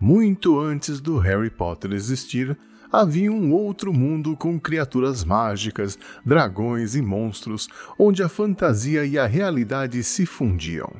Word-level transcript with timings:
Muito 0.00 0.58
antes 0.58 1.00
do 1.00 1.18
Harry 1.18 1.50
Potter 1.50 1.92
existir, 1.92 2.58
havia 2.90 3.30
um 3.30 3.52
outro 3.52 3.92
mundo 3.92 4.36
com 4.36 4.58
criaturas 4.58 5.22
mágicas, 5.22 5.98
dragões 6.24 6.96
e 6.96 7.02
monstros, 7.02 7.68
onde 7.98 8.22
a 8.22 8.28
fantasia 8.28 9.04
e 9.04 9.18
a 9.18 9.26
realidade 9.26 10.02
se 10.02 10.24
fundiam. 10.24 10.90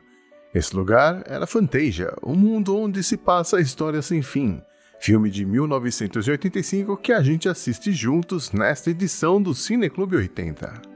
Esse 0.54 0.76
lugar 0.76 1.22
era 1.26 1.46
Fantasia, 1.46 2.12
o 2.22 2.32
um 2.32 2.36
mundo 2.36 2.76
onde 2.76 3.02
se 3.02 3.16
passa 3.16 3.56
a 3.56 3.60
história 3.60 4.02
sem 4.02 4.20
fim. 4.20 4.60
Filme 5.00 5.30
de 5.30 5.46
1985 5.46 6.96
que 6.96 7.12
a 7.12 7.22
gente 7.22 7.48
assiste 7.48 7.92
juntos 7.92 8.52
nesta 8.52 8.90
edição 8.90 9.40
do 9.40 9.54
Cineclube 9.54 10.16
80. 10.16 10.89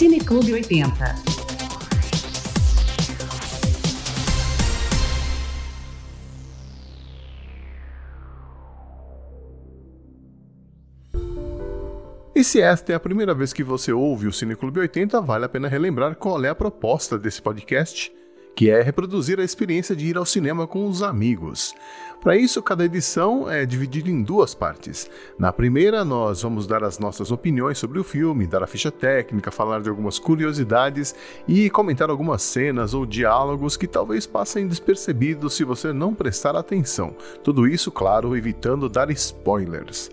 Cineclube 0.00 0.54
80. 0.54 1.14
E 12.34 12.42
se 12.42 12.62
esta 12.62 12.92
é 12.92 12.94
a 12.94 12.98
primeira 12.98 13.34
vez 13.34 13.52
que 13.52 13.62
você 13.62 13.92
ouve 13.92 14.26
o 14.26 14.32
Cineclube 14.32 14.80
80, 14.80 15.20
vale 15.20 15.44
a 15.44 15.48
pena 15.50 15.68
relembrar 15.68 16.16
qual 16.16 16.42
é 16.42 16.48
a 16.48 16.54
proposta 16.54 17.18
desse 17.18 17.42
podcast 17.42 18.10
que 18.54 18.70
é 18.70 18.82
reproduzir 18.82 19.40
a 19.40 19.44
experiência 19.44 19.96
de 19.96 20.06
ir 20.06 20.16
ao 20.16 20.26
cinema 20.26 20.66
com 20.66 20.86
os 20.86 21.02
amigos. 21.02 21.74
Para 22.20 22.36
isso, 22.36 22.62
cada 22.62 22.84
edição 22.84 23.50
é 23.50 23.64
dividida 23.64 24.10
em 24.10 24.22
duas 24.22 24.54
partes. 24.54 25.10
Na 25.38 25.50
primeira, 25.50 26.04
nós 26.04 26.42
vamos 26.42 26.66
dar 26.66 26.84
as 26.84 26.98
nossas 26.98 27.30
opiniões 27.30 27.78
sobre 27.78 27.98
o 27.98 28.04
filme, 28.04 28.46
dar 28.46 28.62
a 28.62 28.66
ficha 28.66 28.90
técnica, 28.90 29.50
falar 29.50 29.80
de 29.80 29.88
algumas 29.88 30.18
curiosidades 30.18 31.14
e 31.48 31.70
comentar 31.70 32.10
algumas 32.10 32.42
cenas 32.42 32.92
ou 32.92 33.06
diálogos 33.06 33.74
que 33.74 33.86
talvez 33.86 34.26
passem 34.26 34.68
despercebidos 34.68 35.54
se 35.54 35.64
você 35.64 35.94
não 35.94 36.14
prestar 36.14 36.54
atenção. 36.54 37.16
Tudo 37.42 37.66
isso, 37.66 37.90
claro, 37.90 38.36
evitando 38.36 38.86
dar 38.86 39.10
spoilers. 39.10 40.10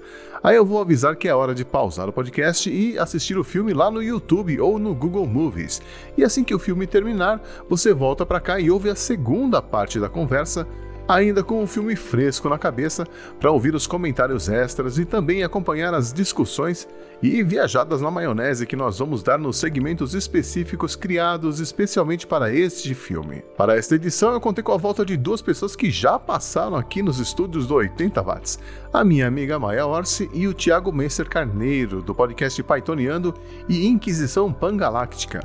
Aí 0.48 0.56
eu 0.56 0.66
vou 0.66 0.80
avisar 0.80 1.14
que 1.17 1.28
é 1.28 1.36
hora 1.36 1.53
de 1.53 1.66
pausar 1.66 2.08
o 2.08 2.14
podcast 2.14 2.70
e 2.70 2.98
assistir 2.98 3.38
o 3.38 3.44
filme 3.44 3.73
lá 3.73 3.92
no 3.92 4.02
YouTube 4.02 4.58
ou 4.62 4.80
no 4.80 4.95
Google 4.95 5.28
Movies. 5.28 5.81
E 6.17 6.23
assim 6.23 6.42
que 6.42 6.56
o 6.56 6.59
filme 6.59 6.88
terminar, 6.88 7.42
você 7.67 7.94
volta 7.94 8.26
para 8.26 8.40
cá 8.40 8.58
e 8.58 8.72
ouve 8.72 8.90
a 8.90 8.95
segunda 8.95 9.62
parte 9.62 10.00
da 10.00 10.08
conversa 10.08 10.66
ainda 11.08 11.44
com 11.44 11.63
o 11.63 11.67
filme 11.67 11.95
fresco 11.95 12.50
na 12.50 12.58
cabeça, 12.58 13.05
para 13.39 13.52
ouvir 13.52 13.73
os 13.73 13.88
comentários 13.88 14.50
extras 14.50 14.97
e 14.97 15.05
também 15.05 15.44
acompanhar 15.44 15.94
as 15.94 16.11
discussões 16.11 16.88
e 17.22 17.41
viajadas 17.44 18.02
na 18.02 18.11
maionese 18.11 18.67
que 18.67 18.75
nós 18.75 19.00
vamos 19.00 19.23
dar 19.23 19.39
nos 19.39 19.58
segmentos 19.58 20.13
específicos 20.13 20.95
criados 20.95 21.59
especialmente 21.59 22.28
para 22.28 22.53
este 22.53 22.94
filme. 22.94 23.44
Para 23.58 23.78
esta 23.78 23.95
edição, 23.95 24.33
eu 24.33 24.41
contei 24.41 24.63
com 24.63 24.72
a 24.72 24.78
volta 24.78 25.05
de 25.05 25.17
duas 25.17 25.41
pessoas 25.41 25.75
que 25.75 25.89
já 25.89 26.19
passaram 26.19 26.75
aqui 26.75 27.02
nos 27.02 27.19
estúdios 27.19 27.67
do 27.67 27.75
80 27.75 28.22
Watts: 28.22 28.59
a 28.94 29.03
minha 29.03 29.28
amiga 29.28 29.58
Maia 29.58 29.85
Orsi 29.85 30.30
e 30.33 30.47
o 30.47 30.53
Thiago 30.53 30.91
Messer 30.91 31.28
Carneiro, 31.28 32.02
do 32.02 32.13
podcast 32.13 32.61
Pythoniando 32.61 33.33
e 33.67 33.88
Inquisição 33.88 34.52
Pangaláctica. 34.52 35.41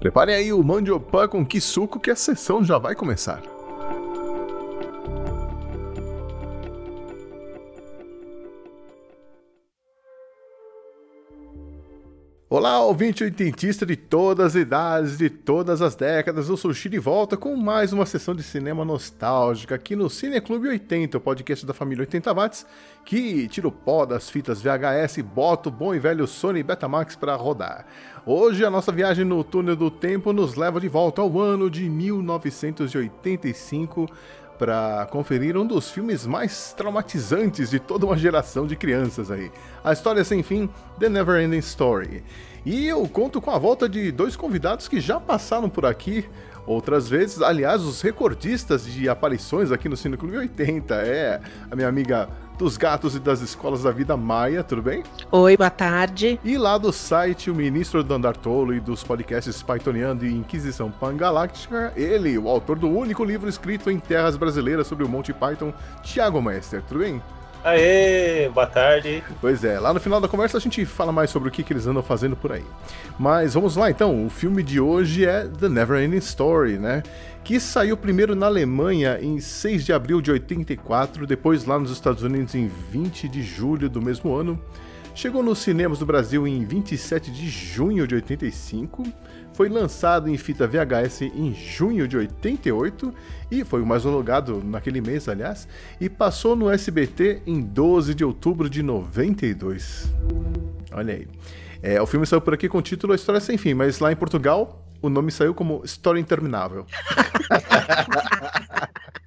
Preparem 0.00 0.34
aí 0.34 0.52
o 0.52 0.62
mandiopan 0.62 1.28
com 1.28 1.44
que 1.44 1.60
suco 1.60 1.98
que 1.98 2.10
a 2.10 2.16
sessão 2.16 2.62
já 2.62 2.78
vai 2.78 2.94
começar. 2.94 3.42
Olá, 12.48 12.80
ouvinte 12.80 13.24
oitentista 13.24 13.84
de 13.84 13.96
todas 13.96 14.54
as 14.54 14.54
idades, 14.54 15.18
de 15.18 15.28
todas 15.28 15.82
as 15.82 15.96
décadas, 15.96 16.48
eu 16.48 16.56
sou 16.56 16.72
Xi 16.72 16.88
de 16.88 16.96
volta 16.96 17.36
com 17.36 17.56
mais 17.56 17.92
uma 17.92 18.06
sessão 18.06 18.36
de 18.36 18.44
cinema 18.44 18.84
nostálgica 18.84 19.74
aqui 19.74 19.96
no 19.96 20.08
Cineclube 20.08 20.68
80, 20.68 21.18
o 21.18 21.20
podcast 21.20 21.66
da 21.66 21.74
família 21.74 22.02
80 22.02 22.32
watts, 22.32 22.64
que 23.04 23.48
tira 23.48 23.66
o 23.66 23.72
pó 23.72 24.06
das 24.06 24.30
fitas 24.30 24.62
VHS 24.62 25.18
e 25.18 25.24
bota 25.24 25.70
o 25.70 25.72
bom 25.72 25.92
e 25.92 25.98
velho 25.98 26.24
Sony 26.24 26.62
Betamax 26.62 27.16
para 27.16 27.34
rodar. 27.34 27.84
Hoje 28.24 28.64
a 28.64 28.70
nossa 28.70 28.92
viagem 28.92 29.24
no 29.24 29.42
túnel 29.42 29.74
do 29.74 29.90
tempo 29.90 30.32
nos 30.32 30.54
leva 30.54 30.78
de 30.78 30.86
volta 30.86 31.22
ao 31.22 31.40
ano 31.40 31.68
de 31.68 31.90
1985, 31.90 34.08
para 34.58 35.06
conferir 35.10 35.56
um 35.56 35.66
dos 35.66 35.90
filmes 35.90 36.26
mais 36.26 36.72
traumatizantes 36.72 37.70
de 37.70 37.78
toda 37.78 38.06
uma 38.06 38.16
geração 38.16 38.66
de 38.66 38.76
crianças 38.76 39.30
aí. 39.30 39.50
A 39.84 39.92
história 39.92 40.24
sem 40.24 40.42
fim, 40.42 40.68
The 40.98 41.08
Never 41.08 41.40
Ending 41.42 41.58
Story. 41.58 42.24
E 42.64 42.86
eu 42.86 43.06
conto 43.08 43.40
com 43.40 43.50
a 43.50 43.58
volta 43.58 43.88
de 43.88 44.10
dois 44.10 44.34
convidados 44.34 44.88
que 44.88 45.00
já 45.00 45.20
passaram 45.20 45.68
por 45.68 45.86
aqui 45.86 46.28
outras 46.66 47.08
vezes. 47.08 47.40
Aliás, 47.40 47.82
os 47.82 48.00
recordistas 48.00 48.84
de 48.84 49.08
aparições 49.08 49.70
aqui 49.70 49.88
no 49.88 49.96
Cine 49.96 50.16
Clube 50.16 50.36
80 50.36 50.94
é 50.96 51.40
a 51.70 51.76
minha 51.76 51.88
amiga 51.88 52.28
dos 52.58 52.76
gatos 52.76 53.14
e 53.14 53.18
das 53.18 53.40
escolas 53.40 53.82
da 53.82 53.90
vida 53.90 54.16
Maia, 54.16 54.64
tudo 54.64 54.82
bem? 54.82 55.02
Oi, 55.30 55.56
boa 55.56 55.70
tarde. 55.70 56.40
E 56.42 56.56
lá 56.56 56.78
do 56.78 56.92
site, 56.92 57.50
o 57.50 57.54
ministro 57.54 58.02
do 58.02 58.14
Andar 58.14 58.36
Tolo 58.36 58.74
e 58.74 58.80
dos 58.80 59.04
podcasts 59.04 59.62
Pythoniando 59.62 60.24
e 60.24 60.32
Inquisição 60.32 60.90
Pangaláctica, 60.90 61.92
ele, 61.96 62.38
o 62.38 62.48
autor 62.48 62.78
do 62.78 62.88
único 62.88 63.24
livro 63.24 63.48
escrito 63.48 63.90
em 63.90 63.98
terras 63.98 64.36
brasileiras 64.36 64.86
sobre 64.86 65.04
o 65.04 65.08
Monte 65.08 65.32
Python, 65.32 65.72
Thiago 66.02 66.40
Mester, 66.40 66.82
tudo 66.82 67.00
bem? 67.00 67.20
Aê, 67.66 68.48
boa 68.48 68.66
tarde. 68.66 69.24
Pois 69.40 69.64
é, 69.64 69.80
lá 69.80 69.92
no 69.92 69.98
final 69.98 70.20
da 70.20 70.28
conversa 70.28 70.56
a 70.56 70.60
gente 70.60 70.86
fala 70.86 71.10
mais 71.10 71.30
sobre 71.30 71.48
o 71.48 71.52
que, 71.52 71.64
que 71.64 71.72
eles 71.72 71.84
andam 71.84 72.00
fazendo 72.00 72.36
por 72.36 72.52
aí. 72.52 72.64
Mas 73.18 73.54
vamos 73.54 73.74
lá 73.74 73.90
então, 73.90 74.24
o 74.24 74.30
filme 74.30 74.62
de 74.62 74.78
hoje 74.78 75.26
é 75.26 75.48
The 75.48 75.68
Never 75.68 76.00
Ending 76.00 76.18
Story, 76.18 76.78
né? 76.78 77.02
Que 77.46 77.60
saiu 77.60 77.96
primeiro 77.96 78.34
na 78.34 78.46
Alemanha 78.46 79.20
em 79.22 79.38
6 79.38 79.84
de 79.84 79.92
abril 79.92 80.20
de 80.20 80.32
84, 80.32 81.24
depois 81.28 81.64
lá 81.64 81.78
nos 81.78 81.92
Estados 81.92 82.24
Unidos 82.24 82.56
em 82.56 82.66
20 82.66 83.28
de 83.28 83.40
julho 83.40 83.88
do 83.88 84.02
mesmo 84.02 84.34
ano. 84.34 84.60
Chegou 85.14 85.44
nos 85.44 85.60
cinemas 85.60 86.00
do 86.00 86.04
Brasil 86.04 86.44
em 86.44 86.64
27 86.64 87.30
de 87.30 87.48
junho 87.48 88.04
de 88.04 88.16
85 88.16 89.04
foi 89.52 89.68
lançado 89.68 90.28
em 90.28 90.36
fita 90.36 90.66
VHS 90.66 91.22
em 91.22 91.54
junho 91.54 92.08
de 92.08 92.16
88 92.16 93.14
e 93.48 93.62
foi 93.64 93.80
o 93.80 93.86
mais 93.86 94.04
homologado 94.04 94.60
naquele 94.62 95.00
mês, 95.00 95.28
aliás, 95.28 95.68
e 96.00 96.10
passou 96.10 96.56
no 96.56 96.68
SBT 96.68 97.42
em 97.46 97.60
12 97.62 98.12
de 98.12 98.24
outubro 98.24 98.68
de 98.68 98.82
92. 98.82 100.12
Olha 100.90 101.14
aí. 101.14 101.28
É, 101.80 102.02
o 102.02 102.06
filme 102.06 102.26
saiu 102.26 102.40
por 102.40 102.54
aqui 102.54 102.68
com 102.68 102.78
o 102.78 102.82
título 102.82 103.12
A 103.12 103.16
História 103.16 103.40
Sem 103.40 103.56
Fim, 103.56 103.72
mas 103.72 104.00
lá 104.00 104.10
em 104.10 104.16
Portugal 104.16 104.85
o 105.06 105.10
nome 105.10 105.30
saiu 105.30 105.54
como 105.54 105.82
História 105.84 106.20
Interminável. 106.20 106.86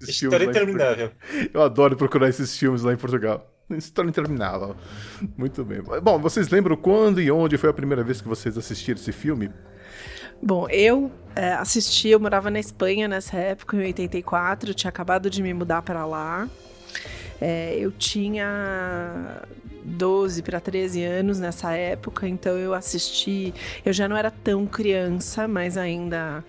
História 0.02 0.46
Interminável. 0.46 1.12
Eu 1.54 1.62
adoro 1.62 1.96
procurar 1.96 2.30
esses 2.30 2.58
filmes 2.58 2.84
lá 2.84 2.94
em 2.94 2.98
Portugal. 2.98 3.48
História 3.78 4.10
interminável. 4.10 4.76
Muito 5.38 5.64
bem. 5.64 5.82
Bom, 6.02 6.18
vocês 6.18 6.50
lembram 6.50 6.76
quando 6.76 7.22
e 7.22 7.30
onde 7.30 7.58
foi 7.58 7.70
a 7.70 7.74
primeira 7.74 8.04
vez 8.04 8.20
que 8.20 8.28
vocês 8.28 8.58
assistiram 8.58 9.00
esse 9.00 9.12
filme? 9.12 9.52
Bom, 10.42 10.68
eu 10.70 11.12
é, 11.36 11.54
assisti, 11.54 12.10
eu 12.10 12.20
morava 12.20 12.50
na 12.50 12.60
Espanha 12.60 13.08
nessa 13.08 13.38
época, 13.38 13.78
em 13.78 13.82
84, 13.82 14.74
tinha 14.74 14.90
acabado 14.90 15.30
de 15.30 15.44
me 15.44 15.54
mudar 15.54 15.84
para 15.84 16.06
lá. 16.06 16.50
É, 17.40 17.76
eu 17.78 17.92
tinha 17.92 19.44
12 19.84 20.42
para 20.42 20.60
13 20.60 21.04
anos 21.04 21.40
nessa 21.40 21.74
época, 21.74 22.28
então 22.28 22.58
eu 22.58 22.74
assisti. 22.74 23.54
Eu 23.86 23.94
já 23.94 24.08
não 24.08 24.18
era 24.18 24.32
tão 24.32 24.66
criança, 24.66 25.48
mas 25.48 25.78
ainda 25.78 26.44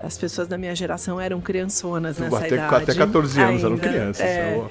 as 0.00 0.16
pessoas 0.16 0.46
da 0.46 0.56
minha 0.56 0.74
geração 0.74 1.20
eram 1.20 1.40
criançonas 1.40 2.18
nessa 2.18 2.38
até, 2.38 2.54
idade. 2.54 2.74
Até 2.74 2.94
14 2.94 3.40
anos 3.40 3.64
ainda, 3.64 3.66
eram 3.66 3.78
crianças. 3.78 4.26
É, 4.26 4.52
então, 4.52 4.70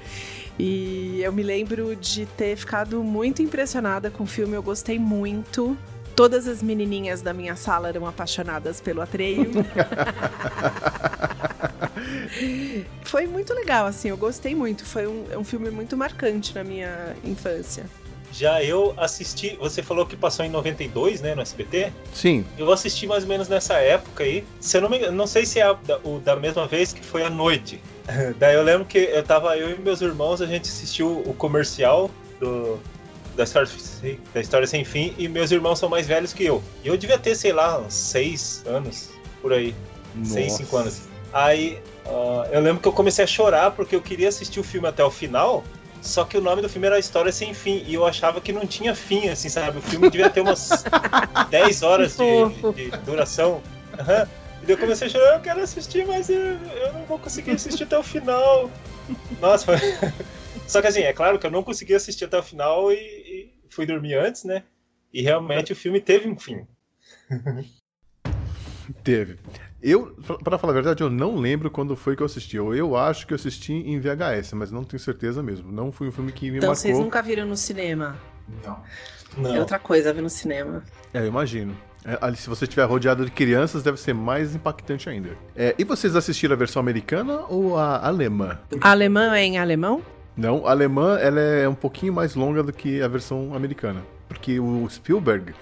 e 0.58 1.22
eu 1.24 1.32
me 1.32 1.42
lembro 1.42 1.96
de 1.96 2.26
ter 2.26 2.56
ficado 2.58 3.02
muito 3.02 3.42
impressionada 3.42 4.12
com 4.12 4.24
o 4.24 4.28
filme, 4.28 4.56
eu 4.56 4.64
gostei 4.64 5.00
muito. 5.00 5.78
Todas 6.20 6.50
as 6.50 6.62
menininhas 6.62 7.22
da 7.22 7.34
minha 7.34 7.56
sala 7.56 7.88
eram 7.88 8.06
apaixonadas 8.06 8.82
pelo 8.82 9.00
Atreio. 9.00 9.52
Foi 13.04 13.26
muito 13.26 13.54
legal, 13.54 13.86
assim, 13.86 14.10
eu 14.10 14.18
gostei 14.18 14.54
muito. 14.54 14.84
Foi 14.84 15.08
um, 15.08 15.24
um 15.40 15.46
filme 15.46 15.72
muito 15.72 15.96
marcante 15.96 16.54
na 16.54 16.62
minha 16.62 17.16
infância. 17.24 17.86
Já 18.34 18.62
eu 18.62 18.94
assisti, 18.98 19.56
você 19.62 19.82
falou 19.82 20.06
que 20.06 20.18
passou 20.18 20.44
em 20.44 20.50
92, 20.50 21.22
né, 21.22 21.34
no 21.34 21.42
SBT? 21.42 21.94
Sim. 22.14 22.46
Eu 22.58 22.70
assisti 22.70 23.08
mais 23.08 23.24
ou 23.24 23.30
menos 23.30 23.48
nessa 23.48 23.76
época 23.76 24.26
aí. 24.26 24.44
Se 24.60 24.76
eu 24.76 24.82
não 24.82 24.90
me 24.90 25.00
não 25.12 25.26
sei 25.26 25.46
se 25.46 25.62
é 25.62 25.64
a, 25.64 25.78
o, 26.04 26.20
da 26.20 26.36
mesma 26.36 26.68
vez 26.68 26.92
que 26.92 27.02
foi 27.02 27.24
à 27.24 27.30
noite. 27.30 27.82
Daí 28.38 28.56
eu 28.56 28.64
lembro 28.64 28.86
que 28.86 28.98
eu 28.98 29.24
tava, 29.24 29.56
eu 29.56 29.70
e 29.70 29.80
meus 29.80 30.02
irmãos, 30.02 30.42
a 30.42 30.46
gente 30.46 30.68
assistiu 30.70 31.24
o 31.26 31.34
comercial 31.34 32.12
do, 32.42 32.78
da 33.40 33.46
história, 33.46 33.70
da 34.34 34.42
história 34.42 34.68
sem 34.68 34.84
fim 34.84 35.16
e 35.18 35.28
meus 35.30 35.50
irmãos 35.50 35.80
são 35.80 35.88
mais 35.88 36.06
velhos 36.06 36.34
que 36.34 36.44
eu. 36.44 36.62
E 36.84 36.90
eu 36.90 36.98
devia 36.98 37.18
ter, 37.18 37.36
sei 37.36 37.54
lá, 37.54 37.80
uns 37.80 37.94
seis 37.94 38.64
anos 38.68 39.12
por 39.42 39.54
aí. 39.54 39.74
Nossa. 40.14 40.34
Seis, 40.34 40.54
cinco 40.54 40.76
anos. 40.76 41.02
Aí 41.32 41.80
uh, 42.06 42.46
eu 42.52 42.60
lembro 42.60 42.82
que 42.82 42.88
eu 42.88 42.92
comecei 42.92 43.24
a 43.24 43.28
chorar 43.28 43.72
porque 43.72 43.96
eu 43.96 44.02
queria 44.02 44.28
assistir 44.28 44.60
o 44.60 44.64
filme 44.64 44.88
até 44.88 45.04
o 45.04 45.10
final. 45.10 45.64
Só 46.02 46.26
que 46.26 46.38
o 46.38 46.42
nome 46.42 46.62
do 46.62 46.70
filme 46.70 46.88
era 46.88 47.00
História 47.00 47.32
Sem 47.32 47.54
Fim. 47.54 47.84
E 47.88 47.94
eu 47.94 48.06
achava 48.06 48.42
que 48.42 48.52
não 48.52 48.66
tinha 48.68 48.94
fim, 48.94 49.30
assim, 49.30 49.48
sabe? 49.48 49.78
O 49.78 49.82
filme 49.82 50.10
devia 50.10 50.30
ter 50.30 50.42
umas 50.42 50.84
10 51.50 51.84
horas 51.84 52.18
de, 52.18 52.74
de, 52.74 52.98
duração. 53.00 53.62
Uhum. 53.98 54.28
E 54.62 54.66
daí 54.66 54.76
eu 54.76 54.78
comecei 54.78 55.08
a 55.08 55.10
chorar, 55.10 55.36
eu 55.36 55.42
quero 55.42 55.62
assistir, 55.62 56.06
mas 56.06 56.30
eu, 56.30 56.38
eu 56.42 56.94
não 56.94 57.06
vou 57.06 57.20
conseguir 57.20 57.52
assistir 57.52 57.84
até 57.84 57.98
o 57.98 58.04
final. 58.04 58.70
Nossa, 59.40 59.66
foi... 59.66 59.78
Só 60.70 60.82
que 60.82 60.88
assim, 60.88 61.02
é 61.02 61.12
claro 61.12 61.40
que 61.40 61.48
eu 61.48 61.52
não 61.52 61.64
consegui 61.64 61.96
assistir 61.96 62.26
até 62.26 62.38
o 62.38 62.44
final 62.44 62.92
e 62.92 63.19
fui 63.70 63.86
dormir 63.86 64.16
antes, 64.16 64.44
né? 64.44 64.64
E 65.14 65.22
realmente 65.22 65.74
o 65.74 65.76
filme 65.76 66.00
teve 66.00 66.28
um 66.30 66.38
fim. 66.38 66.66
teve. 69.04 69.40
Eu, 69.82 70.16
para 70.44 70.58
falar 70.58 70.74
a 70.74 70.76
verdade, 70.76 71.02
eu 71.02 71.10
não 71.10 71.38
lembro 71.38 71.72
quando 71.72 71.96
foi 71.96 72.16
que 72.16 72.22
eu 72.22 72.26
assisti. 72.26 72.58
Eu, 72.58 72.76
eu 72.76 72.98
acho 72.98 73.26
que 73.26 73.34
eu 73.34 73.36
assisti 73.36 73.72
em 73.72 74.00
VHS, 74.00 74.54
mas 74.54 74.72
não 74.72 74.84
tenho 74.84 75.00
certeza 75.00 75.42
mesmo. 75.42 75.72
Não 75.72 75.92
foi 75.92 76.10
um 76.10 76.12
filme 76.12 76.32
que 76.32 76.52
me 76.52 76.58
então, 76.58 76.70
marcou. 76.70 76.82
Então 76.82 76.96
vocês 76.96 77.00
nunca 77.00 77.22
viram 77.22 77.46
no 77.46 77.56
cinema? 77.56 78.18
Não. 78.66 78.84
não. 79.38 79.56
É 79.56 79.60
outra 79.60 79.80
coisa 79.80 80.12
ver 80.12 80.22
no 80.22 80.30
cinema. 80.30 80.84
É, 81.14 81.20
eu 81.20 81.28
imagino. 81.28 81.76
É, 82.04 82.36
se 82.36 82.50
você 82.50 82.66
estiver 82.66 82.84
rodeado 82.86 83.24
de 83.24 83.32
crianças, 83.32 83.84
deve 83.84 84.00
ser 84.00 84.14
mais 84.14 84.56
impactante 84.56 85.10
ainda. 85.10 85.30
É, 85.56 85.76
e 85.78 85.84
vocês 85.84 86.16
assistiram 86.16 86.56
a 86.56 86.58
versão 86.58 86.80
americana 86.80 87.46
ou 87.48 87.78
a 87.78 88.06
alemã? 88.06 88.60
Alemã 88.82 89.36
é 89.36 89.44
em 89.44 89.58
alemão? 89.58 90.02
Não, 90.40 90.66
a 90.66 90.72
alemã 90.72 91.18
ela 91.18 91.42
é 91.42 91.68
um 91.68 91.76
pouquinho 91.76 92.14
mais 92.14 92.34
longa 92.34 92.64
do 92.64 92.72
que 92.72 93.02
a 93.02 93.10
versão 93.10 93.54
americana. 93.54 94.02
Porque 94.30 94.58
o 94.58 94.88
Spielberg, 94.90 95.54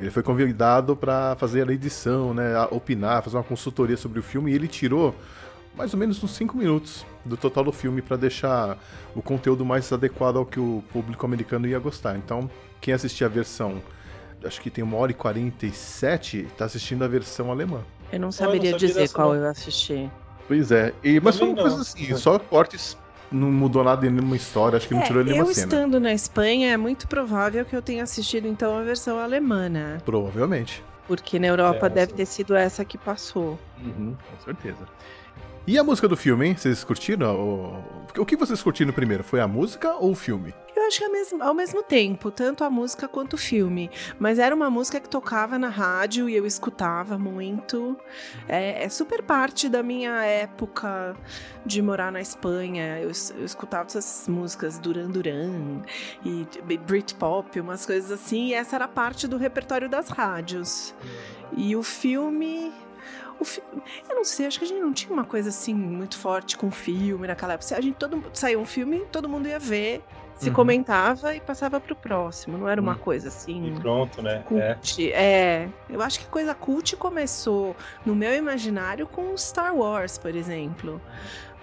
ele 0.00 0.10
foi 0.10 0.24
convidado 0.24 0.96
para 0.96 1.36
fazer 1.36 1.70
a 1.70 1.72
edição, 1.72 2.34
né, 2.34 2.56
a 2.56 2.64
opinar, 2.64 3.22
fazer 3.22 3.36
uma 3.36 3.44
consultoria 3.44 3.96
sobre 3.96 4.18
o 4.18 4.24
filme 4.24 4.50
e 4.50 4.54
ele 4.56 4.66
tirou 4.66 5.14
mais 5.76 5.94
ou 5.94 6.00
menos 6.00 6.20
uns 6.24 6.32
5 6.34 6.56
minutos 6.56 7.06
do 7.24 7.36
total 7.36 7.62
do 7.62 7.70
filme 7.70 8.02
para 8.02 8.16
deixar 8.16 8.76
o 9.14 9.22
conteúdo 9.22 9.64
mais 9.64 9.92
adequado 9.92 10.38
ao 10.38 10.44
que 10.44 10.58
o 10.58 10.82
público 10.92 11.24
americano 11.24 11.68
ia 11.68 11.78
gostar. 11.78 12.16
Então, 12.16 12.50
quem 12.80 12.92
assistir 12.92 13.24
a 13.24 13.28
versão, 13.28 13.80
acho 14.44 14.60
que 14.60 14.68
tem 14.68 14.82
uma 14.82 14.96
hora 14.96 15.12
e 15.12 15.14
47, 15.14 16.48
tá 16.58 16.64
assistindo 16.64 17.04
a 17.04 17.08
versão 17.08 17.52
alemã. 17.52 17.82
Eu 18.10 18.18
não 18.18 18.32
saberia 18.32 18.70
eu 18.70 18.72
não 18.72 18.78
dizer 18.78 19.12
qual 19.12 19.32
eu 19.32 19.46
assisti. 19.46 20.10
Pois 20.48 20.72
é, 20.72 20.92
e, 21.04 21.20
mas 21.20 21.38
foi 21.38 21.48
uma 21.50 21.62
coisa 21.62 21.82
assim, 21.82 22.16
só 22.16 22.36
cortes 22.36 22.98
não 23.30 23.50
mudou 23.50 23.82
nada 23.82 24.06
em 24.06 24.10
nenhuma 24.10 24.36
história, 24.36 24.76
acho 24.76 24.88
que 24.88 24.94
não 24.94 25.00
é, 25.00 25.04
tirou 25.04 25.24
nenhuma 25.24 25.42
eu 25.42 25.54
cena. 25.54 25.64
Eu 25.72 25.78
estando 25.78 26.00
na 26.00 26.12
Espanha, 26.12 26.72
é 26.72 26.76
muito 26.76 27.08
provável 27.08 27.64
que 27.64 27.74
eu 27.74 27.82
tenha 27.82 28.02
assistido 28.02 28.46
então 28.46 28.76
a 28.76 28.82
versão 28.82 29.18
alemã, 29.18 29.68
né? 29.68 29.98
Provavelmente. 30.04 30.82
Porque 31.06 31.38
na 31.38 31.48
Europa 31.48 31.86
é, 31.86 31.90
deve 31.90 32.12
ter 32.14 32.26
sido 32.26 32.54
essa 32.54 32.84
que 32.84 32.96
passou. 32.96 33.58
Uhum, 33.78 34.14
com 34.14 34.44
certeza. 34.44 34.86
E 35.66 35.78
a 35.78 35.82
música 35.82 36.06
do 36.06 36.14
filme, 36.14 36.48
hein? 36.48 36.54
Vocês 36.54 36.84
curtiram? 36.84 37.82
O, 38.18 38.26
que 38.26 38.36
vocês 38.36 38.62
curtiram 38.62 38.92
primeiro? 38.92 39.24
Foi 39.24 39.40
a 39.40 39.48
música 39.48 39.94
ou 39.94 40.10
o 40.10 40.14
filme? 40.14 40.54
Eu 40.76 40.86
acho 40.86 40.98
que 40.98 41.04
é 41.04 41.08
mesmo, 41.08 41.42
ao 41.42 41.54
mesmo 41.54 41.82
tempo, 41.82 42.30
tanto 42.30 42.62
a 42.64 42.68
música 42.68 43.08
quanto 43.08 43.32
o 43.32 43.38
filme. 43.38 43.90
Mas 44.18 44.38
era 44.38 44.54
uma 44.54 44.68
música 44.68 45.00
que 45.00 45.08
tocava 45.08 45.58
na 45.58 45.70
rádio 45.70 46.28
e 46.28 46.36
eu 46.36 46.44
escutava 46.44 47.16
muito. 47.18 47.96
É, 48.46 48.84
é 48.84 48.88
super 48.90 49.22
parte 49.22 49.66
da 49.66 49.82
minha 49.82 50.22
época 50.22 51.16
de 51.64 51.80
morar 51.80 52.12
na 52.12 52.20
Espanha. 52.20 52.98
Eu, 52.98 53.10
eu 53.38 53.44
escutava 53.46 53.86
essas 53.86 54.28
músicas 54.28 54.78
Duran 54.78 55.08
Duran 55.08 55.80
e 56.26 56.46
Britpop, 56.76 57.58
umas 57.58 57.86
coisas 57.86 58.10
assim. 58.10 58.48
E 58.48 58.54
essa 58.54 58.76
era 58.76 58.86
parte 58.86 59.26
do 59.26 59.38
repertório 59.38 59.88
das 59.88 60.10
rádios. 60.10 60.94
E 61.56 61.74
o 61.74 61.82
filme 61.82 62.70
o 63.40 63.44
fi... 63.44 63.62
Eu 64.08 64.16
não 64.16 64.24
sei, 64.24 64.46
acho 64.46 64.58
que 64.58 64.64
a 64.64 64.68
gente 64.68 64.80
não 64.80 64.92
tinha 64.92 65.12
uma 65.12 65.24
coisa 65.24 65.48
assim 65.48 65.74
muito 65.74 66.18
forte 66.18 66.56
com 66.56 66.70
filme 66.70 67.26
naquela 67.26 67.54
época. 67.54 67.76
A 67.76 67.80
gente 67.80 67.96
todo 67.96 68.22
saiu 68.32 68.60
um 68.60 68.66
filme, 68.66 69.00
todo 69.10 69.28
mundo 69.28 69.48
ia 69.48 69.58
ver 69.58 70.02
se 70.36 70.48
uhum. 70.48 70.54
comentava 70.54 71.34
e 71.34 71.40
passava 71.40 71.80
pro 71.80 71.94
próximo. 71.94 72.58
Não 72.58 72.68
era 72.68 72.80
uma 72.80 72.92
hum. 72.92 72.98
coisa 72.98 73.28
assim. 73.28 73.68
E 73.68 73.80
pronto, 73.80 74.20
né? 74.20 74.42
Cult. 74.46 75.12
É. 75.12 75.12
é. 75.12 75.68
Eu 75.88 76.02
acho 76.02 76.20
que 76.20 76.26
coisa 76.26 76.54
cult 76.54 76.96
começou 76.96 77.76
no 78.04 78.14
meu 78.14 78.34
imaginário 78.34 79.06
com 79.06 79.36
Star 79.36 79.74
Wars, 79.74 80.18
por 80.18 80.34
exemplo. 80.34 81.00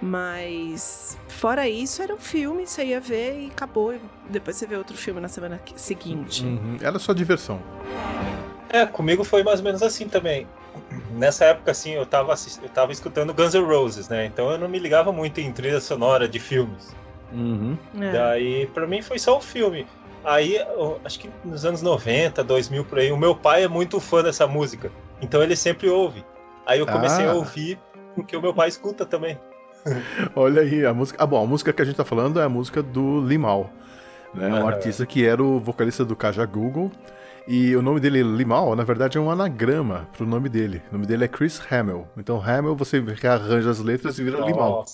Mas 0.02 1.16
fora 1.28 1.70
isso, 1.70 2.02
era 2.02 2.14
um 2.16 2.20
filme, 2.20 2.66
você 2.66 2.86
ia 2.86 3.00
ver 3.00 3.40
e 3.40 3.48
acabou. 3.48 3.94
Depois 4.30 4.56
você 4.56 4.66
vê 4.66 4.76
outro 4.76 4.98
filme 4.98 5.22
na 5.22 5.28
semana 5.28 5.62
seguinte. 5.76 6.44
Uhum. 6.44 6.78
Era 6.82 6.98
só 6.98 7.14
diversão. 7.14 7.62
É, 8.70 8.86
comigo 8.86 9.24
foi 9.24 9.44
mais 9.44 9.60
ou 9.60 9.66
menos 9.66 9.84
assim 9.84 10.08
também. 10.08 10.48
Nessa 11.14 11.46
época, 11.46 11.72
assim, 11.72 11.92
eu 11.92 12.06
tava, 12.06 12.34
eu 12.62 12.70
tava 12.70 12.92
escutando 12.92 13.34
Guns 13.34 13.54
N' 13.54 13.66
Roses, 13.66 14.10
né? 14.10 14.26
Então 14.26 14.52
eu 14.52 14.58
não 14.58 14.68
me 14.68 14.80
ligava 14.80 15.12
muito 15.12 15.40
em 15.40 15.52
trilha 15.52 15.80
sonora 15.80 16.28
de 16.28 16.40
filmes. 16.40 16.96
Uhum. 17.32 17.78
É. 18.00 18.12
Daí, 18.12 18.68
pra 18.68 18.88
mim, 18.88 19.02
foi 19.02 19.20
só 19.20 19.38
o 19.38 19.42
filme. 19.42 19.88
Aí, 20.24 20.58
acho 21.04 21.20
que 21.20 21.30
nos 21.44 21.66
anos 21.66 21.82
90, 21.82 22.44
2000 22.44 22.86
por 22.86 23.00
aí, 23.00 23.12
o 23.12 23.18
meu 23.18 23.36
pai 23.36 23.64
é 23.64 23.68
muito 23.68 24.00
fã 24.00 24.22
dessa 24.22 24.46
música. 24.46 24.92
Então 25.22 25.42
ele 25.42 25.56
sempre 25.56 25.90
ouve. 25.90 26.24
Aí 26.66 26.80
eu 26.80 26.86
comecei 26.86 27.26
ah. 27.26 27.32
a 27.32 27.34
ouvir 27.34 27.80
porque 28.16 28.36
o 28.36 28.42
meu 28.42 28.54
pai 28.54 28.70
escuta 28.70 29.06
também. 29.06 29.40
Olha 30.36 30.62
aí, 30.62 30.86
a 30.86 30.94
música. 30.94 31.22
Ah, 31.24 31.26
bom, 31.26 31.44
a 31.44 31.48
música 31.48 31.74
que 31.74 31.82
a 31.82 31.86
gente 31.86 31.96
tá 31.96 32.06
falando 32.06 32.40
é 32.40 32.44
a 32.44 32.50
música 32.50 32.84
do 32.84 33.22
Limal. 33.22 33.70
Né? 34.34 34.48
Um 34.48 34.68
artista 34.68 35.06
que 35.06 35.26
era 35.26 35.44
o 35.44 35.60
vocalista 35.60 36.06
do 36.06 36.16
Kaja 36.16 36.46
Google. 36.46 36.92
E 37.48 37.76
o 37.76 37.82
nome 37.82 38.00
dele, 38.00 38.22
Limal, 38.24 38.76
na 38.76 38.84
verdade 38.84 39.18
é 39.18 39.22
um 39.22 39.32
anagrama 39.32 40.08
pro 40.16 40.26
nome 40.26 40.48
dele. 40.48 40.82
O 40.90 40.94
nome 40.94 41.06
dele 41.06 41.26
é 41.26 41.28
Chris 41.28 41.62
Hamill. 41.72 42.08
Então, 42.18 42.42
Hamill, 42.42 42.76
você 42.76 43.00
rearranja 43.00 43.70
as 43.70 43.80
letras 43.80 44.18
e 44.20 44.24
vira 44.24 44.40
Nossa. 44.40 44.52
Limal. 44.52 44.86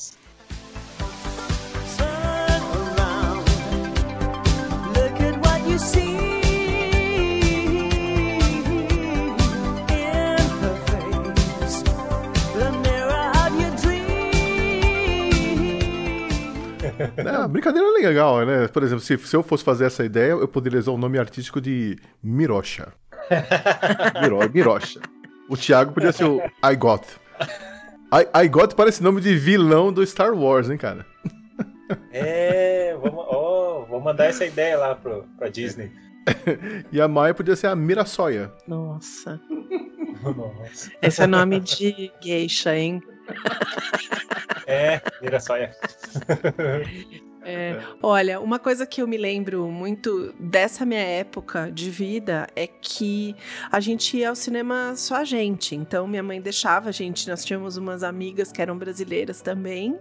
Não, 17.24 17.48
brincadeira 17.48 17.90
legal, 17.92 18.46
né? 18.46 18.68
Por 18.68 18.84
exemplo, 18.84 19.02
se, 19.02 19.18
se 19.18 19.36
eu 19.36 19.44
fosse 19.44 19.64
fazer 19.64 19.86
essa 19.86 20.04
ideia, 20.04 20.32
eu 20.32 20.48
poderia 20.48 20.80
usar 20.80 20.92
o 20.92 20.98
nome 20.98 21.20
artístico 21.20 21.60
de 21.62 21.98
Mirocha. 22.24 22.94
Miro, 24.22 24.40
Mirocha. 24.54 25.00
O 25.50 25.56
Thiago 25.56 25.94
podia 25.94 26.12
ser 26.12 26.26
o 26.26 26.42
I 26.64 26.76
Got. 26.76 27.04
I, 28.14 28.46
I 28.46 28.48
Got 28.48 28.76
parece 28.76 29.04
nome 29.04 29.22
de 29.22 29.36
vilão 29.36 29.92
do 29.92 30.06
Star 30.06 30.34
Wars, 30.34 30.70
hein, 30.70 30.78
cara? 30.78 31.06
É, 32.12 32.96
vamos, 33.02 33.26
oh, 33.30 33.86
vou 33.86 34.00
mandar 34.00 34.26
essa 34.26 34.46
ideia 34.46 34.78
lá 34.78 34.96
pro, 34.96 35.26
pra 35.38 35.50
Disney. 35.50 35.92
e 36.92 37.00
a 37.00 37.08
Maia 37.08 37.34
podia 37.34 37.56
ser 37.56 37.68
a 37.68 37.76
Miraçoia. 37.76 38.52
Nossa. 38.68 39.40
Nossa. 40.24 40.92
Esse 41.02 41.22
é 41.22 41.28
nome 41.28 41.60
de 41.60 42.12
geisha, 42.22 42.76
hein? 42.76 43.02
É, 44.68 45.02
Miraçoia. 45.22 45.72
É, 46.58 47.18
é, 47.50 47.82
olha, 48.04 48.42
uma 48.42 48.60
coisa 48.60 48.86
que 48.86 49.02
eu 49.02 49.08
me 49.08 49.16
lembro 49.16 49.72
muito 49.72 50.36
dessa 50.38 50.86
minha 50.86 51.00
época 51.00 51.72
de 51.72 51.90
vida 51.90 52.46
é 52.54 52.68
que 52.68 53.34
a 53.72 53.80
gente 53.80 54.18
ia 54.18 54.28
ao 54.28 54.36
cinema 54.36 54.96
só 54.98 55.16
a 55.16 55.24
gente. 55.24 55.74
Então, 55.74 56.06
minha 56.06 56.22
mãe 56.22 56.42
deixava 56.42 56.90
a 56.90 56.92
gente. 56.92 57.30
Nós 57.30 57.46
tínhamos 57.46 57.78
umas 57.78 58.04
amigas 58.04 58.52
que 58.52 58.62
eram 58.62 58.78
brasileiras 58.78 59.40
também. 59.40 59.98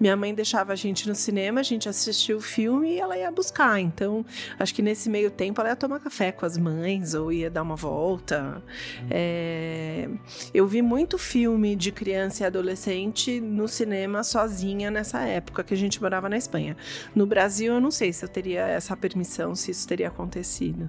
Minha 0.00 0.16
mãe 0.16 0.34
deixava 0.34 0.72
a 0.72 0.76
gente 0.76 1.06
no 1.06 1.14
cinema, 1.14 1.60
a 1.60 1.62
gente 1.62 1.90
assistia 1.90 2.34
o 2.34 2.40
filme 2.40 2.94
e 2.94 2.98
ela 2.98 3.18
ia 3.18 3.30
buscar. 3.30 3.78
Então, 3.78 4.24
acho 4.58 4.74
que 4.74 4.80
nesse 4.80 5.10
meio 5.10 5.30
tempo 5.30 5.60
ela 5.60 5.68
ia 5.68 5.76
tomar 5.76 6.00
café 6.00 6.32
com 6.32 6.46
as 6.46 6.56
mães 6.56 7.12
ou 7.12 7.30
ia 7.30 7.50
dar 7.50 7.64
uma 7.64 7.76
volta. 7.76 8.62
É, 9.10 10.08
eu 10.54 10.66
vi 10.66 10.80
muito 10.80 11.18
filme 11.18 11.76
de 11.76 11.92
criança 11.92 12.44
e 12.44 12.46
adolescente 12.46 13.42
no 13.42 13.68
cinema 13.68 14.24
sozinha 14.24 14.90
nessa 14.90 15.20
época 15.20 15.62
que 15.62 15.74
a 15.74 15.76
gente 15.76 16.00
morava 16.00 16.30
na 16.30 16.38
Espanha. 16.38 16.77
No 17.14 17.26
Brasil, 17.26 17.74
eu 17.74 17.80
não 17.80 17.90
sei 17.90 18.12
se 18.12 18.24
eu 18.24 18.28
teria 18.28 18.66
essa 18.66 18.96
permissão, 18.96 19.54
se 19.54 19.70
isso 19.70 19.86
teria 19.86 20.08
acontecido. 20.08 20.88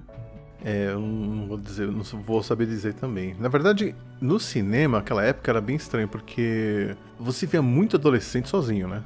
É, 0.64 0.90
eu 0.92 1.00
não 1.00 1.46
vou 1.46 1.56
dizer, 1.56 1.88
não 1.88 2.02
vou 2.02 2.42
saber 2.42 2.66
dizer 2.66 2.94
também. 2.94 3.34
Na 3.38 3.48
verdade, 3.48 3.94
no 4.20 4.38
cinema, 4.38 4.98
aquela 4.98 5.24
época 5.24 5.50
era 5.50 5.60
bem 5.60 5.76
estranho, 5.76 6.06
porque 6.06 6.94
você 7.18 7.46
via 7.46 7.62
muito 7.62 7.96
adolescente 7.96 8.48
sozinho, 8.48 8.86
né? 8.86 9.02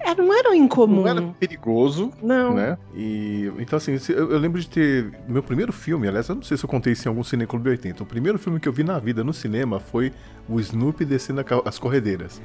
É, 0.00 0.14
não 0.14 0.32
era 0.32 0.54
incomum. 0.54 1.02
Não 1.02 1.08
era 1.08 1.22
perigoso. 1.38 2.12
Não. 2.22 2.54
Né? 2.54 2.78
E, 2.94 3.50
então, 3.58 3.76
assim, 3.76 3.98
eu, 4.08 4.30
eu, 4.30 4.38
lembro 4.38 4.60
de 4.60 4.68
ter. 4.68 5.12
Meu 5.26 5.42
primeiro 5.42 5.72
filme, 5.72 6.06
aliás, 6.06 6.28
eu 6.28 6.36
não 6.36 6.42
sei 6.42 6.56
se 6.56 6.64
eu 6.64 6.68
contei 6.68 6.92
isso 6.92 7.06
em 7.06 7.10
algum 7.10 7.24
Cine 7.24 7.46
Clube 7.46 7.68
80. 7.70 8.02
O 8.02 8.06
primeiro 8.06 8.38
filme 8.38 8.60
que 8.60 8.68
eu 8.68 8.72
vi 8.72 8.84
na 8.84 8.98
vida 8.98 9.24
no 9.24 9.32
cinema 9.32 9.80
foi 9.80 10.12
o 10.48 10.60
Snoopy 10.60 11.04
descendo 11.04 11.44
as 11.64 11.78
corredeiras. 11.78 12.40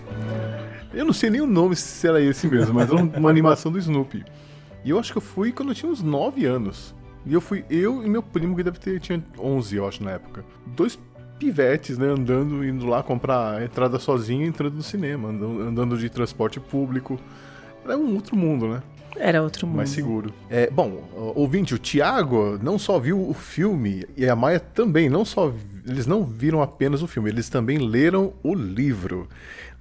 Eu 0.94 1.06
não 1.06 1.14
sei 1.14 1.30
nem 1.30 1.42
o 1.42 1.48
nome 1.48 1.76
se 1.76 2.08
era 2.08 2.22
esse 2.22 2.48
mesmo, 2.48 2.74
mas 2.74 2.90
era 2.90 3.02
uma 3.02 3.30
animação 3.30 3.72
do 3.72 3.80
Snoopy. 3.80 4.24
E 4.86 4.90
eu 4.90 5.00
acho 5.00 5.12
que 5.12 5.18
eu 5.18 5.22
fui 5.22 5.52
quando 5.52 5.70
eu 5.70 5.76
tinha 5.76 5.92
uns 5.92 6.04
9 6.04 6.46
anos. 6.46 6.94
E 7.26 7.34
eu 7.34 7.42
fui 7.42 7.66
eu 7.70 8.06
e 8.06 8.10
meu 8.10 8.22
primo, 8.22 8.56
que 8.56 8.64
deve 8.64 8.80
ter 8.80 9.00
tinha 9.00 9.24
11, 9.40 9.76
eu 9.76 9.88
acho, 9.88 10.04
na 10.04 10.12
época. 10.12 10.46
Dois 10.68 11.00
pivetes, 11.40 11.98
né, 11.98 12.08
andando, 12.08 12.64
indo 12.66 12.86
lá 12.86 13.02
comprar 13.02 13.64
entrada 13.64 13.98
sozinho, 13.98 14.46
entrando 14.46 14.76
no 14.76 14.84
cinema, 14.84 15.30
andando, 15.30 15.62
andando 15.62 15.98
de 15.98 16.10
transporte 16.10 16.60
público. 16.60 17.20
Era 17.84 17.98
um 17.98 18.14
outro 18.14 18.36
mundo, 18.36 18.68
né? 18.68 18.84
Era 19.18 19.42
outro 19.44 19.68
mundo. 19.68 19.78
mais 19.78 19.90
seguro. 19.90 20.34
É, 20.50 20.70
bom, 20.70 21.04
ouvinte, 21.36 21.74
o 21.74 21.80
Thiago 21.80 22.60
não 22.62 22.78
só 22.80 22.98
viu 23.00 23.30
o 23.30 23.34
filme, 23.34 24.06
e 24.18 24.28
a 24.28 24.36
Maia 24.36 24.60
também, 24.60 25.10
não 25.10 25.24
só. 25.24 25.54
Eles 25.88 26.08
não 26.08 26.24
viram 26.24 26.62
apenas 26.62 27.02
o 27.04 27.08
filme, 27.08 27.30
eles 27.30 27.50
também 27.50 27.78
leram 27.78 28.34
o 28.44 28.54
livro. 28.56 29.28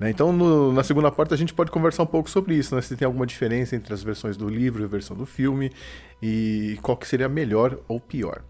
né? 0.00 0.10
Então, 0.10 0.32
no- 0.32 0.72
na 0.72 0.82
segunda 0.82 1.12
parte, 1.12 1.32
a 1.32 1.36
gente 1.36 1.54
pode 1.54 1.70
conversar 1.70 2.02
um 2.02 2.06
pouco 2.06 2.28
sobre 2.28 2.56
isso, 2.56 2.74
né? 2.74 2.82
Se 2.82 2.96
tem 2.96 3.06
alguma 3.06 3.24
diferença 3.24 3.76
entre 3.76 3.94
as 3.94 4.02
versões 4.02 4.36
do 4.36 4.48
livro 4.48 4.82
e 4.82 4.84
a 4.84 4.88
versão 4.88 5.16
do 5.16 5.24
filme, 5.24 5.70
e 6.20 6.76
qual 6.82 6.96
que 6.96 7.06
seria 7.06 7.28
melhor 7.28 7.78
ou 7.86 8.00
pior. 8.00 8.42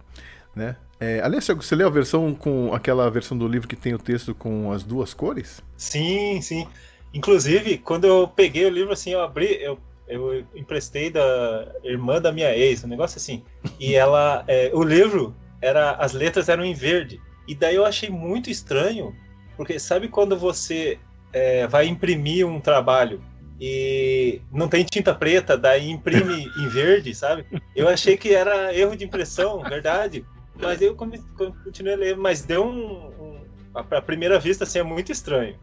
Né? 0.57 0.77
É, 0.99 1.21
aliás, 1.23 1.47
você 1.47 1.75
leu 1.75 1.89
a 1.89 1.91
versão 1.91 2.35
com 2.35 2.73
aquela 2.75 3.11
versão 3.11 3.37
do 3.37 3.47
livro 3.47 3.69
que 3.69 3.77
tem 3.77 3.93
o 3.93 3.99
texto 3.99 4.35
com 4.35 4.73
as 4.73 4.83
duas 4.83 5.13
cores? 5.13 5.63
Sim, 5.77 6.41
sim. 6.41 6.67
Inclusive, 7.13 7.77
quando 7.79 8.07
eu 8.07 8.27
peguei 8.29 8.65
o 8.65 8.71
livro, 8.71 8.93
assim, 8.93 9.11
eu 9.11 9.21
abri, 9.21 9.59
eu, 9.63 9.79
eu 10.09 10.45
emprestei 10.55 11.11
da 11.11 11.73
irmã 11.83 12.21
da 12.21 12.33
minha 12.33 12.57
ex, 12.57 12.85
um 12.85 12.89
negócio 12.89 13.19
assim. 13.19 13.43
E 13.79 13.95
ela, 13.95 14.45
é, 14.47 14.71
o 14.75 14.83
livro, 14.83 15.35
era, 15.61 15.93
as 15.93 16.13
letras 16.13 16.49
eram 16.49 16.65
em 16.65 16.75
verde. 16.75 17.21
E 17.47 17.55
daí 17.55 17.77
eu 17.77 17.85
achei 17.85 18.11
muito 18.11 18.51
estranho, 18.51 19.15
porque 19.57 19.79
sabe 19.79 20.09
quando 20.09 20.37
você 20.37 20.99
é, 21.33 21.67
vai 21.67 21.87
imprimir 21.87 22.47
um 22.47 22.61
trabalho 22.61 23.23
e 23.61 24.41
não 24.53 24.69
tem 24.69 24.85
tinta 24.85 25.15
preta, 25.15 25.57
daí 25.57 25.89
imprime 25.89 26.51
em 26.59 26.69
verde, 26.69 27.15
sabe? 27.15 27.47
Eu 27.75 27.89
achei 27.89 28.17
que 28.17 28.35
era 28.35 28.75
erro 28.75 28.97
de 28.97 29.05
impressão, 29.05 29.63
verdade. 29.63 30.25
Mas 30.61 30.83
eu 30.83 30.95
continuei 30.95 31.95
a 31.95 31.97
ler, 31.97 32.17
mas 32.17 32.43
deu 32.43 32.65
um. 32.65 33.07
um 33.21 33.41
à 33.75 34.03
primeira 34.03 34.39
vista, 34.39 34.65
assim, 34.65 34.81
é 34.81 34.83
muito 34.83 35.11
estranho. 35.11 35.57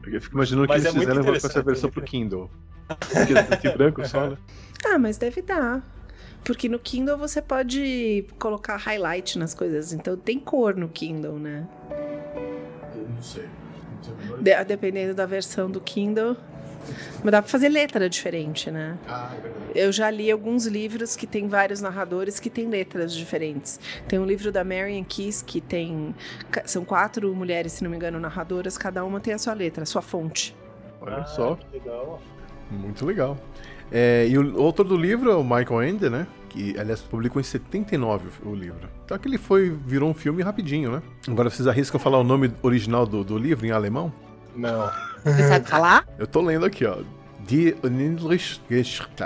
Porque 0.00 0.16
eu 0.16 0.20
fico 0.20 0.34
imaginando 0.34 0.66
que 0.66 0.72
Mas 0.74 0.84
eles 0.84 0.96
é 0.96 0.98
fizeram 1.00 1.24
com 1.24 1.32
essa 1.34 1.62
versão 1.62 1.88
né? 1.88 1.92
pro 1.94 2.02
Kindle. 2.02 2.50
Porque 2.88 3.34
é 3.34 3.42
preto 3.42 3.66
e 3.66 3.76
branco 3.76 4.08
só, 4.08 4.30
né? 4.30 4.36
Ah, 4.86 4.98
mas 4.98 5.18
deve 5.18 5.42
dar. 5.42 5.82
Porque 6.42 6.66
no 6.66 6.78
Kindle 6.78 7.18
você 7.18 7.42
pode 7.42 8.24
colocar 8.38 8.76
highlight 8.78 9.38
nas 9.38 9.52
coisas. 9.52 9.92
Então 9.92 10.16
tem 10.16 10.38
cor 10.40 10.74
no 10.74 10.88
Kindle, 10.88 11.38
né? 11.38 11.68
Eu 12.96 13.06
não 13.08 13.22
sei. 13.22 13.44
De- 14.40 14.64
dependendo 14.64 15.14
da 15.14 15.26
versão 15.26 15.70
do 15.70 15.82
Kindle. 15.82 16.34
Mas 17.22 17.32
dá 17.32 17.42
pra 17.42 17.50
fazer 17.50 17.68
letra 17.68 18.08
diferente, 18.08 18.70
né? 18.70 18.96
Ah, 19.06 19.30
é 19.36 19.40
verdade. 19.40 19.64
Eu 19.74 19.92
já 19.92 20.10
li 20.10 20.30
alguns 20.30 20.66
livros 20.66 21.14
que 21.16 21.26
tem 21.26 21.46
vários 21.48 21.80
narradores 21.80 22.40
que 22.40 22.48
têm 22.50 22.68
letras 22.68 23.14
diferentes. 23.14 23.78
Tem 24.08 24.18
um 24.18 24.24
livro 24.24 24.50
da 24.50 24.64
Marian 24.64 25.04
Keys 25.04 25.42
que 25.42 25.60
tem. 25.60 26.14
São 26.64 26.84
quatro 26.84 27.34
mulheres, 27.34 27.72
se 27.72 27.84
não 27.84 27.90
me 27.90 27.96
engano, 27.96 28.18
narradoras, 28.18 28.76
cada 28.78 29.04
uma 29.04 29.20
tem 29.20 29.34
a 29.34 29.38
sua 29.38 29.54
letra, 29.54 29.82
a 29.82 29.86
sua 29.86 30.02
fonte. 30.02 30.56
Olha 31.00 31.18
Ah, 31.18 31.24
só. 31.26 31.58
legal. 31.72 32.20
Muito 32.70 33.04
legal. 33.04 33.36
É, 33.92 34.26
e 34.28 34.38
o 34.38 34.62
autor 34.62 34.86
do 34.86 34.96
livro 34.96 35.30
é 35.30 35.34
o 35.34 35.42
Michael 35.42 35.82
Ende, 35.82 36.08
né? 36.08 36.26
Que, 36.48 36.78
aliás, 36.78 37.00
publicou 37.00 37.40
em 37.40 37.44
79 37.44 38.28
o 38.44 38.54
livro. 38.54 38.88
Então 39.04 39.16
aquele 39.16 39.36
foi, 39.38 39.70
virou 39.70 40.08
um 40.08 40.14
filme 40.14 40.42
rapidinho, 40.42 40.92
né? 40.92 41.02
Agora 41.28 41.50
vocês 41.50 41.66
arriscam 41.66 41.98
falar 41.98 42.18
o 42.18 42.24
nome 42.24 42.52
original 42.62 43.04
do, 43.06 43.24
do 43.24 43.36
livro 43.36 43.66
em 43.66 43.70
alemão? 43.72 44.12
Não. 44.56 44.90
Você 45.24 45.48
sabe 45.48 45.68
falar? 45.68 46.06
Eu 46.18 46.26
tô 46.26 46.40
lendo 46.40 46.66
aqui, 46.66 46.84
ó. 46.84 46.98
Die 47.40 47.76
Unendliche 47.82 48.60
Geschichte. 48.68 49.24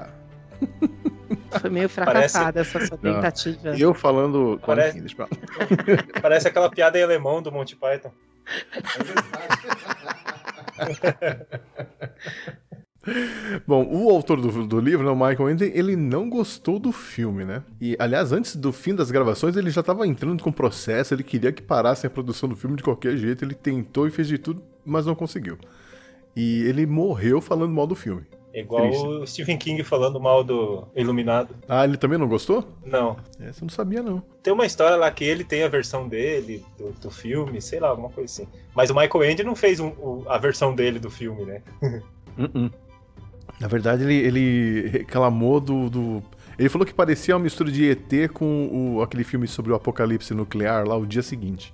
Foi 1.60 1.70
meio 1.70 1.88
Parece- 1.88 1.94
fracassada 1.94 2.60
essa 2.60 2.86
sua 2.86 2.98
tentativa. 2.98 3.76
E 3.76 3.80
eu 3.80 3.94
falando. 3.94 4.60
Parece-. 4.64 5.02
Parece 6.22 6.48
aquela 6.48 6.70
piada 6.70 6.98
em 6.98 7.02
alemão 7.02 7.42
do 7.42 7.50
Monty 7.52 7.76
Python. 7.76 8.12
Bom, 13.66 13.86
o 13.90 14.08
autor 14.10 14.40
do, 14.40 14.66
do 14.66 14.80
livro, 14.80 15.04
né, 15.04 15.10
o 15.10 15.14
Michael 15.16 15.50
Ende, 15.50 15.64
ele 15.74 15.94
não 15.94 16.30
gostou 16.30 16.78
do 16.78 16.90
filme, 16.90 17.44
né? 17.44 17.62
E, 17.78 17.94
aliás, 17.98 18.32
antes 18.32 18.56
do 18.56 18.72
fim 18.72 18.94
das 18.94 19.10
gravações, 19.10 19.56
ele 19.56 19.68
já 19.70 19.82
tava 19.82 20.06
entrando 20.06 20.42
com 20.42 20.50
processo, 20.50 21.12
ele 21.12 21.22
queria 21.22 21.52
que 21.52 21.60
parassem 21.60 22.08
a 22.08 22.10
produção 22.10 22.48
do 22.48 22.56
filme 22.56 22.76
de 22.76 22.82
qualquer 22.82 23.14
jeito, 23.18 23.44
ele 23.44 23.54
tentou 23.54 24.06
e 24.06 24.10
fez 24.10 24.26
de 24.26 24.38
tudo, 24.38 24.62
mas 24.84 25.06
não 25.06 25.14
conseguiu. 25.14 25.58
E 26.36 26.62
ele 26.64 26.84
morreu 26.86 27.40
falando 27.40 27.72
mal 27.72 27.86
do 27.86 27.94
filme. 27.94 28.22
Igual 28.52 28.88
Triste. 28.88 29.06
o 29.06 29.26
Stephen 29.26 29.58
King 29.58 29.82
falando 29.82 30.20
mal 30.20 30.44
do 30.44 30.86
Iluminado. 30.94 31.56
Ah, 31.68 31.84
ele 31.84 31.96
também 31.96 32.16
não 32.18 32.28
gostou? 32.28 32.64
Não. 32.86 33.16
Essa 33.40 33.62
eu 33.62 33.66
não 33.66 33.68
sabia, 33.68 34.00
não. 34.00 34.22
Tem 34.44 34.52
uma 34.52 34.64
história 34.64 34.96
lá 34.96 35.10
que 35.10 35.24
ele 35.24 35.42
tem 35.42 35.64
a 35.64 35.68
versão 35.68 36.06
dele, 36.08 36.64
do, 36.78 36.92
do 36.92 37.10
filme, 37.10 37.60
sei 37.60 37.80
lá, 37.80 37.88
alguma 37.88 38.10
coisa 38.10 38.32
assim. 38.42 38.48
Mas 38.72 38.90
o 38.90 38.94
Michael 38.94 39.24
Ende 39.30 39.42
não 39.42 39.56
fez 39.56 39.80
um- 39.80 39.88
o- 39.98 40.24
a 40.28 40.38
versão 40.38 40.72
dele 40.72 41.00
do 41.00 41.10
filme, 41.10 41.44
né? 41.44 41.62
Uh-uh. 42.38 42.70
Na 43.60 43.66
verdade, 43.68 44.04
ele, 44.04 44.14
ele 44.14 44.88
reclamou 44.88 45.58
do, 45.60 45.90
do- 45.90 46.22
Ele 46.56 46.68
falou 46.68 46.86
que 46.86 46.94
parecia 46.94 47.34
uma 47.36 47.42
mistura 47.42 47.70
de 47.72 47.90
ET 47.90 48.28
com 48.32 48.94
o, 48.96 49.02
aquele 49.02 49.24
filme 49.24 49.48
sobre 49.48 49.72
o 49.72 49.74
apocalipse 49.74 50.32
nuclear 50.32 50.86
lá 50.86 50.96
o 50.96 51.04
dia 51.06 51.22
seguinte. 51.22 51.72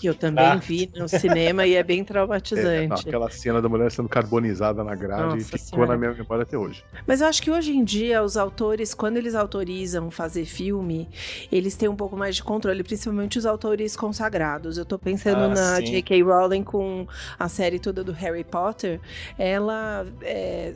Que 0.00 0.08
eu 0.08 0.14
também 0.14 0.44
Ah. 0.44 0.56
vi 0.56 0.90
no 0.96 1.08
cinema 1.08 1.66
e 1.66 1.74
é 1.74 1.82
bem 1.82 1.98
É, 2.00 2.00
não, 2.00 2.06
traumatizante. 2.06 3.08
aquela 3.08 3.30
cena 3.30 3.60
da 3.60 3.68
mulher 3.68 3.90
sendo 3.92 4.08
carbonizada 4.08 4.82
na 4.82 4.94
grade 4.94 5.22
Nossa 5.34 5.44
ficou 5.44 5.58
Senhora. 5.58 5.86
na 5.92 5.96
minha 5.98 6.12
memória 6.14 6.42
até 6.42 6.56
hoje. 6.56 6.82
Mas 7.06 7.20
eu 7.20 7.26
acho 7.26 7.42
que 7.42 7.50
hoje 7.50 7.72
em 7.76 7.84
dia 7.84 8.22
os 8.22 8.36
autores, 8.36 8.94
quando 8.94 9.16
eles 9.18 9.34
autorizam 9.34 10.10
fazer 10.10 10.44
filme, 10.46 11.08
eles 11.52 11.76
têm 11.76 11.88
um 11.88 11.96
pouco 11.96 12.16
mais 12.16 12.36
de 12.36 12.42
controle, 12.42 12.82
principalmente 12.82 13.38
os 13.38 13.44
autores 13.46 13.94
consagrados. 13.96 14.78
Eu 14.78 14.84
tô 14.84 14.98
pensando 14.98 15.44
Ah, 15.44 15.48
na 15.48 15.76
sim. 15.76 15.84
J.K. 15.84 16.22
Rowling 16.22 16.64
com 16.64 17.06
a 17.38 17.48
série 17.48 17.78
toda 17.78 18.02
do 18.02 18.12
Harry 18.12 18.44
Potter. 18.44 19.00
Ela 19.38 20.06
é, 20.22 20.74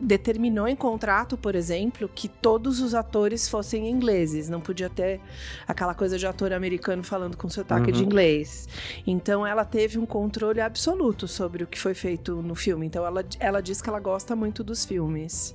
determinou 0.00 0.68
em 0.68 0.76
contrato, 0.76 1.36
por 1.36 1.54
exemplo, 1.54 2.08
que 2.14 2.28
todos 2.28 2.80
os 2.80 2.94
atores 2.94 3.48
fossem 3.48 3.88
ingleses. 3.88 4.48
Não 4.48 4.60
podia 4.60 4.88
ter 4.90 5.20
aquela 5.66 5.94
coisa 5.94 6.18
de 6.18 6.26
ator 6.26 6.52
americano 6.52 7.02
falando 7.02 7.36
com 7.36 7.48
sotaque 7.48 7.90
Uhum. 7.90 7.96
de 7.96 8.04
inglês. 8.04 8.68
Então 9.06 9.46
ela 9.46 9.64
teve 9.64 9.98
um 9.98 10.06
controle 10.06 10.60
absoluto 10.60 11.26
sobre 11.26 11.64
o 11.64 11.66
que 11.66 11.78
foi 11.78 11.94
feito 11.94 12.36
no 12.42 12.54
filme. 12.54 12.86
Então 12.86 13.04
ela, 13.06 13.24
ela 13.38 13.60
diz 13.60 13.80
que 13.80 13.88
ela 13.88 14.00
gosta 14.00 14.36
muito 14.36 14.62
dos 14.62 14.84
filmes. 14.84 15.54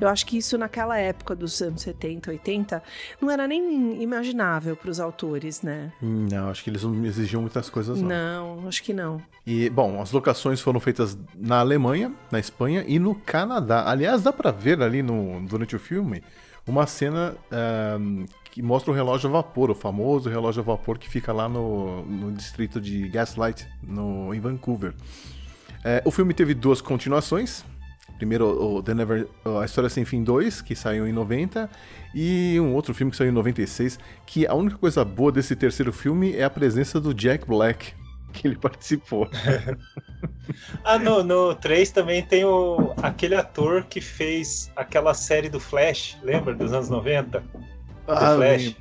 Eu 0.00 0.08
acho 0.08 0.26
que 0.26 0.38
isso 0.38 0.56
naquela 0.58 0.98
época 0.98 1.34
dos 1.34 1.60
anos 1.60 1.82
70, 1.82 2.30
80, 2.30 2.82
não 3.20 3.30
era 3.30 3.46
nem 3.46 4.02
imaginável 4.02 4.76
para 4.76 4.90
os 4.90 5.00
autores, 5.00 5.62
né? 5.62 5.92
Não, 6.00 6.48
acho 6.50 6.62
que 6.62 6.70
eles 6.70 6.82
não 6.82 7.04
exigiam 7.04 7.40
muitas 7.40 7.68
coisas, 7.70 8.00
não. 8.00 8.08
Não, 8.08 8.68
acho 8.68 8.82
que 8.82 8.92
não. 8.92 9.20
E, 9.46 9.70
bom, 9.70 10.00
as 10.00 10.12
locações 10.12 10.60
foram 10.60 10.80
feitas 10.80 11.16
na 11.34 11.60
Alemanha, 11.60 12.12
na 12.30 12.38
Espanha 12.38 12.84
e 12.86 12.98
no 12.98 13.14
Canadá. 13.14 13.88
Aliás, 13.88 14.22
dá 14.22 14.32
pra 14.32 14.50
ver 14.50 14.82
ali 14.82 15.02
no, 15.02 15.46
durante 15.46 15.76
o 15.76 15.78
filme 15.78 16.22
uma 16.66 16.86
cena 16.86 17.36
ahm, 17.50 18.24
que 18.50 18.60
mostra 18.60 18.90
o 18.90 18.94
relógio 18.94 19.28
a 19.30 19.32
vapor, 19.34 19.70
o 19.70 19.74
famoso 19.74 20.28
relógio 20.28 20.62
a 20.62 20.64
vapor 20.64 20.98
que 20.98 21.08
fica 21.08 21.32
lá 21.32 21.48
no, 21.48 22.02
no 22.04 22.32
distrito 22.32 22.80
de 22.80 23.08
Gaslight, 23.08 23.68
no, 23.82 24.34
em 24.34 24.40
Vancouver. 24.40 24.94
É, 25.84 26.02
o 26.04 26.10
filme 26.10 26.34
teve 26.34 26.54
duas 26.54 26.80
continuações. 26.80 27.64
Primeiro, 28.16 28.46
o 28.46 28.82
The 28.82 28.94
Never, 28.94 29.28
a 29.60 29.64
História 29.64 29.90
Sem 29.90 30.04
Fim 30.04 30.22
2, 30.22 30.62
que 30.62 30.74
saiu 30.74 31.06
em 31.06 31.12
90, 31.12 31.68
e 32.14 32.58
um 32.60 32.74
outro 32.74 32.94
filme 32.94 33.10
que 33.10 33.16
saiu 33.16 33.28
em 33.28 33.34
96, 33.34 33.98
que 34.24 34.46
a 34.46 34.54
única 34.54 34.78
coisa 34.78 35.04
boa 35.04 35.30
desse 35.30 35.54
terceiro 35.54 35.92
filme 35.92 36.34
é 36.34 36.44
a 36.44 36.50
presença 36.50 36.98
do 36.98 37.12
Jack 37.12 37.46
Black, 37.46 37.92
que 38.32 38.46
ele 38.46 38.56
participou. 38.56 39.28
Ah, 40.84 40.96
no, 40.96 41.24
no 41.24 41.54
3 41.56 41.90
também 41.90 42.22
tem 42.22 42.44
o, 42.44 42.94
aquele 43.02 43.34
ator 43.34 43.84
que 43.84 44.00
fez 44.00 44.70
aquela 44.76 45.12
série 45.12 45.48
do 45.48 45.58
Flash, 45.58 46.16
lembra? 46.22 46.54
Dos 46.54 46.72
anos 46.72 46.88
90? 46.88 47.40
Do 47.40 48.16
Flash. 48.36 48.76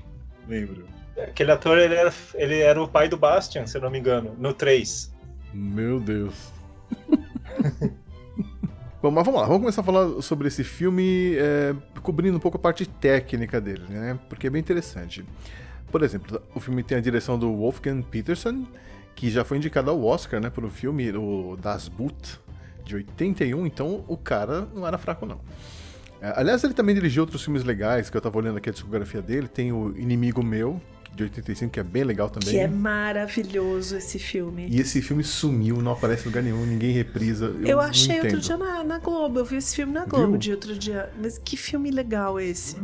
lembro. 0.47 0.85
Aquele 1.17 1.51
ator, 1.51 1.79
ele 1.79 1.95
era, 1.95 2.13
ele 2.35 2.59
era 2.59 2.81
o 2.81 2.87
pai 2.87 3.09
do 3.09 3.17
Bastian, 3.17 3.65
se 3.65 3.77
eu 3.77 3.81
não 3.81 3.89
me 3.89 3.97
engano, 3.97 4.35
no 4.37 4.53
3. 4.53 5.11
Meu 5.53 5.99
Deus. 5.99 6.53
Bom, 9.05 9.11
mas 9.11 9.23
vamos 9.23 9.39
lá, 9.39 9.45
vamos 9.45 9.61
começar 9.61 9.81
a 9.81 9.83
falar 9.83 10.19
sobre 10.23 10.47
esse 10.47 10.63
filme, 10.63 11.35
é, 11.35 11.75
cobrindo 12.01 12.37
um 12.37 12.39
pouco 12.39 12.57
a 12.57 12.59
parte 12.59 12.87
técnica 12.87 13.61
dele, 13.61 13.83
né? 13.87 14.17
Porque 14.27 14.47
é 14.47 14.49
bem 14.49 14.59
interessante. 14.59 15.23
Por 15.91 16.01
exemplo, 16.01 16.41
o 16.55 16.59
filme 16.59 16.81
tem 16.81 16.97
a 16.97 17.01
direção 17.01 17.37
do 17.37 17.55
Wolfgang 17.55 18.01
Peterson, 18.01 18.65
que 19.13 19.29
já 19.29 19.45
foi 19.45 19.57
indicado 19.57 19.91
ao 19.91 20.03
Oscar, 20.03 20.41
né, 20.41 20.49
por 20.49 20.65
um 20.65 20.71
filme, 20.71 21.11
o 21.11 21.55
Das 21.55 21.87
Boot, 21.87 22.39
de 22.83 22.95
81, 22.95 23.67
então 23.67 24.03
o 24.07 24.17
cara 24.17 24.67
não 24.73 24.87
era 24.87 24.97
fraco, 24.97 25.23
não. 25.23 25.39
É, 26.19 26.33
aliás, 26.35 26.63
ele 26.63 26.73
também 26.73 26.95
dirigiu 26.95 27.21
outros 27.21 27.43
filmes 27.43 27.63
legais, 27.63 28.09
que 28.09 28.17
eu 28.17 28.21
tava 28.21 28.39
olhando 28.39 28.57
aqui 28.57 28.71
a 28.71 28.73
discografia 28.73 29.21
dele, 29.21 29.47
tem 29.47 29.71
o 29.71 29.95
Inimigo 29.95 30.43
Meu, 30.43 30.81
de 31.15 31.23
85, 31.23 31.71
que 31.71 31.79
é 31.79 31.83
bem 31.83 32.03
legal 32.03 32.29
também. 32.29 32.49
Que 32.49 32.57
é 32.59 32.67
maravilhoso 32.67 33.95
esse 33.97 34.19
filme. 34.19 34.67
E 34.69 34.79
esse 34.79 35.01
filme 35.01 35.23
sumiu, 35.23 35.81
não 35.81 35.93
aparece 35.93 36.23
em 36.23 36.25
lugar 36.25 36.43
nenhum, 36.43 36.65
ninguém 36.65 36.91
reprisa. 36.91 37.45
Eu, 37.45 37.67
Eu 37.67 37.79
achei 37.79 38.19
outro 38.21 38.39
dia 38.39 38.57
na, 38.57 38.83
na 38.83 38.99
Globo, 38.99 39.39
eu 39.39 39.45
vi 39.45 39.57
esse 39.57 39.75
filme 39.75 39.93
na 39.93 40.05
Globo 40.05 40.31
Viu? 40.31 40.37
de 40.37 40.51
outro 40.51 40.77
dia. 40.77 41.09
Mas 41.21 41.37
que 41.37 41.55
filme 41.57 41.89
legal 41.91 42.39
esse. 42.39 42.75
É 42.75 42.79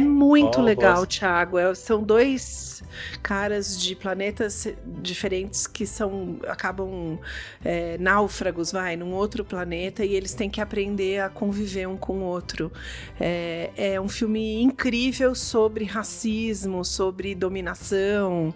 muito 0.00 0.60
Oh, 0.60 0.62
legal, 0.62 0.96
gosto. 0.96 1.18
Thiago. 1.18 1.58
É- 1.58 1.74
são 1.74 2.02
dois 2.02 2.82
caras 3.22 3.80
de 3.80 3.94
planetas 3.94 4.66
diferentes 5.02 5.66
que 5.66 5.86
são 5.86 6.38
acabam 6.46 7.18
é, 7.64 7.96
náufragos, 7.98 8.72
vai, 8.72 8.96
num 8.96 9.12
outro 9.12 9.44
planeta 9.44 10.04
e 10.04 10.14
eles 10.14 10.34
têm 10.34 10.48
que 10.50 10.60
aprender 10.60 11.20
a 11.20 11.28
conviver 11.28 11.86
um 11.86 11.96
com 11.96 12.18
o 12.18 12.22
outro. 12.22 12.72
É, 13.20 13.70
é 13.76 14.00
um 14.00 14.08
filme 14.08 14.62
incrível 14.62 15.34
sobre 15.34 15.84
racismo, 15.84 16.84
sobre 16.84 17.34
dominação, 17.34 18.54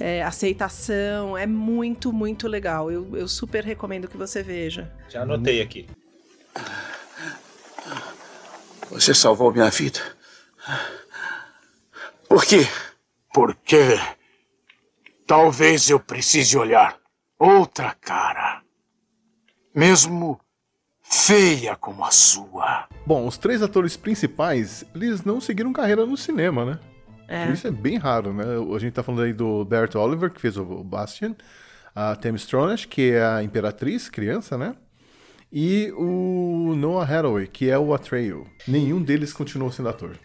é, 0.00 0.22
aceitação. 0.22 1.36
É 1.36 1.46
muito, 1.46 2.12
muito 2.12 2.48
legal. 2.48 2.90
Eu, 2.90 3.16
eu 3.16 3.28
super 3.28 3.64
recomendo 3.64 4.08
que 4.08 4.16
você 4.16 4.42
veja. 4.42 4.92
Já 5.08 5.22
anotei 5.22 5.60
aqui. 5.60 5.86
Você 8.90 9.12
salvou 9.14 9.52
minha 9.52 9.68
vida. 9.70 10.00
Por 12.28 12.44
quê? 12.44 12.66
Porque 13.32 13.98
talvez 15.26 15.90
eu 15.90 16.00
precise 16.00 16.56
olhar 16.56 16.98
outra 17.38 17.94
cara. 18.00 18.62
Mesmo 19.74 20.40
feia 21.02 21.76
como 21.76 22.04
a 22.04 22.10
sua. 22.10 22.88
Bom, 23.06 23.26
os 23.26 23.38
três 23.38 23.62
atores 23.62 23.96
principais, 23.96 24.84
eles 24.94 25.22
não 25.24 25.40
seguiram 25.40 25.72
carreira 25.72 26.04
no 26.04 26.16
cinema, 26.16 26.64
né? 26.64 26.78
É. 27.28 27.50
Isso 27.50 27.66
é 27.66 27.70
bem 27.70 27.96
raro, 27.96 28.32
né? 28.32 28.44
A 28.74 28.78
gente 28.78 28.92
tá 28.92 29.02
falando 29.02 29.22
aí 29.22 29.32
do 29.32 29.64
Bert 29.64 29.94
Oliver, 29.96 30.30
que 30.30 30.40
fez 30.40 30.56
o 30.56 30.64
Bastian, 30.84 31.34
a 31.94 32.14
Tammy 32.16 32.36
Stronach, 32.36 32.86
que 32.86 33.12
é 33.12 33.24
a 33.24 33.42
Imperatriz, 33.42 34.08
criança, 34.08 34.56
né? 34.56 34.74
E 35.52 35.92
o 35.96 36.74
Noah 36.76 37.04
Hathaway, 37.04 37.46
que 37.46 37.70
é 37.70 37.78
o 37.78 37.94
Atreyu. 37.94 38.46
Nenhum 38.66 39.02
deles 39.02 39.32
continuou 39.32 39.70
sendo 39.70 39.88
ator. 39.88 40.18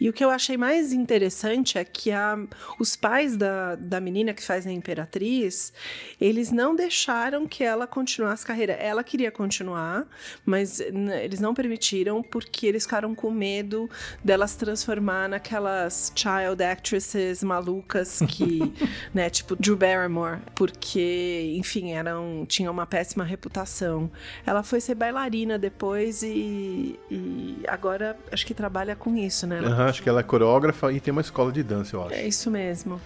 E 0.00 0.08
o 0.08 0.12
que 0.12 0.24
eu 0.24 0.30
achei 0.30 0.56
mais 0.56 0.92
interessante 0.92 1.78
é 1.78 1.84
que 1.84 2.10
a, 2.10 2.38
os 2.78 2.96
pais 2.96 3.36
da, 3.36 3.76
da 3.76 4.00
menina 4.00 4.34
que 4.34 4.42
faz 4.42 4.66
a 4.66 4.72
Imperatriz, 4.72 5.72
eles 6.20 6.50
não 6.50 6.74
deixaram 6.74 7.46
que 7.46 7.62
ela 7.62 7.86
continuasse 7.86 8.44
a 8.44 8.46
carreira. 8.46 8.72
Ela 8.74 9.04
queria 9.04 9.30
continuar, 9.30 10.06
mas 10.44 10.80
eles 10.80 11.40
não 11.40 11.54
permitiram 11.54 12.22
porque 12.22 12.66
eles 12.66 12.84
ficaram 12.84 13.14
com 13.14 13.30
medo 13.30 13.88
dela 14.24 14.46
se 14.46 14.58
transformar 14.58 15.28
naquelas 15.28 16.12
child 16.14 16.62
actresses 16.62 17.42
malucas 17.42 18.20
que, 18.28 18.60
né, 19.14 19.30
tipo 19.30 19.56
Drew 19.56 19.76
Barrymore, 19.76 20.40
porque, 20.54 21.54
enfim, 21.56 21.92
eram, 21.92 22.44
tinham 22.46 22.72
uma 22.72 22.86
péssima 22.86 23.24
reputação. 23.24 24.10
Ela 24.44 24.62
foi 24.62 24.80
ser 24.80 24.94
bailarina 24.94 25.58
depois 25.58 26.22
e, 26.22 26.98
e 27.10 27.58
agora 27.66 28.18
acho 28.32 28.46
que 28.46 28.54
trabalha 28.54 28.96
com 28.96 29.16
isso, 29.16 29.46
né? 29.46 29.59
Ela 29.60 29.74
Aham, 29.74 29.86
acho 29.86 30.02
que 30.02 30.08
ela 30.08 30.20
é 30.20 30.22
coreógrafa 30.22 30.92
e 30.92 31.00
tem 31.00 31.12
uma 31.12 31.20
escola 31.20 31.50
de 31.52 31.62
dança, 31.62 31.96
eu 31.96 32.02
acho. 32.04 32.14
é 32.14 32.26
isso 32.26 32.50
mesmo. 32.50 33.00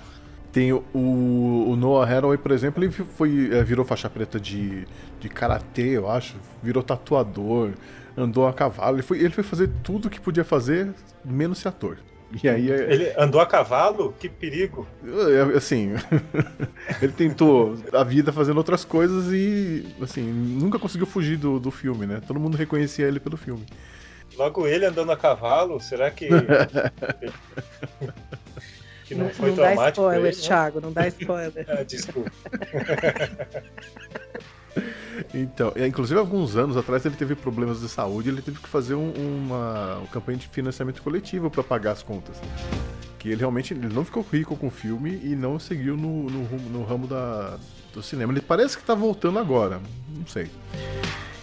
Tem 0.53 0.73
o, 0.73 0.85
o 0.95 1.75
Noah 1.77 2.09
Hathaway, 2.09 2.39
por 2.39 2.53
exemplo, 2.53 2.83
ele 2.85 2.93
foi, 2.93 3.51
é, 3.53 3.65
virou 3.65 3.85
faixa 3.85 4.09
preta 4.09 4.39
de, 4.39 4.87
de 5.19 5.29
karatê, 5.29 5.97
eu 5.97 6.09
acho. 6.09 6.37
Virou 6.63 6.81
tatuador, 6.83 7.71
andou 8.17 8.47
a 8.47 8.53
cavalo. 8.53 8.97
Ele 8.97 9.03
foi, 9.03 9.19
ele 9.19 9.31
foi 9.31 9.43
fazer 9.43 9.69
tudo 9.83 10.09
que 10.09 10.21
podia 10.21 10.45
fazer, 10.45 10.91
menos 11.25 11.59
ser 11.59 11.69
ator. 11.69 11.99
E 12.43 12.49
aí, 12.49 12.71
é- 12.71 12.93
Ele 12.93 13.13
andou 13.19 13.41
a 13.41 13.47
cavalo? 13.47 14.15
Que 14.19 14.29
perigo. 14.29 14.87
é, 15.05 15.57
assim, 15.57 15.93
ele 17.03 17.13
tentou 17.13 17.77
a 17.93 18.03
vida 18.05 18.33
fazendo 18.33 18.57
outras 18.59 18.85
coisas 18.85 19.33
e, 19.33 19.85
assim, 20.01 20.23
nunca 20.23 20.79
conseguiu 20.79 21.07
fugir 21.07 21.37
do, 21.37 21.59
do 21.61 21.71
filme, 21.71 22.07
né? 22.07 22.21
Todo 22.27 22.39
mundo 22.41 22.57
reconhecia 22.57 23.07
ele 23.07 23.21
pelo 23.21 23.37
filme. 23.37 23.65
Logo 24.37 24.67
ele 24.67 24.85
andando 24.87 25.13
a 25.13 25.17
cavalo, 25.17 25.81
será 25.81 26.11
que. 26.11 26.29
que 29.05 29.15
não, 29.15 29.29
foi 29.31 29.51
não 29.51 29.57
dá 29.57 29.63
traumático? 29.65 29.77
pra 29.77 30.19
spoiler, 30.19 30.27
ele, 30.27 30.37
não? 30.37 30.43
Thiago, 30.43 30.81
não 30.81 30.93
dá 30.93 31.07
spoiler. 31.09 31.67
Ah, 31.69 31.83
desculpa. 31.83 32.31
Então, 35.33 35.73
é, 35.77 35.87
inclusive 35.87 36.19
alguns 36.19 36.57
anos 36.57 36.77
atrás 36.77 37.07
ele 37.07 37.15
teve 37.15 37.37
problemas 37.37 37.81
de 37.81 37.89
saúde, 37.89 38.29
ele 38.29 38.43
teve 38.43 38.59
que 38.59 38.69
fazer 38.69 38.95
um- 38.97 39.13
uma, 39.13 39.99
uma 39.99 40.07
campanha 40.09 40.37
de 40.37 40.49
financiamento 40.49 41.01
coletivo 41.01 41.49
para 41.49 41.63
pagar 41.63 41.93
as 41.93 42.03
contas. 42.03 42.37
Que 43.21 43.29
ele 43.29 43.37
realmente 43.39 43.73
ele 43.73 43.87
não 43.95 44.05
ficou 44.05 44.27
rico 44.33 44.57
com 44.57 44.67
o 44.67 44.71
filme 44.73 45.21
e 45.23 45.37
não 45.37 45.61
seguiu 45.61 45.97
no, 45.97 46.25
no, 46.29 46.43
no 46.71 46.85
ramo 46.85 47.07
da, 47.07 47.57
do 47.93 48.03
cinema. 48.03 48.33
Ele 48.33 48.41
parece 48.41 48.77
que 48.77 48.83
tá 48.83 48.95
voltando 48.97 49.39
agora, 49.39 49.81
não 50.09 50.27
sei. 50.27 50.51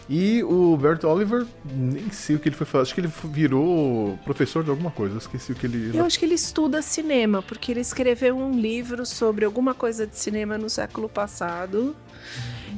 E 0.10 0.44
o 0.44 0.76
Bert 0.78 1.04
Oliver, 1.04 1.46
nem 1.66 2.10
sei 2.12 2.36
o 2.36 2.40
que 2.40 2.50
ele 2.50 2.56
foi 2.56 2.66
fazer. 2.66 2.82
Acho 2.84 2.96
que 2.96 3.02
ele 3.02 3.12
virou 3.26 4.18
professor 4.26 4.64
de 4.64 4.70
alguma 4.70 4.92
coisa. 4.92 5.18
Esqueci 5.18 5.52
o 5.52 5.56
que 5.56 5.66
ele. 5.66 5.98
Eu 5.98 6.06
acho 6.06 6.20
que 6.20 6.26
ele 6.26 6.36
estuda 6.36 6.82
cinema, 6.82 7.42
porque 7.42 7.72
ele 7.72 7.82
escreveu 7.82 8.38
um 8.38 8.60
livro 8.60 9.06
sobre 9.06 9.46
alguma 9.46 9.74
coisa 9.74 10.06
de 10.06 10.18
cinema 10.18 10.58
no 10.58 10.70
século 10.70 11.08
passado. 11.08 11.96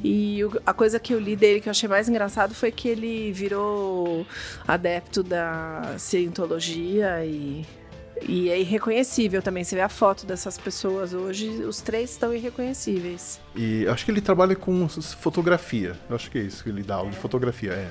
E 0.04 0.42
a 0.66 0.74
coisa 0.74 1.00
que 1.00 1.14
eu 1.14 1.20
li 1.20 1.36
dele 1.36 1.62
que 1.62 1.70
eu 1.70 1.72
achei 1.72 1.88
mais 1.88 2.10
engraçado 2.10 2.54
foi 2.54 2.72
que 2.72 2.90
ele 2.90 3.32
virou 3.32 4.26
adepto 4.68 5.24
da 5.24 5.96
cientologia 5.98 7.26
e, 7.26 7.66
e 8.21 8.49
é 8.49 8.60
irreconhecível 8.60 9.41
também. 9.41 9.63
Você 9.63 9.76
vê 9.76 9.82
a 9.82 9.89
foto 9.89 10.26
dessas 10.26 10.58
pessoas 10.58 11.13
hoje, 11.13 11.47
os 11.63 11.82
três 11.82 12.12
estão 12.12 12.34
irreconhecíveis. 12.34 13.39
E 13.56 13.88
acho 13.88 14.06
que 14.06 14.12
ele 14.12 14.21
trabalha 14.21 14.56
com 14.56 14.88
fotografia. 14.88 15.97
Eu 16.10 16.15
acho 16.15 16.30
que 16.30 16.38
é 16.38 16.41
isso 16.41 16.63
que 16.63 16.69
ele 16.69 16.84
dá 16.84 16.95
aula 16.95 17.10
de 17.10 17.17
fotografia, 17.17 17.71
é. 17.71 17.89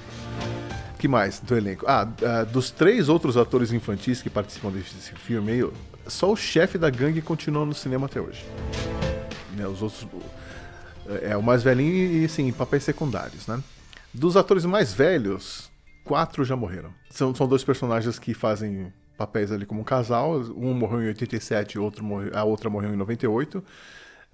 que 0.98 1.08
mais 1.08 1.40
do 1.40 1.56
elenco? 1.56 1.84
Ah, 1.88 2.08
ah, 2.22 2.44
dos 2.44 2.70
três 2.70 3.08
outros 3.08 3.36
atores 3.36 3.72
infantis 3.72 4.22
que 4.22 4.30
participam 4.30 4.70
desse 4.70 5.12
filme 5.14 5.70
só 6.06 6.32
o 6.32 6.36
chefe 6.36 6.78
da 6.78 6.90
gangue 6.90 7.22
continua 7.22 7.64
no 7.64 7.74
cinema 7.74 8.06
até 8.06 8.20
hoje. 8.20 8.44
Né, 9.56 9.66
os 9.66 9.82
outros. 9.82 10.06
É 11.22 11.36
o 11.36 11.42
mais 11.42 11.62
velhinho 11.62 12.26
e, 12.26 12.42
em 12.42 12.52
papéis 12.52 12.84
secundários, 12.84 13.46
né? 13.46 13.60
Dos 14.14 14.36
atores 14.36 14.64
mais 14.64 14.92
velhos, 14.92 15.70
quatro 16.04 16.44
já 16.44 16.54
morreram. 16.54 16.92
São, 17.10 17.34
são 17.34 17.46
dois 17.48 17.64
personagens 17.64 18.18
que 18.18 18.34
fazem 18.34 18.92
papéis 19.16 19.52
ali 19.52 19.66
como 19.66 19.80
um 19.80 19.84
casal. 19.84 20.40
Um 20.56 20.74
morreu 20.74 21.02
em 21.02 21.06
87 21.08 21.74
e 21.74 21.78
outro 21.78 22.04
morreu, 22.04 22.30
a 22.34 22.44
outra 22.44 22.68
morreu 22.70 22.92
em 22.92 22.96
98. 22.96 23.62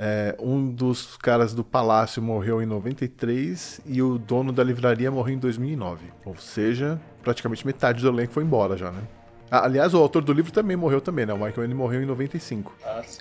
É, 0.00 0.36
um 0.38 0.70
dos 0.70 1.16
caras 1.16 1.52
do 1.52 1.64
palácio 1.64 2.22
morreu 2.22 2.62
em 2.62 2.66
93 2.66 3.80
e 3.84 4.00
o 4.00 4.16
dono 4.16 4.52
da 4.52 4.62
livraria 4.62 5.10
morreu 5.10 5.34
em 5.34 5.38
2009. 5.38 6.06
Ou 6.24 6.36
seja, 6.36 7.00
praticamente 7.22 7.66
metade 7.66 8.00
do 8.00 8.08
elenco 8.08 8.32
foi 8.32 8.44
embora 8.44 8.76
já, 8.76 8.92
né? 8.92 9.02
Ah, 9.50 9.64
aliás, 9.64 9.94
o 9.94 9.98
autor 9.98 10.22
do 10.22 10.32
livro 10.32 10.52
também 10.52 10.76
morreu 10.76 11.00
também, 11.00 11.24
né? 11.24 11.32
O 11.32 11.38
Michael 11.38 11.66
Ende 11.66 11.74
morreu 11.74 12.02
em 12.02 12.06
95. 12.06 12.74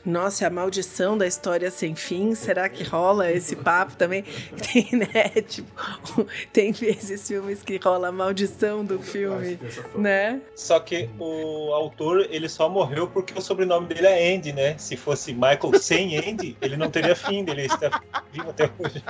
Nossa, 0.05 0.47
a 0.47 0.49
maldição 0.49 1.17
da 1.17 1.25
história 1.25 1.71
sem 1.71 1.95
fim, 1.95 2.35
será 2.35 2.67
que 2.67 2.83
rola 2.83 3.31
esse 3.31 3.55
papo 3.55 3.95
também? 3.95 4.23
Tem, 4.71 4.89
né? 4.91 5.29
Tipo, 5.47 6.27
tem 6.51 6.71
vezes 6.71 7.27
filmes 7.27 7.63
que 7.63 7.77
rola 7.77 8.09
a 8.09 8.11
maldição 8.11 8.83
do 8.83 8.99
filme, 8.99 9.59
né? 9.95 10.41
Só 10.55 10.79
que 10.79 11.09
o 11.17 11.71
autor, 11.73 12.27
ele 12.29 12.49
só 12.49 12.67
morreu 12.67 13.07
porque 13.07 13.37
o 13.37 13.41
sobrenome 13.41 13.87
dele 13.87 14.07
é 14.07 14.35
Andy, 14.35 14.51
né? 14.51 14.77
Se 14.77 14.97
fosse 14.97 15.33
Michael 15.33 15.79
sem 15.79 16.17
Andy, 16.17 16.57
ele 16.61 16.75
não 16.75 16.89
teria 16.89 17.15
fim, 17.15 17.45
ele 17.47 17.65
está 17.65 18.01
vivo 18.31 18.49
até 18.49 18.69
hoje. 18.77 19.03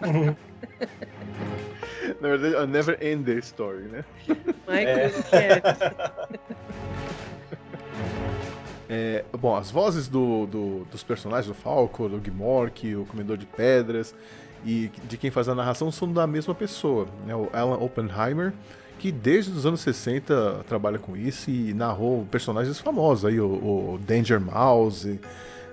Na 2.20 2.28
verdade, 2.28 2.56
a 2.56 2.66
Never 2.66 2.98
End 3.02 3.24
the 3.24 3.38
Story, 3.40 3.82
né? 3.84 4.04
Michael 4.68 5.10
Cat. 5.30 5.94
É, 8.88 9.24
bom, 9.38 9.56
as 9.56 9.70
vozes 9.70 10.08
do, 10.08 10.46
do- 10.46 10.84
dos 10.90 11.02
personagens, 11.02 11.46
do 11.46 11.54
Falco, 11.54 12.08
do 12.08 12.18
Gmork, 12.18 12.94
o 12.96 13.06
Comedor 13.06 13.36
de 13.36 13.46
Pedras, 13.46 14.14
e 14.64 14.90
de 15.04 15.16
quem 15.16 15.30
faz 15.30 15.48
a 15.48 15.54
narração 15.54 15.90
são 15.90 16.10
da 16.12 16.26
mesma 16.26 16.54
pessoa, 16.54 17.06
né? 17.26 17.34
O 17.34 17.48
Alan 17.52 17.76
Oppenheimer, 17.78 18.52
que 18.98 19.10
desde 19.10 19.50
os 19.52 19.66
anos 19.66 19.80
60 19.80 20.64
trabalha 20.68 20.98
com 20.98 21.16
isso 21.16 21.50
e 21.50 21.72
narrou 21.74 22.26
personagens 22.30 22.78
famosos, 22.78 23.24
aí, 23.24 23.40
o, 23.40 23.46
o 23.46 24.00
Danger 24.06 24.40
Mouse, 24.40 25.18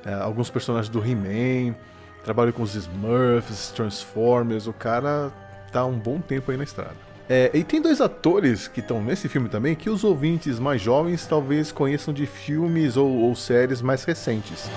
é, 0.05 0.13
alguns 0.13 0.49
personagens 0.49 0.89
do 0.89 0.99
He-Man, 1.05 1.75
trabalha 2.23 2.51
com 2.51 2.63
os 2.63 2.75
Smurfs, 2.75 3.71
Transformers, 3.71 4.67
o 4.67 4.73
cara 4.73 5.31
tá 5.71 5.85
um 5.85 5.97
bom 5.97 6.19
tempo 6.19 6.51
aí 6.51 6.57
na 6.57 6.63
estrada. 6.63 7.11
É, 7.29 7.49
e 7.53 7.63
tem 7.63 7.81
dois 7.81 8.01
atores 8.01 8.67
que 8.67 8.81
estão 8.81 9.01
nesse 9.01 9.29
filme 9.29 9.47
também 9.47 9.73
que 9.73 9.89
os 9.89 10.03
ouvintes 10.03 10.59
mais 10.59 10.81
jovens 10.81 11.25
talvez 11.25 11.71
conheçam 11.71 12.13
de 12.13 12.25
filmes 12.25 12.97
ou, 12.97 13.09
ou 13.09 13.35
séries 13.35 13.81
mais 13.81 14.03
recentes. 14.03 14.69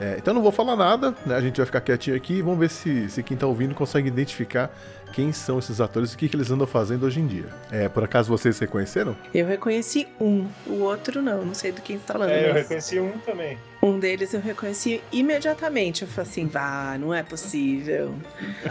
É, 0.00 0.14
então 0.16 0.32
não 0.32 0.40
vou 0.40 0.52
falar 0.52 0.76
nada, 0.76 1.14
né? 1.26 1.34
a 1.34 1.40
gente 1.40 1.56
vai 1.56 1.66
ficar 1.66 1.80
quietinho 1.80 2.16
aqui 2.16 2.34
e 2.34 2.42
vamos 2.42 2.58
ver 2.58 2.70
se, 2.70 3.10
se 3.10 3.22
quem 3.22 3.36
tá 3.36 3.46
ouvindo 3.46 3.74
consegue 3.74 4.08
identificar 4.08 4.72
quem 5.12 5.32
são 5.32 5.58
esses 5.58 5.80
atores 5.80 6.12
e 6.12 6.14
o 6.14 6.18
que, 6.18 6.28
que 6.28 6.36
eles 6.36 6.50
andam 6.50 6.66
fazendo 6.66 7.04
hoje 7.04 7.20
em 7.20 7.26
dia. 7.26 7.46
É, 7.70 7.88
por 7.88 8.04
acaso 8.04 8.28
vocês 8.28 8.58
reconheceram? 8.58 9.16
Eu 9.34 9.46
reconheci 9.46 10.06
um, 10.20 10.46
o 10.66 10.80
outro 10.82 11.20
não, 11.20 11.44
não 11.44 11.54
sei 11.54 11.72
do 11.72 11.82
quem 11.82 11.96
está 11.96 12.14
falando. 12.14 12.30
É, 12.30 12.50
eu 12.50 12.54
reconheci 12.54 13.00
um 13.00 13.18
também. 13.18 13.58
Um 13.82 13.98
deles 13.98 14.32
eu 14.32 14.40
reconheci 14.40 15.02
imediatamente. 15.10 16.02
Eu 16.02 16.08
falei 16.08 16.30
assim: 16.30 16.46
vá, 16.46 16.96
não 16.98 17.12
é 17.12 17.22
possível. 17.22 18.14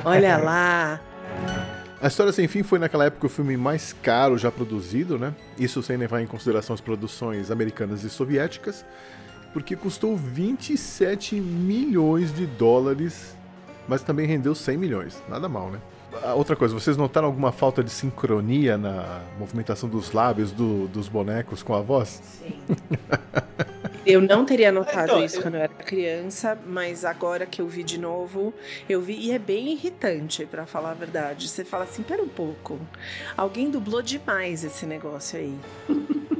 Olha 0.06 0.38
lá. 0.38 1.02
A 2.02 2.08
História 2.08 2.32
Sem 2.32 2.48
Fim 2.48 2.64
foi 2.64 2.80
naquela 2.80 3.06
época 3.06 3.26
o 3.26 3.30
filme 3.30 3.58
mais 3.58 3.92
caro 3.92 4.38
já 4.38 4.50
produzido, 4.50 5.20
né? 5.20 5.34
Isso 5.58 5.84
sem 5.84 5.98
levar 5.98 6.22
em 6.22 6.28
consideração 6.28 6.74
as 6.74 6.80
produções 6.80 7.52
americanas 7.52 8.06
e 8.06 8.10
soviéticas, 8.10 8.86
porque 9.52 9.76
custou 9.76 10.16
27 10.16 11.36
milhões 11.36 12.34
de 12.34 12.46
dólares, 12.46 13.36
mas 13.86 14.02
também 14.02 14.26
rendeu 14.26 14.56
100 14.56 14.78
milhões. 14.78 15.22
Nada 15.28 15.50
mal, 15.50 15.70
né? 15.70 15.80
Outra 16.36 16.56
coisa, 16.56 16.74
vocês 16.74 16.96
notaram 16.96 17.28
alguma 17.28 17.52
falta 17.52 17.84
de 17.84 17.92
sincronia 17.92 18.78
na 18.78 19.22
movimentação 19.38 19.90
dos 19.90 20.14
lábios 20.14 20.54
do, 20.54 20.88
dos 20.88 21.10
bonecos 21.10 21.62
com 21.62 21.76
a 21.76 21.82
voz? 21.82 22.22
Sim. 22.40 22.56
Eu 24.12 24.22
não 24.22 24.43
teria 24.45 24.72
notado 24.72 25.04
Então, 25.04 25.24
isso 25.24 25.38
eu- 25.38 25.41
quando 25.43 25.56
eu 25.56 25.62
era 25.62 25.74
criança, 25.74 26.58
mas 26.65 27.06
agora 27.06 27.45
que 27.45 27.62
eu 27.62 27.67
vi 27.67 27.84
de 27.84 28.00
novo, 28.00 28.54
eu 28.89 29.02
vi 29.02 29.13
e 29.19 29.32
é 29.32 29.38
bem 29.39 29.72
irritante, 29.74 30.45
pra 30.45 30.65
falar 30.65 30.91
a 30.91 30.93
verdade. 30.95 31.48
Você 31.48 31.63
fala 31.63 31.84
assim, 31.84 32.02
pera 32.02 32.22
um 32.24 32.28
pouco, 32.28 32.80
alguém 33.38 33.69
dublou 33.69 34.02
demais 34.02 34.63
esse 34.63 34.86
negócio 34.86 35.38
aí. 35.39 35.56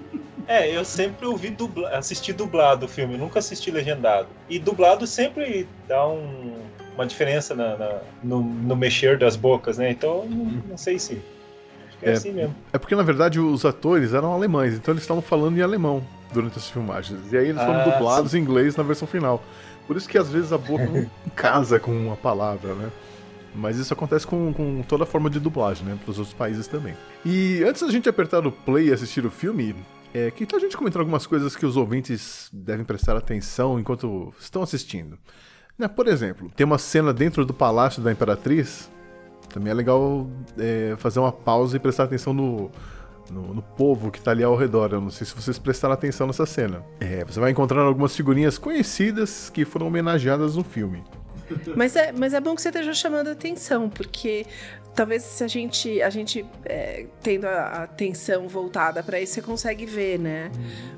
É, 0.52 0.76
eu 0.76 0.84
sempre 0.84 1.28
ouvi 1.28 1.52
dubla, 1.52 1.90
assisti 1.90 2.34
dublado 2.34 2.88
o 2.88 2.90
filme, 2.90 3.16
nunca 3.16 3.38
assisti 3.38 3.70
legendado. 3.70 4.28
E 4.50 4.58
dublado 4.58 5.06
sempre 5.06 5.68
dá 5.88 6.08
um- 6.08 6.56
uma 6.96 7.06
diferença 7.06 7.54
na, 7.54 7.78
na- 7.78 8.02
no, 8.24 8.42
no 8.42 8.76
mexer 8.76 9.16
das 9.20 9.36
bocas, 9.36 9.78
né? 9.78 9.92
Então, 9.92 10.26
não, 10.26 10.46
não 10.70 10.76
sei 10.76 10.98
se. 10.98 11.22
É, 12.02 12.12
É. 12.12 12.14
assim 12.14 12.32
mesmo. 12.32 12.56
É 12.74 12.78
porque 12.78 12.96
na 12.96 13.04
verdade 13.04 13.40
os 13.40 13.66
atores 13.66 14.14
eram 14.14 14.34
alemães, 14.34 14.74
então 14.76 14.94
eles 14.94 15.04
estavam 15.04 15.22
falando 15.22 15.58
em 15.58 15.62
alemão 15.62 16.04
durante 16.34 16.58
as 16.58 16.70
filmagens. 16.70 17.32
E 17.32 17.38
aí 17.38 17.50
eles 17.50 17.62
foram 17.62 17.80
Ah, 17.82 17.84
dublados 17.84 18.34
em 18.34 18.40
inglês 18.40 18.76
na 18.76 18.84
versão 18.84 19.08
final. 19.08 19.44
Por 19.88 19.98
isso 19.98 20.08
que 20.08 20.18
às 20.18 20.30
vezes 20.30 20.54
a 20.54 20.58
boca 20.58 20.86
não 20.86 21.10
casa 21.36 21.80
com 21.80 21.92
uma 21.92 22.16
palavra, 22.16 22.74
né? 22.76 22.90
Mas 23.56 23.78
isso 23.78 23.92
acontece 23.92 24.28
com, 24.28 24.54
com 24.54 24.84
toda 24.88 25.06
forma 25.08 25.28
de 25.30 25.40
dublagem, 25.40 25.84
né? 25.86 25.98
Para 26.04 26.12
os 26.12 26.20
outros 26.20 26.36
países 26.36 26.68
também. 26.68 26.94
E 27.26 27.64
antes 27.68 27.82
da 27.82 27.90
gente 27.92 28.08
apertar 28.08 28.46
o 28.46 28.52
play 28.52 28.90
e 28.90 28.94
assistir 28.94 29.26
o 29.26 29.32
filme, 29.32 29.76
é, 30.14 30.30
que 30.30 30.46
tal 30.46 30.58
a 30.58 30.62
gente 30.62 30.78
comentar 30.78 31.00
algumas 31.00 31.26
coisas 31.26 31.56
que 31.56 31.66
os 31.66 31.76
ouvintes 31.76 32.48
devem 32.54 32.86
prestar 32.86 33.18
atenção 33.18 33.80
enquanto 33.80 34.32
estão 34.40 34.62
assistindo? 34.62 35.18
Né, 35.78 35.88
por 35.88 36.08
exemplo, 36.08 36.52
tem 36.56 36.64
uma 36.66 36.78
cena 36.78 37.12
dentro 37.12 37.44
do 37.44 37.54
palácio 37.54 38.02
da 38.04 38.12
Imperatriz. 38.12 38.90
Também 39.52 39.72
é 39.72 39.74
legal 39.74 40.28
é, 40.58 40.96
fazer 40.98 41.20
uma 41.20 41.32
pausa 41.32 41.76
e 41.76 41.80
prestar 41.80 42.04
atenção 42.04 42.34
no, 42.34 42.72
no, 43.32 43.54
no 43.54 43.62
povo 43.62 44.12
que 44.12 44.22
tá 44.22 44.32
ali 44.32 44.44
ao 44.44 44.56
redor. 44.56 44.94
Eu 44.94 45.02
não 45.02 45.10
sei 45.10 45.26
se 45.26 45.36
vocês 45.36 45.58
prestaram 45.58 45.94
atenção 45.94 46.28
nessa 46.28 46.46
cena. 46.46 46.84
É, 47.00 47.24
você 47.26 47.40
vai 47.40 47.52
encontrar 47.52 47.82
algumas 47.82 48.16
figurinhas 48.16 48.58
conhecidas 48.58 49.50
que 49.50 49.66
foram 49.66 49.88
homenageadas 49.88 50.56
no 50.56 50.64
filme. 50.64 51.04
Mas 51.76 51.96
é, 51.96 52.12
mas 52.12 52.34
é 52.34 52.40
bom 52.40 52.56
que 52.56 52.62
você 52.62 52.70
esteja 52.70 52.94
chamando 52.94 53.30
a 53.30 53.32
atenção, 53.32 53.90
porque 53.90 54.46
talvez 54.96 55.24
se 55.24 55.44
a 55.44 55.48
gente, 55.48 56.02
a 56.02 56.10
gente 56.10 56.46
é, 56.66 57.06
tendo 57.24 57.46
a 57.46 57.84
atenção 57.84 58.48
voltada 58.48 59.02
pra 59.04 59.20
isso, 59.20 59.34
você 59.36 59.42
consegue 59.42 59.86
ver, 59.86 60.20
né? 60.20 60.52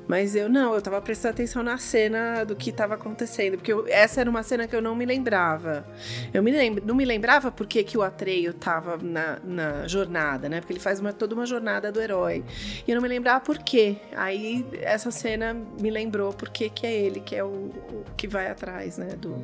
Mas 0.08 0.34
eu 0.34 0.48
não, 0.48 0.74
eu 0.74 0.82
tava 0.82 1.00
prestando 1.00 1.34
atenção 1.34 1.62
na 1.62 1.78
cena 1.78 2.44
do 2.44 2.56
que 2.56 2.72
tava 2.72 2.94
acontecendo, 2.94 3.56
porque 3.56 3.72
eu- 3.72 3.86
essa 3.88 4.20
era 4.20 4.28
uma 4.28 4.42
cena 4.42 4.66
que 4.66 4.74
eu 4.74 4.82
não 4.82 4.94
me 4.96 5.06
lembrava. 5.06 5.86
Eu 6.34 6.42
me 6.42 6.50
lembro, 6.50 6.84
não 6.84 6.94
me 6.94 7.04
lembrava 7.04 7.50
porque 7.52 7.82
que 7.84 7.96
o 7.96 8.02
Atreio 8.02 8.52
tava 8.52 8.96
na, 9.00 9.38
na 9.44 9.86
jornada, 9.86 10.48
né? 10.48 10.60
Porque 10.60 10.72
ele 10.72 10.80
faz 10.80 10.98
uma, 10.98 11.12
toda 11.12 11.34
uma 11.34 11.46
jornada 11.46 11.90
do 11.92 12.00
herói. 12.00 12.44
E 12.86 12.90
eu 12.90 12.96
não 12.96 13.02
me 13.02 13.08
lembrava 13.08 13.40
por 13.40 13.58
quê. 13.58 13.96
Aí 14.16 14.66
essa 14.80 15.10
cena 15.10 15.54
me 15.80 15.90
lembrou 15.90 16.32
porque 16.32 16.68
que 16.68 16.86
é 16.86 16.92
ele 16.92 17.20
que 17.20 17.36
é 17.36 17.44
o, 17.44 17.48
o 17.48 18.04
que 18.16 18.26
vai 18.26 18.48
atrás, 18.50 18.98
né? 18.98 19.10
Do, 19.16 19.36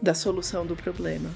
da 0.00 0.14
solução 0.14 0.64
do 0.64 0.76
problema. 0.76 1.28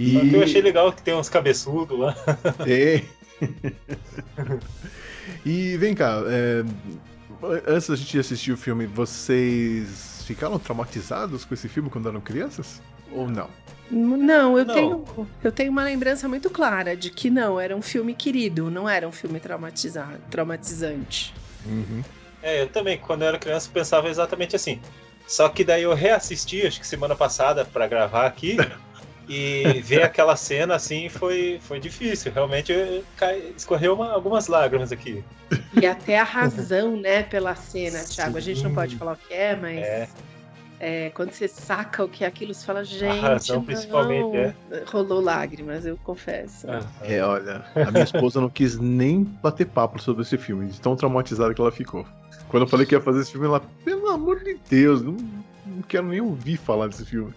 E... 0.00 0.16
O 0.16 0.30
que 0.30 0.34
eu 0.34 0.42
achei 0.42 0.62
legal 0.62 0.90
que 0.90 1.02
tem 1.02 1.14
uns 1.14 1.28
cabeçudos 1.28 1.98
lá. 1.98 2.16
É. 2.66 3.02
e 5.44 5.76
vem 5.76 5.94
cá, 5.94 6.22
é, 6.26 6.64
antes 7.66 7.88
da 7.88 7.96
gente 7.96 8.18
assistir 8.18 8.52
o 8.52 8.56
filme, 8.56 8.86
vocês 8.86 10.24
ficaram 10.26 10.58
traumatizados 10.58 11.44
com 11.44 11.52
esse 11.52 11.68
filme 11.68 11.90
quando 11.90 12.08
eram 12.08 12.20
crianças? 12.20 12.80
Ou 13.12 13.28
não? 13.28 13.48
Não, 13.90 14.56
eu, 14.56 14.64
Não. 14.64 14.74
Tenho, 14.74 15.28
eu 15.44 15.52
tenho 15.52 15.70
uma 15.70 15.84
lembrança 15.84 16.28
muito 16.28 16.48
clara 16.48 16.96
de 16.96 17.10
que 17.10 17.28
não, 17.28 17.60
era 17.60 17.76
um 17.76 17.82
filme 17.82 18.14
querido, 18.14 18.70
não 18.70 18.88
era 18.88 19.06
um 19.06 19.12
filme 19.12 19.38
traumatizado, 19.38 20.18
traumatizante. 20.30 21.34
Uhum. 21.66 22.02
É, 22.42 22.62
eu 22.62 22.68
também, 22.68 22.96
quando 22.96 23.22
eu 23.22 23.28
era 23.28 23.38
criança, 23.38 23.68
pensava 23.70 24.08
exatamente 24.08 24.56
assim. 24.56 24.80
Só 25.26 25.48
que 25.48 25.62
daí 25.62 25.82
eu 25.82 25.92
reassisti, 25.92 26.66
acho 26.66 26.80
que 26.80 26.86
semana 26.86 27.14
passada, 27.14 27.66
pra 27.66 27.86
gravar 27.86 28.26
aqui. 28.26 28.56
E 29.32 29.80
ver 29.82 30.02
aquela 30.02 30.34
cena 30.34 30.74
assim 30.74 31.08
foi, 31.08 31.58
foi 31.62 31.78
difícil. 31.78 32.32
Realmente 32.32 32.72
escorreu 33.56 33.94
uma- 33.94 34.10
algumas 34.12 34.48
lágrimas 34.48 34.90
aqui. 34.90 35.22
E 35.80 35.86
até 35.86 36.18
a 36.18 36.24
razão, 36.24 36.96
né, 36.96 37.22
pela 37.22 37.54
cena, 37.54 38.00
Thiago. 38.00 38.36
A 38.36 38.40
gente 38.40 38.60
não 38.64 38.74
pode 38.74 38.96
falar 38.96 39.12
o 39.12 39.16
que 39.16 39.32
é, 39.32 39.54
mas 39.54 39.78
É. 39.78 40.08
é, 40.80 41.10
quando 41.10 41.30
você 41.30 41.46
saca 41.46 42.02
o 42.02 42.08
que 42.08 42.24
é 42.24 42.26
aquilo, 42.26 42.52
você 42.52 42.66
fala, 42.66 42.82
gente. 42.82 43.20
razão, 43.20 43.56
não. 43.58 43.64
principalmente, 43.64 44.36
é. 44.36 44.54
Rolou 44.86 45.20
lágrimas, 45.20 45.86
eu 45.86 45.96
confesso. 46.02 46.66
É, 47.02 47.22
olha, 47.22 47.64
a 47.76 47.90
minha 47.92 48.02
esposa 48.04 48.40
não 48.40 48.50
quis 48.50 48.78
nem 48.80 49.22
bater 49.22 49.66
papo 49.66 50.02
sobre 50.02 50.22
esse 50.22 50.36
filme, 50.36 50.66
de 50.66 50.80
tão 50.80 50.96
traumatizada 50.96 51.54
que 51.54 51.60
ela 51.60 51.70
ficou. 51.70 52.04
Quando 52.48 52.64
eu 52.64 52.68
falei 52.68 52.84
que 52.84 52.96
ia 52.96 53.00
fazer 53.00 53.20
esse 53.20 53.30
filme, 53.30 53.46
ela, 53.46 53.62
pelo 53.84 54.08
amor 54.08 54.42
de 54.42 54.58
Deus, 54.68 55.02
não, 55.02 55.12
não 55.64 55.82
quero 55.82 56.08
nem 56.08 56.20
ouvir 56.20 56.56
falar 56.56 56.88
desse 56.88 57.04
filme. 57.04 57.32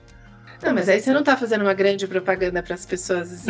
Não, 0.64 0.74
mas 0.74 0.88
aí 0.88 1.02
você 1.02 1.12
não 1.12 1.24
tá 1.24 1.36
fazendo 1.36 1.62
uma 1.62 1.74
grande 1.74 2.08
propaganda 2.08 2.64
para 2.64 2.74
as 2.74 2.86
pessoas 2.86 3.46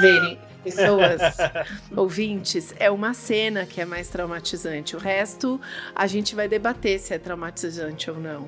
verem. 0.00 0.38
Pessoas, 0.62 1.20
ouvintes, 1.94 2.74
é 2.78 2.90
uma 2.90 3.12
cena 3.12 3.66
que 3.66 3.82
é 3.82 3.84
mais 3.84 4.08
traumatizante. 4.08 4.96
O 4.96 4.98
resto, 4.98 5.60
a 5.94 6.06
gente 6.06 6.34
vai 6.34 6.48
debater 6.48 6.98
se 6.98 7.12
é 7.12 7.18
traumatizante 7.18 8.10
ou 8.10 8.18
não. 8.18 8.46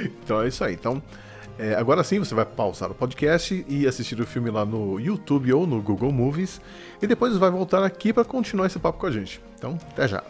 Então 0.00 0.40
é 0.42 0.46
isso 0.46 0.62
aí. 0.62 0.74
Então, 0.74 1.02
é, 1.58 1.74
agora 1.74 2.04
sim 2.04 2.20
você 2.20 2.34
vai 2.34 2.46
pausar 2.46 2.90
o 2.90 2.94
podcast 2.94 3.66
e 3.68 3.86
assistir 3.86 4.20
o 4.20 4.26
filme 4.26 4.48
lá 4.48 4.64
no 4.64 5.00
YouTube 5.00 5.52
ou 5.52 5.66
no 5.66 5.82
Google 5.82 6.12
Movies. 6.12 6.60
E 7.02 7.06
depois 7.06 7.36
vai 7.36 7.50
voltar 7.50 7.82
aqui 7.82 8.12
para 8.12 8.24
continuar 8.24 8.66
esse 8.66 8.78
papo 8.78 8.98
com 9.00 9.06
a 9.06 9.10
gente. 9.10 9.42
Então, 9.58 9.76
até 9.90 10.06
já. 10.06 10.22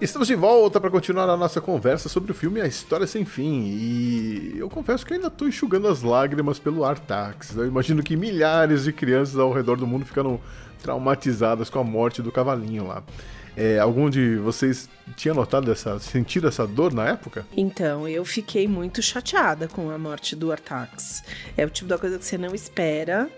Estamos 0.00 0.28
de 0.28 0.36
volta 0.36 0.80
para 0.80 0.90
continuar 0.90 1.28
a 1.28 1.36
nossa 1.36 1.60
conversa 1.60 2.08
sobre 2.08 2.30
o 2.30 2.34
filme 2.34 2.60
A 2.60 2.66
História 2.68 3.04
Sem 3.04 3.24
Fim. 3.24 3.64
E 3.64 4.54
eu 4.56 4.70
confesso 4.70 5.04
que 5.04 5.14
ainda 5.14 5.26
estou 5.26 5.48
enxugando 5.48 5.88
as 5.88 6.02
lágrimas 6.02 6.60
pelo 6.60 6.84
Artax. 6.84 7.56
Eu 7.56 7.66
imagino 7.66 8.00
que 8.00 8.16
milhares 8.16 8.84
de 8.84 8.92
crianças 8.92 9.36
ao 9.36 9.52
redor 9.52 9.76
do 9.76 9.88
mundo 9.88 10.06
ficaram 10.06 10.40
traumatizadas 10.80 11.68
com 11.68 11.80
a 11.80 11.84
morte 11.84 12.22
do 12.22 12.30
cavalinho 12.30 12.86
lá. 12.86 13.02
É, 13.56 13.80
algum 13.80 14.08
de 14.08 14.36
vocês 14.36 14.88
tinha 15.16 15.34
notado 15.34 15.72
essa, 15.72 15.98
sentido 15.98 16.46
essa 16.46 16.64
dor 16.64 16.92
na 16.94 17.08
época? 17.08 17.44
Então, 17.56 18.06
eu 18.06 18.24
fiquei 18.24 18.68
muito 18.68 19.02
chateada 19.02 19.66
com 19.66 19.90
a 19.90 19.98
morte 19.98 20.36
do 20.36 20.52
Artax. 20.52 21.24
É 21.56 21.66
o 21.66 21.70
tipo 21.70 21.88
da 21.88 21.98
coisa 21.98 22.20
que 22.20 22.24
você 22.24 22.38
não 22.38 22.54
espera, 22.54 23.28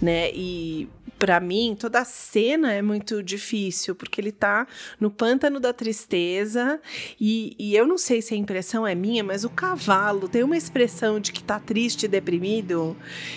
né? 0.00 0.30
E 0.32 0.88
para 1.18 1.40
mim, 1.40 1.76
toda 1.78 2.00
a 2.00 2.04
cena 2.04 2.72
é 2.72 2.82
muito 2.82 3.22
difícil, 3.22 3.94
porque 3.94 4.20
ele 4.20 4.32
tá 4.32 4.66
no 5.00 5.10
pântano 5.10 5.58
da 5.58 5.72
tristeza, 5.72 6.80
e, 7.20 7.54
e 7.58 7.74
eu 7.74 7.86
não 7.86 7.96
sei 7.96 8.20
se 8.20 8.34
a 8.34 8.36
impressão 8.36 8.86
é 8.86 8.94
minha, 8.94 9.24
mas 9.24 9.44
o 9.44 9.50
cavalo 9.50 10.28
tem 10.28 10.42
uma 10.42 10.56
expressão 10.56 11.18
de 11.18 11.32
que 11.32 11.42
tá 11.42 11.58
triste 11.58 12.04
e 12.04 12.08
deprimido, 12.08 12.96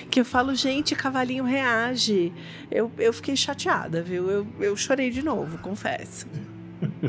que 0.10 0.20
eu 0.20 0.26
falo, 0.26 0.54
gente, 0.56 0.96
cavalinho 0.96 1.44
reage. 1.44 2.34
Eu, 2.70 2.92
eu 2.98 3.13
fiquei 3.13 3.36
chateada, 3.36 4.02
viu? 4.02 4.30
Eu, 4.30 4.48
eu 4.60 4.76
chorei 4.76 5.10
de 5.10 5.24
novo, 5.24 5.58
confesso. 5.60 6.28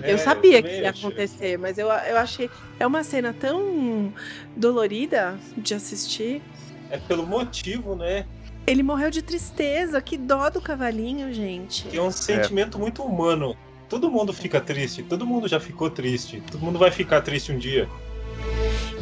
É, 0.00 0.12
eu 0.12 0.18
sabia 0.18 0.62
que 0.62 0.68
também 0.68 0.82
ia 0.82 0.90
acontecer, 0.90 1.58
mas 1.58 1.78
eu, 1.78 1.88
eu 1.88 2.16
achei. 2.16 2.50
É 2.78 2.86
uma 2.86 3.02
cena 3.02 3.34
tão 3.34 4.12
dolorida 4.56 5.38
de 5.56 5.74
assistir. 5.74 6.42
É 6.90 6.98
pelo 6.98 7.26
motivo, 7.26 7.94
né? 7.94 8.26
Ele 8.66 8.82
morreu 8.82 9.10
de 9.10 9.20
tristeza, 9.22 10.00
que 10.00 10.16
dó 10.16 10.48
do 10.48 10.60
cavalinho, 10.60 11.32
gente. 11.32 11.84
Que 11.88 11.98
é 11.98 12.02
um 12.02 12.10
sentimento 12.10 12.78
muito 12.78 13.02
humano. 13.02 13.54
Todo 13.88 14.10
mundo 14.10 14.32
fica 14.32 14.60
triste, 14.60 15.02
todo 15.02 15.26
mundo 15.26 15.46
já 15.46 15.60
ficou 15.60 15.90
triste, 15.90 16.42
todo 16.50 16.60
mundo 16.62 16.78
vai 16.78 16.90
ficar 16.90 17.20
triste 17.20 17.52
um 17.52 17.58
dia. 17.58 17.86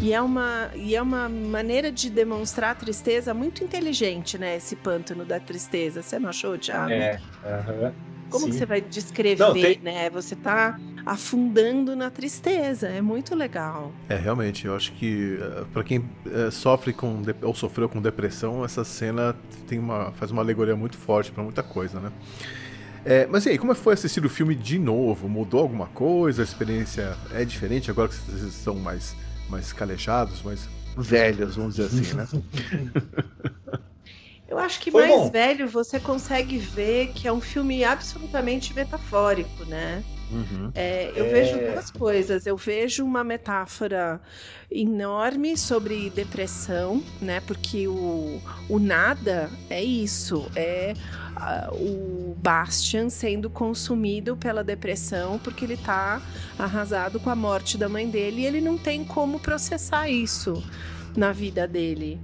E 0.01 0.13
é 0.13 0.21
uma, 0.21 0.69
e 0.75 0.97
é 0.97 1.01
uma 1.01 1.29
maneira 1.29 1.93
de 1.93 2.11
demonstrar 2.11 2.75
tristeza 2.77 3.33
muito 3.33 3.63
inteligente, 3.63 4.37
né? 4.37 4.57
Esse 4.57 4.75
pântano 4.75 5.25
da 5.25 5.39
tristeza. 5.39 6.03
Você 6.03 6.19
não 6.19 6.31
achou, 6.31 6.59
Thiago? 6.59 6.91
É. 6.91 7.21
aham. 7.45 7.93
Como 8.29 8.47
que 8.47 8.53
Sim. 8.53 8.59
você 8.59 8.67
vai 8.67 8.81
descrever, 8.81 9.39
Não, 9.45 9.53
tem- 9.53 9.79
né? 9.81 10.11
Você 10.11 10.35
tá 10.35 10.77
afundando 11.05 11.95
na 11.97 12.11
tristeza. 12.11 12.89
É 12.89 13.01
muito 13.01 13.35
legal. 13.35 13.93
É, 14.09 14.17
realmente, 14.17 14.67
eu 14.67 14.75
acho 14.75 14.93
que 14.93 15.39
uh, 15.41 15.67
para 15.67 15.85
quem 15.85 15.99
uh, 15.99 16.51
sofre 16.51 16.93
com 16.93 17.23
ou 17.43 17.55
sofreu 17.55 17.89
com 17.89 18.01
depressão, 18.01 18.65
essa 18.65 18.85
cena 18.85 19.37
tem 19.67 19.79
uma, 19.79 20.13
faz 20.13 20.31
uma 20.31 20.43
alegoria 20.43 20.77
muito 20.77 20.97
forte 20.97 21.31
para 21.31 21.43
muita 21.43 21.63
coisa, 21.63 22.01
né? 22.01 22.13
É, 23.05 23.27
mas 23.27 23.47
e 23.47 23.51
aí, 23.51 23.59
como 23.59 23.75
foi 23.75 23.95
assistir 23.95 24.25
o 24.25 24.29
filme 24.29 24.55
de 24.55 24.79
novo? 24.79 25.29
Mudou 25.29 25.61
alguma 25.61 25.87
coisa? 25.87 26.43
A 26.43 26.45
experiência 26.45 27.17
é 27.33 27.45
diferente 27.45 27.91
agora 27.91 28.09
que 28.09 28.15
vocês 28.15 28.43
estão 28.43 28.77
mais, 28.77 29.17
mais 29.49 29.73
calejados, 29.73 30.41
mais 30.43 30.69
velhos, 30.97 31.57
vamos 31.57 31.77
dizer 31.77 31.87
assim, 31.87 32.15
né? 32.15 32.29
Eu 34.53 34.59
acho 34.59 34.81
que 34.81 34.91
Foi 34.91 35.09
mais 35.09 35.19
bom. 35.19 35.31
velho 35.31 35.67
você 35.67 35.99
consegue 35.99 36.59
ver 36.59 37.13
que 37.15 37.27
é 37.27 37.33
um 37.33 37.41
filme 37.41 37.83
absolutamente 37.83 38.75
metafórico, 38.75 39.65
né? 39.65 40.05
Uhum. 40.31 40.71
É, 40.75 41.11
eu 41.17 41.25
é... 41.25 41.29
vejo 41.31 41.59
duas 41.59 41.91
coisas. 41.91 42.45
Eu 42.45 42.55
vejo 42.55 43.03
uma 43.03 43.25
metáfora 43.25 44.21
enorme 44.71 45.57
sobre 45.57 46.11
depressão, 46.11 47.03
né? 47.19 47.41
Porque 47.47 47.89
o, 47.89 48.43
o 48.69 48.79
nada 48.79 49.49
é 49.71 49.83
isso, 49.83 50.47
é 50.55 50.93
uh, 51.35 51.75
o 51.75 52.37
Bastian 52.37 53.09
sendo 53.09 53.49
consumido 53.49 54.37
pela 54.37 54.63
depressão 54.63 55.39
porque 55.39 55.65
ele 55.65 55.79
tá 55.79 56.21
arrasado 56.59 57.19
com 57.19 57.31
a 57.31 57.37
morte 57.37 57.79
da 57.79 57.89
mãe 57.89 58.07
dele 58.07 58.43
e 58.43 58.47
ele 58.47 58.61
não 58.61 58.77
tem 58.77 59.03
como 59.03 59.41
processar 59.41 60.11
isso 60.11 60.63
na 61.17 61.33
vida 61.33 61.67
dele. 61.67 62.21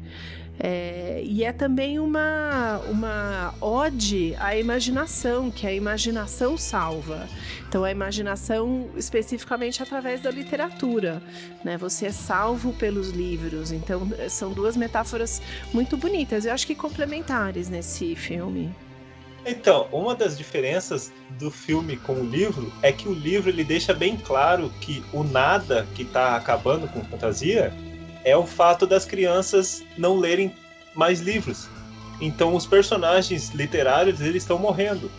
É, 0.61 1.23
e 1.25 1.44
é 1.44 1.53
também 1.53 1.99
uma, 2.01 2.79
uma 2.88 3.55
ode 3.61 4.35
à 4.38 4.57
imaginação, 4.57 5.51
que 5.51 5.66
a 5.66 5.73
imaginação 5.73 6.59
salva. 6.59 7.29
Então, 7.68 7.85
a 7.85 7.90
imaginação 7.90 8.88
especificamente 8.97 9.83
através 9.83 10.21
da 10.21 10.31
literatura. 10.31 11.23
Né? 11.62 11.77
Você 11.77 12.07
é 12.07 12.12
salvo 12.12 12.73
pelos 12.73 13.11
livros. 13.11 13.71
Então, 13.71 14.09
são 14.29 14.53
duas 14.53 14.77
metáforas 14.77 15.40
muito 15.73 15.97
bonitas, 15.97 16.44
eu 16.44 16.53
acho 16.53 16.66
que 16.66 16.75
complementares 16.75 17.68
nesse 17.68 18.16
filme. 18.16 18.75
Então, 19.47 19.88
uma 19.92 20.14
das 20.14 20.37
diferenças 20.37 21.12
do 21.38 21.51
filme 21.51 21.97
com 21.97 22.14
o 22.14 22.25
livro 22.25 22.71
é 22.83 22.92
que 22.92 23.09
o 23.09 23.14
livro 23.14 23.49
ele 23.49 23.64
deixa 23.64 23.94
bem 23.94 24.16
claro 24.16 24.71
que 24.81 25.03
o 25.12 25.23
nada 25.23 25.87
que 25.94 26.03
está 26.03 26.37
acabando 26.37 26.88
com 26.88 27.03
fantasia 27.05 27.73
é 28.29 28.37
o 28.37 28.47
fato 28.47 28.87
das 28.87 29.05
crianças 29.05 29.83
não 29.97 30.19
lerem 30.19 30.55
mais 30.95 31.21
livros. 31.21 31.69
Então 32.21 32.55
os 32.55 32.67
personagens 32.67 33.51
literários 33.51 34.21
eles 34.21 34.43
estão 34.43 34.59
morrendo. 34.59 35.11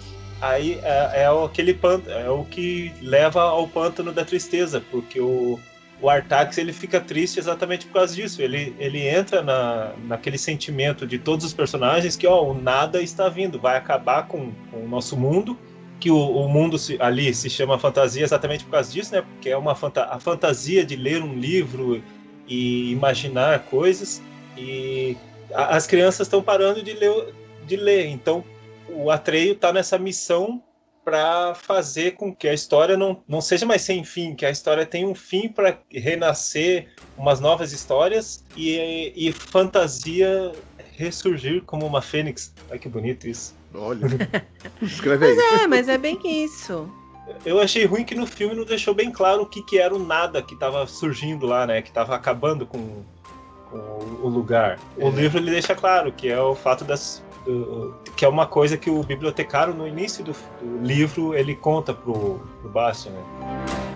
Aí 0.42 0.80
é, 0.84 1.24
é 1.24 1.46
aquele 1.46 1.74
pântano, 1.74 2.18
é 2.18 2.30
o 2.30 2.46
que 2.46 2.94
leva 3.02 3.42
ao 3.42 3.68
pântano 3.68 4.12
da 4.12 4.24
tristeza, 4.24 4.82
porque 4.90 5.20
o, 5.20 5.60
o 6.02 6.10
Artax 6.10 6.58
ele 6.58 6.72
fica 6.72 7.00
triste 7.02 7.40
exatamente 7.40 7.86
por 7.86 7.94
causa 7.94 8.16
disso. 8.16 8.42
Ele, 8.42 8.74
ele 8.80 9.06
entra 9.06 9.42
na, 9.42 9.94
naquele 10.06 10.38
sentimento 10.38 11.06
de 11.06 11.20
todos 11.20 11.46
os 11.46 11.54
personagens 11.54 12.16
que 12.16 12.26
ó, 12.26 12.42
o 12.44 12.54
nada 12.54 13.02
está 13.02 13.28
vindo, 13.28 13.60
vai 13.60 13.78
acabar 13.78 14.28
com, 14.28 14.52
com 14.72 14.86
o 14.86 14.88
nosso 14.88 15.18
mundo, 15.18 15.58
que 16.00 16.10
o, 16.10 16.18
o 16.18 16.48
mundo 16.48 16.78
se, 16.78 16.98
ali 17.02 17.34
se 17.34 17.50
chama 17.50 17.78
fantasia 17.78 18.24
exatamente 18.24 18.64
por 18.64 18.72
causa 18.72 18.92
disso, 18.92 19.14
né? 19.14 19.22
Porque 19.22 19.50
é 19.50 19.58
uma 19.58 19.76
fanta 19.76 20.06
a 20.06 20.20
fantasia 20.20 20.86
de 20.86 20.96
ler 20.96 21.22
um 21.22 21.34
livro 21.34 22.02
e 22.50 22.92
imaginar 22.92 23.60
coisas 23.66 24.22
e 24.58 25.16
a, 25.54 25.78
as 25.78 25.88
crianças 25.88 26.28
estão 26.28 26.42
parando 26.42 26.82
de 26.82 26.94
ler, 26.94 27.34
de 27.66 27.76
ler. 27.76 28.08
Então 28.08 28.44
o 28.90 29.12
Atreio 29.12 29.54
está 29.54 29.72
nessa 29.72 29.98
missão 29.98 30.62
para 31.06 31.56
fazer 31.56 32.12
com 32.12 32.36
que 32.36 32.48
a 32.48 32.54
história 32.54 32.98
não, 32.98 33.24
não 33.28 33.42
seja 33.42 33.66
mais 33.66 33.82
sem 33.82 34.04
fim, 34.04 34.36
que 34.36 34.46
a 34.46 34.50
história 34.52 34.86
tenha 34.86 35.08
um 35.08 35.16
fim 35.16 35.48
para 35.48 35.80
renascer 35.92 36.90
umas 37.18 37.40
novas 37.40 37.72
histórias 37.72 38.44
e, 38.56 39.14
e 39.16 39.32
fantasia 39.32 40.52
ressurgir 40.98 41.64
como 41.64 41.86
uma 41.86 42.02
fênix. 42.02 42.54
Ai 42.70 42.78
que 42.78 42.90
bonito 42.90 43.28
isso. 43.28 43.56
Olha, 43.74 44.08
escreve 44.82 45.28
aí. 45.28 45.36
Mas 45.36 45.62
é, 45.62 45.68
mas 45.68 45.90
é 45.90 45.98
bem 45.98 46.20
isso 46.26 46.92
eu 47.46 47.60
achei 47.60 47.86
ruim 47.86 48.04
que 48.04 48.16
no 48.16 48.26
filme 48.26 48.56
não 48.56 48.66
deixou 48.66 48.94
bem 48.94 49.12
claro 49.12 49.44
o 49.44 49.46
que, 49.46 49.62
que 49.62 49.80
era 49.80 49.94
o 49.96 50.00
nada 50.00 50.42
que 50.42 50.54
estava 50.54 50.86
surgindo 50.88 51.46
lá, 51.46 51.66
né? 51.66 51.82
Que 51.82 51.90
estava 51.90 52.16
acabando 52.16 52.66
com, 52.66 53.04
com, 53.70 53.78
o 54.22 54.28
lugar. 54.28 54.80
O 54.98 55.08
é. 55.08 55.12
livro 55.12 55.38
ele 55.40 55.52
deixa 55.52 55.76
claro 55.76 56.12
que 56.12 56.30
é 56.30 56.40
o 56.40 56.56
fato 56.56 56.84
das 56.84 57.24
que 58.16 58.26
é 58.26 58.28
uma 58.28 58.46
coisa 58.46 58.78
que 58.78 58.90
o 58.90 59.02
bibliotecário 59.02 59.74
no 59.74 59.88
início 59.88 60.24
do, 60.24 60.34
do 60.62 60.86
livro 60.86 61.34
ele 61.34 61.56
conta 61.56 61.94
pro, 61.94 62.40
pro 62.62 62.70
Bastian, 62.70 63.14
né? 63.14 63.24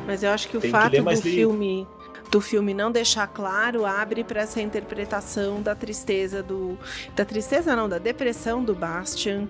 Mas 0.07 0.23
eu 0.23 0.31
acho 0.31 0.47
que 0.47 0.57
o 0.57 0.61
Tem 0.61 0.71
fato 0.71 0.91
que 0.91 1.01
do 1.01 1.21
filme 1.21 1.87
do 2.31 2.41
filme 2.41 2.73
não 2.73 2.91
deixar 2.91 3.27
claro 3.27 3.85
abre 3.85 4.23
para 4.23 4.41
essa 4.41 4.59
interpretação 4.59 5.61
da 5.61 5.75
tristeza 5.75 6.41
do 6.41 6.77
da 7.15 7.23
tristeza 7.23 7.75
não 7.75 7.87
da 7.87 7.99
depressão 7.99 8.63
do 8.63 8.73
Bastian 8.73 9.47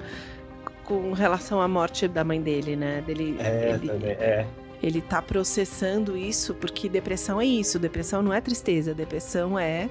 com 0.86 1.14
relação 1.14 1.62
à 1.62 1.68
morte 1.68 2.08
da 2.08 2.24
mãe 2.24 2.42
dele, 2.42 2.76
né? 2.76 3.02
Dele, 3.02 3.36
é, 3.40 3.72
ele, 3.72 3.88
também, 3.88 4.10
é. 4.12 4.48
Ele 4.82 5.02
tá 5.02 5.22
processando 5.22 6.18
isso 6.18 6.54
porque 6.54 6.90
depressão 6.90 7.40
é 7.40 7.46
isso. 7.46 7.80
Depressão 7.80 8.22
não 8.22 8.34
é 8.34 8.42
tristeza. 8.42 8.94
Depressão 8.94 9.58
é 9.58 9.90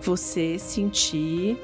você 0.00 0.58
sentir 0.58 1.58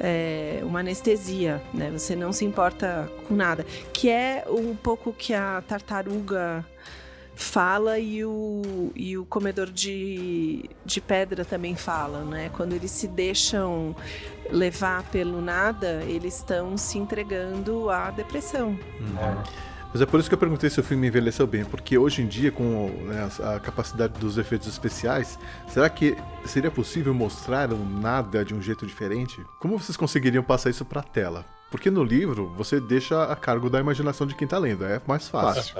é, 0.00 0.60
uma 0.62 0.80
anestesia, 0.80 1.62
né? 1.72 1.90
Você 1.90 2.16
não 2.16 2.32
se 2.32 2.44
importa 2.44 3.10
com 3.28 3.34
nada. 3.34 3.66
Que 3.92 4.08
é 4.08 4.44
um 4.48 4.74
pouco 4.74 5.12
que 5.12 5.34
a 5.34 5.62
tartaruga 5.66 6.64
fala 7.34 7.98
e 7.98 8.24
o, 8.24 8.92
e 8.94 9.18
o 9.18 9.24
comedor 9.24 9.70
de, 9.70 10.68
de 10.84 11.00
pedra 11.00 11.44
também 11.44 11.74
fala, 11.74 12.24
né? 12.24 12.50
Quando 12.54 12.72
eles 12.72 12.90
se 12.90 13.08
deixam 13.08 13.94
levar 14.50 15.02
pelo 15.04 15.40
nada, 15.40 16.02
eles 16.04 16.36
estão 16.36 16.76
se 16.76 16.98
entregando 16.98 17.90
à 17.90 18.10
depressão. 18.10 18.78
Uhum. 19.00 19.42
Mas 19.92 20.02
é 20.02 20.06
por 20.06 20.18
isso 20.18 20.28
que 20.28 20.34
eu 20.34 20.38
perguntei 20.38 20.68
se 20.68 20.80
o 20.80 20.82
filme 20.82 21.06
envelheceu 21.06 21.46
bem, 21.46 21.64
porque 21.64 21.96
hoje 21.96 22.20
em 22.20 22.26
dia, 22.26 22.50
com 22.50 22.88
né, 23.04 23.28
a 23.54 23.60
capacidade 23.60 24.18
dos 24.18 24.38
efeitos 24.38 24.66
especiais, 24.66 25.38
será 25.68 25.88
que 25.88 26.16
seria 26.44 26.68
possível 26.68 27.14
mostrar 27.14 27.72
o 27.72 27.78
nada 27.78 28.44
de 28.44 28.52
um 28.52 28.60
jeito 28.60 28.84
diferente? 28.84 29.40
Como 29.60 29.78
vocês 29.78 29.96
conseguiriam 29.96 30.42
passar 30.42 30.70
isso 30.70 30.84
para 30.84 31.00
a 31.00 31.04
tela? 31.04 31.44
Porque 31.70 31.92
no 31.92 32.02
livro 32.02 32.52
você 32.56 32.80
deixa 32.80 33.22
a 33.22 33.36
cargo 33.36 33.70
da 33.70 33.78
imaginação 33.78 34.26
de 34.26 34.34
quem 34.34 34.46
está 34.46 34.58
lendo, 34.58 34.84
é 34.84 35.00
mais 35.06 35.28
fácil. 35.28 35.76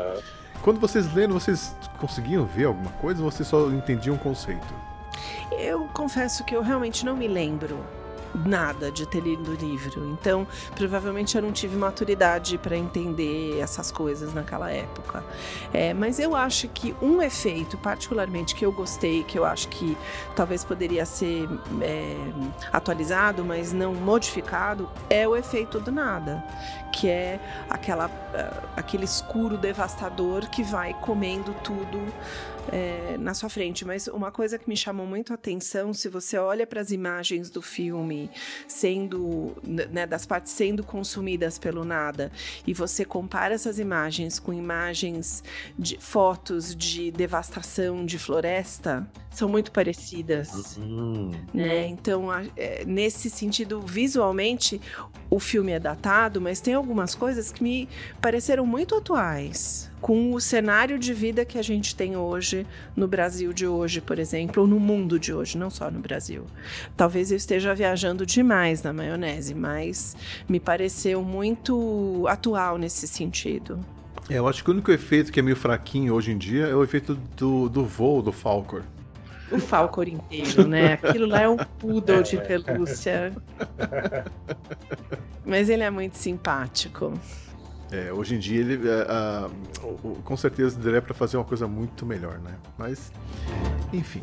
Quando 0.65 0.81
vocês 0.81 1.13
lendo, 1.13 1.35
vocês 1.35 1.77
conseguiam 1.99 2.47
ver 2.47 2.65
alguma 2.65 2.91
coisa 2.93 3.23
ou 3.23 3.31
vocês 3.31 3.47
só 3.47 3.69
entendiam 3.69 4.17
o 4.17 4.19
conceito? 4.19 4.75
Eu 5.53 5.87
confesso 5.93 6.43
que 6.43 6.57
eu 6.57 6.63
realmente 6.63 7.05
não 7.05 7.15
me 7.15 7.29
lembro 7.29 7.85
nada 8.35 8.91
de 8.91 9.07
ter 9.07 9.21
lido 9.21 9.53
o 9.53 9.55
livro. 9.55 10.09
Então, 10.11 10.47
provavelmente 10.75 11.37
eu 11.37 11.43
não 11.43 11.53
tive 11.53 11.77
maturidade 11.77 12.59
para 12.59 12.77
entender 12.77 13.59
essas 13.61 13.91
coisas 13.91 14.33
naquela 14.35 14.71
época. 14.71 15.25
É, 15.73 15.95
mas 15.95 16.19
eu 16.19 16.35
acho 16.35 16.69
que 16.69 16.95
um 17.01 17.23
efeito, 17.23 17.77
particularmente, 17.79 18.55
que 18.55 18.65
eu 18.65 18.73
gostei, 18.73 19.23
que 19.25 19.39
eu 19.39 19.45
acho 19.45 19.69
que 19.69 19.97
talvez 20.35 20.65
poderia 20.65 21.05
ser 21.07 21.49
é, 21.81 22.17
atualizado, 22.73 23.45
mas 23.45 23.73
não 23.73 23.95
modificado, 23.95 24.89
é 25.09 25.27
o 25.27 25.37
efeito 25.37 25.81
do 25.81 25.93
nada, 25.93 26.45
que 26.93 27.09
é 27.09 27.41
aquela, 27.69 28.07
uh, 28.07 28.69
aquele 28.77 29.05
escuro 29.05 29.57
devastador 29.57 30.49
que 30.49 30.63
vai 30.63 30.95
comendo 30.95 31.55
tudo 31.63 32.01
é, 32.73 33.17
na 33.19 33.35
sua 33.35 33.49
frente. 33.49 33.85
Mas 33.85 34.07
uma 34.09 34.31
coisa 34.31 34.59
que 34.59 34.69
me 34.69 34.77
chamou 34.77 35.07
muito 35.07 35.33
a 35.33 35.35
atenção, 35.35 35.93
se 35.93 36.09
você 36.09 36.37
olha 36.39 36.67
para 36.67 36.81
as 36.81 36.91
imagens 36.91 37.51
do 37.51 37.63
filme 37.63 38.31
sendo, 38.67 39.55
né, 39.63 40.07
das 40.07 40.27
partes 40.27 40.53
sendo 40.53 40.83
consumidas 40.83 41.59
pelo 41.59 41.85
nada, 41.85 42.31
e 42.67 42.73
você 42.73 43.05
compara 43.05 43.55
essas 43.55 43.79
imagens 43.79 44.39
com 44.39 44.53
imagens 44.53 45.43
de 45.79 45.99
fotos 45.99 46.75
de 46.75 47.11
devastação 47.11 48.05
de 48.05 48.19
floresta, 48.19 49.09
são 49.31 49.49
muito 49.49 49.73
parecidas. 49.73 50.77
Uhum. 50.77 51.33
Né? 51.53 51.89
Então, 51.89 52.29
é, 52.57 52.85
nesse 52.85 53.29
sentido, 53.29 53.81
visualmente, 53.81 54.81
o 55.29 55.41
filme 55.41 55.73
é 55.73 55.81
datado, 55.81 56.41
mas 56.41 56.61
tem 56.61 56.75
algumas 56.75 57.15
coisas 57.15 57.51
que 57.51 57.63
me 57.63 57.89
pareceram 58.21 58.65
muito 58.65 58.95
atuais 58.95 59.91
com 60.05 60.35
o 60.35 60.39
cenário 60.39 60.99
de 60.99 61.15
vida 61.15 61.47
que 61.47 61.59
a 61.59 61.63
gente 61.63 61.97
tem 61.97 62.15
hoje 62.15 62.67
no 62.95 63.09
Brasil 63.09 63.55
de 63.55 63.67
hoje, 63.67 64.03
por 64.03 64.19
exemplo, 64.19 64.65
ou 64.65 64.69
no 64.69 64.79
mundo 64.79 65.19
de 65.19 65.33
hoje, 65.33 65.57
não 65.57 65.71
só 65.71 65.91
no 65.91 65.99
Brasil. 65.99 66.45
Talvez 66.95 67.31
eu 67.31 67.39
esteja 67.39 67.75
viajando 67.75 68.27
demais 68.27 68.83
na 68.83 68.93
maionese, 68.93 69.55
mas 69.55 70.15
me 70.47 70.61
pareceu 70.61 71.23
muito 71.23 72.27
atual 72.29 72.77
nesse 72.77 73.09
sentido. 73.09 73.81
É, 74.29 74.35
eu 74.35 74.47
acho 74.47 74.63
que 74.63 74.69
o 74.69 74.75
único 74.75 74.93
efeito 74.93 75.33
que 75.33 75.41
é 75.41 75.43
meio 75.43 75.57
fraquinho 75.57 76.13
hoje 76.13 76.33
em 76.33 76.37
dia 76.37 76.67
é 76.67 76.75
o 76.75 76.85
efeito 76.85 77.15
do, 77.35 77.71
do 77.71 77.83
voo 77.83 78.21
do 78.21 78.31
Falcor. 78.31 78.83
O 79.51 79.59
Falcor 79.59 80.07
inteiro, 80.07 80.69
né? 80.69 80.99
Aquilo 81.03 81.25
lá 81.25 81.41
é 81.41 81.49
um 81.49 81.57
poodle 81.57 82.23
de 82.23 82.37
pelúcia. 82.37 83.33
Mas 85.47 85.71
ele 85.71 85.83
é 85.83 85.89
muito 85.89 86.19
simpático. 86.19 87.15
É, 87.95 88.13
hoje 88.13 88.35
em 88.35 88.39
dia 88.41 88.61
ele 88.61 88.81
é, 88.89 89.51
com 90.25 90.37
certeza 90.37 90.77
daria 90.79 91.01
para 91.01 91.15
fazer 91.15 91.37
uma 91.37 91.45
coisa 91.45 91.69
muito 91.69 92.05
melhor, 92.05 92.41
né? 92.41 92.57
Mas 92.77 93.13
enfim. 93.93 94.23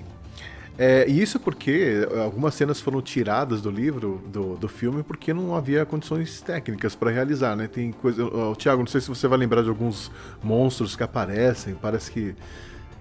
É, 0.78 1.08
e 1.08 1.22
isso 1.22 1.40
porque 1.40 2.08
algumas 2.24 2.56
cenas 2.56 2.82
foram 2.82 3.02
tiradas 3.02 3.62
do 3.62 3.70
livro, 3.70 4.22
do, 4.28 4.56
do 4.58 4.68
filme, 4.68 5.04
porque 5.04 5.34
não 5.34 5.56
havia 5.56 5.86
condições 5.86 6.42
técnicas 6.42 6.96
para 6.96 7.12
realizar, 7.12 7.56
né? 7.56 7.68
Tem 7.68 7.92
coisa. 7.92 8.26
Oh, 8.26 8.56
Tiago, 8.56 8.82
não 8.82 8.88
sei 8.88 9.00
se 9.00 9.08
você 9.08 9.28
vai 9.28 9.38
lembrar 9.38 9.62
de 9.62 9.70
alguns 9.70 10.12
monstros 10.44 10.96
que 10.96 11.04
aparecem. 11.04 11.76
Parece 11.76 12.12
que 12.12 12.36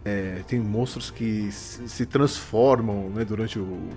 é, 0.04 0.42
tem 0.46 0.60
monstros 0.60 1.10
que 1.10 1.50
se 1.50 2.06
transformam 2.06 3.08
né, 3.10 3.24
durante 3.24 3.58
o. 3.58 3.88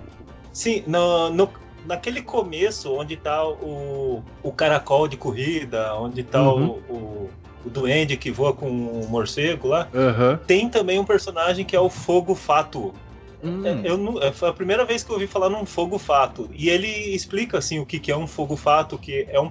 Sim, 0.52 0.82
no, 0.86 1.30
no, 1.30 1.50
naquele 1.84 2.22
começo, 2.22 2.92
onde 2.92 3.16
tá 3.16 3.46
o, 3.46 4.22
o 4.42 4.52
caracol 4.52 5.08
de 5.08 5.16
corrida, 5.16 5.94
onde 5.94 6.22
tá 6.22 6.42
uhum. 6.42 6.80
o, 6.88 6.92
o, 6.92 7.30
o, 7.66 7.70
duende 7.70 8.16
que 8.16 8.30
voa 8.30 8.52
com 8.52 8.68
o 8.68 9.08
morcego 9.08 9.68
lá, 9.68 9.88
uhum. 9.92 10.36
tem 10.46 10.68
também 10.68 10.98
um 10.98 11.04
personagem 11.04 11.64
que 11.64 11.76
é 11.76 11.80
o 11.80 11.90
Fogo 11.90 12.34
Fato. 12.34 12.94
Hum. 13.42 13.62
É, 13.66 13.82
eu, 13.84 14.22
é, 14.22 14.32
foi 14.32 14.48
a 14.48 14.52
primeira 14.52 14.86
vez 14.86 15.04
que 15.04 15.10
eu 15.10 15.14
ouvi 15.14 15.26
falar 15.26 15.50
num 15.50 15.66
fogo 15.66 15.98
fato. 15.98 16.48
E 16.54 16.70
ele 16.70 16.88
explica 16.88 17.58
assim 17.58 17.78
o 17.78 17.84
que, 17.84 17.98
que 18.00 18.10
é 18.10 18.16
um 18.16 18.26
fogo 18.26 18.56
fato, 18.56 18.96
que 18.96 19.26
é 19.28 19.38
um 19.38 19.50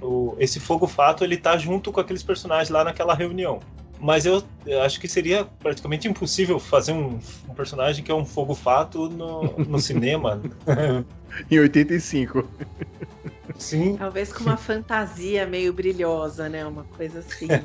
o, 0.00 0.36
esse 0.38 0.60
fogo 0.60 0.86
fato 0.86 1.24
ele 1.24 1.36
tá 1.36 1.58
junto 1.58 1.90
com 1.90 2.00
aqueles 2.00 2.22
personagens 2.22 2.70
lá 2.70 2.84
naquela 2.84 3.12
reunião. 3.12 3.58
Mas 4.00 4.24
eu, 4.24 4.42
eu 4.64 4.80
acho 4.82 4.98
que 4.98 5.06
seria 5.06 5.44
praticamente 5.44 6.08
impossível 6.08 6.58
fazer 6.58 6.92
um, 6.92 7.18
um 7.48 7.54
personagem 7.54 8.02
que 8.02 8.10
é 8.10 8.14
um 8.14 8.24
fogo 8.24 8.54
fato 8.54 9.08
no, 9.08 9.58
no 9.58 9.78
cinema. 9.82 10.40
em 11.50 11.58
85. 11.58 12.48
Sim. 13.58 13.96
Talvez 13.96 14.32
com 14.32 14.44
uma 14.44 14.56
fantasia 14.56 15.46
meio 15.46 15.72
brilhosa, 15.72 16.48
né? 16.48 16.64
Uma 16.64 16.84
coisa 16.84 17.18
assim. 17.18 17.48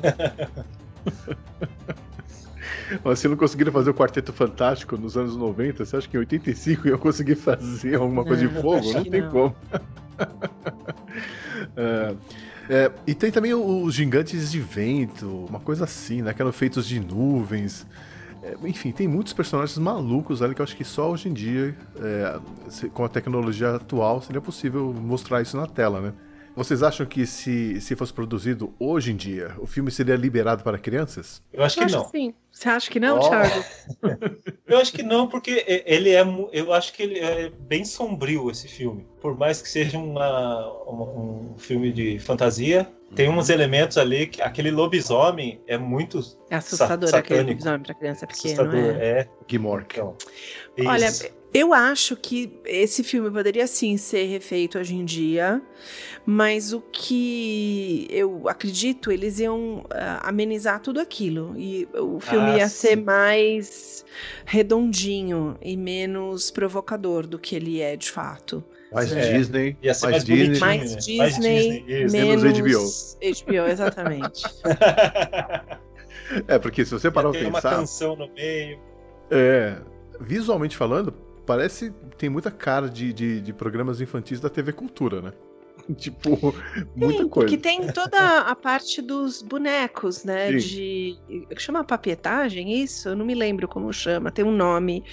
Mas 3.02 3.18
se 3.18 3.28
não 3.28 3.36
conseguiram 3.36 3.72
fazer 3.72 3.90
o 3.90 3.94
Quarteto 3.94 4.32
Fantástico 4.32 4.96
nos 4.96 5.16
anos 5.16 5.36
90, 5.36 5.84
você 5.84 5.96
acha 5.96 6.08
que 6.08 6.16
em 6.16 6.20
85 6.20 6.88
ia 6.88 6.98
conseguir 6.98 7.34
fazer 7.34 7.96
alguma 7.96 8.24
coisa 8.24 8.44
não, 8.44 8.52
de 8.52 8.60
fogo? 8.60 8.92
Não 8.92 9.04
tem 9.04 9.22
não. 9.22 9.30
como. 9.30 9.56
é, 11.76 12.14
é, 12.68 12.90
e 13.06 13.14
tem 13.14 13.30
também 13.30 13.54
os 13.54 13.94
gigantes 13.94 14.50
de 14.50 14.60
vento, 14.60 15.46
uma 15.48 15.60
coisa 15.60 15.84
assim, 15.84 16.22
né? 16.22 16.32
Que 16.32 16.42
eram 16.42 16.52
feitos 16.52 16.86
de 16.86 16.98
nuvens. 16.98 17.86
É, 18.42 18.56
enfim, 18.64 18.92
tem 18.92 19.06
muitos 19.06 19.32
personagens 19.32 19.76
malucos 19.78 20.42
ali 20.42 20.54
que 20.54 20.60
eu 20.60 20.64
acho 20.64 20.76
que 20.76 20.84
só 20.84 21.10
hoje 21.10 21.28
em 21.28 21.32
dia, 21.32 21.76
é, 21.96 22.38
com 22.92 23.04
a 23.04 23.08
tecnologia 23.08 23.76
atual, 23.76 24.20
seria 24.20 24.40
possível 24.40 24.92
mostrar 24.92 25.42
isso 25.42 25.56
na 25.56 25.66
tela, 25.66 26.00
né? 26.00 26.12
Vocês 26.56 26.82
acham 26.82 27.04
que 27.04 27.26
se, 27.26 27.78
se 27.82 27.94
fosse 27.94 28.14
produzido 28.14 28.72
hoje 28.78 29.12
em 29.12 29.16
dia, 29.16 29.54
o 29.58 29.66
filme 29.66 29.90
seria 29.90 30.16
liberado 30.16 30.64
para 30.64 30.78
crianças? 30.78 31.42
Eu 31.52 31.62
acho 31.62 31.76
que 31.76 31.84
eu 31.84 31.88
não. 31.88 32.00
Acho 32.00 32.10
que 32.10 32.18
sim. 32.18 32.34
Você 32.50 32.68
acha 32.70 32.90
que 32.90 32.98
não, 32.98 33.18
oh. 33.18 33.28
Thiago? 33.28 33.64
eu 34.66 34.78
acho 34.78 34.90
que 34.90 35.02
não, 35.02 35.28
porque 35.28 35.62
ele 35.84 36.10
é. 36.10 36.24
Eu 36.52 36.72
acho 36.72 36.94
que 36.94 37.02
ele 37.02 37.18
é 37.18 37.50
bem 37.50 37.84
sombrio 37.84 38.50
esse 38.50 38.66
filme. 38.68 39.06
Por 39.20 39.36
mais 39.36 39.60
que 39.60 39.68
seja 39.68 39.98
uma, 39.98 40.66
um, 40.88 41.52
um 41.52 41.58
filme 41.58 41.92
de 41.92 42.18
fantasia, 42.18 42.90
tem 43.14 43.28
uns 43.28 43.50
elementos 43.50 43.98
ali 43.98 44.26
que 44.26 44.40
aquele 44.40 44.70
lobisomem 44.70 45.60
é 45.66 45.76
muito 45.76 46.20
é 46.48 46.56
assustador 46.56 47.10
sa 47.10 47.18
aquele 47.18 47.42
lobisomem 47.42 47.80
para 47.80 47.92
criança 47.92 48.26
pequena. 48.26 48.62
Assustador, 48.62 48.96
é. 48.98 49.20
é. 49.20 49.28
Gimork. 49.46 49.92
Então, 49.92 50.16
Olha, 50.86 51.10
eu 51.56 51.72
acho 51.72 52.14
que 52.16 52.52
esse 52.66 53.02
filme 53.02 53.30
poderia 53.30 53.66
sim 53.66 53.96
ser 53.96 54.26
refeito 54.26 54.78
hoje 54.78 54.94
em 54.94 55.06
dia, 55.06 55.62
mas 56.26 56.74
o 56.74 56.82
que 56.82 58.06
eu 58.10 58.46
acredito, 58.46 59.10
eles 59.10 59.38
iam 59.38 59.78
uh, 59.78 59.86
amenizar 60.20 60.80
tudo 60.80 61.00
aquilo. 61.00 61.54
E 61.56 61.88
o 61.94 62.20
filme 62.20 62.50
ah, 62.50 62.58
ia 62.58 62.68
sim. 62.68 62.88
ser 62.88 62.96
mais 62.96 64.04
redondinho 64.44 65.56
e 65.62 65.78
menos 65.78 66.50
provocador 66.50 67.26
do 67.26 67.38
que 67.38 67.56
ele 67.56 67.80
é 67.80 67.96
de 67.96 68.10
fato. 68.10 68.62
Mais 68.92 69.10
é, 69.10 69.32
Disney, 69.32 69.78
mais, 69.82 70.02
mais, 70.02 70.24
Disney, 70.24 70.58
mais 70.58 70.96
Disney, 70.96 71.16
mais 71.16 71.34
Disney, 71.36 71.84
menos, 72.10 72.42
menos 72.42 73.16
HBO. 73.22 73.46
HBO, 73.46 73.66
exatamente. 73.70 74.42
é, 76.48 76.58
porque 76.58 76.84
se 76.84 76.90
você 76.90 77.10
parar 77.10 77.30
pra 77.30 77.40
pensar... 77.40 77.60
Tem 77.60 77.70
uma 77.70 77.78
canção 77.78 78.14
no 78.14 78.28
meio. 78.34 78.78
É, 79.30 79.78
visualmente 80.20 80.76
falando, 80.76 81.25
parece. 81.46 81.92
Tem 82.18 82.28
muita 82.28 82.50
cara 82.50 82.88
de, 82.88 83.12
de, 83.12 83.40
de 83.40 83.52
programas 83.52 84.00
infantis 84.00 84.40
da 84.40 84.50
TV 84.50 84.72
Cultura, 84.72 85.22
né? 85.22 85.32
tipo, 85.96 86.54
muita 86.94 87.18
tem, 87.18 87.28
coisa. 87.28 87.30
Porque 87.30 87.56
tem 87.56 87.86
toda 87.92 88.40
a 88.40 88.54
parte 88.54 89.00
dos 89.00 89.42
bonecos, 89.42 90.24
né? 90.24 90.58
Sim. 90.58 90.58
De. 90.58 91.18
Chama 91.56 91.84
papietagem 91.84 92.82
isso? 92.82 93.08
Eu 93.08 93.16
não 93.16 93.24
me 93.24 93.34
lembro 93.34 93.68
como 93.68 93.92
chama, 93.92 94.30
tem 94.30 94.44
um 94.44 94.52
nome. 94.52 95.04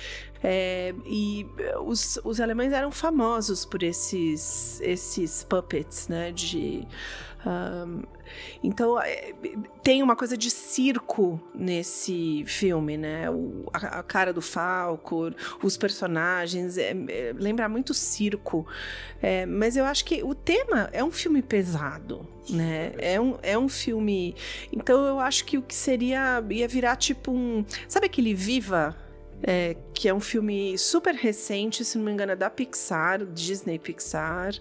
É, 0.44 0.94
e 1.06 1.46
os, 1.86 2.20
os 2.24 2.42
alemães 2.42 2.74
eram 2.74 2.92
famosos 2.92 3.64
por 3.64 3.82
esses, 3.82 4.82
esses 4.82 5.44
puppets, 5.44 6.08
né? 6.08 6.32
De. 6.32 6.86
Um, 7.46 8.04
então, 8.64 9.00
é, 9.00 9.34
tem 9.82 10.02
uma 10.02 10.16
coisa 10.16 10.38
de 10.38 10.50
circo 10.50 11.40
nesse 11.54 12.44
filme, 12.48 12.98
né? 12.98 13.30
O, 13.30 13.70
a, 13.74 14.00
a, 14.00 14.04
cara 14.04 14.32
do 14.32 14.42
Falco, 14.42 15.32
os 15.62 15.76
personagens, 15.76 16.78
é, 16.78 16.92
é, 16.92 17.34
lembra 17.36 17.68
muito 17.68 17.94
circo. 17.94 18.66
É, 19.22 19.46
mas 19.46 19.76
eu 19.76 19.86
acho 19.86 20.06
que 20.06 20.24
o 20.24 20.34
tema 20.34 20.90
é 20.94 21.04
um 21.04 21.12
filme 21.12 21.42
pesado, 21.42 22.28
né? 22.50 22.94
É 22.98 23.20
um, 23.20 23.38
é 23.42 23.58
um 23.58 23.68
filme. 23.68 24.36
Então, 24.72 25.06
eu 25.06 25.20
acho 25.20 25.46
que 25.46 25.58
o 25.58 25.62
que 25.62 25.76
seria. 25.76 26.44
ia 26.50 26.68
virar 26.68 26.96
tipo 26.96 27.32
um. 27.32 27.66
Sabe 27.88 28.06
aquele 28.06 28.34
Viva? 28.34 28.96
É, 29.46 29.76
que 29.94 30.08
é 30.08 30.14
um 30.14 30.22
filme 30.22 30.78
super 30.78 31.14
recente, 31.14 31.84
se 31.84 31.98
não 31.98 32.06
me 32.06 32.12
engano, 32.12 32.32
é 32.32 32.36
da 32.36 32.50
Pixar, 32.50 33.26
Disney 33.26 33.78
Pixar, 33.78 34.54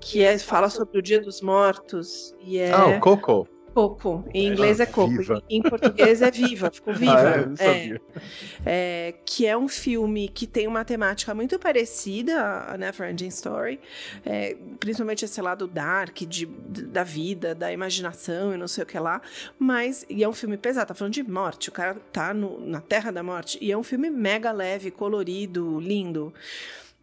que 0.00 0.22
é, 0.22 0.38
fala 0.38 0.70
sobre 0.70 0.98
o 0.98 1.02
Dia 1.02 1.20
dos 1.20 1.42
Mortos. 1.42 2.34
E 2.40 2.58
é... 2.58 2.72
Ah, 2.72 2.86
o 2.86 3.00
Coco. 3.00 3.46
Coco. 3.72 4.24
Em 4.32 4.48
inglês 4.48 4.80
é 4.80 4.86
Coco. 4.86 5.16
Viva. 5.16 5.42
Em 5.48 5.62
português 5.62 6.22
é 6.22 6.30
Viva. 6.30 6.70
Ficou 6.70 6.92
Viva. 6.94 7.14
Ah, 7.58 7.64
é, 7.64 8.00
é, 8.64 9.14
que 9.24 9.46
é 9.46 9.56
um 9.56 9.68
filme 9.68 10.28
que 10.28 10.46
tem 10.46 10.66
uma 10.66 10.84
temática 10.84 11.34
muito 11.34 11.58
parecida 11.58 12.66
a 12.68 12.76
Neverending 12.76 13.28
Story. 13.28 13.80
É, 14.24 14.56
principalmente 14.78 15.24
esse 15.24 15.40
lado 15.40 15.66
dark 15.66 16.18
de, 16.20 16.46
da 16.46 17.04
vida, 17.04 17.54
da 17.54 17.72
imaginação 17.72 18.54
e 18.54 18.56
não 18.56 18.68
sei 18.68 18.84
o 18.84 18.86
que 18.86 18.98
lá. 18.98 19.20
Mas, 19.58 20.04
e 20.08 20.22
é 20.22 20.28
um 20.28 20.32
filme 20.32 20.56
pesado. 20.56 20.88
Tá 20.88 20.94
falando 20.94 21.14
de 21.14 21.22
morte. 21.22 21.68
O 21.68 21.72
cara 21.72 21.96
tá 22.12 22.34
no, 22.34 22.60
na 22.60 22.80
terra 22.80 23.10
da 23.10 23.22
morte. 23.22 23.58
E 23.60 23.72
é 23.72 23.76
um 23.76 23.82
filme 23.82 24.10
mega 24.10 24.52
leve, 24.52 24.90
colorido, 24.90 25.80
lindo. 25.80 26.32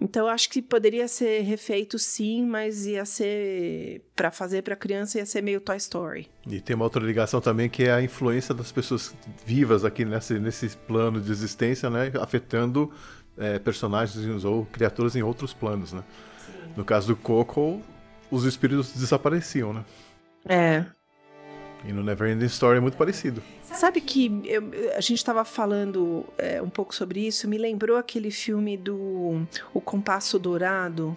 Então 0.01 0.27
eu 0.27 0.29
acho 0.29 0.49
que 0.49 0.61
poderia 0.61 1.07
ser 1.07 1.41
refeito 1.41 1.99
sim, 1.99 2.45
mas 2.45 2.85
ia 2.85 3.03
ser 3.05 4.01
para 4.15 4.31
fazer 4.31 4.61
para 4.61 4.75
criança 4.75 5.17
ia 5.17 5.25
ser 5.25 5.41
meio 5.41 5.59
Toy 5.59 5.75
Story. 5.77 6.27
E 6.47 6.61
tem 6.61 6.75
uma 6.75 6.85
outra 6.85 7.03
ligação 7.03 7.41
também 7.41 7.69
que 7.69 7.83
é 7.83 7.91
a 7.91 8.01
influência 8.01 8.55
das 8.55 8.71
pessoas 8.71 9.13
vivas 9.45 9.83
aqui 9.83 10.05
nesse, 10.05 10.39
nesse 10.39 10.69
plano 10.77 11.19
de 11.19 11.31
existência, 11.31 11.89
né, 11.89 12.11
afetando 12.19 12.91
é, 13.37 13.59
personagens 13.59 14.45
ou 14.45 14.65
criaturas 14.65 15.15
em 15.15 15.21
outros 15.21 15.53
planos, 15.53 15.91
né? 15.91 16.03
Sim. 16.45 16.73
No 16.77 16.85
caso 16.85 17.07
do 17.07 17.15
Coco, 17.15 17.81
os 18.31 18.45
espíritos 18.45 18.93
desapareciam, 18.93 19.73
né? 19.73 19.85
É. 20.47 20.85
E 21.85 21.93
no 21.93 22.03
Neverending 22.03 22.45
Story 22.45 22.77
é 22.77 22.81
muito 22.81 22.97
parecido. 22.97 23.41
Sabe 23.63 24.01
que 24.01 24.41
eu, 24.45 24.63
a 24.95 25.01
gente 25.01 25.17
estava 25.17 25.45
falando 25.45 26.25
é, 26.37 26.61
um 26.61 26.69
pouco 26.69 26.93
sobre 26.93 27.25
isso, 27.25 27.47
me 27.47 27.57
lembrou 27.57 27.97
aquele 27.97 28.31
filme 28.31 28.75
do 28.75 29.45
O 29.73 29.79
Compasso 29.79 30.37
Dourado. 30.37 31.15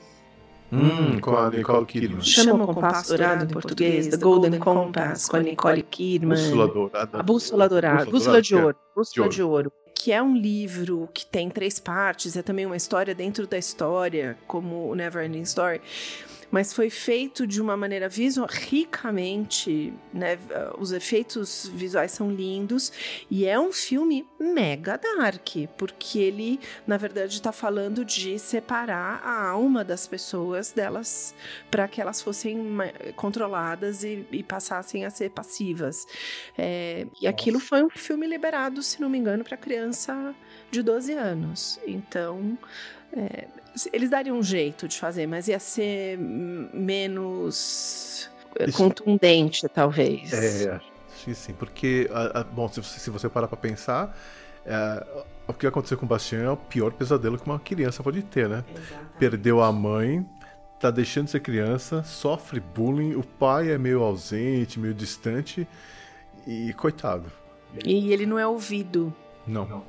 Hum, 0.70 1.20
com 1.20 1.36
a 1.36 1.50
Nicole 1.50 1.84
Kidman. 1.84 2.22
Chama 2.22 2.64
o 2.64 2.66
Compasso 2.66 3.08
Dourado 3.08 3.44
em 3.44 3.48
português, 3.48 4.08
The 4.08 4.16
Golden 4.16 4.58
Compass, 4.58 5.28
com 5.28 5.36
a 5.36 5.40
Nicole 5.40 5.82
Kidman. 5.82 6.38
Bússola 6.38 6.68
Dourada. 6.68 7.18
A 7.18 7.22
Bússola 7.22 7.68
Dourada. 7.68 8.10
Bússola 8.10 8.40
de 8.40 8.54
Ouro. 8.54 8.76
Bússola 8.94 9.28
de 9.28 9.42
Ouro. 9.42 9.72
Que 9.94 10.10
é 10.10 10.22
um 10.22 10.36
livro 10.36 11.08
que 11.12 11.26
tem 11.26 11.50
três 11.50 11.78
partes, 11.78 12.36
é 12.36 12.42
também 12.42 12.66
uma 12.66 12.76
história 12.76 13.14
dentro 13.14 13.46
da 13.46 13.58
história, 13.58 14.36
como 14.46 14.88
o 14.88 14.94
Neverending 14.94 15.42
Story 15.42 15.80
mas 16.52 16.74
foi 16.74 16.90
feito 16.90 17.46
de 17.46 17.62
uma 17.62 17.78
maneira 17.78 18.10
visual 18.10 18.46
ricamente, 18.48 19.92
né? 20.12 20.38
Os 20.78 20.92
efeitos 20.92 21.66
visuais 21.74 22.12
são 22.12 22.30
lindos 22.30 22.92
e 23.30 23.46
é 23.46 23.58
um 23.58 23.72
filme 23.72 24.28
mega 24.38 24.98
dark, 24.98 25.48
porque 25.78 26.18
ele, 26.18 26.60
na 26.86 26.98
verdade, 26.98 27.32
está 27.32 27.52
falando 27.52 28.04
de 28.04 28.38
separar 28.38 29.22
a 29.24 29.48
alma 29.48 29.82
das 29.82 30.06
pessoas 30.06 30.72
delas 30.72 31.34
para 31.70 31.88
que 31.88 32.02
elas 32.02 32.20
fossem 32.20 32.76
controladas 33.16 34.04
e, 34.04 34.26
e, 34.30 34.42
passassem 34.42 35.06
a 35.06 35.10
ser 35.10 35.30
passivas. 35.30 36.06
É, 36.58 37.06
e 37.18 37.26
aquilo 37.26 37.58
foi 37.58 37.82
um 37.82 37.88
filme 37.88 38.26
liberado, 38.26 38.82
se 38.82 39.00
não 39.00 39.08
me 39.08 39.16
engano, 39.16 39.42
para 39.42 39.56
criança 39.56 40.34
de 40.70 40.82
12 40.82 41.14
anos. 41.14 41.80
Então, 41.86 42.58
é, 43.14 43.46
eles 43.92 44.10
dariam 44.10 44.38
um 44.38 44.42
jeito 44.42 44.86
de 44.86 44.98
fazer, 44.98 45.26
mas 45.26 45.48
ia 45.48 45.58
ser 45.58 46.18
menos 46.18 48.30
contundente, 48.74 49.66
talvez. 49.68 50.32
É, 50.32 50.74
acho 50.74 51.24
que 51.24 51.34
sim, 51.34 51.52
porque, 51.52 52.08
bom, 52.52 52.68
se 52.68 52.80
você, 52.80 52.98
se 52.98 53.10
você 53.10 53.28
parar 53.28 53.48
pra 53.48 53.56
pensar, 53.56 54.16
é, 54.66 55.06
o 55.46 55.52
que 55.52 55.66
aconteceu 55.66 55.96
com 55.96 56.04
o 56.04 56.08
Bastian 56.08 56.42
é 56.42 56.50
o 56.50 56.56
pior 56.56 56.92
pesadelo 56.92 57.38
que 57.38 57.46
uma 57.46 57.58
criança 57.58 58.02
pode 58.02 58.22
ter, 58.22 58.48
né? 58.48 58.64
Exatamente. 58.68 59.18
Perdeu 59.18 59.62
a 59.62 59.72
mãe, 59.72 60.26
tá 60.78 60.90
deixando 60.90 61.26
de 61.26 61.32
ser 61.32 61.40
criança, 61.40 62.02
sofre 62.02 62.60
bullying, 62.60 63.14
o 63.14 63.22
pai 63.22 63.70
é 63.70 63.78
meio 63.78 64.02
ausente, 64.02 64.78
meio 64.78 64.94
distante, 64.94 65.66
e 66.46 66.72
coitado. 66.74 67.30
E 67.84 68.12
ele 68.12 68.26
não 68.26 68.38
é 68.38 68.46
ouvido. 68.46 69.14
Não. 69.46 69.66
não. 69.66 69.84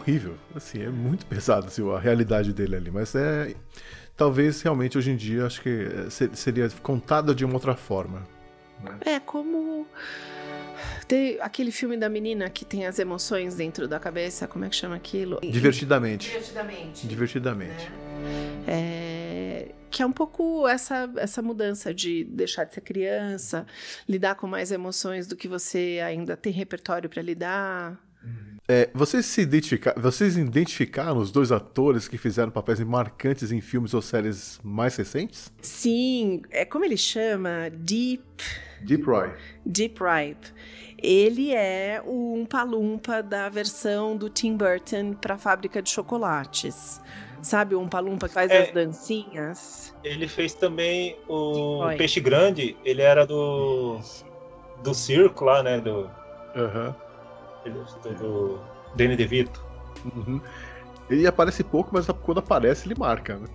Horrível, 0.00 0.36
assim, 0.54 0.82
é 0.82 0.88
muito 0.88 1.26
pesado 1.26 1.66
assim, 1.66 1.88
a 1.90 1.98
realidade 1.98 2.52
dele 2.52 2.76
ali, 2.76 2.90
mas 2.90 3.14
é 3.14 3.54
talvez 4.16 4.60
realmente 4.60 4.98
hoje 4.98 5.10
em 5.10 5.16
dia 5.16 5.46
acho 5.46 5.62
que 5.62 5.68
é, 5.68 6.10
seria 6.34 6.68
contada 6.82 7.34
de 7.34 7.44
uma 7.44 7.54
outra 7.54 7.74
forma. 7.74 8.26
Né? 8.82 8.98
É 9.04 9.20
como 9.20 9.86
tem 11.06 11.38
aquele 11.40 11.70
filme 11.70 11.96
da 11.96 12.08
menina 12.08 12.48
que 12.48 12.64
tem 12.64 12.86
as 12.86 12.98
emoções 12.98 13.56
dentro 13.56 13.88
da 13.88 13.98
cabeça, 13.98 14.46
como 14.46 14.64
é 14.64 14.68
que 14.68 14.76
chama 14.76 14.96
aquilo? 14.96 15.40
Divertidamente. 15.42 16.28
Divertidamente. 16.28 17.06
Divertidamente. 17.06 17.90
Né? 17.90 18.64
É, 18.66 19.74
que 19.90 20.02
é 20.02 20.06
um 20.06 20.12
pouco 20.12 20.68
essa, 20.68 21.10
essa 21.16 21.42
mudança 21.42 21.92
de 21.92 22.24
deixar 22.24 22.64
de 22.64 22.74
ser 22.74 22.80
criança, 22.80 23.66
lidar 24.08 24.36
com 24.36 24.46
mais 24.46 24.70
emoções 24.70 25.26
do 25.26 25.36
que 25.36 25.48
você 25.48 26.00
ainda 26.04 26.36
tem 26.36 26.52
repertório 26.52 27.10
para 27.10 27.22
lidar. 27.22 27.98
É, 28.72 28.88
vocês 28.94 29.26
se 29.26 29.40
identificar, 29.40 29.98
vocês 29.98 30.36
identificaram 30.36 31.18
os 31.18 31.32
dois 31.32 31.50
atores 31.50 32.06
que 32.06 32.16
fizeram 32.16 32.52
papéis 32.52 32.78
marcantes 32.78 33.50
em 33.50 33.60
filmes 33.60 33.94
ou 33.94 34.00
séries 34.00 34.60
mais 34.62 34.94
recentes? 34.94 35.52
Sim, 35.60 36.42
é 36.52 36.64
como 36.64 36.84
ele 36.84 36.96
chama, 36.96 37.68
Deep. 37.72 38.22
Deep 38.82 39.02
Roy. 39.02 39.32
Deep 39.66 39.98
Ripe. 40.00 40.52
Ele 41.02 41.52
é 41.52 42.00
o 42.06 42.34
Umpa-Lumpa 42.34 43.24
da 43.24 43.48
versão 43.48 44.16
do 44.16 44.30
Tim 44.30 44.56
Burton 44.56 45.14
para 45.14 45.34
a 45.34 45.38
fábrica 45.38 45.82
de 45.82 45.90
chocolates. 45.90 47.00
Sabe 47.42 47.74
o 47.74 47.80
Umpa-Lumpa 47.80 48.28
que 48.28 48.34
faz 48.34 48.52
é, 48.52 48.68
as 48.68 48.72
dancinhas? 48.72 49.92
Ele 50.04 50.28
fez 50.28 50.54
também 50.54 51.18
o 51.26 51.88
Peixe 51.98 52.20
Grande. 52.20 52.76
Ele 52.84 53.02
era 53.02 53.26
do 53.26 53.98
do 54.84 54.94
circo 54.94 55.44
lá, 55.44 55.60
né? 55.60 55.80
Do. 55.80 56.08
Uhum 56.54 57.09
do 58.18 58.58
Danny 58.94 59.16
DeVito. 59.16 59.62
Uhum. 60.04 60.40
Ele 61.10 61.26
aparece 61.26 61.64
pouco, 61.64 61.90
mas 61.92 62.06
quando 62.22 62.38
aparece, 62.38 62.86
ele 62.86 62.94
marca, 62.96 63.36
né? 63.36 63.48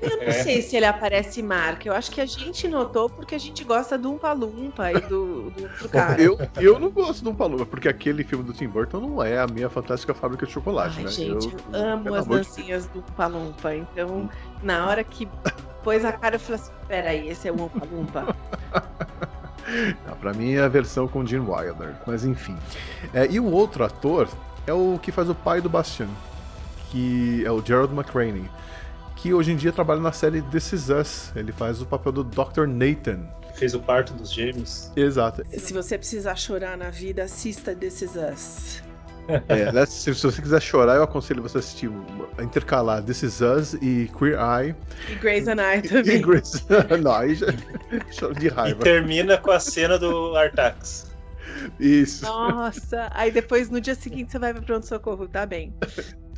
Eu 0.00 0.16
não 0.16 0.22
é. 0.24 0.32
sei 0.32 0.62
se 0.62 0.74
ele 0.74 0.86
aparece 0.86 1.40
e 1.40 1.42
marca. 1.42 1.86
Eu 1.86 1.92
acho 1.92 2.10
que 2.10 2.18
a 2.18 2.24
gente 2.24 2.66
notou 2.66 3.10
porque 3.10 3.34
a 3.34 3.38
gente 3.38 3.62
gosta 3.62 3.98
do 3.98 4.10
Umpa 4.10 4.32
Lumpa 4.32 4.90
e 4.90 4.98
do, 5.02 5.50
do 5.50 5.62
outro 5.64 5.88
cara. 5.90 6.20
Eu, 6.20 6.38
eu 6.56 6.80
não 6.80 6.88
gosto 6.88 7.22
do 7.22 7.30
Umpa 7.30 7.44
Lumpa, 7.44 7.66
porque 7.66 7.90
aquele 7.90 8.24
filme 8.24 8.42
do 8.42 8.54
Tim 8.54 8.68
Burton 8.68 9.00
não 9.00 9.22
é 9.22 9.38
a 9.38 9.46
minha 9.46 9.68
fantástica 9.68 10.14
fábrica 10.14 10.46
de 10.46 10.52
chocolate, 10.52 10.96
Ai, 10.96 11.04
né? 11.04 11.10
Gente, 11.10 11.52
eu, 11.52 11.60
eu 11.72 11.84
amo 11.90 12.14
as 12.14 12.26
dancinhas 12.26 12.86
do 12.86 13.00
Umpa 13.00 13.26
Lumpa. 13.26 13.74
Então, 13.74 14.30
na 14.62 14.88
hora 14.88 15.04
que 15.04 15.28
pôs 15.84 16.06
a 16.06 16.12
cara, 16.12 16.36
eu 16.36 16.40
falei 16.40 16.58
assim: 16.58 16.72
peraí, 16.88 17.28
esse 17.28 17.48
é 17.48 17.52
o 17.52 17.64
Umpa 17.64 17.86
Lumpa. 17.92 18.36
Não, 20.06 20.16
pra 20.18 20.32
mim 20.32 20.52
é 20.54 20.60
a 20.60 20.68
versão 20.68 21.06
com 21.08 21.24
Gene 21.26 21.46
Wilder, 21.48 21.94
mas 22.06 22.24
enfim. 22.24 22.56
É, 23.12 23.26
e 23.30 23.38
o 23.38 23.46
outro 23.46 23.84
ator 23.84 24.28
é 24.66 24.72
o 24.72 24.98
que 25.00 25.12
faz 25.12 25.28
o 25.28 25.34
pai 25.34 25.60
do 25.60 25.68
Bastian, 25.68 26.08
que 26.90 27.44
é 27.44 27.50
o 27.50 27.64
Gerald 27.64 27.92
McRaney, 27.94 28.48
que 29.16 29.32
hoje 29.32 29.52
em 29.52 29.56
dia 29.56 29.72
trabalha 29.72 30.00
na 30.00 30.12
série 30.12 30.42
This 30.42 30.72
Is 30.72 30.88
Us. 30.88 31.32
Ele 31.36 31.52
faz 31.52 31.80
o 31.80 31.86
papel 31.86 32.12
do 32.12 32.24
Dr. 32.24 32.66
Nathan. 32.66 33.20
Fez 33.54 33.74
o 33.74 33.80
parto 33.80 34.12
dos 34.14 34.32
gêmeos. 34.32 34.90
Exato. 34.96 35.42
Se 35.58 35.72
você 35.72 35.96
precisar 35.96 36.36
chorar 36.36 36.76
na 36.76 36.90
vida, 36.90 37.24
assista 37.24 37.74
This 37.74 38.02
Is 38.02 38.16
Us. 38.16 38.91
É, 39.48 39.70
né, 39.72 39.86
se, 39.86 40.14
se, 40.14 40.22
você 40.22 40.42
quiser 40.42 40.60
chorar, 40.60 40.96
eu 40.96 41.02
aconselho 41.02 41.42
você 41.42 41.58
a 41.58 41.60
assistir 41.60 41.90
a 42.36 42.42
intercalar 42.42 43.02
This 43.02 43.22
Is 43.22 43.40
Us 43.40 43.74
e 43.74 44.10
Queer 44.18 44.38
Eye. 44.38 44.74
E 45.08 45.14
Grey's 45.14 45.46
Anatomy. 45.46 46.08
E 46.08 46.18
Grey's 46.18 46.66
Não, 47.02 47.14
aí 47.14 47.34
já 47.34 47.46
choro 48.10 48.34
de 48.34 48.48
raiva. 48.48 48.80
E 48.80 48.82
termina 48.82 49.38
com 49.38 49.50
a 49.52 49.60
cena 49.60 49.98
do 49.98 50.36
Artax. 50.36 51.12
Isso. 51.78 52.24
Nossa, 52.24 53.08
aí 53.12 53.30
depois 53.30 53.70
no 53.70 53.80
dia 53.80 53.94
seguinte 53.94 54.32
você 54.32 54.38
vai 54.38 54.52
pro 54.52 54.62
pronto-socorro, 54.62 55.28
tá 55.28 55.46
bem. 55.46 55.72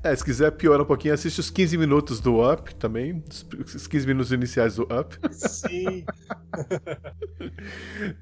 É, 0.02 0.14
se 0.14 0.22
quiser 0.22 0.50
piorar 0.52 0.82
um 0.82 0.84
pouquinho, 0.84 1.14
assiste 1.14 1.40
os 1.40 1.48
15 1.48 1.78
minutos 1.78 2.20
do 2.20 2.46
Up 2.46 2.74
também. 2.74 3.24
Os 3.64 3.86
15 3.86 4.06
minutos 4.06 4.32
iniciais 4.32 4.76
do 4.76 4.82
Up. 4.82 5.16
Sim. 5.32 6.04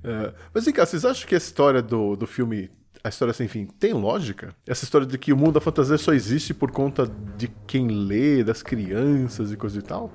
é, 0.05 0.33
mas 0.55 0.65
vem 0.65 0.73
cá, 0.73 0.87
vocês 0.87 1.05
acham 1.05 1.27
que 1.27 1.35
a 1.35 1.39
história 1.39 1.83
do, 1.83 2.15
do 2.15 2.25
filme 2.25 2.71
a 3.05 3.09
história 3.09 3.34
sem 3.34 3.48
fim 3.48 3.66
tem 3.66 3.92
lógica? 3.92 4.55
Essa 4.66 4.84
história 4.84 5.07
de 5.07 5.18
que 5.18 5.32
o 5.32 5.36
mundo 5.36 5.53
da 5.53 5.61
fantasia 5.61 5.98
só 5.98 6.12
existe 6.12 6.55
por 6.55 6.70
conta 6.70 7.11
de 7.36 7.48
quem 7.66 7.88
lê, 7.88 8.44
das 8.44 8.62
crianças 8.62 9.53
e 9.53 9.57
coisa 9.57 9.78
e 9.78 9.82
tal? 9.82 10.11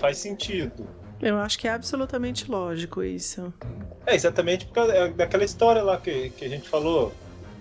Faz 0.00 0.18
sentido. 0.18 0.86
Eu 1.20 1.36
acho 1.38 1.58
que 1.58 1.66
é 1.66 1.72
absolutamente 1.72 2.48
lógico 2.48 3.02
isso. 3.02 3.52
É 4.06 4.14
exatamente 4.14 4.66
por 4.66 4.74
causa 4.74 5.08
daquela 5.08 5.44
história 5.44 5.82
lá 5.82 5.96
que, 5.96 6.30
que 6.30 6.44
a 6.44 6.48
gente 6.48 6.68
falou. 6.68 7.12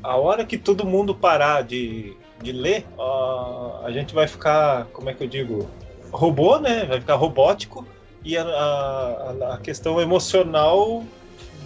A 0.04 0.16
hora 0.16 0.46
que 0.46 0.60
todo 0.60 0.86
mundo 0.86 1.16
parar 1.16 1.64
de, 1.64 2.16
de 2.42 2.52
ler, 2.52 2.86
a, 3.00 3.82
a 3.86 3.92
gente 3.92 4.14
vai 4.14 4.28
ficar, 4.28 4.86
como 4.94 5.10
é 5.10 5.14
que 5.14 5.24
eu 5.24 5.28
digo? 5.28 5.68
Robô, 6.12 6.60
né? 6.60 6.86
Vai 6.86 7.00
ficar 7.00 7.16
robótico 7.16 7.86
e 8.24 8.38
a, 8.38 8.44
a, 8.44 9.54
a 9.56 9.58
questão 9.58 10.00
emocional 10.00 11.04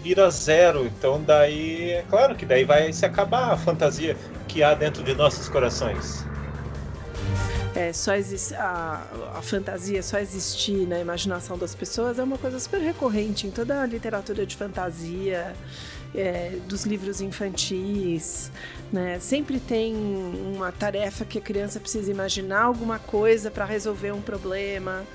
vira 0.04 0.30
zero. 0.30 0.86
Então 0.86 1.22
daí 1.22 1.92
é 1.92 2.06
claro 2.10 2.36
que 2.36 2.46
daí 2.46 2.64
vai 2.64 2.92
se 2.92 3.06
acabar 3.06 3.52
a 3.52 3.58
fantasia 3.58 4.16
que 4.48 4.64
há 4.64 4.74
dentro 4.74 5.04
de 5.04 5.14
nossos 5.14 5.48
corações. 5.48 6.26
É, 7.74 7.94
só 7.94 8.12
a, 8.58 9.04
a 9.38 9.42
fantasia 9.42 10.04
só 10.04 10.20
existir 10.20 10.86
na 10.86 11.00
imaginação 11.00 11.58
das 11.58 11.74
pessoas 11.74 12.20
é 12.20 12.24
uma 12.24 12.38
coisa 12.38 12.60
super 12.60 12.82
recorrente 12.82 13.48
em 13.48 13.52
toda 13.52 13.82
a 13.82 13.86
literatura 13.86 14.46
de 14.46 14.58
fantasia, 14.58 15.56
é, 16.14 16.58
dos 16.68 16.86
livros 16.86 17.22
infantis. 17.22 18.52
Né? 18.92 19.20
Sempre 19.20 19.58
tem 19.58 19.96
uma 19.96 20.72
tarefa 20.72 21.24
que 21.24 21.38
a 21.38 21.42
criança 21.42 21.80
precisa 21.80 22.12
imaginar 22.12 22.64
alguma 22.64 23.00
coisa 23.00 23.50
para 23.50 23.64
resolver 23.64 24.12
um 24.12 24.22
problema. 24.22 25.06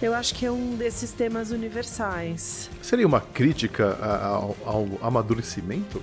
Eu 0.00 0.14
acho 0.14 0.32
que 0.34 0.46
é 0.46 0.50
um 0.50 0.76
desses 0.76 1.10
temas 1.10 1.50
universais. 1.50 2.70
Seria 2.80 3.06
uma 3.06 3.20
crítica 3.20 3.98
ao, 4.00 4.56
ao 4.64 4.88
amadurecimento? 5.02 6.00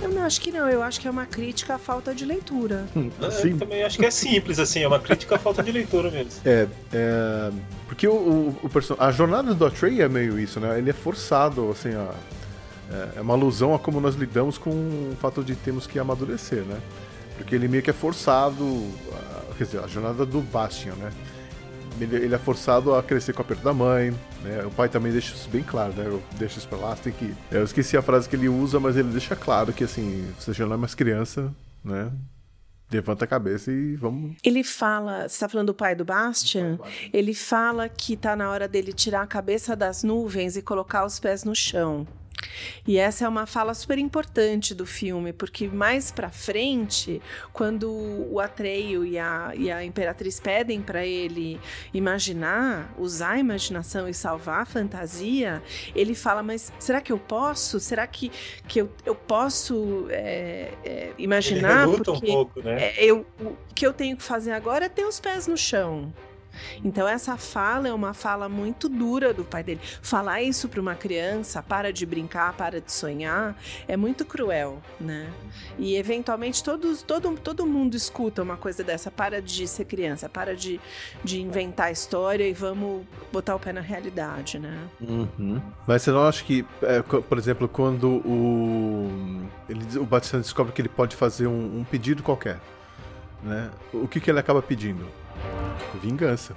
Eu 0.00 0.10
não 0.10 0.22
acho 0.22 0.40
que 0.40 0.52
não, 0.52 0.68
eu 0.68 0.80
acho 0.80 1.00
que 1.00 1.08
é 1.08 1.10
uma 1.10 1.26
crítica 1.26 1.74
à 1.74 1.78
falta 1.78 2.14
de 2.14 2.24
leitura. 2.24 2.86
Hum, 2.96 3.10
assim? 3.20 3.50
Eu 3.50 3.58
também 3.58 3.82
acho 3.82 3.98
que 3.98 4.06
é 4.06 4.10
simples, 4.12 4.60
assim, 4.60 4.80
é 4.80 4.86
uma 4.86 5.00
crítica 5.00 5.34
à 5.34 5.38
falta 5.38 5.60
de 5.60 5.72
leitura 5.72 6.08
mesmo. 6.08 6.40
É, 6.44 6.68
é 6.92 7.50
porque 7.88 8.06
o, 8.06 8.12
o, 8.12 8.56
o 8.62 8.68
person... 8.68 8.94
a 8.98 9.10
jornada 9.10 9.52
do 9.54 9.70
Trey 9.70 10.00
é 10.00 10.08
meio 10.08 10.38
isso, 10.38 10.60
né? 10.60 10.78
Ele 10.78 10.90
é 10.90 10.92
forçado, 10.92 11.70
assim, 11.72 11.90
a, 11.90 12.14
é, 12.92 13.18
é 13.18 13.20
uma 13.20 13.34
alusão 13.34 13.74
a 13.74 13.78
como 13.78 14.00
nós 14.00 14.14
lidamos 14.14 14.56
com 14.56 14.70
o 14.70 15.16
fato 15.20 15.42
de 15.42 15.56
termos 15.56 15.84
que 15.84 15.98
amadurecer, 15.98 16.62
né? 16.62 16.80
Porque 17.36 17.56
ele 17.56 17.66
meio 17.66 17.82
que 17.82 17.90
é 17.90 17.92
forçado, 17.92 18.64
a, 19.12 19.54
quer 19.56 19.64
dizer, 19.64 19.80
a 19.80 19.86
jornada 19.88 20.24
do 20.24 20.40
Bastian, 20.40 20.94
né? 20.94 21.10
Ele, 22.04 22.16
ele, 22.16 22.34
é 22.34 22.38
forçado 22.38 22.94
a 22.94 23.02
crescer 23.02 23.32
com 23.32 23.40
o 23.40 23.42
aperto 23.42 23.62
da 23.62 23.72
mãe, 23.72 24.10
né? 24.42 24.64
O 24.64 24.70
pai 24.70 24.88
também 24.88 25.12
deixa 25.12 25.34
isso 25.34 25.48
bem 25.48 25.62
claro, 25.62 25.92
né? 25.92 26.06
Eu 26.06 26.22
deixo 26.38 26.58
isso 26.58 26.68
pra 26.68 26.78
lá, 26.78 26.96
tem 26.96 27.12
que. 27.12 27.34
Eu 27.50 27.64
esqueci 27.64 27.96
a 27.96 28.02
frase 28.02 28.28
que 28.28 28.36
ele 28.36 28.48
usa, 28.48 28.78
mas 28.78 28.96
ele 28.96 29.10
deixa 29.10 29.34
claro 29.36 29.72
que 29.72 29.84
assim, 29.84 30.32
você 30.38 30.52
já 30.52 30.66
não 30.66 30.74
é 30.74 30.76
mais 30.76 30.94
criança, 30.94 31.52
né? 31.84 32.10
Levanta 32.90 33.26
a 33.26 33.28
cabeça 33.28 33.70
e 33.70 33.96
vamos. 33.96 34.36
Ele 34.42 34.64
fala, 34.64 35.28
você 35.28 35.40
tá 35.40 35.48
falando 35.48 35.66
do 35.66 35.74
pai 35.74 35.94
do 35.94 36.06
Bastian? 36.06 36.78
Ele 37.12 37.34
fala 37.34 37.86
que 37.86 38.16
tá 38.16 38.34
na 38.34 38.50
hora 38.50 38.66
dele 38.66 38.94
tirar 38.94 39.22
a 39.22 39.26
cabeça 39.26 39.76
das 39.76 40.02
nuvens 40.02 40.56
e 40.56 40.62
colocar 40.62 41.04
os 41.04 41.20
pés 41.20 41.44
no 41.44 41.54
chão. 41.54 42.06
E 42.86 42.96
essa 42.98 43.24
é 43.24 43.28
uma 43.28 43.46
fala 43.46 43.74
super 43.74 43.98
importante 43.98 44.74
do 44.74 44.86
filme, 44.86 45.32
porque 45.32 45.68
mais 45.68 46.10
para 46.10 46.30
frente, 46.30 47.20
quando 47.52 47.90
o 48.30 48.40
Atreio 48.40 49.04
e 49.04 49.18
a, 49.18 49.52
e 49.54 49.70
a 49.70 49.84
Imperatriz 49.84 50.40
pedem 50.40 50.80
para 50.80 51.04
ele 51.04 51.60
imaginar, 51.92 52.92
usar 52.98 53.32
a 53.32 53.38
imaginação 53.38 54.08
e 54.08 54.14
salvar 54.14 54.62
a 54.62 54.64
fantasia, 54.64 55.62
ele 55.94 56.14
fala: 56.14 56.42
Mas 56.42 56.72
será 56.78 57.00
que 57.00 57.12
eu 57.12 57.18
posso? 57.18 57.78
Será 57.78 58.06
que, 58.06 58.30
que 58.66 58.80
eu, 58.80 58.90
eu 59.04 59.14
posso 59.14 60.06
é, 60.10 60.72
é, 60.84 61.12
imaginar? 61.18 61.86
Ele 61.86 62.02
porque 62.02 62.10
um 62.10 62.20
pouco, 62.20 62.62
né? 62.62 62.76
É, 62.82 63.04
eu, 63.04 63.26
o 63.40 63.56
que 63.74 63.86
eu 63.86 63.92
tenho 63.92 64.16
que 64.16 64.22
fazer 64.22 64.52
agora 64.52 64.86
é 64.86 64.88
ter 64.88 65.04
os 65.04 65.20
pés 65.20 65.46
no 65.46 65.56
chão. 65.56 66.12
Então 66.84 67.06
essa 67.06 67.36
fala 67.36 67.88
é 67.88 67.92
uma 67.92 68.14
fala 68.14 68.48
muito 68.48 68.88
dura 68.88 69.32
do 69.32 69.44
pai 69.44 69.62
dele. 69.62 69.80
Falar 70.02 70.42
isso 70.42 70.68
para 70.68 70.80
uma 70.80 70.94
criança, 70.94 71.62
para 71.62 71.92
de 71.92 72.04
brincar, 72.06 72.52
para 72.54 72.80
de 72.80 72.92
sonhar, 72.92 73.56
é 73.86 73.96
muito 73.96 74.24
cruel, 74.24 74.82
né? 75.00 75.30
E 75.78 75.96
eventualmente 75.96 76.62
todos, 76.62 77.02
todo, 77.02 77.36
todo 77.38 77.66
mundo 77.66 77.94
escuta 77.94 78.42
uma 78.42 78.56
coisa 78.56 78.82
dessa, 78.82 79.10
para 79.10 79.40
de 79.40 79.66
ser 79.66 79.84
criança, 79.84 80.28
para 80.28 80.54
de, 80.54 80.80
de 81.24 81.40
inventar 81.40 81.92
história 81.92 82.46
e 82.46 82.52
vamos 82.52 83.04
botar 83.32 83.54
o 83.54 83.58
pé 83.58 83.72
na 83.72 83.80
realidade, 83.80 84.58
né? 84.58 84.78
Uhum. 85.00 85.60
Mas 85.86 86.02
você 86.02 86.10
não 86.10 86.26
acha 86.26 86.44
que, 86.44 86.64
é, 86.82 87.02
por 87.02 87.38
exemplo, 87.38 87.68
quando 87.68 88.08
o, 88.26 89.48
ele, 89.68 89.98
o 89.98 90.04
Batista 90.04 90.38
descobre 90.38 90.72
que 90.72 90.80
ele 90.80 90.88
pode 90.88 91.16
fazer 91.16 91.46
um, 91.46 91.80
um 91.80 91.84
pedido 91.84 92.22
qualquer, 92.22 92.60
né? 93.42 93.70
O 93.92 94.08
que, 94.08 94.20
que 94.20 94.30
ele 94.30 94.38
acaba 94.38 94.62
pedindo? 94.62 95.06
Vingança. 96.02 96.54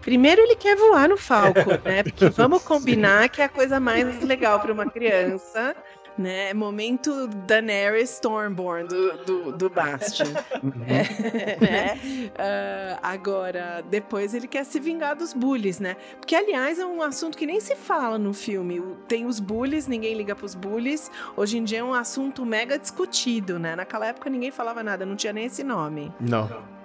Primeiro 0.00 0.40
ele 0.40 0.56
quer 0.56 0.76
voar 0.76 1.08
no 1.08 1.16
Falco, 1.16 1.70
né? 1.84 2.02
Porque 2.02 2.28
vamos 2.30 2.62
combinar 2.62 3.28
que 3.28 3.42
é 3.42 3.44
a 3.44 3.48
coisa 3.48 3.78
mais 3.78 4.22
legal 4.22 4.58
para 4.60 4.72
uma 4.72 4.88
criança 4.90 5.76
né? 6.20 6.52
Momento 6.52 7.26
Daenerys 7.46 8.10
Stormborn 8.10 8.86
do, 8.86 9.24
do, 9.24 9.52
do 9.52 9.70
Bastion. 9.70 10.26
Uhum. 10.62 10.72
é, 10.86 11.56
né? 11.60 12.00
Uh, 12.26 12.98
agora, 13.02 13.82
depois 13.88 14.34
ele 14.34 14.46
quer 14.46 14.64
se 14.64 14.78
vingar 14.78 15.16
dos 15.16 15.32
bullies, 15.32 15.80
né? 15.80 15.96
Porque, 16.18 16.34
aliás, 16.34 16.78
é 16.78 16.84
um 16.84 17.02
assunto 17.02 17.36
que 17.38 17.46
nem 17.46 17.58
se 17.58 17.74
fala 17.74 18.18
no 18.18 18.34
filme. 18.34 18.82
Tem 19.08 19.26
os 19.26 19.40
bullies, 19.40 19.86
ninguém 19.86 20.14
liga 20.14 20.34
pros 20.36 20.54
bullies. 20.54 21.10
Hoje 21.36 21.58
em 21.58 21.64
dia 21.64 21.78
é 21.78 21.84
um 21.84 21.94
assunto 21.94 22.44
mega 22.44 22.78
discutido, 22.78 23.58
né? 23.58 23.74
Naquela 23.74 24.06
época 24.06 24.28
ninguém 24.28 24.50
falava 24.50 24.82
nada, 24.82 25.06
não 25.06 25.16
tinha 25.16 25.32
nem 25.32 25.46
esse 25.46 25.64
nome. 25.64 26.12
Não. 26.20 26.79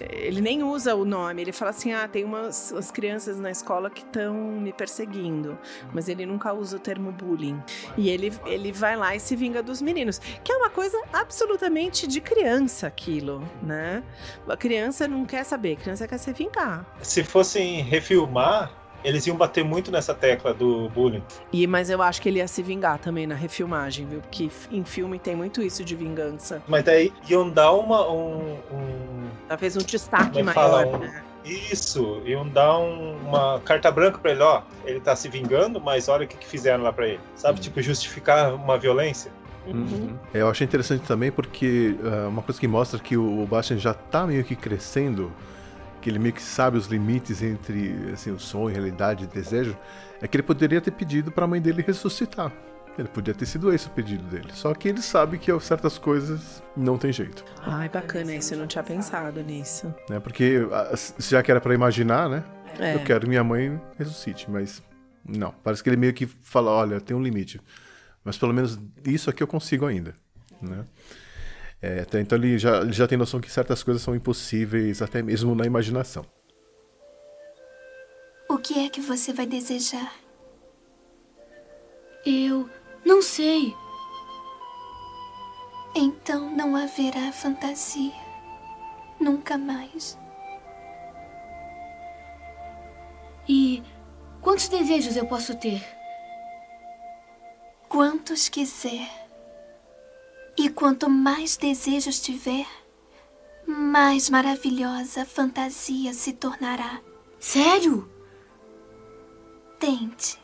Ele 0.00 0.40
nem 0.40 0.62
usa 0.62 0.94
o 0.94 1.04
nome, 1.04 1.42
ele 1.42 1.52
fala 1.52 1.70
assim: 1.70 1.92
ah, 1.92 2.06
tem 2.08 2.24
umas, 2.24 2.70
umas 2.72 2.90
crianças 2.90 3.38
na 3.38 3.50
escola 3.50 3.90
que 3.90 4.02
estão 4.02 4.34
me 4.34 4.72
perseguindo. 4.72 5.58
Mas 5.92 6.08
ele 6.08 6.26
nunca 6.26 6.52
usa 6.52 6.76
o 6.76 6.80
termo 6.80 7.12
bullying. 7.12 7.62
E 7.96 8.08
ele, 8.08 8.32
ele 8.46 8.72
vai 8.72 8.96
lá 8.96 9.14
e 9.14 9.20
se 9.20 9.36
vinga 9.36 9.62
dos 9.62 9.80
meninos. 9.80 10.18
Que 10.18 10.52
é 10.52 10.56
uma 10.56 10.70
coisa 10.70 11.00
absolutamente 11.12 12.06
de 12.06 12.20
criança, 12.20 12.86
aquilo, 12.86 13.42
né? 13.62 14.02
A 14.48 14.56
criança 14.56 15.06
não 15.06 15.24
quer 15.24 15.44
saber, 15.44 15.72
a 15.72 15.76
criança 15.76 16.08
quer 16.08 16.18
se 16.18 16.32
vingar. 16.32 16.86
Se 17.02 17.24
fossem 17.24 17.82
refilmar, 17.82 18.79
eles 19.04 19.26
iam 19.26 19.36
bater 19.36 19.64
muito 19.64 19.90
nessa 19.90 20.14
tecla 20.14 20.52
do 20.52 20.88
bullying. 20.90 21.22
E, 21.52 21.66
mas 21.66 21.90
eu 21.90 22.02
acho 22.02 22.20
que 22.20 22.28
ele 22.28 22.38
ia 22.38 22.48
se 22.48 22.62
vingar 22.62 22.98
também 22.98 23.26
na 23.26 23.34
refilmagem, 23.34 24.06
viu? 24.06 24.20
Porque 24.20 24.50
em 24.70 24.84
filme 24.84 25.18
tem 25.18 25.34
muito 25.36 25.62
isso 25.62 25.84
de 25.84 25.94
vingança. 25.94 26.62
Mas 26.68 26.84
daí 26.84 27.12
iam 27.28 27.48
dar 27.48 27.72
uma. 27.72 28.08
Um, 28.10 28.56
um... 28.72 29.28
Talvez 29.48 29.76
um 29.76 29.80
destaque 29.80 30.42
maior, 30.42 30.86
um... 30.86 30.98
né? 30.98 31.22
Isso, 31.44 32.20
iam 32.26 32.46
dar 32.46 32.78
um, 32.78 33.16
uma 33.26 33.60
carta 33.60 33.90
branca 33.90 34.18
pra 34.18 34.32
ele, 34.32 34.42
ó. 34.42 34.62
Ele 34.84 35.00
tá 35.00 35.16
se 35.16 35.28
vingando, 35.28 35.80
mas 35.80 36.08
olha 36.08 36.24
o 36.24 36.28
que, 36.28 36.36
que 36.36 36.46
fizeram 36.46 36.84
lá 36.84 36.92
pra 36.92 37.08
ele. 37.08 37.20
Sabe, 37.34 37.58
uhum. 37.58 37.62
tipo, 37.62 37.80
justificar 37.80 38.54
uma 38.54 38.78
violência. 38.78 39.32
Uhum. 39.66 40.16
Eu 40.32 40.48
achei 40.48 40.66
interessante 40.66 41.06
também 41.06 41.30
porque 41.30 41.94
uh, 42.02 42.28
uma 42.28 42.42
coisa 42.42 42.58
que 42.58 42.66
mostra 42.66 42.98
que 42.98 43.16
o 43.16 43.46
Bastian 43.46 43.78
já 43.78 43.92
tá 43.94 44.26
meio 44.26 44.42
que 44.42 44.56
crescendo 44.56 45.30
que 46.00 46.08
ele 46.10 46.18
meio 46.18 46.34
que 46.34 46.42
sabe 46.42 46.76
os 46.76 46.86
limites 46.86 47.42
entre 47.42 48.10
assim, 48.12 48.30
o 48.30 48.38
sonho, 48.38 48.68
realidade 48.74 49.24
e 49.24 49.26
desejo, 49.26 49.76
é 50.20 50.26
que 50.26 50.36
ele 50.36 50.42
poderia 50.42 50.80
ter 50.80 50.90
pedido 50.90 51.30
para 51.30 51.44
a 51.44 51.48
mãe 51.48 51.60
dele 51.60 51.82
ressuscitar. 51.86 52.52
Ele 52.98 53.08
podia 53.08 53.32
ter 53.32 53.46
sido 53.46 53.72
esse 53.72 53.86
o 53.86 53.90
pedido 53.90 54.24
dele. 54.24 54.48
Só 54.52 54.74
que 54.74 54.88
ele 54.88 55.00
sabe 55.00 55.38
que 55.38 55.58
certas 55.60 55.96
coisas 55.96 56.62
não 56.76 56.98
tem 56.98 57.12
jeito. 57.12 57.44
Ai, 57.62 57.88
bacana 57.88 58.34
isso. 58.34 58.54
Eu 58.54 58.58
não 58.58 58.66
tinha 58.66 58.82
pensado 58.82 59.40
nisso. 59.42 59.94
É 60.10 60.18
porque 60.18 60.66
já 61.18 61.42
que 61.42 61.50
era 61.50 61.60
para 61.60 61.72
imaginar, 61.72 62.28
né? 62.28 62.44
É. 62.78 62.94
Eu 62.94 63.00
quero 63.04 63.20
que 63.20 63.28
minha 63.28 63.44
mãe 63.44 63.80
ressuscite, 63.98 64.50
mas 64.50 64.82
não. 65.24 65.54
Parece 65.62 65.82
que 65.82 65.88
ele 65.88 65.96
meio 65.96 66.12
que 66.12 66.26
fala, 66.26 66.70
olha, 66.70 67.00
tem 67.00 67.16
um 67.16 67.22
limite. 67.22 67.60
Mas 68.24 68.36
pelo 68.36 68.52
menos 68.52 68.78
isso 69.04 69.30
aqui 69.30 69.42
eu 69.42 69.46
consigo 69.46 69.86
ainda, 69.86 70.14
né? 70.60 70.84
É, 71.82 72.04
então 72.20 72.36
ele 72.36 72.58
já, 72.58 72.82
ele 72.82 72.92
já 72.92 73.08
tem 73.08 73.16
noção 73.16 73.40
que 73.40 73.50
certas 73.50 73.82
coisas 73.82 74.02
são 74.02 74.14
impossíveis 74.14 75.00
até 75.00 75.22
mesmo 75.22 75.54
na 75.54 75.64
imaginação. 75.64 76.24
O 78.48 78.58
que 78.58 78.84
é 78.84 78.88
que 78.90 79.00
você 79.00 79.32
vai 79.32 79.46
desejar? 79.46 80.12
Eu 82.26 82.68
não 83.04 83.22
sei. 83.22 83.74
Então 85.94 86.54
não 86.54 86.76
haverá 86.76 87.32
fantasia. 87.32 88.12
Nunca 89.18 89.56
mais. 89.56 90.18
E 93.48 93.82
quantos 94.40 94.68
desejos 94.68 95.16
eu 95.16 95.26
posso 95.26 95.54
ter? 95.56 95.82
Quantos 97.88 98.48
quiser. 98.48 99.19
E 100.70 100.72
quanto 100.72 101.10
mais 101.10 101.56
desejos 101.56 102.20
tiver, 102.20 102.64
mais 103.66 104.30
maravilhosa 104.30 105.22
a 105.22 105.26
fantasia 105.26 106.14
se 106.14 106.32
tornará. 106.32 107.00
Sério? 107.40 108.08
Tente. 109.80 110.38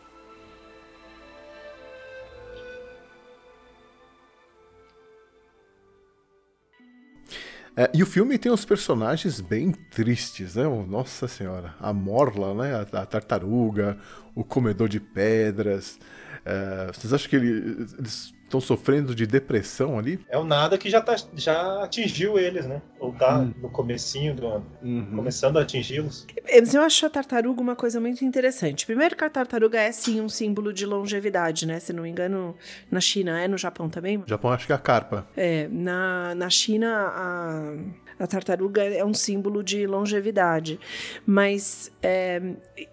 É, 7.77 7.89
e 7.95 8.03
o 8.03 8.07
filme 8.07 8.37
tem 8.37 8.51
uns 8.51 8.65
personagens 8.65 9.41
bem 9.41 9.71
tristes, 9.71 10.57
né? 10.57 10.65
Nossa 10.89 11.29
Senhora. 11.29 11.77
A 11.79 11.93
Morla, 11.93 12.53
né? 12.53 12.75
A, 12.75 13.03
a 13.03 13.07
tartaruga, 13.07 13.97
o 14.35 14.43
comedor 14.43 14.89
de 14.89 14.99
pedras. 14.99 16.01
É, 16.45 16.91
vocês 16.93 17.13
acham 17.13 17.31
que 17.31 17.37
ele, 17.37 17.87
eles 17.97 18.35
estão 18.47 18.61
sofrendo 18.61 19.15
de 19.15 19.27
depressão 19.27 19.99
ali. 19.99 20.19
É 20.29 20.39
o 20.39 20.45
nada 20.45 20.79
que 20.79 20.89
já, 20.89 21.01
tá, 21.01 21.17
já 21.35 21.83
atingiu 21.83 22.39
eles, 22.39 22.67
né? 22.67 22.81
Ou 22.99 23.13
tá 23.13 23.41
hum. 23.41 23.53
no 23.61 23.69
comecinho 23.69 24.35
do 24.35 24.47
ano, 24.47 24.67
uhum. 24.83 25.17
começando 25.17 25.59
a 25.59 25.63
atingi-los. 25.63 26.27
Eu 26.73 26.83
acho 26.83 27.05
a 27.05 27.11
tartaruga 27.11 27.61
uma 27.61 27.77
coisa 27.77 28.01
muito 28.01 28.25
interessante. 28.25 28.87
Primeiro 28.87 29.17
que 29.17 29.25
a 29.25 29.31
tartaruga 29.31 29.81
é 29.81 29.93
sim 29.93 30.21
um 30.21 30.29
símbolo 30.29 30.73
de 30.73 30.87
longevidade, 30.87 31.67
né? 31.67 31.81
Se 31.81 31.93
não 31.93 32.05
me 32.05 32.09
engano, 32.09 32.57
na 32.91 33.01
China 33.01 33.41
é, 33.41 33.49
no 33.49 33.59
Japão 33.59 33.89
também? 33.89 34.19
No 34.19 34.27
Japão 34.27 34.53
acho 34.53 34.67
que 34.67 34.73
é 34.73 34.77
a 34.77 34.79
carpa. 34.79 35.27
É, 35.37 35.69
na, 35.69 36.35
na 36.35 36.49
China 36.49 37.13
a 37.15 37.77
a 38.19 38.27
tartaruga 38.27 38.83
é 38.83 39.05
um 39.05 39.13
símbolo 39.13 39.63
de 39.63 39.87
longevidade. 39.87 40.81
Mas, 41.27 41.93
é, 42.03 42.41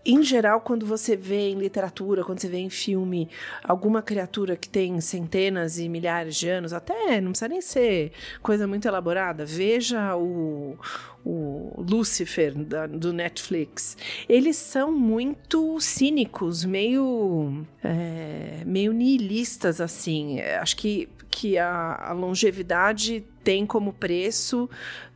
em 0.06 0.22
geral, 0.22 0.62
quando 0.62 0.86
você 0.86 1.16
vê 1.16 1.50
em 1.50 1.56
literatura, 1.56 2.24
quando 2.24 2.40
você 2.40 2.50
vê 2.50 2.58
em 2.58 2.70
filme, 2.70 3.30
alguma 3.64 4.02
criatura 4.02 4.56
que 4.58 4.68
tem 4.68 5.00
centenas 5.00 5.43
e 5.78 5.90
milhares 5.90 6.36
de 6.36 6.50
anos, 6.50 6.74
até 6.74 7.20
não 7.20 7.32
precisa 7.32 7.48
nem 7.48 7.62
ser 7.62 8.12
coisa 8.42 8.68
muito 8.68 8.88
elaborada, 8.88 9.46
veja 9.46 10.16
o, 10.16 10.78
o 11.26 11.84
Lucifer 11.88 12.54
da, 12.54 12.88
do 12.88 13.14
Netflix, 13.14 13.98
eles 14.28 14.56
são 14.56 14.92
muito 14.92 15.80
cínicos, 15.80 16.66
meio 16.66 17.66
é, 17.84 18.64
meio 18.66 18.92
nihilistas 18.92 19.80
assim. 19.82 20.40
Acho 20.42 20.78
que 20.78 21.10
que 21.34 21.58
a, 21.58 21.96
a 22.10 22.14
longevidade 22.14 23.26
tem 23.44 23.66
como 23.66 23.92
preço 23.92 24.70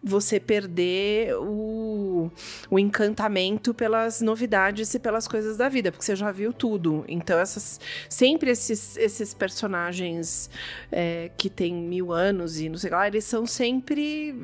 você 0.04 0.40
perder 0.40 1.36
o, 1.38 2.32
o 2.70 2.80
encantamento 2.80 3.74
pelas 3.74 4.22
novidades 4.22 4.94
e 4.94 5.00
pelas 5.00 5.28
coisas 5.28 5.58
da 5.58 5.68
vida, 5.70 5.92
porque 5.92 6.06
você 6.06 6.16
já 6.16 6.32
viu 6.32 6.54
tudo. 6.54 7.04
Então, 7.08 7.38
essas, 7.40 7.80
sempre 8.10 8.52
esses, 8.52 8.96
esses 8.98 9.34
personagens 9.34 10.50
é, 10.92 11.32
que 11.38 11.50
têm 11.50 11.74
mil 11.74 12.12
anos 12.12 12.60
e 12.60 12.70
não 12.70 12.78
sei 12.78 12.92
lá, 12.92 13.08
eles 13.08 13.26
são 13.26 13.46
sempre 13.46 14.36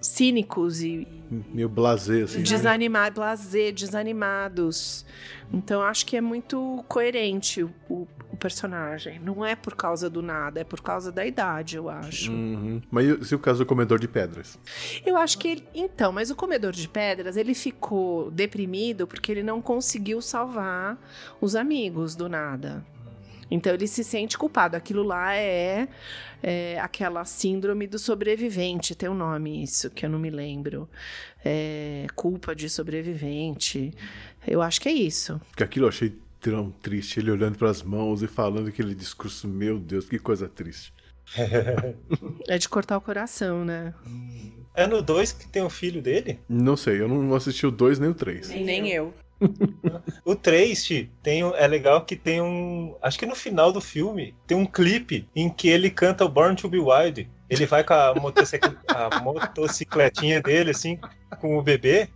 cínicos 0.00 0.82
e. 0.82 1.06
Meio 1.52 1.68
blasé, 1.68 2.22
assim. 2.22 2.42
Desanimados, 2.42 3.18
né? 3.18 3.24
blasé, 3.24 3.72
desanimados. 3.72 5.04
Então 5.52 5.82
acho 5.82 6.06
que 6.06 6.16
é 6.16 6.20
muito 6.20 6.82
coerente 6.88 7.62
o, 7.62 7.70
o, 7.88 8.08
o, 8.32 8.36
personagem. 8.36 9.18
Não 9.18 9.44
é 9.44 9.54
por 9.54 9.76
causa 9.76 10.08
do 10.08 10.22
nada, 10.22 10.60
é 10.60 10.64
por 10.64 10.80
causa 10.80 11.12
da 11.12 11.26
idade, 11.26 11.76
eu 11.76 11.90
acho. 11.90 12.32
Uhum. 12.32 12.80
Mas 12.90 13.30
e 13.30 13.34
o 13.34 13.38
caso 13.38 13.60
do 13.60 13.66
comedor 13.66 13.98
de 13.98 14.08
pedras? 14.08 14.58
Eu 15.04 15.16
acho 15.16 15.38
que 15.38 15.48
ele. 15.48 15.64
Então, 15.74 16.12
mas 16.12 16.30
o 16.30 16.36
comedor 16.36 16.72
de 16.72 16.88
pedras 16.88 17.36
ele 17.36 17.54
ficou 17.54 18.30
deprimido 18.30 19.06
porque 19.06 19.32
ele 19.32 19.42
não 19.42 19.60
conseguiu 19.60 20.20
salvar 20.22 20.98
os 21.40 21.56
amigos 21.56 22.14
do 22.14 22.28
nada. 22.28 22.84
Então 23.50 23.74
ele 23.74 23.86
se 23.86 24.02
sente 24.02 24.38
culpado. 24.38 24.76
Aquilo 24.76 25.02
lá 25.02 25.34
é, 25.34 25.86
é, 26.42 26.80
aquela 26.80 27.24
síndrome 27.24 27.86
do 27.86 27.98
sobrevivente, 27.98 28.94
tem 28.94 29.10
um 29.10 29.14
nome 29.14 29.62
isso, 29.62 29.90
que 29.90 30.06
eu 30.06 30.10
não 30.10 30.18
me 30.18 30.30
lembro. 30.30 30.88
É, 31.44 32.06
culpa 32.14 32.54
de 32.54 32.70
sobrevivente. 32.70 33.92
Eu 34.46 34.62
acho 34.62 34.80
que 34.80 34.88
é 34.88 34.92
isso. 34.92 35.38
Que 35.54 35.62
aquilo 35.62 35.84
eu 35.84 35.90
achei 35.90 36.16
tão 36.40 36.70
triste, 36.70 37.20
ele 37.20 37.30
olhando 37.30 37.58
para 37.58 37.70
as 37.70 37.82
mãos 37.82 38.22
e 38.22 38.26
falando 38.26 38.68
aquele 38.68 38.94
discurso, 38.94 39.46
meu 39.46 39.78
Deus, 39.78 40.08
que 40.08 40.18
coisa 40.18 40.48
triste. 40.48 40.92
é 42.48 42.58
de 42.58 42.68
cortar 42.68 42.96
o 42.96 43.00
coração, 43.00 43.64
né? 43.64 43.94
É 44.74 44.86
no 44.86 45.02
2 45.02 45.32
que 45.32 45.46
tem 45.48 45.62
o 45.62 45.70
filho 45.70 46.00
dele? 46.00 46.38
Não 46.48 46.76
sei, 46.76 47.00
eu 47.00 47.08
não 47.08 47.34
assisti 47.34 47.66
o 47.66 47.70
2 47.70 47.98
nem 47.98 48.10
o 48.10 48.14
3. 48.14 48.48
Nem 48.50 48.88
eu. 48.90 49.12
O 50.24 50.34
3, 50.36 50.84
Ti, 50.84 51.10
tem, 51.22 51.42
um- 51.44 51.54
é 51.54 51.66
legal 51.66 52.04
que 52.04 52.14
tem 52.14 52.40
um. 52.40 52.94
Acho 53.02 53.18
que 53.18 53.26
no 53.26 53.34
final 53.34 53.72
do 53.72 53.80
filme 53.80 54.34
tem 54.46 54.56
um 54.56 54.64
clipe 54.64 55.28
em 55.34 55.50
que 55.50 55.68
ele 55.68 55.90
canta 55.90 56.24
o 56.24 56.28
Born 56.28 56.54
to 56.56 56.68
Be 56.68 56.78
Wild. 56.78 57.28
Ele 57.52 57.66
vai 57.66 57.84
com 57.84 57.94
a, 57.94 58.14
motocic- 58.14 58.76
a 58.88 59.20
motocicletinha 59.20 60.40
dele, 60.40 60.70
assim, 60.70 60.98
com 61.40 61.56
o 61.58 61.62
bebê. 61.62 62.08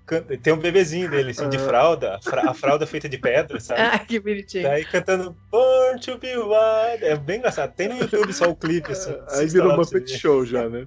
Tem 0.42 0.52
um 0.52 0.58
bebezinho 0.58 1.10
dele, 1.10 1.30
assim, 1.30 1.48
de 1.48 1.58
fralda, 1.58 2.16
a 2.16 2.22
fra- 2.22 2.50
a 2.50 2.54
fralda 2.54 2.86
feita 2.86 3.08
de 3.08 3.18
pedra, 3.18 3.60
sabe? 3.60 3.80
Ah, 3.80 3.98
que 3.98 4.18
bonitinho. 4.18 4.64
Daí 4.64 4.84
cantando 4.84 5.36
Born 5.50 6.00
to 6.00 6.18
Be 6.18 6.36
Wild. 6.36 7.04
É 7.04 7.16
bem 7.16 7.38
engraçado. 7.38 7.72
Tem 7.74 7.88
no 7.88 7.98
YouTube 7.98 8.32
só 8.32 8.50
o 8.50 8.56
clipe, 8.56 8.92
assim. 8.92 9.10
Aí 9.10 9.16
assista 9.26 9.52
virou 9.52 9.68
lá 9.68 9.74
uma 9.74 9.82
pra 9.82 9.84
você 9.84 10.00
pet 10.00 10.12
ver. 10.12 10.18
show 10.18 10.44
já, 10.44 10.68
né? 10.68 10.86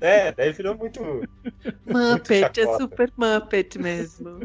É, 0.00 0.32
daí 0.32 0.52
virou 0.52 0.76
muito. 0.76 1.00
Muppet, 1.86 2.60
é 2.60 2.64
chacota. 2.64 2.82
super 2.82 3.12
Muppet 3.16 3.78
mesmo. 3.78 4.40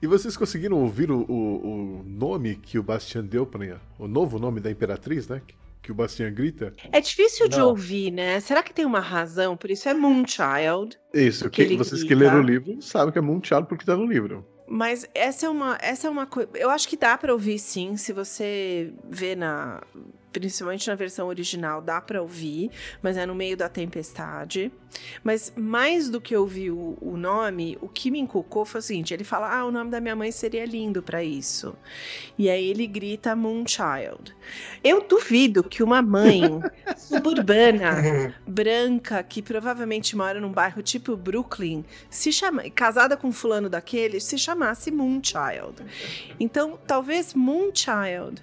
E 0.00 0.06
vocês 0.06 0.36
conseguiram 0.36 0.78
ouvir 0.78 1.10
o, 1.10 1.20
o, 1.28 2.00
o 2.00 2.04
nome 2.06 2.56
que 2.56 2.78
o 2.78 2.82
Bastian 2.82 3.24
deu 3.24 3.44
para 3.46 3.78
o 3.98 4.08
novo 4.08 4.38
nome 4.38 4.60
da 4.60 4.70
Imperatriz, 4.70 5.28
né? 5.28 5.40
Que, 5.84 5.88
que 5.88 5.92
o 5.92 5.94
Bastian 5.94 6.32
grita? 6.32 6.72
É 6.90 7.00
difícil 7.00 7.46
de 7.48 7.58
Não. 7.58 7.68
ouvir, 7.68 8.10
né? 8.10 8.40
Será 8.40 8.62
que 8.62 8.72
tem 8.72 8.86
uma 8.86 9.00
razão? 9.00 9.54
Por 9.56 9.70
isso 9.70 9.86
é 9.88 9.92
Moonchild. 9.94 10.98
Isso, 11.12 11.50
Que 11.50 11.66
que 11.66 11.76
vocês 11.76 12.02
que 12.02 12.08
grita. 12.08 12.24
leram 12.24 12.40
o 12.40 12.42
livro 12.42 12.80
sabem 12.80 13.12
que 13.12 13.18
é 13.18 13.22
Moonchild 13.22 13.66
porque 13.68 13.84
tá 13.84 13.94
no 13.96 14.06
livro. 14.06 14.46
Mas 14.66 15.06
essa 15.14 15.44
é 15.44 15.48
uma, 15.48 15.76
essa 15.82 16.06
é 16.06 16.10
uma 16.10 16.24
coisa. 16.26 16.48
Eu 16.54 16.70
acho 16.70 16.88
que 16.88 16.96
dá 16.96 17.18
pra 17.18 17.32
ouvir 17.32 17.58
sim, 17.58 17.96
se 17.98 18.14
você 18.14 18.94
vê 19.10 19.36
na, 19.36 19.82
principalmente 20.40 20.88
na 20.88 20.94
versão 20.94 21.28
original, 21.28 21.80
dá 21.80 22.00
pra 22.00 22.20
ouvir, 22.20 22.70
mas 23.00 23.16
é 23.16 23.24
no 23.24 23.34
meio 23.34 23.56
da 23.56 23.68
tempestade. 23.68 24.72
Mas 25.22 25.52
mais 25.56 26.08
do 26.08 26.20
que 26.20 26.36
ouvir 26.36 26.70
o, 26.70 26.96
o 27.00 27.16
nome, 27.16 27.78
o 27.80 27.88
que 27.88 28.10
me 28.10 28.18
inculcou 28.18 28.64
foi 28.64 28.80
o 28.80 28.82
seguinte: 28.82 29.14
ele 29.14 29.24
fala, 29.24 29.52
ah, 29.52 29.64
o 29.64 29.70
nome 29.70 29.90
da 29.90 30.00
minha 30.00 30.14
mãe 30.14 30.30
seria 30.30 30.64
lindo 30.64 31.02
pra 31.02 31.22
isso. 31.22 31.74
E 32.38 32.50
aí 32.50 32.68
ele 32.68 32.86
grita 32.86 33.34
Moonchild. 33.34 34.34
Eu 34.82 35.06
duvido 35.06 35.64
que 35.64 35.82
uma 35.82 36.02
mãe 36.02 36.42
suburbana 36.96 38.34
branca 38.46 39.22
que 39.22 39.42
provavelmente 39.42 40.16
mora 40.16 40.40
num 40.40 40.52
bairro 40.52 40.82
tipo 40.82 41.16
Brooklyn, 41.16 41.84
se 42.10 42.32
chama, 42.32 42.68
casada 42.70 43.16
com 43.16 43.32
fulano 43.32 43.68
daquele, 43.68 44.20
se 44.20 44.38
chamasse 44.38 44.90
Moonchild. 44.90 45.82
Então, 46.38 46.78
talvez 46.86 47.34
Moonchild 47.34 48.42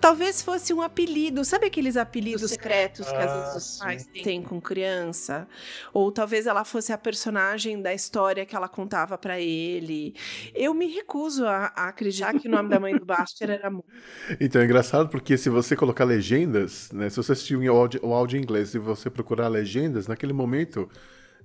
Talvez 0.00 0.42
fosse 0.42 0.72
um 0.72 0.82
apelido, 0.82 1.44
sabe 1.44 1.66
aqueles 1.66 1.96
apelidos 1.96 2.50
secretos 2.50 3.06
que 3.08 3.14
às 3.16 3.30
Ah, 3.30 3.40
vezes 3.40 3.56
os 3.56 3.64
sim. 3.74 3.78
pais 3.84 4.06
têm 4.22 4.42
com 4.42 4.60
criança? 4.60 5.48
Ou 5.92 6.10
talvez 6.12 6.46
ela 6.46 6.64
fosse 6.64 6.92
a 6.92 6.98
personagem 6.98 7.80
da 7.80 7.92
história 7.94 8.44
que 8.46 8.54
ela 8.54 8.68
contava 8.68 9.16
pra 9.18 9.40
ele. 9.40 10.14
Eu 10.54 10.74
me 10.74 10.86
recuso 10.86 11.46
a, 11.46 11.72
a 11.74 11.88
acreditar 11.88 12.38
que 12.38 12.48
o 12.48 12.50
nome 12.50 12.68
da 12.68 12.78
mãe 12.78 12.96
do 12.96 13.04
Baster 13.04 13.50
era 13.50 13.70
Moon. 13.70 13.82
Então 14.40 14.60
é 14.60 14.64
engraçado 14.64 15.08
porque 15.08 15.36
se 15.36 15.48
você 15.48 15.74
colocar 15.76 16.04
legendas, 16.04 16.90
né? 16.92 17.08
Se 17.10 17.16
você 17.16 17.32
assistir 17.32 17.56
o 17.56 17.70
áudio, 17.76 18.00
o 18.02 18.12
áudio 18.12 18.38
em 18.38 18.42
inglês 18.42 18.74
e 18.74 18.78
você 18.78 19.10
procurar 19.10 19.48
legendas, 19.48 20.06
naquele 20.06 20.32
momento 20.32 20.88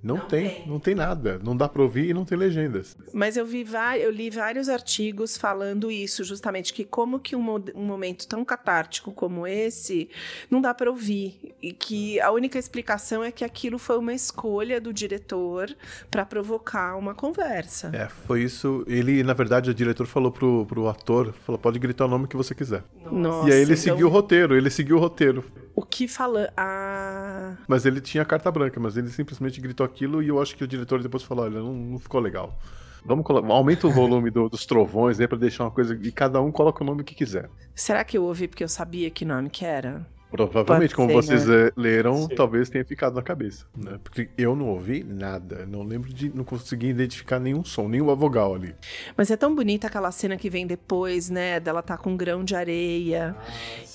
não, 0.03 0.17
Não 0.17 0.25
tem, 0.25 0.49
tem. 0.49 0.67
não 0.67 0.79
tem 0.79 0.95
nada. 0.95 1.39
Não 1.43 1.55
dá 1.55 1.69
pra 1.69 1.81
ouvir 1.81 2.09
e 2.09 2.13
não 2.13 2.25
tem 2.25 2.37
legendas. 2.37 2.97
Mas 3.13 3.37
eu 3.37 3.45
vi 3.45 3.65
eu 3.99 4.09
li 4.11 4.29
vários 4.29 4.67
artigos 4.67 5.37
falando 5.37 5.91
isso, 5.91 6.23
justamente, 6.23 6.73
que 6.73 6.83
como 6.83 7.19
que 7.19 7.35
um, 7.35 7.55
um 7.75 7.85
momento 7.85 8.27
tão 8.27 8.43
catártico 8.43 9.11
como 9.11 9.45
esse 9.45 10.09
não 10.49 10.59
dá 10.59 10.73
para 10.73 10.89
ouvir. 10.89 11.55
E 11.61 11.71
que 11.71 12.19
a 12.19 12.31
única 12.31 12.57
explicação 12.57 13.23
é 13.23 13.31
que 13.31 13.43
aquilo 13.43 13.77
foi 13.77 13.97
uma 13.97 14.13
escolha 14.13 14.81
do 14.81 14.91
diretor 14.91 15.75
para 16.09 16.25
provocar 16.25 16.95
uma 16.97 17.13
conversa. 17.13 17.91
É, 17.93 18.07
foi 18.07 18.43
isso. 18.43 18.83
Ele, 18.87 19.23
na 19.23 19.33
verdade, 19.33 19.69
o 19.69 19.73
diretor 19.73 20.07
falou 20.07 20.31
pro, 20.31 20.65
pro 20.65 20.87
ator, 20.87 21.33
falou, 21.45 21.59
pode 21.59 21.77
gritar 21.77 22.05
o 22.05 22.07
nome 22.07 22.27
que 22.27 22.35
você 22.35 22.55
quiser. 22.55 22.83
Nossa, 23.11 23.49
e 23.49 23.53
aí 23.53 23.61
ele 23.61 23.73
então, 23.73 23.83
seguiu 23.83 24.07
o 24.07 24.09
roteiro, 24.09 24.55
ele 24.55 24.69
seguiu 24.69 24.97
o 24.97 24.99
roteiro. 24.99 25.43
O 25.81 25.85
que 25.85 26.07
fala. 26.07 26.53
Ah, 26.55 27.55
Mas 27.67 27.85
ele 27.85 27.99
tinha 27.99 28.23
carta 28.23 28.51
branca, 28.51 28.79
mas 28.79 28.95
ele 28.97 29.09
simplesmente 29.09 29.59
gritou 29.59 29.83
aquilo 29.85 30.21
e 30.21 30.27
eu 30.27 30.39
acho 30.39 30.55
que 30.55 30.63
o 30.63 30.67
diretor 30.67 31.01
depois 31.01 31.23
falou, 31.23 31.43
olha, 31.45 31.59
não, 31.59 31.73
não 31.73 31.99
ficou 31.99 32.21
legal. 32.21 32.57
Vamos 33.03 33.25
aumenta 33.49 33.87
o 33.87 33.91
volume 33.91 34.29
do- 34.29 34.47
dos 34.47 34.63
trovões 34.63 35.19
aí 35.19 35.27
pra 35.27 35.37
deixar 35.37 35.63
uma 35.63 35.71
coisa. 35.71 35.97
E 35.99 36.11
cada 36.11 36.39
um 36.39 36.51
coloca 36.51 36.83
o 36.83 36.85
nome 36.85 37.03
que 37.03 37.15
quiser. 37.15 37.49
será 37.73 38.03
que 38.03 38.15
eu 38.15 38.23
ouvi 38.23 38.47
porque 38.47 38.63
eu 38.63 38.69
sabia 38.69 39.09
que 39.09 39.25
nome 39.25 39.49
que 39.49 39.65
era? 39.65 40.05
Provavelmente, 40.31 40.95
Pode 40.95 40.95
como 40.95 41.09
ser, 41.09 41.15
vocês 41.15 41.47
né? 41.47 41.67
eh, 41.67 41.73
leram, 41.75 42.27
Sim. 42.27 42.35
talvez 42.35 42.69
tenha 42.69 42.85
ficado 42.85 43.15
na 43.15 43.21
cabeça. 43.21 43.65
Né? 43.75 43.99
Porque 44.01 44.29
eu 44.37 44.55
não 44.55 44.69
ouvi 44.69 45.03
nada. 45.03 45.65
Não 45.65 45.83
lembro 45.83 46.11
de. 46.13 46.33
Não 46.33 46.45
consegui 46.45 46.87
identificar 46.87 47.37
nenhum 47.37 47.65
som, 47.65 47.89
nenhuma 47.89 48.15
vogal 48.15 48.55
ali. 48.55 48.73
Mas 49.17 49.29
é 49.29 49.35
tão 49.35 49.53
bonita 49.53 49.87
aquela 49.87 50.09
cena 50.11 50.37
que 50.37 50.49
vem 50.49 50.65
depois, 50.65 51.29
né? 51.29 51.59
Dela 51.59 51.81
tá 51.81 51.97
com 51.97 52.11
um 52.11 52.17
grão 52.17 52.45
de 52.45 52.55
areia. 52.55 53.35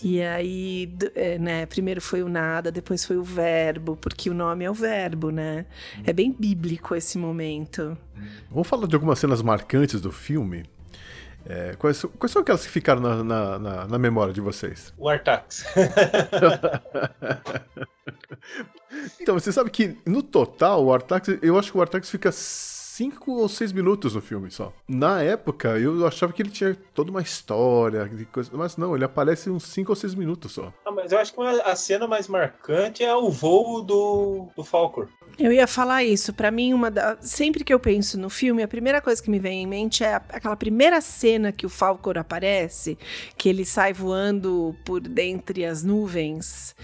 e 0.03 0.21
aí, 0.21 0.93
é, 1.15 1.39
né? 1.39 1.65
Primeiro 1.65 2.03
foi 2.03 2.23
o 2.23 2.29
nada, 2.29 2.71
depois 2.71 3.05
foi 3.05 3.17
o 3.17 3.25
verbo, 3.25 3.97
porque 3.97 4.29
o 4.29 4.35
nome 4.35 4.65
é 4.65 4.71
o 4.71 4.75
verbo, 4.75 5.31
né? 5.31 5.65
É 6.05 6.13
bem 6.13 6.31
bíblico 6.31 6.95
esse 6.95 7.17
momento. 7.17 7.97
Vamos 8.51 8.69
falar 8.69 8.87
de 8.87 8.95
algumas 8.95 9.19
cenas 9.19 9.41
marcantes 9.41 10.01
do 10.03 10.13
filme. 10.13 10.65
É, 11.49 11.77
quais, 11.77 11.97
são- 11.97 12.11
quais 12.11 12.33
são 12.33 12.43
aquelas 12.43 12.65
que 12.65 12.71
ficaram 12.71 13.01
na, 13.01 13.23
na, 13.23 13.59
na- 13.59 13.87
na 13.87 13.99
memória 13.99 14.33
de 14.33 14.41
vocês? 14.41 14.93
O 14.99 15.09
Artax. 15.09 15.65
Então, 19.21 19.35
você 19.39 19.53
sabe 19.53 19.71
que 19.71 19.97
no 20.07 20.23
total, 20.23 20.85
o 20.85 20.93
Artax, 20.93 21.29
eu 21.43 21.59
acho 21.59 21.71
que 21.73 21.79
o 21.79 21.81
Artax 21.81 22.09
fica 22.09 22.31
5 22.97 23.31
ou 23.33 23.47
6 23.47 23.73
minutos 23.73 24.15
no 24.15 24.23
filme 24.23 24.51
só. 24.51 24.73
Na 24.89 25.21
época, 25.23 25.79
eu 25.79 26.07
achava 26.07 26.33
que 26.33 26.41
ele 26.41 26.49
tinha 26.51 26.75
toda 26.95 27.11
uma 27.11 27.21
história, 27.21 28.11
coisa, 28.33 28.51
mas 28.55 28.79
não, 28.79 28.95
ele 28.95 29.05
aparece 29.05 29.51
uns 29.51 29.65
5 29.65 29.93
ou 29.93 29.97
6 29.97 30.15
minutos 30.15 30.53
só. 30.53 30.73
Ah, 30.85 30.91
mas 30.91 31.13
eu 31.13 31.19
acho 31.19 31.35
que 31.35 31.39
uma- 31.39 31.51
a 31.63 31.77
cena 31.77 32.07
mais 32.07 32.27
marcante 32.27 33.05
é 33.05 33.15
o 33.15 33.31
voo 33.31 33.83
do, 33.83 34.49
do 34.57 34.65
Falcor. 34.65 35.09
Eu 35.39 35.53
ia 35.53 35.67
falar 35.67 36.05
isso. 36.05 36.33
Pra 36.33 36.51
mim, 36.51 36.73
uma 36.73 36.91
da... 36.91 37.19
sempre 37.21 37.63
que 37.63 37.75
eu 37.75 37.79
penso 37.79 38.19
no 38.19 38.31
filme, 38.31 38.63
a 38.63 38.69
primeira 38.69 39.03
coisa 39.03 39.23
que 39.23 39.31
me 39.31 39.39
vem 39.39 39.63
em 39.63 39.67
mente 39.67 40.03
é 40.03 40.15
aquela 40.15 40.57
primeira 40.57 40.99
cena 41.03 41.53
que 41.53 41.67
o 41.67 41.69
Falcor 41.69 42.17
aparece, 42.17 42.97
que 43.37 43.47
ele 43.51 43.67
sai 43.67 43.93
voando 43.93 44.75
por 44.87 45.01
dentre 45.01 45.67
as 45.67 45.83
nuvens. 45.83 46.75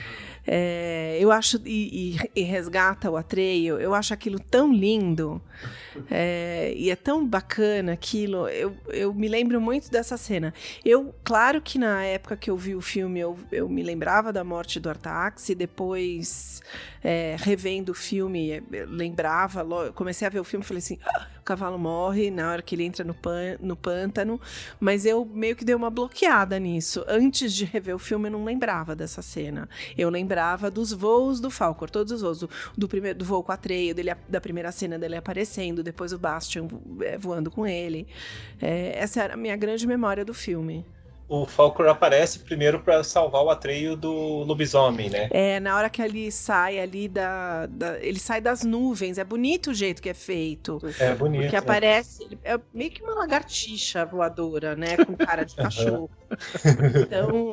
É, 0.47 1.16
eu 1.20 1.30
acho 1.30 1.61
e, 1.64 2.16
e- 2.34 2.40
e 2.40 2.43
resgata 2.43 3.11
o 3.11 3.16
Atreio. 3.16 3.78
Eu 3.78 3.95
acho 3.95 4.12
aquilo 4.12 4.38
tão 4.40 4.72
lindo 4.72 5.40
é, 6.11 6.72
e 6.76 6.90
é 6.90 6.97
tão 6.97 7.26
bacana 7.26 7.93
aquilo. 7.93 8.49
Eu, 8.49 8.76
eu 8.88 9.14
me 9.14 9.28
lembro 9.28 9.61
muito 9.61 9.90
dessa 9.90 10.16
cena. 10.16 10.53
Eu, 10.84 11.14
claro 11.22 11.61
que 11.62 11.78
na 11.78 12.03
época 12.05 12.36
que 12.36 12.51
eu 12.51 12.57
vi 12.57 12.74
o 12.74 12.80
filme, 12.80 13.20
eu, 13.20 13.38
eu 13.53 13.68
me 13.68 13.82
lembrava 13.82 14.32
da 14.32 14.43
morte 14.43 14.80
do 14.80 14.88
Artax 14.88 15.49
e 15.49 15.55
depois 15.55 16.61
é, 17.05 17.36
revendo 17.38 17.93
o 17.93 17.95
filme, 17.95 18.62
lembrava, 18.88 19.64
comecei 19.95 20.26
a 20.26 20.30
ver 20.30 20.40
o 20.40 20.45
filme 20.45 20.64
e 20.64 20.66
falei 20.68 20.78
assim: 20.78 20.99
"Ah, 21.05 21.26
o 21.43 21.45
cavalo 21.45 21.76
morre 21.76 22.30
na 22.30 22.51
hora 22.51 22.62
que 22.62 22.76
ele 22.76 22.84
entra 22.84 23.05
no, 23.05 23.12
pan, 23.12 23.57
no 23.61 23.74
pântano, 23.74 24.40
mas 24.78 25.05
eu 25.05 25.24
meio 25.24 25.57
que 25.57 25.64
dei 25.64 25.74
uma 25.74 25.90
bloqueada 25.90 26.57
nisso. 26.59 27.05
Antes 27.09 27.53
de 27.53 27.64
rever 27.64 27.97
o 27.97 27.99
filme, 27.99 28.28
eu 28.28 28.32
não 28.32 28.45
lembrava 28.45 28.95
dessa 28.95 29.20
cena. 29.20 29.68
Eu 29.99 30.09
lembrava 30.09 30.70
dos 30.70 30.93
voos 30.93 31.40
do 31.40 31.51
Falcor, 31.51 31.90
todos 31.90 32.12
os 32.12 32.22
voos, 32.22 32.38
do, 32.40 32.51
do 32.78 32.88
primeiro 32.88 33.18
do 33.18 33.24
voo 33.24 33.43
com 33.43 33.51
a 33.51 33.57
Treio, 33.57 33.93
dele, 33.93 34.14
da 34.28 34.40
primeira 34.40 34.70
cena 34.70 34.97
dele 34.99 35.16
aparecendo, 35.16 35.82
depois 35.82 36.12
o 36.12 36.18
Bastian 36.18 36.68
é, 37.01 37.18
voando 37.18 37.51
com 37.51 37.66
ele. 37.66 38.07
É, 38.61 38.97
essa 38.97 39.20
era 39.24 39.34
a 39.34 39.36
minha 39.36 39.57
grande 39.57 39.84
memória 39.84 40.24
do 40.24 40.32
filme. 40.32 40.86
O 41.29 41.47
Falcor 41.47 41.87
aparece 41.89 42.41
primeiro 42.41 42.81
pra 42.81 43.03
salvar 43.03 43.43
o 43.43 43.49
Atreio 43.49 43.97
do 43.97 44.12
lobisomem, 44.45 45.09
né? 45.09 45.29
É, 45.31 45.59
na 45.61 45.77
hora 45.77 45.89
que 45.89 46.03
ele 46.03 46.31
sai 46.31 46.79
ali 46.79 47.09
da, 47.09 47.64
da- 47.66 47.99
Ele 48.01 48.18
sai 48.18 48.41
das 48.41 48.62
nuvens. 48.62 49.16
É 49.16 49.25
bonito 49.25 49.70
o 49.70 49.75
jeito 49.75 50.03
que 50.03 50.11
é 50.11 50.14
feito. 50.14 50.79
É 51.01 51.14
bonito. 51.14 51.43
Porque 51.43 51.57
aparece. 51.57 52.39
É 52.45 52.61
meio 52.75 52.91
que 52.91 53.03
uma 53.03 53.14
lagartixa 53.14 54.05
voadora, 54.05 54.77
né? 54.77 54.97
Com 54.99 55.16
cara 55.16 55.45
de 55.45 55.55
cachorro. 55.57 56.11
Então. 57.01 57.53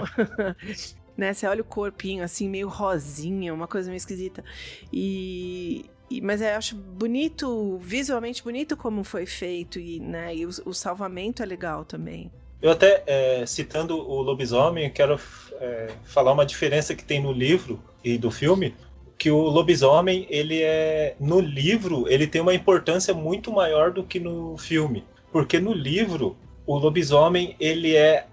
né, 1.15 1.33
você 1.33 1.47
olha 1.47 1.61
o 1.61 1.65
corpinho 1.65 2.23
assim, 2.23 2.49
meio 2.49 2.67
rosinha, 2.67 3.53
uma 3.53 3.67
coisa 3.67 3.89
meio 3.89 3.97
esquisita. 3.97 4.43
E. 4.91 5.85
e- 6.09 6.21
mas 6.21 6.41
eu 6.41 6.49
acho 6.57 6.75
bonito, 6.75 7.77
visualmente 7.81 8.43
bonito 8.43 8.75
como 8.75 9.03
foi 9.03 9.25
feito, 9.25 9.79
e, 9.79 9.99
né, 9.99 10.35
e 10.35 10.45
o, 10.45 10.49
o 10.65 10.73
salvamento 10.73 11.41
é 11.43 11.45
legal 11.45 11.85
também. 11.85 12.31
Eu 12.61 12.71
até, 12.71 13.03
é, 13.07 13.45
citando 13.45 13.97
o 13.97 14.21
lobisomem, 14.21 14.89
quero 14.89 15.19
é, 15.59 15.87
falar 16.03 16.31
uma 16.31 16.45
diferença 16.45 16.93
que 16.93 17.03
tem 17.03 17.21
no 17.21 17.31
livro 17.31 17.81
e 18.03 18.17
do 18.17 18.29
filme, 18.29 18.75
que 19.17 19.31
o 19.31 19.41
lobisomem, 19.41 20.25
ele 20.29 20.61
é 20.61 21.15
no 21.19 21.39
livro, 21.39 22.05
ele 22.07 22.27
tem 22.27 22.41
uma 22.41 22.53
importância 22.53 23.13
muito 23.13 23.51
maior 23.51 23.91
do 23.91 24.03
que 24.03 24.19
no 24.19 24.57
filme, 24.57 25.03
porque 25.31 25.59
no 25.59 25.73
livro 25.73 26.37
o 26.65 26.77
lobisomem 26.77 27.55
ele 27.59 27.95
é 27.95 28.25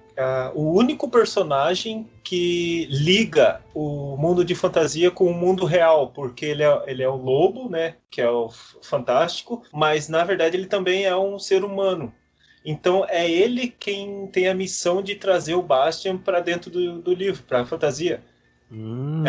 o 0.54 0.72
único 0.72 1.10
personagem 1.10 2.08
que 2.24 2.86
liga 2.90 3.60
o 3.74 4.16
mundo 4.16 4.44
de 4.44 4.54
fantasia 4.54 5.10
com 5.10 5.26
o 5.26 5.34
mundo 5.34 5.64
real, 5.64 6.08
porque 6.08 6.46
ele 6.46 6.62
é, 6.62 6.82
ele 6.86 7.02
é 7.02 7.08
o 7.08 7.16
lobo, 7.16 7.68
né? 7.68 7.96
Que 8.10 8.22
é 8.22 8.30
o 8.30 8.48
fantástico, 8.82 9.62
mas 9.72 10.08
na 10.08 10.24
verdade 10.24 10.56
ele 10.56 10.66
também 10.66 11.04
é 11.04 11.14
um 11.16 11.38
ser 11.38 11.64
humano. 11.64 12.12
Então 12.66 13.06
é 13.08 13.30
ele 13.30 13.68
quem 13.68 14.26
tem 14.26 14.48
a 14.48 14.54
missão 14.54 15.00
de 15.00 15.14
trazer 15.14 15.54
o 15.54 15.62
Bastian 15.62 16.18
para 16.18 16.40
dentro 16.40 16.68
do, 16.68 17.00
do 17.00 17.14
livro, 17.14 17.44
para 17.44 17.60
a 17.60 17.64
fantasia. 17.64 18.20
Hum. 18.72 19.22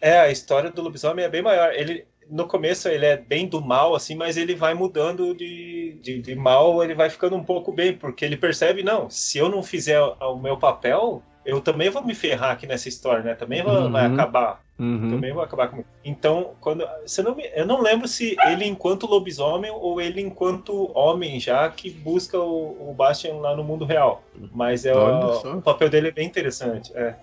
É, 0.00 0.10
é, 0.12 0.20
a 0.20 0.30
história 0.30 0.70
do 0.70 0.80
lobisomem 0.80 1.24
é 1.24 1.28
bem 1.28 1.42
maior. 1.42 1.74
Ele, 1.74 2.06
no 2.30 2.46
começo 2.46 2.88
ele 2.88 3.04
é 3.04 3.16
bem 3.16 3.48
do 3.48 3.60
mal, 3.60 3.96
assim, 3.96 4.14
mas 4.14 4.36
ele 4.36 4.54
vai 4.54 4.74
mudando 4.74 5.34
de, 5.34 5.98
de, 6.00 6.22
de, 6.22 6.34
mal, 6.36 6.84
ele 6.84 6.94
vai 6.94 7.10
ficando 7.10 7.34
um 7.34 7.42
pouco 7.42 7.72
bem, 7.72 7.92
porque 7.96 8.24
ele 8.24 8.36
percebe, 8.36 8.84
não, 8.84 9.10
se 9.10 9.38
eu 9.38 9.48
não 9.48 9.60
fizer 9.60 10.00
o 10.00 10.36
meu 10.36 10.56
papel, 10.56 11.20
eu 11.44 11.60
também 11.60 11.90
vou 11.90 12.02
me 12.04 12.14
ferrar 12.14 12.52
aqui 12.52 12.66
nessa 12.66 12.88
história, 12.88 13.22
né? 13.22 13.34
Também 13.34 13.62
uhum. 13.62 13.90
vai 13.90 14.06
acabar. 14.06 14.62
Uhum. 14.78 15.10
Também 15.10 15.32
vou 15.32 15.42
acabar 15.42 15.68
comigo. 15.68 15.86
Então, 16.04 16.54
quando. 16.60 16.86
Você 17.06 17.22
não 17.22 17.34
me, 17.34 17.48
eu 17.54 17.66
não 17.66 17.80
lembro 17.80 18.08
se 18.08 18.34
ele 18.46 18.64
enquanto 18.64 19.06
lobisomem 19.06 19.70
ou 19.70 20.00
ele 20.00 20.20
enquanto 20.20 20.90
homem, 20.98 21.38
já 21.38 21.68
que 21.68 21.90
busca 21.90 22.38
o, 22.38 22.90
o 22.90 22.94
Bastian 22.94 23.34
lá 23.34 23.54
no 23.54 23.62
mundo 23.62 23.84
real. 23.84 24.24
Mas 24.52 24.84
é 24.84 24.94
o, 24.94 25.58
o, 25.58 25.62
papel 25.62 25.88
dele 25.88 26.08
é 26.08 26.12
bem 26.12 26.26
interessante. 26.26 26.90
É. 26.96 27.14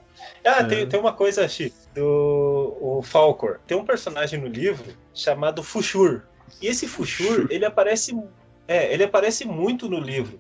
Ah, 0.46 0.62
é. 0.62 0.64
Tem, 0.64 0.88
tem 0.88 1.00
uma 1.00 1.14
coisa, 1.14 1.48
Xi, 1.48 1.74
do 1.96 2.78
o 2.80 3.02
Falcor. 3.04 3.60
Tem 3.66 3.78
um 3.78 3.86
personagem 3.86 4.40
no 4.40 4.48
livro 4.48 4.94
chamado 5.14 5.64
Fushur. 5.64 6.22
E 6.62 6.68
esse 6.68 6.88
Fushur, 6.88 7.48
ele 7.50 7.66
aparece. 7.66 8.18
É, 8.68 8.94
ele 8.94 9.04
aparece 9.04 9.46
muito 9.46 9.90
no 9.90 10.00
livro. 10.00 10.40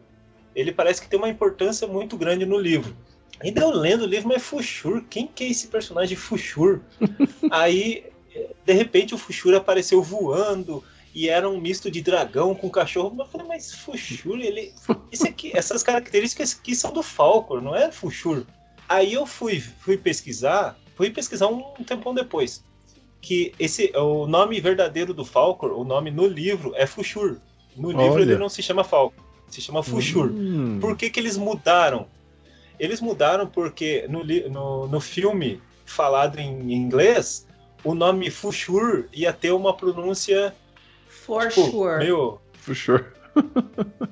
Ele 0.55 0.71
parece 0.71 1.01
que 1.01 1.09
tem 1.09 1.17
uma 1.17 1.29
importância 1.29 1.87
muito 1.87 2.15
grande 2.15 2.45
no 2.45 2.57
livro. 2.57 2.95
Ainda 3.43 3.61
eu 3.61 3.71
lendo 3.71 4.01
o 4.03 4.07
livro, 4.07 4.29
mas 4.29 4.43
Fushur, 4.43 5.03
quem 5.09 5.27
que 5.27 5.43
é 5.43 5.49
esse 5.49 5.67
personagem 5.67 6.15
Fushur? 6.15 6.79
Aí, 7.49 8.05
de 8.65 8.73
repente, 8.73 9.15
o 9.15 9.17
Fushur 9.17 9.55
apareceu 9.55 10.01
voando 10.01 10.83
e 11.13 11.27
era 11.27 11.49
um 11.49 11.59
misto 11.59 11.89
de 11.91 12.01
dragão 12.01 12.55
com 12.55 12.69
cachorro. 12.69 13.15
Eu 13.17 13.25
falei, 13.25 13.47
mas 13.47 13.73
Fushur, 13.73 14.39
ele. 14.39 14.73
Esse 15.11 15.27
aqui, 15.27 15.51
essas 15.55 15.83
características 15.83 16.57
aqui 16.59 16.75
são 16.75 16.91
do 16.91 17.03
Falcor, 17.03 17.61
não 17.61 17.75
é 17.75 17.91
Fushur. 17.91 18.45
Aí 18.87 19.13
eu 19.13 19.25
fui, 19.25 19.59
fui 19.59 19.97
pesquisar, 19.97 20.77
fui 20.95 21.09
pesquisar 21.09 21.47
um 21.47 21.83
tempão 21.83 22.13
depois. 22.13 22.63
Que 23.21 23.53
esse, 23.59 23.91
o 23.95 24.25
nome 24.25 24.59
verdadeiro 24.59 25.13
do 25.13 25.23
Falcor, 25.23 25.71
o 25.71 25.83
nome 25.83 26.11
no 26.11 26.27
livro 26.27 26.73
é 26.75 26.85
Fushur. 26.85 27.37
No 27.75 27.89
livro 27.89 28.15
Olha. 28.15 28.23
ele 28.23 28.37
não 28.37 28.49
se 28.49 28.61
chama 28.61 28.83
Falcor, 28.83 29.23
se 29.47 29.61
chama 29.61 29.83
Fushur. 29.83 30.31
Hum. 30.31 30.79
Por 30.79 30.97
que, 30.97 31.09
que 31.09 31.19
eles 31.19 31.37
mudaram? 31.37 32.07
Eles 32.81 32.99
mudaram 32.99 33.45
porque 33.45 34.07
no, 34.09 34.23
no, 34.49 34.87
no 34.87 34.99
filme 34.99 35.61
falado 35.85 36.39
em 36.39 36.73
inglês, 36.73 37.47
o 37.83 37.93
nome 37.93 38.31
Fushur 38.31 39.07
ia 39.13 39.31
ter 39.31 39.51
uma 39.51 39.77
pronúncia. 39.77 40.55
For 41.07 41.49
tipo, 41.49 41.69
sure. 41.69 41.97
Meio... 41.99 42.41
For 42.53 42.75
sure. 42.75 43.05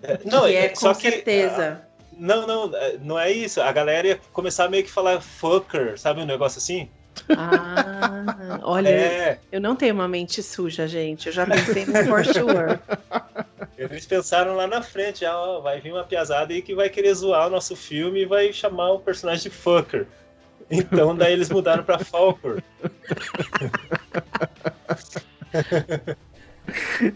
É, 0.04 0.20
não, 0.24 0.44
que 0.44 0.56
é, 0.56 0.70
com 0.70 0.94
certeza. 0.94 1.84
Ah, 1.84 2.04
não, 2.16 2.46
não, 2.46 2.78
é, 2.78 2.98
não 3.00 3.20
é 3.20 3.32
isso. 3.32 3.60
A 3.60 3.72
galera 3.72 4.08
ia 4.08 4.20
começar 4.32 4.66
a 4.66 4.70
meio 4.70 4.84
que 4.84 4.92
falar 4.92 5.20
fucker, 5.20 6.00
sabe 6.00 6.22
um 6.22 6.26
negócio 6.26 6.60
assim? 6.60 6.92
Ah, 7.30 8.60
olha, 8.64 8.90
é. 8.90 9.40
eu 9.52 9.62
não 9.62 9.76
tenho 9.76 9.94
uma 9.94 10.08
mente 10.08 10.42
suja, 10.42 10.88
gente. 10.88 11.28
Eu 11.28 11.34
já 11.34 11.46
pensei 11.46 11.86
no 11.86 12.04
for 12.06 12.26
sure. 12.26 12.80
Eles 13.78 14.06
pensaram 14.06 14.56
lá 14.56 14.68
na 14.68 14.82
frente, 14.82 15.22
já, 15.22 15.38
ó, 15.38 15.62
vai 15.62 15.80
vir 15.80 15.94
uma 15.94 16.04
piazada 16.04 16.54
aí 16.54 16.62
que 16.62 16.76
vai 16.76 16.90
querer 16.90 17.14
zoar 17.14 17.48
o 17.48 17.50
nosso 17.50 17.78
filme 17.78 18.22
e 18.22 18.26
vai 18.26 18.52
chamar 18.52 18.92
o 18.92 19.00
personagem 19.00 19.44
de 19.44 19.50
fucker. 19.50 20.06
Então 20.70 21.16
daí 21.16 21.34
eles 21.34 21.50
mudaram 21.50 21.84
pra 21.84 21.98
Falcor. 21.98 22.62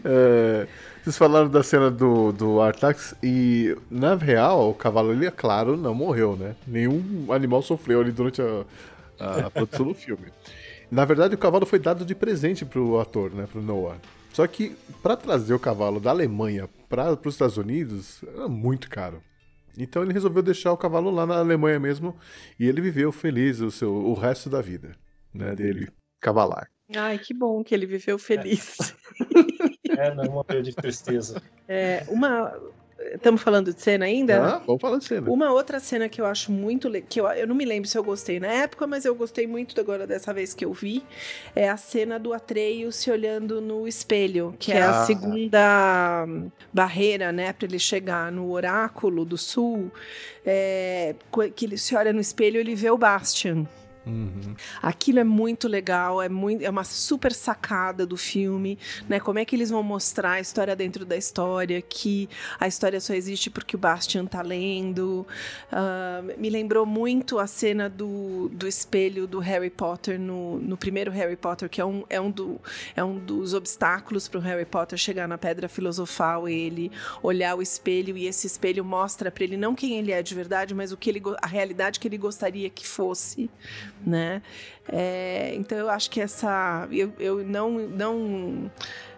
é, 0.05 0.67
vocês 1.03 1.17
falaram 1.17 1.49
da 1.49 1.61
cena 1.61 1.91
do, 1.91 2.31
do 2.31 2.61
Artax 2.61 3.13
e 3.21 3.77
na 3.91 4.15
real 4.15 4.69
o 4.69 4.73
cavalo 4.73 5.11
ali, 5.11 5.27
é 5.27 5.31
claro, 5.31 5.75
não 5.75 5.93
morreu, 5.93 6.35
né? 6.35 6.55
Nenhum 6.65 7.27
animal 7.29 7.61
sofreu 7.61 8.01
ali 8.01 8.11
durante 8.11 8.41
a, 8.41 8.63
a 9.19 9.49
produção 9.49 9.87
do 9.87 9.93
filme. 9.93 10.27
Na 10.91 11.05
verdade, 11.05 11.35
o 11.35 11.37
cavalo 11.37 11.65
foi 11.65 11.79
dado 11.79 12.05
de 12.05 12.13
presente 12.13 12.65
pro 12.65 12.99
ator, 12.99 13.33
né? 13.33 13.47
Pro 13.51 13.61
Noah. 13.61 13.97
Só 14.33 14.45
que 14.47 14.75
para 15.01 15.15
trazer 15.15 15.53
o 15.53 15.59
cavalo 15.59 15.99
da 15.99 16.09
Alemanha 16.09 16.67
para 16.89 17.13
os 17.13 17.35
Estados 17.35 17.57
Unidos 17.57 18.23
era 18.23 18.47
muito 18.47 18.89
caro. 18.89 19.21
Então 19.77 20.03
ele 20.03 20.13
resolveu 20.13 20.43
deixar 20.43 20.71
o 20.71 20.77
cavalo 20.77 21.09
lá 21.09 21.25
na 21.25 21.37
Alemanha 21.37 21.79
mesmo 21.79 22.15
e 22.59 22.67
ele 22.67 22.81
viveu 22.81 23.11
feliz 23.11 23.59
o, 23.59 23.71
seu, 23.71 23.93
o 23.93 24.13
resto 24.13 24.49
da 24.49 24.61
vida 24.61 24.95
né, 25.33 25.55
dele, 25.55 25.89
cavalar. 26.19 26.69
Ai, 26.95 27.17
que 27.17 27.33
bom 27.33 27.63
que 27.63 27.73
ele 27.73 27.85
viveu 27.85 28.19
feliz. 28.19 28.95
É, 29.97 30.07
é 30.07 30.15
não 30.15 30.25
morreu 30.25 30.61
de 30.61 30.73
tristeza. 30.73 31.41
É, 31.67 32.05
uma, 32.07 32.51
Estamos 33.13 33.41
falando 33.41 33.73
de 33.73 33.81
cena 33.81 34.05
ainda? 34.05 34.55
Ah, 34.55 34.61
vamos 34.65 34.81
falar 34.81 34.97
de 34.97 35.05
cena. 35.05 35.29
Uma 35.29 35.51
outra 35.51 35.79
cena 35.79 36.07
que 36.09 36.19
eu 36.21 36.25
acho 36.25 36.51
muito 36.51 36.87
legal, 36.87 37.07
que 37.09 37.19
eu, 37.19 37.27
eu 37.27 37.47
não 37.47 37.55
me 37.55 37.65
lembro 37.65 37.87
se 37.87 37.97
eu 37.97 38.03
gostei 38.03 38.39
na 38.39 38.47
época, 38.47 38.87
mas 38.87 39.05
eu 39.05 39.13
gostei 39.15 39.45
muito 39.47 39.79
agora 39.79 40.07
dessa 40.07 40.33
vez 40.33 40.53
que 40.53 40.65
eu 40.65 40.73
vi, 40.73 41.03
é 41.55 41.69
a 41.69 41.77
cena 41.77 42.17
do 42.17 42.33
Atreio 42.33 42.91
se 42.91 43.11
olhando 43.11 43.61
no 43.61 43.87
espelho, 43.87 44.55
que 44.57 44.71
ah. 44.71 44.75
é 44.75 44.81
a 44.81 45.01
ah. 45.01 45.05
segunda 45.05 46.27
barreira, 46.71 47.31
né, 47.31 47.53
para 47.53 47.67
ele 47.67 47.79
chegar 47.79 48.31
no 48.31 48.51
oráculo 48.51 49.25
do 49.25 49.37
sul, 49.37 49.91
é, 50.45 51.15
que 51.55 51.65
ele 51.65 51.77
se 51.77 51.95
olha 51.95 52.13
no 52.13 52.19
espelho 52.19 52.57
e 52.57 52.59
ele 52.59 52.75
vê 52.75 52.89
o 52.89 52.97
Bastian. 52.97 53.67
Uhum. 54.05 54.55
Aquilo 54.81 55.19
é 55.19 55.23
muito 55.23 55.67
legal, 55.67 56.21
é, 56.21 56.27
muito, 56.27 56.63
é 56.63 56.69
uma 56.69 56.83
super 56.83 57.31
sacada 57.31 58.05
do 58.05 58.17
filme, 58.17 58.77
né? 59.07 59.19
Como 59.19 59.39
é 59.39 59.45
que 59.45 59.55
eles 59.55 59.69
vão 59.69 59.81
mostrar 59.81 60.33
a 60.33 60.39
história 60.41 60.75
dentro 60.75 61.05
da 61.05 61.15
história, 61.15 61.81
que 61.81 62.29
a 62.59 62.67
história 62.67 62.99
só 62.99 63.13
existe 63.13 63.49
porque 63.49 63.75
o 63.75 63.79
Bastian 63.79 64.25
tá 64.25 64.41
lendo. 64.41 65.25
Uh, 65.71 66.39
me 66.39 66.49
lembrou 66.49 66.85
muito 66.85 67.39
a 67.39 67.47
cena 67.47 67.89
do, 67.89 68.49
do 68.49 68.67
espelho 68.67 69.25
do 69.25 69.39
Harry 69.39 69.69
Potter 69.69 70.19
no, 70.19 70.59
no 70.59 70.75
primeiro 70.75 71.09
Harry 71.11 71.37
Potter, 71.37 71.69
que 71.69 71.79
é 71.79 71.85
um, 71.85 72.03
é 72.09 72.19
um, 72.19 72.29
do, 72.29 72.59
é 72.95 73.03
um 73.03 73.17
dos 73.17 73.53
obstáculos 73.53 74.27
para 74.27 74.39
o 74.39 74.41
Harry 74.41 74.65
Potter 74.65 74.97
chegar 74.97 75.27
na 75.27 75.37
Pedra 75.37 75.69
Filosofal, 75.69 76.49
ele 76.49 76.91
olhar 77.21 77.55
o 77.55 77.61
espelho 77.61 78.17
e 78.17 78.27
esse 78.27 78.47
espelho 78.47 78.83
mostra 78.83 79.31
para 79.31 79.43
ele 79.45 79.55
não 79.55 79.73
quem 79.73 79.97
ele 79.97 80.11
é 80.11 80.21
de 80.21 80.35
verdade, 80.35 80.73
mas 80.73 80.91
o 80.91 80.97
que 80.97 81.09
ele, 81.09 81.21
a 81.41 81.47
realidade 81.47 81.99
que 81.99 82.07
ele 82.07 82.17
gostaria 82.17 82.69
que 82.69 82.85
fosse 82.85 83.49
né? 84.05 84.41
É, 84.87 85.53
então 85.55 85.77
eu 85.77 85.89
acho 85.89 86.09
que 86.09 86.21
essa. 86.21 86.87
Eu, 86.91 87.13
eu 87.19 87.43
não. 87.43 87.71
não 87.71 88.71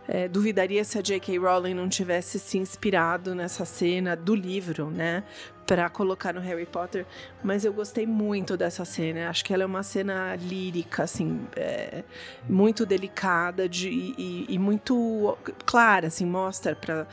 é, 0.07 0.27
duvidaria 0.27 0.83
se 0.83 0.99
a 0.99 1.01
J.K. 1.01 1.37
Rowling 1.39 1.73
não 1.73 1.89
tivesse 1.89 2.37
se 2.39 2.59
inspirado 2.59 3.33
nessa 3.33 3.65
cena 3.65 4.15
do 4.15 4.35
livro, 4.35 4.91
né? 4.91 5.23
Para 5.65 5.89
colocar 5.89 6.31
no 6.31 6.39
Harry 6.41 6.65
Potter, 6.65 7.07
mas 7.43 7.65
eu 7.65 7.73
gostei 7.73 8.05
muito 8.05 8.55
dessa 8.55 8.85
cena. 8.85 9.29
Acho 9.29 9.43
que 9.43 9.51
ela 9.51 9.63
é 9.63 9.65
uma 9.65 9.81
cena 9.81 10.35
lírica, 10.35 11.03
assim, 11.03 11.47
é, 11.55 12.03
muito 12.47 12.85
delicada 12.85 13.67
de, 13.67 13.89
e, 13.89 14.45
e, 14.47 14.59
muito 14.59 15.35
clara, 15.65 16.07
assim, 16.07 16.25
mostra 16.25 16.75
para 16.75 17.07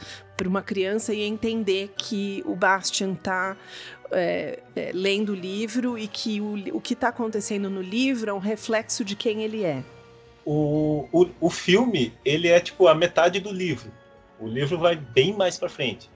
uma 0.46 0.60
criança 0.60 1.14
e 1.14 1.22
entender 1.22 1.94
que 1.96 2.42
o 2.44 2.54
Bastian 2.54 3.14
tá 3.14 3.56
é, 4.10 4.58
é, 4.76 4.90
lendo 4.92 5.32
o 5.32 5.34
livro 5.34 5.98
e 5.98 6.06
que 6.06 6.40
o, 6.40 6.76
o 6.76 6.80
que 6.80 6.92
está 6.92 7.08
acontecendo 7.08 7.70
no 7.70 7.80
livro 7.80 8.30
é 8.30 8.34
um 8.34 8.38
reflexo 8.38 9.04
de 9.04 9.16
quem 9.16 9.42
ele 9.42 9.64
é. 9.64 9.82
O, 10.44 11.08
o, 11.12 11.28
o 11.40 11.50
filme, 11.50 12.12
ele 12.24 12.48
é 12.48 12.60
tipo 12.60 12.86
a 12.86 12.94
metade 12.94 13.40
do 13.40 13.50
livro. 13.50 13.90
O 14.38 14.46
livro 14.46 14.76
vai 14.78 14.96
bem 14.96 15.32
mais 15.32 15.58
para 15.58 15.68
frente. 15.68 16.10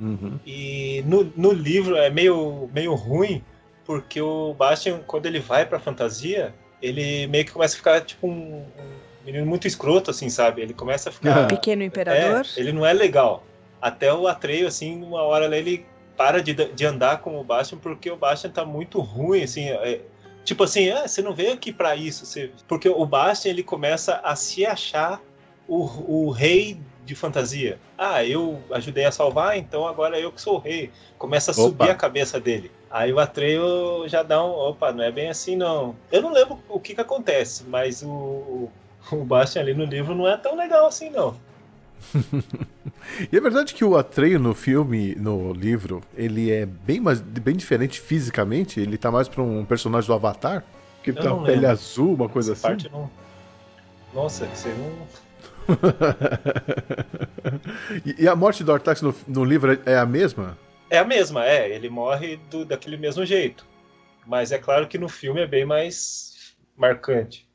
Uhum. 0.00 0.38
E 0.46 1.02
no, 1.06 1.32
no 1.36 1.52
livro 1.52 1.96
é 1.96 2.10
meio, 2.10 2.68
meio 2.72 2.94
ruim, 2.94 3.44
porque 3.84 4.20
o 4.20 4.54
Bastian, 4.54 5.00
quando 5.06 5.26
ele 5.26 5.38
vai 5.38 5.66
pra 5.66 5.78
fantasia, 5.78 6.54
ele 6.80 7.26
meio 7.28 7.44
que 7.44 7.52
começa 7.52 7.74
a 7.74 7.76
ficar 7.76 8.00
tipo 8.00 8.26
um, 8.26 8.58
um 8.60 9.24
menino 9.24 9.46
muito 9.46 9.66
escroto, 9.66 10.10
assim, 10.10 10.28
sabe? 10.28 10.62
Ele 10.62 10.74
começa 10.74 11.08
a 11.08 11.12
ficar. 11.12 11.46
Pequeno 11.48 11.82
imperador? 11.82 12.44
É, 12.56 12.60
ele 12.60 12.72
não 12.72 12.84
é 12.84 12.92
legal. 12.92 13.44
Até 13.80 14.12
o 14.12 14.26
Atreio, 14.26 14.66
assim, 14.66 15.02
uma 15.02 15.22
hora 15.22 15.56
ele 15.56 15.86
para 16.16 16.42
de, 16.42 16.52
de 16.52 16.84
andar 16.84 17.20
com 17.20 17.40
o 17.40 17.44
Bastian 17.44 17.78
porque 17.78 18.10
o 18.10 18.16
Bastian 18.16 18.50
tá 18.50 18.64
muito 18.64 19.00
ruim, 19.00 19.42
assim. 19.42 19.68
É, 19.68 20.00
tipo 20.44 20.64
assim, 20.64 20.90
ah, 20.90 21.06
você 21.06 21.22
não 21.22 21.34
veio 21.34 21.52
aqui 21.52 21.72
para 21.72 21.96
isso. 21.96 22.26
Você... 22.26 22.50
Porque 22.68 22.88
o 22.88 23.04
Bastian 23.06 23.50
ele 23.50 23.62
começa 23.62 24.20
a 24.22 24.36
se 24.36 24.64
achar 24.66 25.20
o, 25.66 26.26
o 26.26 26.30
rei 26.30 26.80
de 27.04 27.14
fantasia. 27.14 27.78
Ah, 27.98 28.24
eu 28.24 28.60
ajudei 28.72 29.04
a 29.04 29.12
salvar, 29.12 29.56
então 29.58 29.86
agora 29.86 30.18
eu 30.18 30.30
que 30.32 30.40
sou 30.40 30.54
o 30.56 30.58
rei. 30.58 30.90
Começa 31.18 31.50
a 31.50 31.54
opa. 31.54 31.62
subir 31.62 31.90
a 31.90 31.94
cabeça 31.94 32.38
dele. 32.40 32.70
Aí 32.90 33.12
o 33.12 33.18
Atreio 33.18 34.06
já 34.08 34.22
dá 34.22 34.44
um. 34.44 34.50
Opa, 34.50 34.92
não 34.92 35.02
é 35.02 35.10
bem 35.10 35.28
assim 35.28 35.56
não. 35.56 35.96
Eu 36.10 36.22
não 36.22 36.32
lembro 36.32 36.58
o 36.68 36.78
que 36.80 36.94
que 36.94 37.00
acontece, 37.00 37.64
mas 37.68 38.02
o, 38.02 38.68
o 39.10 39.24
Bastian 39.24 39.62
ali 39.62 39.74
no 39.74 39.84
livro 39.84 40.14
não 40.14 40.28
é 40.28 40.36
tão 40.36 40.56
legal 40.56 40.86
assim 40.86 41.10
não. 41.10 41.36
E 43.32 43.36
é 43.36 43.40
verdade 43.40 43.74
que 43.74 43.84
o 43.84 43.96
Atreio 43.96 44.38
no 44.38 44.54
filme, 44.54 45.14
no 45.16 45.52
livro, 45.52 46.02
ele 46.16 46.50
é 46.50 46.64
bem, 46.64 47.00
mais, 47.00 47.20
bem 47.20 47.56
diferente 47.56 48.00
fisicamente? 48.00 48.78
Ele 48.80 48.96
tá 48.96 49.10
mais 49.10 49.28
pra 49.28 49.42
um 49.42 49.64
personagem 49.64 50.06
do 50.06 50.14
Avatar? 50.14 50.64
Que 51.02 51.12
Eu 51.12 51.14
tem 51.16 51.30
uma 51.30 51.40
pele 51.44 51.66
lembro. 51.66 51.70
azul, 51.70 52.14
uma 52.14 52.28
coisa 52.28 52.52
Essa 52.52 52.52
assim? 52.52 52.62
parte 52.62 52.88
não. 52.90 53.10
Nossa, 54.12 54.46
você 54.46 54.68
não. 54.74 55.06
e, 58.04 58.24
e 58.24 58.28
a 58.28 58.36
morte 58.36 58.64
do 58.64 58.72
Artax 58.72 59.02
no, 59.02 59.14
no 59.26 59.44
livro 59.44 59.72
é- 59.72 59.92
é 59.92 59.98
a 59.98 60.06
mesma? 60.06 60.58
É 60.90 60.98
a 60.98 61.04
mesma, 61.04 61.44
é. 61.44 61.74
Ele 61.74 61.88
morre 61.88 62.36
do, 62.36 62.64
daquele 62.64 62.96
mesmo 62.96 63.24
jeito. 63.24 63.66
Mas 64.26 64.52
é 64.52 64.58
claro 64.58 64.88
que 64.88 64.98
no 64.98 65.08
filme 65.08 65.40
é 65.40 65.46
bem 65.46 65.64
mais 65.64 66.54
marcante. 66.76 67.48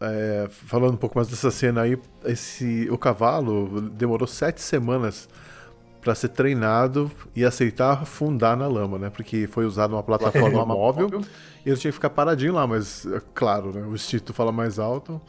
É, 0.00 0.48
falando 0.48 0.94
um 0.94 0.96
pouco 0.96 1.18
mais 1.18 1.28
dessa 1.28 1.50
cena 1.50 1.82
aí, 1.82 1.98
esse, 2.24 2.88
o 2.90 2.96
cavalo 2.96 3.90
demorou 3.90 4.26
sete 4.26 4.62
semanas 4.62 5.28
para 6.00 6.14
ser 6.14 6.30
treinado 6.30 7.10
e 7.36 7.44
aceitar 7.44 8.02
afundar 8.02 8.56
na 8.56 8.66
lama, 8.66 8.98
né? 8.98 9.10
Porque 9.10 9.46
foi 9.46 9.66
usada 9.66 9.94
uma 9.94 10.02
plataforma 10.02 10.64
móvel 10.64 11.10
e 11.64 11.68
ele 11.68 11.78
tinha 11.78 11.90
que 11.90 11.96
ficar 11.96 12.10
paradinho 12.10 12.54
lá, 12.54 12.66
mas 12.66 13.04
é 13.06 13.20
claro, 13.34 13.72
né? 13.72 13.82
O 13.82 13.94
instinto 13.94 14.32
fala 14.32 14.50
mais 14.50 14.78
alto, 14.78 15.20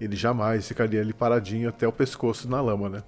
ele 0.00 0.16
jamais 0.16 0.66
ficaria 0.66 1.00
ali 1.00 1.12
paradinho 1.12 1.68
até 1.68 1.86
o 1.86 1.92
pescoço 1.92 2.48
na 2.48 2.60
lama, 2.60 2.88
né? 2.88 3.02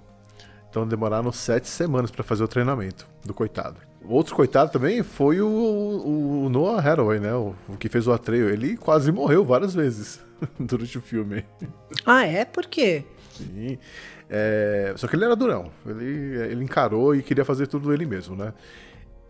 Então 0.69 0.87
demoraram 0.87 1.31
sete 1.31 1.67
semanas 1.67 2.09
para 2.11 2.23
fazer 2.23 2.43
o 2.43 2.47
treinamento 2.47 3.05
do 3.23 3.33
coitado. 3.33 3.77
Outro 4.05 4.35
coitado 4.35 4.71
também 4.71 5.01
foi 5.03 5.39
o, 5.39 5.47
o- 5.47 6.45
o 6.45 6.49
Noah 6.49 6.79
Hathaway, 6.81 7.19
né? 7.19 7.33
O, 7.33 7.55
o 7.69 7.77
que 7.77 7.87
fez 7.87 8.07
o 8.07 8.11
Atreio. 8.11 8.49
Ele 8.49 8.75
quase 8.75 9.11
morreu 9.11 9.45
várias 9.45 9.73
vezes 9.73 10.19
durante 10.59 10.97
o 10.97 11.01
filme. 11.01 11.45
Ah, 12.05 12.25
é? 12.25 12.43
Por 12.43 12.65
quê? 12.65 13.05
Sim. 13.31 13.77
É, 14.29 14.93
só 14.97 15.07
que 15.07 15.15
ele 15.15 15.23
era 15.25 15.35
durão. 15.35 15.71
Ele, 15.85 16.05
ele 16.51 16.63
encarou 16.63 17.15
e 17.15 17.21
queria 17.23 17.45
fazer 17.45 17.67
tudo 17.67 17.93
ele 17.93 18.05
mesmo, 18.05 18.35
né? 18.35 18.51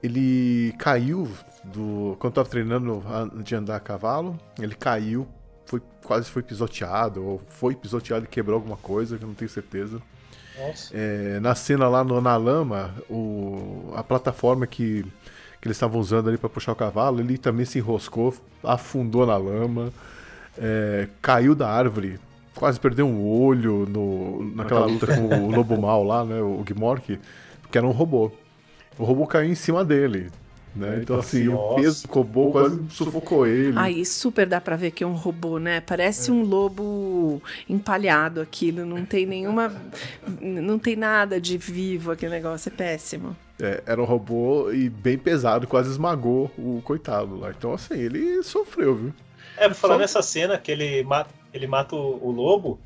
Ele 0.01 0.73
caiu 0.79 1.29
do. 1.63 2.15
Quando 2.19 2.33
tava 2.33 2.49
treinando 2.49 3.03
de 3.43 3.55
andar 3.55 3.75
a 3.77 3.79
cavalo, 3.79 4.37
ele 4.59 4.75
caiu, 4.75 5.27
foi, 5.73 5.81
quase 6.03 6.29
foi 6.29 6.43
pisoteado, 6.43 7.25
ou 7.25 7.41
foi 7.49 7.73
pisoteado 7.75 8.25
e 8.25 8.27
quebrou 8.27 8.55
alguma 8.55 8.77
coisa, 8.77 9.17
que 9.17 9.23
eu 9.23 9.27
não 9.27 9.33
tenho 9.33 9.49
certeza. 9.49 9.99
Nossa. 10.59 10.91
É, 10.95 11.39
na 11.39 11.55
cena 11.55 11.87
lá 11.87 12.03
no- 12.03 12.21
na 12.21 12.37
lama, 12.37 12.93
o, 13.09 13.91
a 13.95 14.03
plataforma 14.03 14.67
que, 14.67 15.03
que 15.59 15.67
eles 15.67 15.75
estavam 15.77 15.99
usando 15.99 16.29
ali 16.29 16.37
para 16.37 16.49
puxar 16.49 16.73
o 16.73 16.75
cavalo, 16.75 17.19
ele 17.21 17.37
também 17.39 17.65
se 17.65 17.79
enroscou, 17.79 18.35
afundou 18.63 19.25
na 19.25 19.35
lama, 19.35 19.91
é, 20.57 21.07
caiu 21.21 21.55
da 21.55 21.67
árvore, 21.69 22.19
quase 22.55 22.79
perdeu 22.79 23.07
um 23.07 23.25
olho 23.27 23.87
no, 23.89 24.43
naquela 24.55 24.85
luta 24.85 25.07
com 25.07 25.27
o 25.27 25.49
lobo 25.55 25.75
mal 25.81 26.03
lá, 26.03 26.23
né, 26.23 26.39
o 26.39 26.63
Gmork, 26.63 27.19
que 27.71 27.77
era 27.77 27.87
um 27.87 27.91
robô. 27.91 28.31
O 28.99 29.03
robô 29.05 29.25
caiu 29.25 29.49
em 29.51 29.55
cima 29.55 29.83
dele. 29.83 30.29
Né? 30.75 30.99
Então, 31.03 31.19
assim, 31.19 31.47
o 31.47 31.51
Nossa. 31.53 31.75
peso 31.75 32.07
do 32.07 32.13
robô 32.13 32.51
quase 32.51 32.81
sufocou 32.89 33.45
ele. 33.45 33.77
Aí 33.77 34.03
super 34.03 34.47
dá 34.47 34.59
pra 34.59 34.75
ver 34.75 34.89
que 34.89 35.03
é 35.03 35.07
um 35.07 35.13
robô, 35.13 35.59
né? 35.59 35.79
Parece 35.81 36.31
um 36.31 36.43
lobo 36.43 37.39
empalhado 37.69 38.41
aquilo, 38.41 38.83
não 38.83 39.05
tem 39.05 39.25
nenhuma. 39.25 39.71
Não 40.41 40.79
tem 40.79 40.95
nada 40.95 41.39
de 41.39 41.57
vivo 41.59 42.11
aquele 42.11 42.31
negócio, 42.31 42.69
é 42.69 42.75
péssimo. 42.75 43.35
É, 43.61 43.83
era 43.85 44.01
um 44.01 44.05
robô 44.05 44.71
e 44.71 44.89
bem 44.89 45.15
pesado, 45.17 45.67
quase 45.67 45.91
esmagou 45.91 46.49
o 46.57 46.81
coitado 46.83 47.37
lá. 47.39 47.51
Então, 47.51 47.73
assim, 47.73 47.93
ele 47.93 48.41
sofreu, 48.41 48.95
viu? 48.95 49.13
É, 49.57 49.71
falando 49.71 49.97
Só- 49.97 50.01
nessa 50.01 50.21
cena 50.23 50.57
que 50.57 50.71
ele 50.71 51.03
mata, 51.03 51.29
ele 51.53 51.67
mata 51.67 51.95
o, 51.95 52.19
o 52.27 52.31
lobo, 52.31 52.79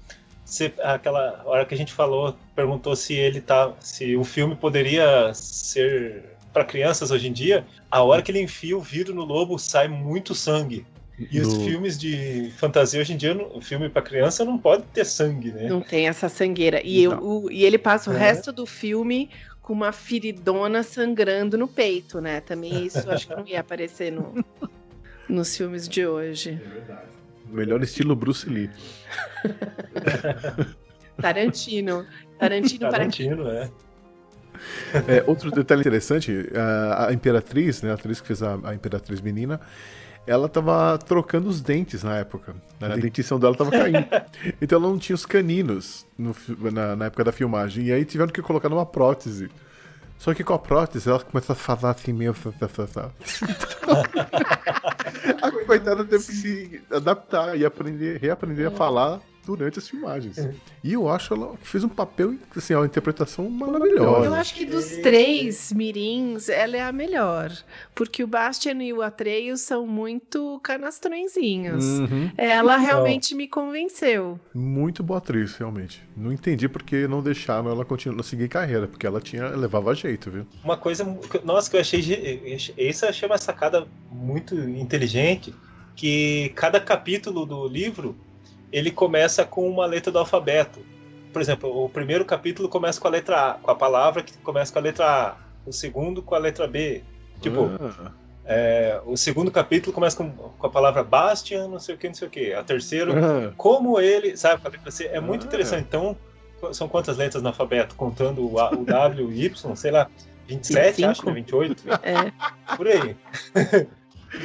você- 0.43 0.73
aquela 0.83 1.41
hora 1.45 1.65
que 1.65 1.73
a 1.73 1.77
gente 1.77 1.93
falou, 1.93 2.35
perguntou 2.53 2.95
se 2.97 3.13
ele 3.13 3.39
tá. 3.39 3.71
se 3.79 4.17
o 4.17 4.25
filme 4.25 4.55
poderia 4.57 5.31
ser 5.33 6.35
para 6.57 6.65
crianças 6.65 7.11
hoje 7.11 7.27
em 7.27 7.31
dia, 7.33 7.63
a 7.91 8.01
hora 8.01 8.21
que 8.23 8.31
ele 8.31 8.41
enfia 8.41 8.75
o 8.75 8.81
vidro 8.81 9.13
no 9.13 9.23
lobo 9.23 9.59
sai 9.59 9.87
muito 9.87 10.33
sangue. 10.33 10.85
E 11.31 11.39
os 11.39 11.55
filmes 11.57 11.97
de 11.97 12.51
fantasia 12.57 12.99
hoje 13.01 13.13
em 13.13 13.17
dia, 13.17 13.35
o 13.53 13.61
filme 13.61 13.89
para 13.89 14.01
criança 14.01 14.43
não 14.45 14.57
pode 14.57 14.83
ter 14.93 15.05
sangue, 15.05 15.51
né? 15.51 15.67
Não 15.67 15.81
tem 15.81 16.07
essa 16.07 16.27
sangueira. 16.29 16.79
E, 16.83 17.03
eu- 17.03 17.19
o- 17.23 17.51
e 17.51 17.63
ele 17.63 17.77
passa 17.77 18.09
o 18.09 18.13
É. 18.13 18.17
resto 18.17 18.51
do 18.51 18.65
filme 18.65 19.29
com 19.61 19.73
uma 19.73 19.91
feridona 19.91 20.81
sangrando 20.83 21.57
no 21.57 21.67
peito, 21.67 22.19
né? 22.21 22.39
Também 22.41 22.85
isso 22.85 23.09
acho 23.09 23.27
que 23.27 23.35
não 23.35 23.47
ia 23.47 23.59
aparecer 23.59 24.11
no, 24.11 24.33
nos 25.29 25.55
filmes 25.57 25.87
de 25.87 26.05
hoje. 26.07 26.59
Melhor 27.47 27.81
estilo 27.83 28.15
Bruce 28.15 28.47
Lee. 28.49 28.69
Tarantino. 31.21 32.05
Tarantino, 32.39 32.79
para 32.79 32.91
Tarantino, 32.91 33.49
é. 33.49 33.69
É, 35.07 35.23
outro 35.27 35.51
detalhe 35.51 35.81
interessante, 35.81 36.49
a, 36.55 37.07
a 37.07 37.13
Imperatriz, 37.13 37.81
né, 37.81 37.91
a 37.91 37.93
atriz 37.93 38.21
que 38.21 38.27
fez 38.27 38.41
a, 38.41 38.57
a 38.63 38.73
Imperatriz 38.73 39.21
menina, 39.21 39.59
ela 40.27 40.49
tava 40.49 40.97
trocando 40.97 41.47
os 41.47 41.61
dentes 41.61 42.03
na 42.03 42.17
época. 42.17 42.53
A 42.81 42.89
dentição 42.89 43.39
dela 43.39 43.55
tava 43.55 43.71
caindo. 43.71 44.05
então 44.61 44.77
ela 44.77 44.89
não 44.89 44.99
tinha 44.99 45.15
os 45.15 45.25
caninos 45.25 46.05
no 46.17 46.35
na, 46.69 46.97
na 46.97 47.05
época 47.05 47.23
da 47.23 47.31
filmagem. 47.31 47.85
E 47.85 47.93
aí 47.93 48.03
tiveram 48.03 48.31
que 48.31 48.41
colocar 48.41 48.67
numa 48.67 48.85
prótese. 48.85 49.49
Só 50.17 50.33
que 50.33 50.43
com 50.43 50.53
a 50.53 50.59
prótese 50.59 51.07
ela 51.07 51.19
começa 51.21 51.53
a 51.53 51.55
falar 51.55 51.91
assim 51.91 52.11
meio. 52.11 52.35
a 55.41 55.51
coitada 55.65 56.03
teve 56.03 56.25
que 56.25 56.33
se 56.33 56.81
adaptar 56.91 57.57
e 57.57 57.63
aprender, 57.63 58.19
reaprender 58.19 58.67
a 58.67 58.71
falar 58.71 59.21
durante 59.47 59.79
as 59.79 59.87
filmagens. 59.87 60.37
E 60.83 60.91
eu 60.91 61.07
acho 61.07 61.33
ela 61.33 61.55
que 61.55 61.67
fez 61.67 61.83
um 61.83 61.89
papel, 61.89 62.35
assim, 62.55 62.75
uma 62.75 62.85
interpretação 62.85 63.49
maravilhosa. 63.49 64.25
Eu 64.25 64.33
acho 64.33 64.53
que 64.53 64.65
dos 64.65 64.97
três 64.97 65.71
mirins, 65.71 66.49
ela 66.49 66.75
é 66.75 66.81
a 66.81 66.91
melhor. 66.91 67.51
Porque 67.95 68.23
o 68.23 68.27
Bastian 68.27 68.83
e 68.83 68.91
o 68.91 69.01
Atreus 69.01 69.61
são 69.61 69.87
muito 69.87 70.59
canastrõezinhos. 70.61 71.85
Uhum. 71.85 72.29
Ela 72.37 72.75
realmente 72.75 73.33
me 73.33 73.47
convenceu. 73.47 74.37
Muito 74.53 75.01
boa 75.01 75.19
atriz, 75.19 75.55
realmente. 75.55 76.03
Não 76.15 76.33
entendi 76.33 76.67
porque 76.67 77.07
não 77.07 77.23
deixaram 77.23 77.69
ela 77.69 77.85
continuar 77.85 78.23
seguir 78.23 78.49
carreira, 78.49 78.87
porque 78.87 79.07
ela 79.07 79.21
tinha 79.21 79.47
levava 79.49 79.95
jeito, 79.95 80.29
viu? 80.29 80.45
Uma 80.63 80.75
coisa, 80.75 81.05
nossa, 81.45 81.71
que 81.71 81.77
eu 81.77 81.81
achei. 81.81 82.01
Isso 82.77 83.05
eu 83.05 83.09
achei 83.09 83.27
uma 83.27 83.37
sacada 83.37 83.87
muito 84.11 84.53
inteligente. 84.55 85.55
Que 85.95 86.49
cada 86.49 86.79
capítulo 86.79 87.43
do 87.43 87.67
livro 87.67 88.15
ele 88.71 88.91
começa 88.91 89.45
com 89.45 89.69
uma 89.69 89.85
letra 89.85 90.11
do 90.11 90.19
alfabeto. 90.19 90.79
Por 91.31 91.41
exemplo, 91.41 91.85
o 91.85 91.89
primeiro 91.89 92.25
capítulo 92.25 92.67
começa 92.69 92.99
com 92.99 93.07
a 93.07 93.11
letra 93.11 93.51
A, 93.51 93.53
com 93.55 93.71
a 93.71 93.75
palavra 93.75 94.23
que 94.23 94.37
começa 94.39 94.71
com 94.71 94.79
a 94.79 94.81
letra 94.81 95.05
A. 95.05 95.35
O 95.65 95.71
segundo 95.71 96.21
com 96.21 96.33
a 96.35 96.37
letra 96.37 96.67
B. 96.67 97.03
Tipo, 97.41 97.69
Ah, 97.79 98.11
é, 98.45 99.01
o 99.05 99.17
segundo 99.17 99.51
capítulo 99.51 99.93
começa 99.93 100.15
com, 100.15 100.29
com 100.31 100.67
a 100.67 100.69
palavra 100.69 101.03
Bastian, 101.03 101.67
não 101.67 101.79
sei 101.79 101.95
o 101.95 101.97
que, 101.97 102.07
não 102.07 102.15
sei 102.15 102.27
o 102.27 102.31
que. 102.31 102.53
A 102.53 102.63
terceira, 102.63 103.13
ah, 103.13 103.53
como 103.57 103.99
ele, 103.99 104.37
sabe, 104.37 104.61
com 104.61 104.67
a 104.69 104.71
letra 104.71 104.89
C. 104.89 105.05
É 105.07 105.19
muito 105.19 105.43
Ah. 105.43 105.47
interessante. 105.47 105.83
Então, 105.87 106.15
são 106.71 106.87
quantas 106.87 107.17
letras 107.17 107.43
no 107.43 107.49
alfabeto? 107.49 107.93
Contando 107.95 108.49
o, 108.49 108.59
A, 108.59 108.71
o 108.71 108.85
W, 108.85 109.25
o 109.27 109.33
Y, 109.33 109.75
sei 109.75 109.91
lá, 109.91 110.07
27, 110.47 111.03
acho, 111.03 111.25
né? 111.25 111.33
28, 111.33 111.83
É. 112.01 112.75
por 112.75 112.87
aí. 112.87 113.15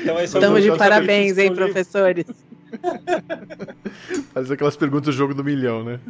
então, 0.02 0.20
esse 0.20 0.36
é 0.36 0.38
o 0.38 0.42
Estamos 0.42 0.62
de 0.62 0.76
parabéns, 0.76 1.38
hein, 1.38 1.50
que 1.50 1.54
professores? 1.54 2.26
faz 4.32 4.50
aquelas 4.50 4.76
perguntas 4.76 5.14
do 5.14 5.18
jogo 5.18 5.34
do 5.34 5.44
milhão, 5.44 5.84
né? 5.84 6.00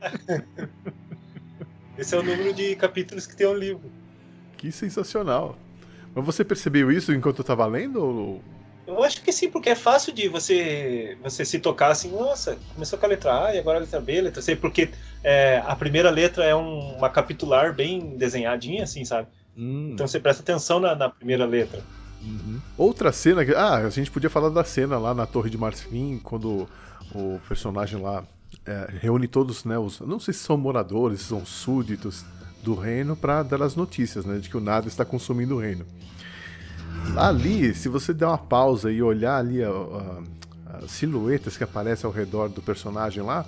Esse 1.96 2.14
é 2.14 2.18
o 2.18 2.22
número 2.22 2.52
de 2.52 2.74
capítulos 2.76 3.26
que 3.26 3.36
tem 3.36 3.46
o 3.46 3.54
livro. 3.54 3.90
Que 4.56 4.72
sensacional. 4.72 5.56
Mas 6.14 6.24
você 6.24 6.44
percebeu 6.44 6.90
isso 6.90 7.12
enquanto 7.12 7.38
eu 7.40 7.44
tava 7.44 7.66
lendo? 7.66 8.02
Ou... 8.02 8.40
Eu 8.86 9.02
acho 9.02 9.22
que 9.22 9.32
sim, 9.32 9.48
porque 9.50 9.70
é 9.70 9.74
fácil 9.74 10.12
de 10.12 10.28
você 10.28 11.16
você 11.22 11.44
se 11.44 11.58
tocar 11.58 11.88
assim, 11.90 12.10
nossa, 12.10 12.56
começou 12.74 12.98
com 12.98 13.06
a 13.06 13.08
letra 13.08 13.46
A 13.46 13.54
e 13.54 13.58
agora 13.58 13.78
a 13.78 13.80
letra 13.80 14.00
B, 14.00 14.18
a 14.18 14.22
letra 14.22 14.42
C, 14.42 14.54
porque 14.56 14.90
é, 15.22 15.62
a 15.64 15.74
primeira 15.74 16.10
letra 16.10 16.44
é 16.44 16.54
um- 16.54 16.96
uma 16.96 17.08
capitular 17.08 17.74
bem 17.74 18.16
desenhadinha, 18.16 18.84
assim, 18.84 19.04
sabe? 19.04 19.28
Hum, 19.56 19.90
Então 19.92 20.06
você 20.06 20.20
presta 20.20 20.42
atenção 20.42 20.78
na, 20.80 20.94
na 20.94 21.08
primeira 21.08 21.46
letra. 21.46 21.82
Uhum. 22.24 22.60
Outra 22.76 23.12
cena 23.12 23.44
que. 23.44 23.52
Ah, 23.52 23.76
a 23.76 23.90
gente 23.90 24.10
podia 24.10 24.30
falar 24.30 24.48
da 24.48 24.64
cena 24.64 24.98
lá 24.98 25.14
na 25.14 25.26
Torre 25.26 25.50
de 25.50 25.58
Marfim, 25.58 26.20
quando 26.22 26.68
o 27.14 27.40
personagem 27.48 28.00
lá 28.00 28.24
é, 28.66 28.88
reúne 29.00 29.28
todos, 29.28 29.64
né? 29.64 29.78
Os, 29.78 30.00
não 30.00 30.18
sei 30.18 30.32
se 30.34 30.40
são 30.40 30.56
moradores, 30.56 31.20
se 31.20 31.26
são 31.26 31.44
súditos 31.44 32.24
do 32.62 32.74
reino, 32.74 33.14
para 33.14 33.42
dar 33.42 33.62
as 33.62 33.76
notícias, 33.76 34.24
né? 34.24 34.38
De 34.38 34.48
que 34.48 34.56
o 34.56 34.60
nada 34.60 34.88
está 34.88 35.04
consumindo 35.04 35.56
o 35.56 35.60
reino. 35.60 35.84
Ali, 37.16 37.74
se 37.74 37.88
você 37.88 38.14
der 38.14 38.26
uma 38.26 38.38
pausa 38.38 38.90
e 38.90 39.02
olhar 39.02 39.36
ali 39.36 39.58
as 39.62 40.90
silhuetas 40.90 41.56
que 41.56 41.64
aparecem 41.64 42.06
ao 42.06 42.12
redor 42.12 42.48
do 42.48 42.62
personagem 42.62 43.22
lá, 43.22 43.44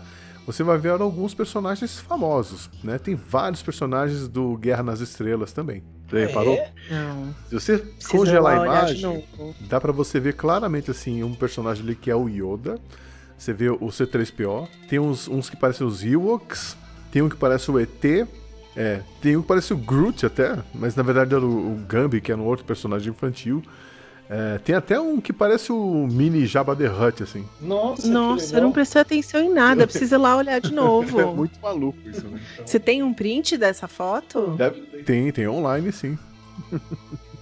você 0.46 0.62
vai 0.62 0.78
ver 0.78 0.90
alguns 0.90 1.34
personagens 1.34 1.98
famosos, 1.98 2.70
né? 2.84 2.98
Tem 2.98 3.14
vários 3.14 3.62
personagens 3.62 4.28
do 4.28 4.56
Guerra 4.56 4.82
nas 4.82 5.00
Estrelas 5.00 5.52
também. 5.52 5.82
Você 6.08 6.26
reparou? 6.26 6.54
É? 6.54 6.72
Não. 6.90 7.34
Se 7.48 7.54
você 7.54 7.78
Precisa 7.78 8.08
congelar 8.10 8.60
a 8.60 8.64
imagem, 8.64 9.24
dá 9.68 9.80
pra 9.80 9.92
você 9.92 10.20
ver 10.20 10.34
claramente 10.34 10.90
assim 10.90 11.22
um 11.22 11.34
personagem 11.34 11.82
ali 11.82 11.96
que 11.96 12.10
é 12.10 12.16
o 12.16 12.28
Yoda. 12.28 12.78
Você 13.36 13.52
vê 13.52 13.68
o 13.68 13.78
C3PO. 13.78 14.68
Tem 14.88 14.98
uns, 14.98 15.28
uns 15.28 15.50
que 15.50 15.56
parecem 15.56 15.86
os 15.86 16.04
Ewoks. 16.04 16.76
Tem 17.10 17.22
um 17.22 17.28
que 17.28 17.36
parece 17.36 17.70
o 17.70 17.78
ET. 17.78 18.04
É, 18.76 19.00
tem 19.20 19.36
um 19.36 19.42
que 19.42 19.48
parece 19.48 19.72
o 19.72 19.76
Groot 19.76 20.26
até, 20.26 20.58
mas 20.74 20.94
na 20.94 21.02
verdade 21.02 21.34
era 21.34 21.44
o, 21.44 21.72
o 21.72 21.76
Gambi, 21.88 22.20
que 22.20 22.30
era 22.30 22.40
um 22.40 22.44
outro 22.44 22.64
personagem 22.64 23.10
infantil. 23.10 23.62
É, 24.28 24.58
tem 24.58 24.74
até 24.74 24.98
um 24.98 25.20
que 25.20 25.32
parece 25.32 25.70
o 25.70 26.06
mini 26.10 26.46
Jabba 26.46 26.74
the 26.74 26.88
Hutt, 26.88 27.22
assim. 27.22 27.46
Nossa, 27.60 28.08
Nossa, 28.08 28.56
eu 28.56 28.62
não 28.62 28.72
prestei 28.72 29.00
atenção 29.02 29.40
em 29.40 29.52
nada. 29.52 29.86
Precisa 29.88 30.16
ir 30.16 30.18
lá 30.18 30.36
olhar 30.36 30.60
de 30.60 30.72
novo. 30.72 31.20
É 31.20 31.24
muito 31.26 31.60
maluco 31.60 31.98
isso, 32.08 32.26
né? 32.26 32.40
Você 32.66 32.80
tem 32.80 33.02
um 33.04 33.14
print 33.14 33.56
dessa 33.56 33.86
foto? 33.86 34.56
Deve- 34.56 34.80
tem, 35.04 35.30
tem 35.30 35.46
online 35.46 35.92
sim. 35.92 36.18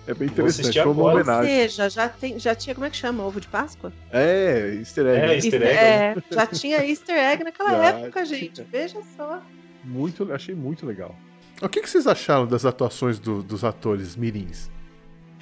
É 0.07 0.12
bem 0.12 0.28
interessante, 0.28 0.74
foi 0.74 0.82
uma 0.82 0.93
agora. 0.93 1.14
Ou 1.16 1.20
homenagem. 1.22 1.51
seja, 1.51 1.89
já, 1.89 2.09
tem, 2.11 2.39
já 2.39 2.55
tinha, 2.55 2.74
como 2.74 2.87
é 2.87 2.91
que 2.91 2.97
chama? 2.99 3.24
Ovo 3.24 3.41
de 3.41 3.49
Páscoa? 3.49 3.91
É, 4.12 4.74
easter 4.78 5.07
egg. 5.07 5.18
É, 5.18 5.35
easter 5.37 5.62
egg. 5.62 5.74
É, 5.78 6.16
já 6.30 6.47
tinha 6.47 6.85
easter 6.87 7.16
egg 7.16 7.43
naquela 7.43 7.70
Já 7.70 7.85
época, 7.87 8.22
tinha. 8.26 8.39
gente. 8.39 8.62
Veja 8.70 8.99
só. 9.16 9.41
Muito, 9.82 10.30
achei 10.30 10.55
muito 10.55 10.85
legal. 10.85 11.14
O 11.62 11.70
que, 11.70 11.80
que 11.80 11.89
vocês 11.89 12.07
acharam 12.07 12.47
das 12.47 12.66
atuações 12.66 13.18
do- 13.18 13.43
dos 13.43 13.64
atores 13.64 14.14
mirins? 14.14 14.68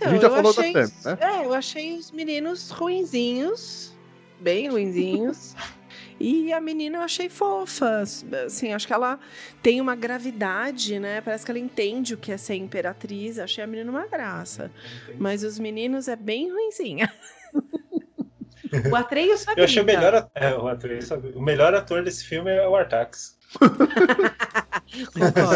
Então, 0.02 0.10
A 0.10 0.12
gente 0.12 0.22
já 0.22 0.28
eu 0.28 0.34
falou 0.34 0.52
da 0.54 0.60
achei, 0.60 0.72
Pam, 0.72 0.90
né? 1.04 1.18
É, 1.20 1.46
eu 1.46 1.54
achei 1.54 1.96
os 1.96 2.10
meninos 2.10 2.70
ruinzinhos, 2.70 3.92
bem 4.40 4.68
ruinzinhos. 4.68 5.54
e 6.20 6.52
a 6.52 6.60
menina 6.60 6.98
eu 6.98 7.02
achei 7.02 7.28
fofa. 7.28 8.00
Assim, 8.46 8.72
acho 8.72 8.86
que 8.86 8.92
ela 8.92 9.18
tem 9.62 9.80
uma 9.80 9.94
gravidade, 9.94 10.98
né? 10.98 11.20
Parece 11.20 11.44
que 11.44 11.50
ela 11.50 11.58
entende 11.58 12.14
o 12.14 12.16
que 12.16 12.32
é 12.32 12.36
ser 12.36 12.54
imperatriz. 12.56 13.38
Achei 13.38 13.62
a 13.62 13.66
menina 13.66 13.90
uma 13.90 14.06
graça. 14.06 14.70
Mas 15.18 15.42
os 15.44 15.58
meninos 15.58 16.08
é 16.08 16.16
bem 16.16 16.50
ruinzinha. 16.52 17.12
o 18.90 18.96
Atreio 18.96 19.36
sabia. 19.38 19.62
Eu 19.62 19.64
achei 19.64 19.82
o 19.82 19.84
melhor, 19.84 20.14
at- 20.14 20.30
é, 20.34 20.54
o, 20.54 20.66
ator, 20.68 21.02
sabe? 21.02 21.28
o 21.34 21.40
melhor 21.42 21.74
ator 21.74 22.02
desse 22.02 22.24
filme 22.24 22.50
é 22.50 22.66
o 22.66 22.74
Artax. 22.74 23.38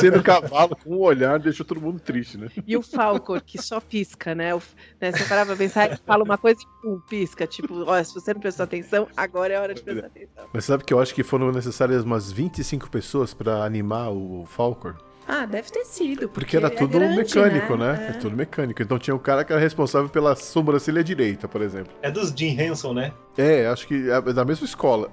Sendo 0.01 0.23
cavalo 0.23 0.77
com 0.77 0.97
um 0.97 1.01
olhar 1.01 1.39
deixou 1.39 1.65
todo 1.67 1.81
mundo 1.81 2.01
triste, 2.01 2.39
né? 2.39 2.49
E 2.67 2.77
o 2.77 2.83
Falcor, 2.83 3.43
que 3.43 3.61
só 3.61 3.81
pisca, 3.81 4.35
né? 4.35 4.55
O, 4.55 4.63
né 5.01 5.13
você 5.13 5.25
parava 5.25 5.49
pra 5.49 5.57
pensar 5.57 5.93
e 5.93 5.97
fala 5.97 6.25
uma 6.25 6.39
coisa 6.39 6.61
e 6.61 6.67
pum, 6.83 7.01
pisca. 7.09 7.47
Tipo, 7.47 7.85
ó, 7.87 8.03
se 8.03 8.15
você 8.15 8.33
não 8.33 8.41
prestou 8.41 8.65
atenção, 8.65 9.09
agora 9.17 9.55
é 9.55 9.61
hora 9.61 9.75
de 9.75 9.83
prestar 9.83 10.07
atenção. 10.07 10.45
Mas 10.53 10.65
sabe 10.65 10.85
que 10.85 10.95
eu 10.95 11.01
acho 11.01 11.15
que 11.15 11.23
foram 11.23 11.53
necessárias 11.53 12.05
umas 12.05 12.33
25 12.33 12.91
pessoas 12.91 13.35
pra 13.35 13.65
animar 13.65 14.11
o 14.11 14.47
Falcor? 14.47 14.97
Ah, 15.29 15.45
deve 15.45 15.71
ter 15.71 15.85
sido. 15.85 16.29
Porque 16.29 16.57
era 16.57 16.69
ele 16.69 16.75
é 16.75 16.79
tudo 16.79 16.99
grande, 16.99 17.17
mecânico, 17.17 17.77
né? 17.77 18.09
É. 18.09 18.11
É 18.11 18.13
tudo 18.15 18.37
mecânico. 18.37 18.81
Então 18.83 18.99
tinha 18.99 19.15
um 19.15 19.19
cara 19.19 19.45
que 19.45 19.53
era 19.53 19.61
responsável 19.61 20.09
pela 20.09 20.37
sobrancelha 20.37 21.03
direita, 21.03 21.49
por 21.49 21.63
exemplo. 21.63 21.93
É 22.01 22.11
dos 22.11 22.31
Jim 22.31 22.59
Henson, 22.59 22.93
né? 22.95 23.13
É, 23.37 23.67
acho 23.67 23.87
que 23.87 24.09
é 24.09 24.21
da 24.21 24.45
mesma 24.45 24.65
escola. 24.65 25.11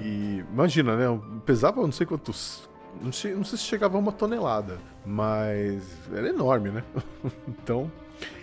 E 0.00 0.44
imagina, 0.52 0.96
né? 0.96 1.20
Pesava 1.46 1.80
não 1.80 1.92
sei 1.92 2.06
quantos. 2.06 2.68
Não 3.00 3.10
sei, 3.10 3.34
não 3.34 3.44
sei 3.44 3.58
se 3.58 3.64
chegava 3.64 3.96
a 3.96 4.00
uma 4.00 4.12
tonelada, 4.12 4.78
mas 5.04 5.82
era 6.14 6.28
enorme, 6.28 6.70
né? 6.70 6.84
então. 7.48 7.90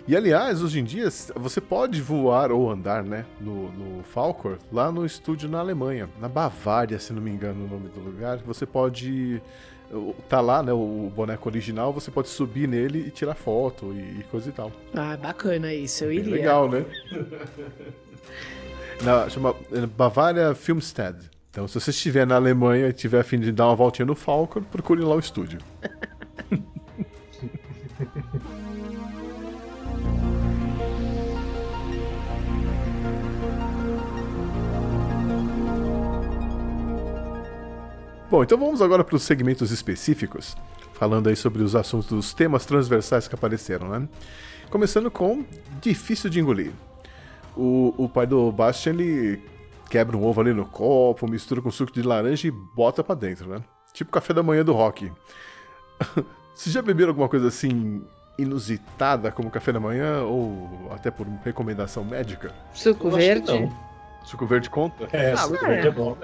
E 0.06 0.16
aliás, 0.16 0.62
hoje 0.62 0.80
em 0.80 0.84
dia, 0.84 1.08
você 1.36 1.60
pode 1.60 2.02
voar 2.02 2.50
ou 2.50 2.70
andar, 2.70 3.02
né? 3.04 3.24
No, 3.40 3.70
no 3.70 4.02
Falcor, 4.02 4.58
lá 4.72 4.90
no 4.90 5.06
estúdio 5.06 5.48
na 5.48 5.60
Alemanha, 5.60 6.08
na 6.20 6.28
Bavária, 6.28 6.98
se 6.98 7.12
não 7.12 7.22
me 7.22 7.30
engano 7.30 7.64
o 7.64 7.68
nome 7.68 7.88
do 7.88 8.00
lugar. 8.00 8.38
Você 8.38 8.66
pode. 8.66 9.40
Tá 10.28 10.40
lá, 10.40 10.62
né? 10.62 10.72
O 10.72 11.10
boneco 11.14 11.48
original, 11.48 11.92
você 11.92 12.10
pode 12.10 12.28
subir 12.28 12.68
nele 12.68 13.06
e 13.08 13.10
tirar 13.10 13.34
foto 13.34 13.92
e, 13.92 14.22
coisa 14.30 14.48
e 14.48 14.52
tal. 14.52 14.70
Ah, 14.94 15.16
bacana 15.16 15.74
isso, 15.74 16.04
eu 16.04 16.12
iria. 16.12 16.32
legal, 16.32 16.68
né? 16.70 16.84
na, 19.02 19.28
chama 19.28 19.54
é, 19.72 19.86
Bavaria 19.86 20.54
Filmstead. 20.54 21.16
Então, 21.50 21.66
se 21.66 21.74
você 21.74 21.90
estiver 21.90 22.24
na 22.24 22.36
Alemanha 22.36 22.88
e 22.88 22.92
tiver 22.92 23.20
a 23.20 23.24
fim 23.24 23.40
de 23.40 23.50
dar 23.50 23.66
uma 23.66 23.74
voltinha 23.74 24.06
no 24.06 24.14
Falcon, 24.14 24.62
procure 24.62 25.02
lá 25.02 25.16
o 25.16 25.18
estúdio. 25.18 25.58
Bom, 38.30 38.44
então 38.44 38.56
vamos 38.56 38.80
agora 38.80 39.02
para 39.02 39.16
os 39.16 39.24
segmentos 39.24 39.72
específicos, 39.72 40.56
falando 40.92 41.28
aí 41.28 41.34
sobre 41.34 41.64
os 41.64 41.74
assuntos 41.74 42.10
dos 42.10 42.32
temas 42.32 42.64
transversais 42.64 43.26
que 43.26 43.34
apareceram, 43.34 43.88
né? 43.88 44.08
Começando 44.70 45.10
com 45.10 45.44
difícil 45.80 46.30
de 46.30 46.38
engolir. 46.38 46.70
O, 47.56 47.92
o 47.98 48.08
pai 48.08 48.28
do 48.28 48.52
Bastian, 48.52 48.92
ele 48.92 49.42
quebra 49.90 50.16
um 50.16 50.24
ovo 50.24 50.40
ali 50.40 50.54
no 50.54 50.64
copo, 50.64 51.28
mistura 51.28 51.60
com 51.60 51.72
suco 51.72 51.90
de 51.92 52.02
laranja 52.02 52.46
e 52.46 52.52
bota 52.52 53.02
pra 53.02 53.16
dentro, 53.16 53.50
né? 53.50 53.64
Tipo 53.92 54.12
café 54.12 54.32
da 54.32 54.44
manhã 54.44 54.64
do 54.64 54.72
rock. 54.72 55.10
Vocês 56.54 56.72
já 56.72 56.82
beberam 56.82 57.10
alguma 57.10 57.28
coisa 57.28 57.48
assim 57.48 58.00
inusitada 58.38 59.32
como 59.32 59.50
café 59.50 59.72
da 59.72 59.80
manhã 59.80 60.22
ou 60.22 60.88
até 60.92 61.10
por 61.10 61.26
recomendação 61.44 62.04
médica? 62.04 62.54
Suco 62.74 63.10
verde? 63.10 63.50
não. 63.50 63.89
Suco 64.24 64.46
verde 64.46 64.70
conta? 64.70 65.08
É, 65.12 65.32
Ah, 65.32 65.36
suco 65.38 65.64
é. 65.64 65.68
verde 65.68 65.88
é 65.88 65.90
bom. 65.90 66.16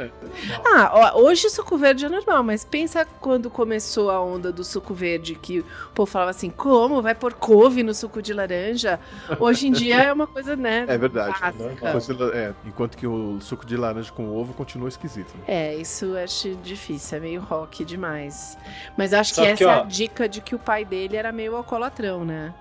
Ah, 0.65 0.91
ó, 1.15 1.21
hoje 1.23 1.49
suco 1.51 1.77
verde 1.77 2.05
é 2.05 2.09
normal, 2.09 2.43
mas 2.43 2.63
pensa 2.65 3.07
quando 3.21 3.51
começou 3.51 4.11
a 4.11 4.23
onda 4.23 4.53
do 4.53 4.63
suco 4.63 4.95
verde, 4.95 5.35
que 5.35 5.61
o 5.61 5.65
povo 5.95 6.09
falava 6.11 6.31
assim, 6.31 6.51
como? 6.51 7.03
Vai 7.03 7.15
pôr 7.15 7.33
couve 7.35 7.83
no 7.83 7.93
suco 7.95 8.23
de 8.23 8.33
laranja? 8.33 9.01
Hoje 9.41 9.67
em 9.67 9.73
dia 9.73 10.03
é 10.03 10.13
uma 10.13 10.27
coisa, 10.27 10.55
né? 10.55 10.85
É 10.87 10.97
verdade. 10.99 11.35
Coisa- 11.81 12.31
é, 12.35 12.53
enquanto 12.65 12.97
que 12.97 13.07
o 13.07 13.41
suco 13.41 13.67
de 13.67 13.77
laranja 13.77 14.13
com 14.13 14.29
ovo 14.37 14.53
continua 14.55 14.89
esquisito. 14.89 15.35
né? 15.39 15.45
É, 15.49 15.75
isso 15.77 16.05
eu 16.05 16.23
acho 16.23 16.55
difícil, 16.57 17.19
é 17.19 17.21
meio 17.21 17.41
rock 17.41 17.85
demais. 17.85 18.57
Mas 18.97 19.13
acho 19.13 19.31
que 19.31 19.37
Só 19.37 19.43
que, 19.43 19.49
essa 19.49 19.65
é 19.65 19.67
a 19.75 19.81
ó- 19.81 19.85
dica 19.85 20.29
de 20.29 20.41
que 20.41 20.55
o 20.55 20.59
pai 20.59 20.85
dele 20.85 21.17
era 21.17 21.33
meio 21.33 21.57
alcoolatrão, 21.57 22.25
né? 22.25 22.55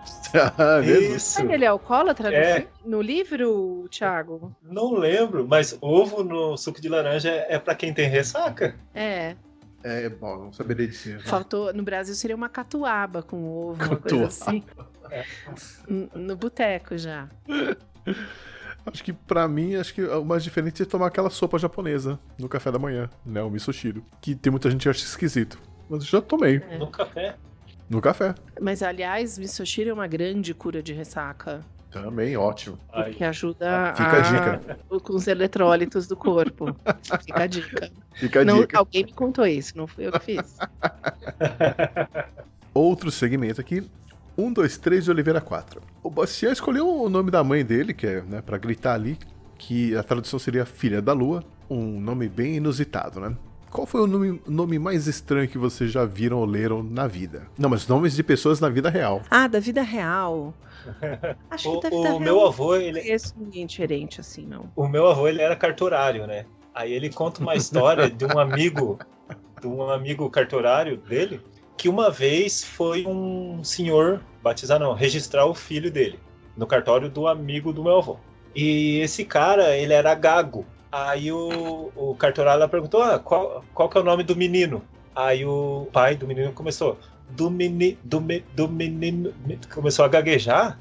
Ah, 0.57 0.79
mesmo? 0.81 1.15
Isso. 1.15 1.33
O 1.33 1.41
pai 1.41 1.47
dele 1.49 1.65
é 1.65 1.67
alcoólatra 1.67 2.29
no 2.31 2.35
É. 2.35 2.67
no 2.85 3.01
livro, 3.01 3.87
Thiago? 3.89 4.55
Não 4.63 4.93
lembro, 4.93 5.24
mas 5.47 5.77
ovo 5.81 6.23
no 6.23 6.57
suco 6.57 6.81
de 6.81 6.89
laranja 6.89 7.29
é 7.29 7.57
pra 7.59 7.75
quem 7.75 7.93
tem 7.93 8.07
ressaca. 8.09 8.75
É, 8.93 9.35
É, 9.83 10.09
bom, 10.09 10.45
não 10.45 10.53
saberia 10.53 10.87
dizer. 10.87 11.21
faltou. 11.21 11.71
No 11.73 11.83
Brasil 11.83 12.15
seria 12.15 12.35
uma 12.35 12.49
catuaba 12.49 13.21
com 13.21 13.43
ovo, 13.47 13.83
uma 13.85 13.97
coisa 13.97 14.25
assim. 14.25 14.63
N- 15.87 16.09
No 16.15 16.35
boteco 16.35 16.97
já. 16.97 17.29
Acho 18.85 19.03
que 19.03 19.13
pra 19.13 19.47
mim, 19.47 19.75
acho 19.75 19.93
que 19.93 20.03
o 20.03 20.23
mais 20.23 20.43
diferente 20.43 20.81
é 20.83 20.85
tomar 20.85 21.07
aquela 21.07 21.29
sopa 21.29 21.57
japonesa 21.57 22.19
no 22.37 22.47
café 22.47 22.71
da 22.71 22.77
manhã, 22.79 23.09
né? 23.25 23.41
O 23.41 23.49
misoshiro. 23.49 24.05
Que 24.21 24.35
tem 24.35 24.51
muita 24.51 24.69
gente 24.69 24.83
que 24.83 24.89
acha 24.89 24.99
esquisito. 25.03 25.59
Mas 25.89 26.01
eu 26.03 26.07
já 26.09 26.21
tomei. 26.21 26.61
É. 26.69 26.77
No 26.77 26.87
café. 26.87 27.35
No 27.89 28.01
café. 28.01 28.33
Mas, 28.59 28.81
aliás, 28.83 29.37
misoshiro 29.37 29.89
é 29.89 29.93
uma 29.93 30.07
grande 30.07 30.53
cura 30.53 30.81
de 30.83 30.93
ressaca. 30.93 31.61
Também, 32.01 32.35
ótimo. 32.35 32.77
Aí. 32.91 33.13
Que 33.13 33.23
ajuda 33.23 33.93
Fica 33.95 34.17
a 34.17 34.19
dica. 34.19 34.79
com 35.01 35.15
os 35.15 35.27
eletrólitos 35.27 36.07
do 36.07 36.15
corpo. 36.17 36.75
Fica 37.25 37.43
a 37.43 37.47
dica. 37.47 37.89
Fica 38.13 38.41
a 38.41 38.45
Não, 38.45 38.59
dica. 38.61 38.79
alguém 38.79 39.05
me 39.05 39.13
contou 39.13 39.47
isso, 39.47 39.77
não 39.77 39.87
fui 39.87 40.05
eu 40.07 40.11
que 40.11 40.19
fiz. 40.19 40.57
Outro 42.73 43.09
segmento 43.09 43.61
aqui. 43.61 43.89
1, 44.37 44.51
2, 44.51 44.77
3 44.77 45.05
de 45.05 45.11
Oliveira 45.11 45.39
4. 45.39 45.81
O 46.03 46.09
Bastian 46.09 46.51
escolheu 46.51 46.85
o 46.85 47.07
nome 47.09 47.31
da 47.31 47.41
mãe 47.45 47.63
dele, 47.63 47.93
que 47.93 48.05
é, 48.05 48.21
né, 48.23 48.41
pra 48.41 48.57
gritar 48.57 48.93
ali, 48.95 49.17
que 49.57 49.95
a 49.95 50.03
tradução 50.03 50.37
seria 50.37 50.65
Filha 50.65 51.01
da 51.01 51.13
Lua. 51.13 51.41
Um 51.69 51.97
nome 52.01 52.27
bem 52.27 52.57
inusitado, 52.57 53.21
né? 53.21 53.33
Qual 53.71 53.87
foi 53.87 54.01
o 54.01 54.07
nome, 54.07 54.41
nome 54.45 54.77
mais 54.77 55.07
estranho 55.07 55.47
que 55.47 55.57
vocês 55.57 55.89
já 55.91 56.03
viram 56.05 56.37
ou 56.39 56.45
leram 56.45 56.83
na 56.83 57.07
vida? 57.07 57.43
Não, 57.57 57.69
mas 57.69 57.87
nomes 57.87 58.13
de 58.15 58.23
pessoas 58.23 58.59
na 58.59 58.67
vida 58.69 58.89
real. 58.89 59.21
Ah, 59.31 59.47
da 59.47 59.59
vida 59.61 59.81
real. 59.81 60.53
Acho 61.49 61.69
O, 61.69 61.79
que 61.79 61.89
da 61.89 61.97
vida 61.97 62.15
o 62.15 62.19
meu 62.19 62.45
avô, 62.45 62.75
ele, 62.75 63.01
conheço 63.01 63.33
ninguém 63.37 63.65
diferente 63.65 64.19
assim, 64.21 64.45
não. 64.45 64.69
o 64.75 64.87
meu 64.87 65.07
avô, 65.07 65.27
ele 65.27 65.41
era 65.41 65.55
cartorário, 65.55 66.25
né? 66.27 66.45
Aí 66.73 66.91
ele 66.91 67.09
conta 67.09 67.41
uma 67.41 67.55
história 67.55 68.09
de 68.09 68.25
um 68.25 68.37
amigo, 68.37 68.99
de 69.61 69.67
um 69.67 69.89
amigo 69.89 70.29
cartorário 70.29 70.97
dele, 70.97 71.41
que 71.77 71.87
uma 71.87 72.09
vez 72.09 72.63
foi 72.63 73.05
um 73.05 73.63
senhor 73.63 74.21
batizar, 74.43 74.79
não, 74.79 74.93
registrar 74.93 75.45
o 75.45 75.53
filho 75.53 75.89
dele 75.91 76.19
no 76.55 76.65
cartório 76.65 77.09
do 77.09 77.27
amigo 77.27 77.73
do 77.73 77.83
meu 77.83 77.97
avô. 77.97 78.17
E 78.55 78.99
esse 78.99 79.25
cara, 79.25 79.75
ele 79.75 79.93
era 79.93 80.13
gago. 80.15 80.65
Aí 80.91 81.31
o, 81.31 81.91
o 81.95 82.15
cartorário 82.15 82.61
lá 82.61 82.67
perguntou, 82.67 83.01
ah, 83.01 83.19
qual, 83.19 83.63
qual 83.73 83.89
que 83.89 83.97
é 83.97 84.01
o 84.01 84.03
nome 84.03 84.23
do 84.23 84.35
menino? 84.35 84.81
Aí 85.13 85.45
o 85.45 85.87
pai 85.91 86.15
do 86.15 86.27
menino 86.27 86.51
começou, 86.53 86.97
do, 87.29 87.49
meni, 87.49 87.97
do, 88.03 88.21
me, 88.21 88.43
do 88.55 88.67
menino, 88.67 89.33
começou 89.73 90.05
a 90.05 90.07
gaguejar, 90.07 90.79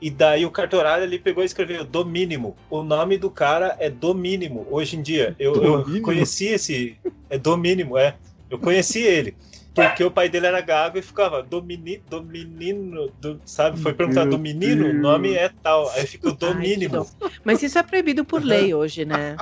e 0.00 0.10
daí 0.10 0.46
o 0.46 0.50
cartorário 0.50 1.04
ele 1.04 1.18
pegou 1.18 1.42
e 1.42 1.46
escreveu 1.46 1.84
do 1.84 2.04
mínimo. 2.04 2.56
O 2.70 2.82
nome 2.82 3.18
do 3.18 3.28
cara 3.30 3.76
é 3.80 3.90
do 3.90 4.14
mínimo 4.14 4.66
hoje 4.70 4.96
em 4.96 5.02
dia. 5.02 5.34
Eu, 5.38 5.54
eu 5.62 6.02
conheci 6.02 6.46
esse. 6.46 6.96
É 7.28 7.36
do 7.38 7.56
mínimo, 7.56 7.98
é. 7.98 8.16
Eu 8.48 8.58
conheci 8.58 9.00
ele. 9.02 9.36
Porque 9.74 10.02
o 10.04 10.10
pai 10.10 10.28
dele 10.28 10.46
era 10.46 10.60
gago 10.60 10.98
e 10.98 11.02
ficava 11.02 11.42
do, 11.42 11.62
meni, 11.62 12.02
do 12.08 12.22
menino, 12.22 13.08
do, 13.20 13.40
sabe? 13.44 13.80
Foi 13.80 13.92
perguntar 13.94 14.24
do 14.26 14.38
menino, 14.38 14.88
o 14.90 14.92
nome 14.92 15.32
é 15.32 15.48
tal. 15.62 15.88
Aí 15.90 16.06
ficou 16.06 16.32
do 16.32 16.46
Ai, 16.46 16.54
mínimo. 16.54 17.06
Mas 17.44 17.62
isso 17.62 17.78
é 17.78 17.82
proibido 17.82 18.24
por 18.24 18.44
lei 18.44 18.74
hoje, 18.74 19.04
né? 19.04 19.36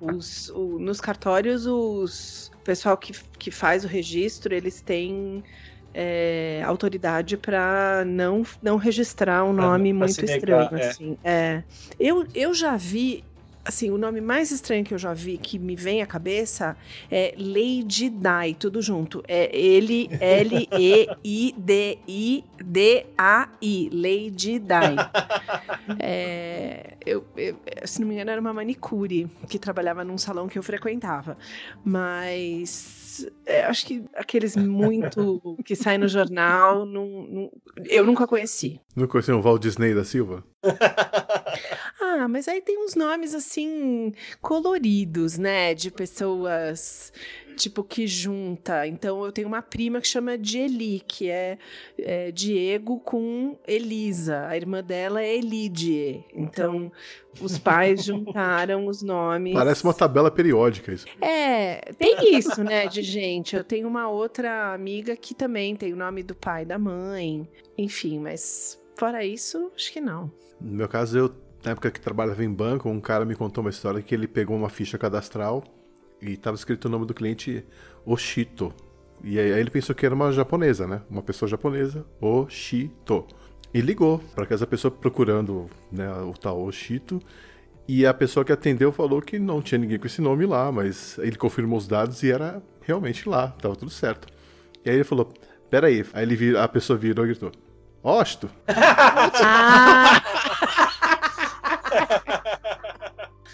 Os, 0.00 0.48
o- 0.50 0.78
nos 0.78 1.00
cartórios, 1.00 1.66
os 1.66 2.50
pessoal 2.66 2.96
que, 2.96 3.12
que 3.38 3.50
faz 3.50 3.84
o 3.84 3.88
registro, 3.88 4.52
eles 4.52 4.80
têm 4.80 5.42
é, 5.94 6.62
autoridade 6.66 7.36
para 7.36 8.04
não, 8.04 8.44
não 8.60 8.76
registrar 8.76 9.44
um 9.44 9.52
nome 9.52 9.90
pra 9.90 10.06
muito 10.06 10.20
negar, 10.20 10.36
estranho. 10.36 10.76
é. 10.76 10.88
Assim. 10.88 11.18
É. 11.24 11.62
Eu, 11.98 12.26
eu 12.34 12.52
já 12.52 12.76
vi. 12.76 13.24
Assim, 13.66 13.90
o 13.90 13.98
nome 13.98 14.20
mais 14.20 14.50
estranho 14.52 14.84
que 14.84 14.94
eu 14.94 14.98
já 14.98 15.12
vi, 15.12 15.36
que 15.38 15.58
me 15.58 15.74
vem 15.74 16.00
à 16.00 16.06
cabeça, 16.06 16.76
é 17.10 17.34
Lady 17.36 18.08
Di, 18.08 18.54
tudo 18.58 18.80
junto. 18.80 19.22
É 19.26 19.50
ele, 19.56 20.08
L-E-I-D-I-D-A-I, 22.66 23.90
Lady 23.92 24.58
Di. 24.60 24.96
É, 25.98 26.94
eu, 27.04 27.24
eu- 27.36 27.56
se 27.84 28.00
não 28.00 28.08
me 28.08 28.14
engano, 28.14 28.30
era 28.30 28.40
uma 28.40 28.52
manicure 28.52 29.28
que 29.48 29.58
trabalhava 29.58 30.04
num 30.04 30.16
salão 30.18 30.48
que 30.48 30.58
eu 30.58 30.62
frequentava. 30.62 31.36
Mas 31.84 33.26
é, 33.46 33.64
acho 33.64 33.86
que 33.86 34.04
aqueles 34.14 34.56
muito 34.56 35.56
que 35.64 35.74
saem 35.74 35.98
no 35.98 36.06
jornal, 36.08 36.84
não- 36.86 37.26
não- 37.28 37.50
eu 37.86 38.04
nunca 38.04 38.26
conheci. 38.26 38.80
Não 38.94 39.06
conheceu 39.06 39.36
o 39.38 39.42
Walt 39.42 39.60
Disney 39.62 39.94
da 39.94 40.04
Silva? 40.04 40.44
Ah, 42.08 42.28
mas 42.28 42.46
aí 42.46 42.60
tem 42.60 42.78
uns 42.78 42.94
nomes 42.94 43.34
assim 43.34 44.12
coloridos, 44.40 45.36
né? 45.36 45.74
De 45.74 45.90
pessoas 45.90 47.12
tipo 47.56 47.82
que 47.82 48.06
junta. 48.06 48.86
Então 48.86 49.24
eu 49.24 49.32
tenho 49.32 49.48
uma 49.48 49.62
prima 49.62 50.00
que 50.00 50.06
chama 50.06 50.38
de 50.38 50.58
Eli, 50.58 51.02
que 51.06 51.28
é, 51.28 51.58
é 51.98 52.30
Diego 52.30 53.00
com 53.00 53.58
Elisa. 53.66 54.46
A 54.46 54.56
irmã 54.56 54.84
dela 54.84 55.22
é 55.22 55.36
Elidie. 55.36 56.24
Então 56.34 56.92
os 57.40 57.58
pais 57.58 58.04
juntaram 58.04 58.86
os 58.86 59.02
nomes. 59.02 59.54
Parece 59.54 59.82
uma 59.82 59.94
tabela 59.94 60.30
periódica 60.30 60.92
isso. 60.92 61.06
É, 61.20 61.92
tem 61.98 62.36
isso, 62.36 62.62
né, 62.62 62.86
de 62.86 63.02
gente. 63.02 63.56
Eu 63.56 63.64
tenho 63.64 63.88
uma 63.88 64.08
outra 64.08 64.72
amiga 64.72 65.16
que 65.16 65.34
também 65.34 65.74
tem 65.74 65.92
o 65.92 65.96
nome 65.96 66.22
do 66.22 66.34
pai 66.34 66.62
e 66.62 66.66
da 66.66 66.78
mãe. 66.78 67.48
Enfim, 67.76 68.20
mas 68.20 68.80
fora 68.96 69.24
isso, 69.24 69.72
acho 69.74 69.92
que 69.92 70.00
não. 70.00 70.30
No 70.60 70.76
meu 70.76 70.88
caso, 70.88 71.18
eu, 71.18 71.45
na 71.66 71.72
época 71.72 71.90
que 71.90 72.00
trabalhava 72.00 72.44
em 72.44 72.52
banco, 72.52 72.88
um 72.88 73.00
cara 73.00 73.24
me 73.24 73.34
contou 73.34 73.64
uma 73.64 73.70
história 73.70 74.00
que 74.00 74.14
ele 74.14 74.28
pegou 74.28 74.56
uma 74.56 74.68
ficha 74.68 74.96
cadastral 74.96 75.64
e 76.22 76.34
estava 76.34 76.54
escrito 76.54 76.84
o 76.84 76.88
nome 76.88 77.04
do 77.04 77.12
cliente 77.12 77.64
Oshito. 78.04 78.72
E 79.24 79.36
aí 79.36 79.52
aí 79.52 79.58
ele 79.58 79.70
pensou 79.70 79.92
que 79.92 80.06
era 80.06 80.14
uma 80.14 80.30
japonesa, 80.30 80.86
né? 80.86 81.02
Uma 81.10 81.22
pessoa 81.22 81.48
japonesa, 81.48 82.06
Oshito. 82.20 83.26
E 83.74 83.80
ligou 83.80 84.20
para 84.32 84.46
essa 84.48 84.64
pessoa 84.64 84.92
procurando 84.92 85.68
né, 85.90 86.08
o 86.22 86.34
tal 86.34 86.62
Oshito. 86.62 87.20
E 87.88 88.06
a 88.06 88.14
pessoa 88.14 88.44
que 88.44 88.52
atendeu 88.52 88.92
falou 88.92 89.20
que 89.20 89.36
não 89.36 89.60
tinha 89.60 89.78
ninguém 89.78 89.98
com 89.98 90.06
esse 90.06 90.20
nome 90.20 90.46
lá, 90.46 90.70
mas 90.70 91.18
ele 91.18 91.34
confirmou 91.34 91.78
os 91.78 91.88
dados 91.88 92.22
e 92.22 92.30
era 92.30 92.62
realmente 92.82 93.28
lá, 93.28 93.48
tava 93.48 93.74
tudo 93.74 93.90
certo. 93.90 94.28
E 94.84 94.90
aí 94.90 94.96
ele 94.96 95.04
falou: 95.04 95.34
Peraí. 95.68 96.06
Aí 96.12 96.22
ele 96.22 96.56
a 96.56 96.68
pessoa 96.68 96.96
virou 96.96 97.24
e 97.24 97.30
gritou: 97.30 97.50
Oshito! 98.04 98.48
Ah, 98.78 100.22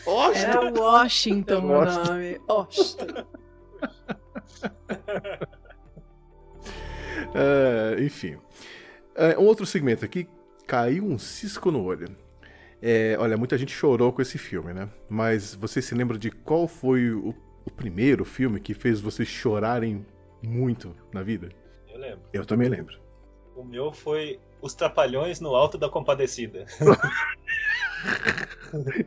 Oshito! 0.07 0.37
era 0.37 0.71
Washington 0.73 1.59
o 1.59 1.69
Washington. 1.69 2.07
nome. 2.07 2.41
Washington. 2.49 3.27
É, 7.35 8.03
enfim. 8.03 8.37
É, 9.15 9.39
um 9.39 9.45
outro 9.45 9.65
segmento 9.65 10.05
aqui, 10.05 10.29
caiu 10.67 11.05
um 11.05 11.19
cisco 11.19 11.71
no 11.71 11.83
olho. 11.83 12.15
É, 12.81 13.17
olha, 13.19 13.37
muita 13.37 13.57
gente 13.57 13.73
chorou 13.73 14.13
com 14.13 14.21
esse 14.21 14.39
filme, 14.39 14.73
né? 14.73 14.89
Mas 15.09 15.55
você 15.55 15.81
se 15.81 15.95
lembra 15.95 16.19
de 16.19 16.31
qual 16.31 16.67
foi 16.67 17.11
o, 17.11 17.35
o 17.65 17.71
primeiro 17.71 18.25
filme 18.25 18.59
que 18.61 18.75
fez 18.75 19.01
vocês 19.01 19.29
chorarem 19.29 20.05
muito 20.43 20.95
na 21.13 21.23
vida? 21.23 21.49
Eu 21.89 21.99
lembro. 21.99 22.23
Eu 22.33 22.45
também 22.45 22.69
lembro. 22.69 23.01
O 23.55 23.65
meu 23.65 23.93
foi 23.93 24.41
Os 24.61 24.75
Trapalhões 24.75 25.41
no 25.41 25.55
Alto 25.55 25.79
da 25.79 25.89
Compadecida. 25.89 26.67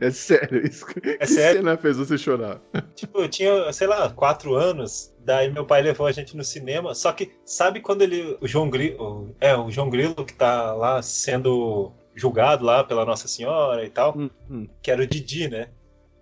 É 0.00 0.10
sério, 0.10 0.64
isso. 0.64 0.86
É 1.18 1.26
sério. 1.26 1.58
cena 1.58 1.76
fez 1.76 1.96
você 1.96 2.16
chorar? 2.16 2.60
Tipo, 2.94 3.20
eu 3.20 3.28
tinha, 3.28 3.72
sei 3.72 3.86
lá, 3.86 4.08
quatro 4.10 4.54
anos. 4.54 5.12
Daí 5.24 5.50
meu 5.50 5.64
pai 5.66 5.82
levou 5.82 6.06
a 6.06 6.12
gente 6.12 6.36
no 6.36 6.44
cinema. 6.44 6.94
Só 6.94 7.12
que, 7.12 7.32
sabe 7.44 7.80
quando 7.80 8.02
ele. 8.02 8.38
O 8.40 8.46
João 8.46 8.70
Grilo. 8.70 9.34
É, 9.40 9.56
o 9.56 9.70
João 9.70 9.90
Grilo 9.90 10.14
que 10.24 10.34
tá 10.34 10.72
lá 10.72 11.02
sendo 11.02 11.92
julgado 12.14 12.64
lá 12.64 12.84
pela 12.84 13.04
Nossa 13.04 13.26
Senhora 13.28 13.84
e 13.84 13.90
tal. 13.90 14.16
Hum, 14.16 14.30
hum, 14.48 14.68
Que 14.80 14.90
era 14.90 15.02
o 15.02 15.06
Didi, 15.06 15.48
né? 15.48 15.68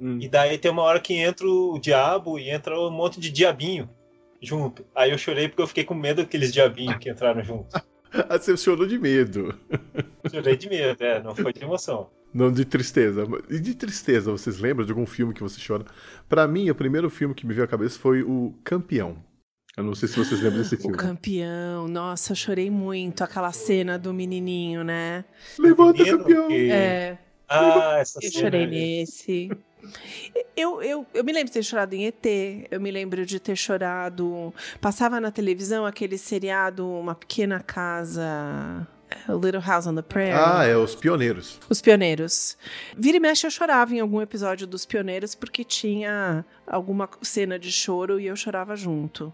hum. 0.00 0.18
E 0.20 0.28
daí 0.28 0.56
tem 0.58 0.70
uma 0.70 0.82
hora 0.82 0.98
que 0.98 1.14
entra 1.14 1.46
o 1.46 1.78
diabo 1.78 2.38
e 2.38 2.50
entra 2.50 2.78
um 2.78 2.90
monte 2.90 3.20
de 3.20 3.30
diabinho 3.30 3.88
junto. 4.40 4.84
Aí 4.94 5.10
eu 5.10 5.18
chorei 5.18 5.48
porque 5.48 5.62
eu 5.62 5.66
fiquei 5.66 5.84
com 5.84 5.94
medo 5.94 6.22
daqueles 6.22 6.52
diabinhos 6.52 6.96
que 6.96 7.10
entraram 7.10 7.42
junto. 7.42 7.68
Ah, 8.28 8.38
você 8.38 8.56
chorou 8.56 8.86
de 8.86 8.96
medo. 8.96 9.58
Chorei 10.30 10.56
de 10.56 10.68
medo, 10.68 11.02
é, 11.02 11.20
não 11.20 11.34
foi 11.34 11.52
de 11.52 11.64
emoção. 11.64 12.10
Não 12.34 12.50
de 12.50 12.64
tristeza. 12.64 13.24
E 13.48 13.60
de 13.60 13.74
tristeza, 13.74 14.32
vocês 14.32 14.58
lembram 14.58 14.84
de 14.84 14.90
algum 14.90 15.06
filme 15.06 15.32
que 15.32 15.40
você 15.42 15.60
chora? 15.64 15.84
Pra 16.28 16.48
mim, 16.48 16.68
o 16.68 16.74
primeiro 16.74 17.08
filme 17.08 17.32
que 17.34 17.46
me 17.46 17.54
veio 17.54 17.64
à 17.64 17.68
cabeça 17.68 17.96
foi 17.98 18.22
o 18.24 18.52
Campeão. 18.64 19.16
Eu 19.76 19.82
não 19.84 19.94
sei 19.94 20.08
se 20.08 20.16
vocês 20.16 20.40
lembram 20.40 20.62
desse 20.62 20.74
O 20.76 20.78
filme. 20.78 20.96
campeão, 20.96 21.88
nossa, 21.88 22.30
eu 22.32 22.36
chorei 22.36 22.70
muito 22.70 23.24
aquela 23.24 23.50
cena 23.52 23.98
do 23.98 24.14
menininho, 24.14 24.84
né? 24.84 25.24
Levanta, 25.58 25.98
Menino 26.04 26.18
campeão! 26.18 26.48
que- 26.48 26.70
É, 26.70 27.18
Ah, 27.48 27.96
essa 27.98 28.18
eu 28.22 28.30
cena. 28.30 28.42
chorei 28.44 28.66
nesse. 28.68 29.50
Eu, 30.56 30.80
eu, 30.80 31.04
eu 31.12 31.24
me 31.24 31.32
lembro 31.32 31.46
de 31.48 31.52
ter 31.54 31.62
chorado 31.64 31.92
em 31.94 32.06
ET, 32.06 32.24
eu 32.70 32.80
me 32.80 32.90
lembro 32.90 33.26
de 33.26 33.38
ter 33.40 33.56
chorado. 33.56 34.54
Passava 34.80 35.20
na 35.20 35.30
televisão 35.32 35.84
aquele 35.84 36.16
seriado 36.18 36.88
Uma 36.88 37.14
Pequena 37.14 37.58
Casa. 37.60 38.86
A 39.28 39.32
Little 39.32 39.60
House 39.60 39.86
on 39.86 39.94
the 39.94 40.02
Prairie. 40.02 40.34
Ah, 40.34 40.64
é, 40.64 40.76
os 40.76 40.94
pioneiros. 40.94 41.58
Os 41.68 41.80
Pioneiros. 41.80 42.56
Vira 42.96 43.16
e 43.16 43.20
mexe 43.20 43.46
eu 43.46 43.50
chorava 43.50 43.94
em 43.94 44.00
algum 44.00 44.20
episódio 44.20 44.66
dos 44.66 44.84
Pioneiros 44.84 45.34
porque 45.34 45.62
tinha 45.64 46.44
alguma 46.66 47.08
cena 47.22 47.58
de 47.58 47.70
choro 47.70 48.18
e 48.18 48.26
eu 48.26 48.36
chorava 48.36 48.74
junto. 48.76 49.32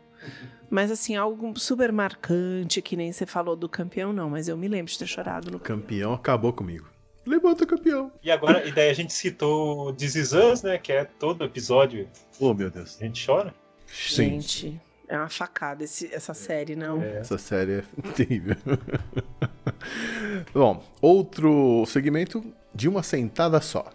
Mas 0.69 0.91
assim, 0.91 1.17
algo 1.17 1.59
super 1.59 1.91
marcante, 1.91 2.81
que 2.81 2.97
nem 2.97 3.13
você 3.13 3.27
falou 3.27 3.57
do 3.57 3.69
campeão, 3.69 4.13
não. 4.13 4.31
Mas 4.31 4.47
eu 4.49 4.57
me 4.57 4.69
lembro 4.69 4.93
de 4.93 4.99
ter 4.99 5.07
chorado 5.07 5.51
no 5.51 5.59
Campeão 5.59 6.13
acabou 6.13 6.53
comigo. 6.53 6.89
Levanta, 7.27 7.67
campeão! 7.67 8.11
E 8.23 8.31
agora, 8.31 8.67
e 8.67 8.73
daí 8.73 8.89
a 8.89 8.95
gente 8.95 9.13
citou 9.13 9.89
o 9.89 9.93
This 9.93 10.15
Is 10.15 10.33
Us, 10.33 10.63
né? 10.63 10.79
Que 10.79 10.93
é 10.93 11.05
todo 11.05 11.45
episódio 11.45 12.09
Oh, 12.39 12.55
meu 12.55 12.71
Deus. 12.71 12.97
a 13.01 13.05
gente 13.05 13.25
chora. 13.27 13.55
Sim, 13.87 14.41
Gente, 14.41 14.81
é 15.11 15.19
uma 15.19 15.29
facada 15.29 15.83
esse- 15.85 16.09
essa 16.15 16.33
série, 16.33 16.77
não. 16.77 17.03
essa 17.03 17.37
série 17.37 17.73
é 17.81 17.83
terrível. 18.15 18.57
Bom, 20.55 20.83
outro 21.01 21.85
segmento 21.87 22.43
de 22.75 22.89
uma 22.89 23.03
sentada 23.03 23.61
só. 23.61 23.91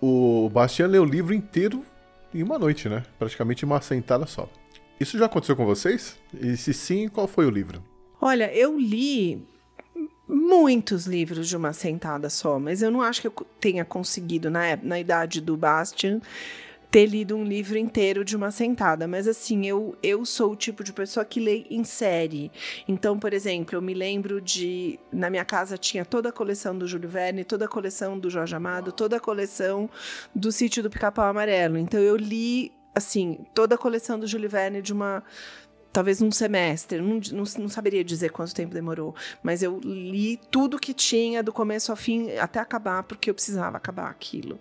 O 0.00 0.50
Bastian 0.52 0.88
leu 0.88 1.02
o 1.02 1.06
livro 1.06 1.32
inteiro 1.32 1.84
em 2.34 2.42
uma 2.42 2.58
noite, 2.58 2.88
né? 2.88 3.02
Praticamente 3.18 3.64
uma 3.64 3.80
sentada 3.80 4.26
só. 4.26 4.48
Isso 4.98 5.16
já 5.18 5.26
aconteceu 5.26 5.56
com 5.56 5.64
vocês? 5.64 6.18
E 6.40 6.56
se 6.56 6.74
sim, 6.74 7.08
qual 7.08 7.26
foi 7.26 7.46
o 7.46 7.50
livro? 7.50 7.82
Olha, 8.20 8.52
eu 8.54 8.78
li 8.78 9.46
muitos 10.26 11.06
livros 11.06 11.48
de 11.48 11.56
uma 11.56 11.72
sentada 11.72 12.28
só, 12.30 12.58
mas 12.58 12.82
eu 12.82 12.90
não 12.90 13.02
acho 13.02 13.20
que 13.20 13.26
eu 13.26 13.32
tenha 13.60 13.84
conseguido, 13.84 14.50
na, 14.50 14.76
na 14.82 14.98
idade 14.98 15.40
do 15.40 15.56
Bastian, 15.56 16.20
ter 16.94 17.06
lido 17.06 17.36
um 17.36 17.42
livro 17.42 17.76
inteiro 17.76 18.24
de 18.24 18.36
uma 18.36 18.52
sentada. 18.52 19.08
Mas 19.08 19.26
assim, 19.26 19.66
eu, 19.66 19.96
eu 20.00 20.24
sou 20.24 20.52
o 20.52 20.56
tipo 20.56 20.84
de 20.84 20.92
pessoa 20.92 21.24
que 21.24 21.40
lê 21.40 21.66
em 21.68 21.82
série. 21.82 22.52
Então, 22.86 23.18
por 23.18 23.32
exemplo, 23.32 23.74
eu 23.74 23.82
me 23.82 23.92
lembro 23.92 24.40
de. 24.40 25.00
Na 25.10 25.28
minha 25.28 25.44
casa 25.44 25.76
tinha 25.76 26.04
toda 26.04 26.28
a 26.28 26.32
coleção 26.32 26.78
do 26.78 26.86
Júlio 26.86 27.08
Verne, 27.08 27.42
toda 27.42 27.64
a 27.64 27.68
coleção 27.68 28.16
do 28.16 28.30
Jorge 28.30 28.54
Amado, 28.54 28.92
toda 28.92 29.16
a 29.16 29.20
coleção 29.20 29.90
do 30.32 30.52
Sítio 30.52 30.84
do 30.84 30.88
Pica-Pau 30.88 31.26
Amarelo. 31.26 31.78
Então, 31.78 31.98
eu 31.98 32.16
li. 32.16 32.70
Assim, 32.94 33.44
toda 33.52 33.74
a 33.74 33.78
coleção 33.78 34.16
do 34.16 34.24
Júlio 34.24 34.48
Verne 34.48 34.80
de 34.80 34.92
uma 34.92 35.24
talvez 35.94 36.20
um 36.20 36.30
semestre, 36.32 37.00
não, 37.00 37.20
não, 37.32 37.44
não 37.56 37.68
saberia 37.68 38.02
dizer 38.02 38.32
quanto 38.32 38.52
tempo 38.52 38.74
demorou, 38.74 39.14
mas 39.44 39.62
eu 39.62 39.78
li 39.78 40.40
tudo 40.50 40.76
que 40.76 40.92
tinha 40.92 41.40
do 41.40 41.52
começo 41.52 41.92
ao 41.92 41.96
fim 41.96 42.32
até 42.36 42.58
acabar, 42.58 43.04
porque 43.04 43.30
eu 43.30 43.34
precisava 43.34 43.76
acabar 43.76 44.10
aquilo. 44.10 44.58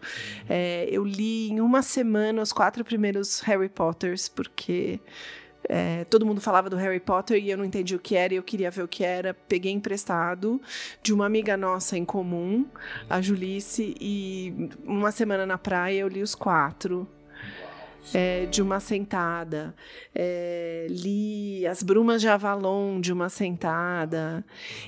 É, 0.48 0.88
eu 0.92 1.04
li 1.04 1.50
em 1.50 1.60
uma 1.60 1.82
semana 1.82 2.40
os 2.40 2.54
quatro 2.54 2.86
primeiros 2.86 3.40
Harry 3.40 3.68
Potters, 3.68 4.30
porque 4.30 5.00
é, 5.68 6.04
todo 6.06 6.24
mundo 6.24 6.40
falava 6.40 6.70
do 6.70 6.76
Harry 6.76 7.00
Potter 7.00 7.44
e 7.44 7.50
eu 7.50 7.58
não 7.58 7.66
entendi 7.66 7.96
o 7.96 8.00
que 8.00 8.16
era 8.16 8.36
e 8.36 8.38
eu 8.38 8.44
queria 8.44 8.70
ver 8.70 8.84
o 8.84 8.88
que 8.88 9.04
era. 9.04 9.34
Peguei 9.34 9.72
emprestado 9.72 10.62
de 11.02 11.12
uma 11.12 11.26
amiga 11.26 11.58
nossa 11.58 11.98
em 11.98 12.06
comum, 12.06 12.64
a 13.10 13.20
Julice, 13.20 13.96
e 14.00 14.70
uma 14.86 15.12
semana 15.12 15.48
na 15.48 15.58
praia 15.58 16.02
eu 16.02 16.08
li 16.08 16.22
os 16.22 16.36
quatro. 16.36 17.08
É, 18.14 18.46
de 18.48 18.62
uma 18.62 18.80
sentada. 18.80 19.76
É, 20.14 20.88
li 20.90 21.66
As 21.68 21.84
Brumas 21.84 22.22
de 22.22 22.28
Avalon 22.28 23.00
de 23.00 23.14
uma 23.14 23.30
sentada. 23.30 24.44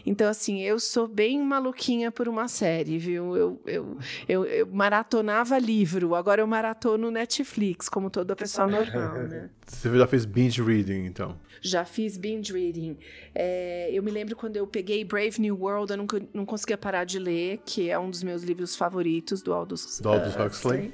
Então, 0.06 0.28
assim, 0.28 0.62
eu 0.62 0.80
sou 0.80 1.08
bem 1.08 1.40
maluquinha 1.42 2.12
por 2.12 2.28
uma 2.28 2.48
série, 2.48 2.98
viu? 2.98 3.36
Eu, 3.36 3.62
eu, 3.66 3.98
eu, 4.28 4.46
eu 4.46 4.68
maratonava 4.68 5.58
livro, 5.58 6.16
agora 6.16 6.42
eu 6.42 6.48
maratono 6.48 7.12
Netflix, 7.12 7.88
como 7.88 8.10
toda 8.10 8.36
pessoa 8.36 8.68
normal, 8.68 9.20
né? 9.24 9.50
Você 9.66 9.98
já 9.98 10.08
fez 10.08 10.26
binge 10.26 10.62
reading, 10.62 11.06
então? 11.06 11.36
Já 11.60 11.84
fiz 11.84 12.18
binge 12.18 12.54
reading. 12.54 12.98
É, 13.34 13.90
eu 13.92 14.04
me 14.04 14.12
lembro 14.12 14.36
quando 14.36 14.58
eu 14.58 14.68
peguei 14.68 15.04
Brave 15.04 15.40
New 15.40 15.58
World, 15.60 15.92
eu 15.92 15.98
nunca, 15.98 16.22
não 16.34 16.46
conseguia 16.46 16.78
parar 16.78 17.04
de 17.04 17.18
ler, 17.18 17.60
que 17.66 17.90
é 17.90 17.98
um 17.98 18.10
dos 18.10 18.22
meus 18.22 18.44
livros 18.44 18.76
favoritos 18.76 19.42
do 19.42 19.52
Aldous, 19.54 20.00
do 20.00 20.10
Aldous 20.10 20.36
Huxley. 20.36 20.94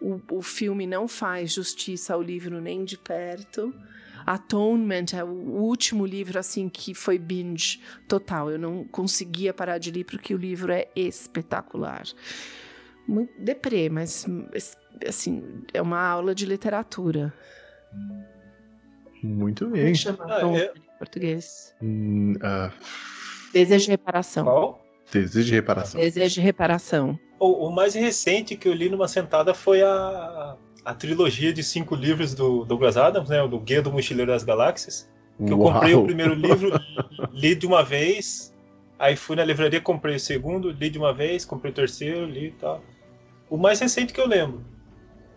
O, 0.00 0.20
o 0.30 0.42
filme 0.42 0.86
não 0.86 1.06
faz 1.06 1.52
justiça 1.52 2.14
ao 2.14 2.22
livro 2.22 2.60
nem 2.60 2.84
de 2.84 2.96
perto. 2.96 3.74
Atonement 4.26 5.06
é 5.14 5.24
o 5.24 5.28
último 5.28 6.06
livro 6.06 6.38
assim 6.38 6.68
que 6.68 6.94
foi 6.94 7.18
binge 7.18 7.80
total. 8.06 8.50
Eu 8.50 8.58
não 8.58 8.84
conseguia 8.84 9.52
parar 9.52 9.78
de 9.78 9.90
ler 9.90 10.04
porque 10.04 10.34
o 10.34 10.38
livro 10.38 10.72
é 10.72 10.88
espetacular. 10.94 12.04
Muito 13.06 13.32
deprê, 13.40 13.88
mas 13.88 14.26
assim, 15.06 15.64
é 15.72 15.82
uma 15.82 16.00
aula 16.00 16.34
de 16.34 16.46
literatura. 16.46 17.32
Muito 19.22 19.68
bem. 19.68 19.94
Chama 19.94 20.24
ah, 20.28 20.40
é... 20.56 20.72
em 20.76 20.98
português. 20.98 21.74
Hum, 21.82 22.34
uh... 22.36 22.72
Desejo 23.52 23.86
de 23.86 23.90
reparação. 23.90 24.44
Qual? 24.44 24.86
Desejo 25.12 25.46
de 25.46 25.54
reparação. 25.54 26.00
Desejo 26.00 26.34
de 26.34 26.40
reparação. 26.40 27.18
O, 27.40 27.66
o, 27.66 27.72
mais 27.72 27.94
recente 27.94 28.54
que 28.54 28.68
eu 28.68 28.72
li 28.74 28.88
numa 28.88 29.08
sentada 29.08 29.54
foi 29.54 29.82
a, 29.82 30.56
a 30.84 30.94
trilogia 30.94 31.52
de 31.52 31.64
cinco 31.64 31.94
livros 31.94 32.34
do 32.34 32.64
Douglas 32.66 32.96
Adams, 32.96 33.30
né? 33.30 33.42
O 33.42 33.48
do 33.48 33.58
Guia 33.58 33.80
do 33.80 33.90
Mochileiro 33.90 34.30
das 34.30 34.44
Galáxias. 34.44 35.10
Que 35.44 35.52
eu 35.52 35.58
comprei 35.58 35.94
o 35.94 36.04
primeiro 36.04 36.34
livro, 36.34 36.78
li 37.32 37.54
de 37.54 37.66
uma 37.66 37.82
vez, 37.82 38.54
aí 38.98 39.16
fui 39.16 39.34
na 39.34 39.42
livraria, 39.42 39.80
comprei 39.80 40.16
o 40.16 40.20
segundo, 40.20 40.70
li 40.70 40.90
de 40.90 40.98
uma 40.98 41.14
vez, 41.14 41.46
comprei 41.46 41.72
o 41.72 41.74
terceiro, 41.74 42.26
li 42.26 42.48
e 42.48 42.52
tal. 42.52 42.82
O 43.48 43.56
mais 43.56 43.80
recente 43.80 44.12
que 44.12 44.20
eu 44.20 44.28
lembro. 44.28 44.62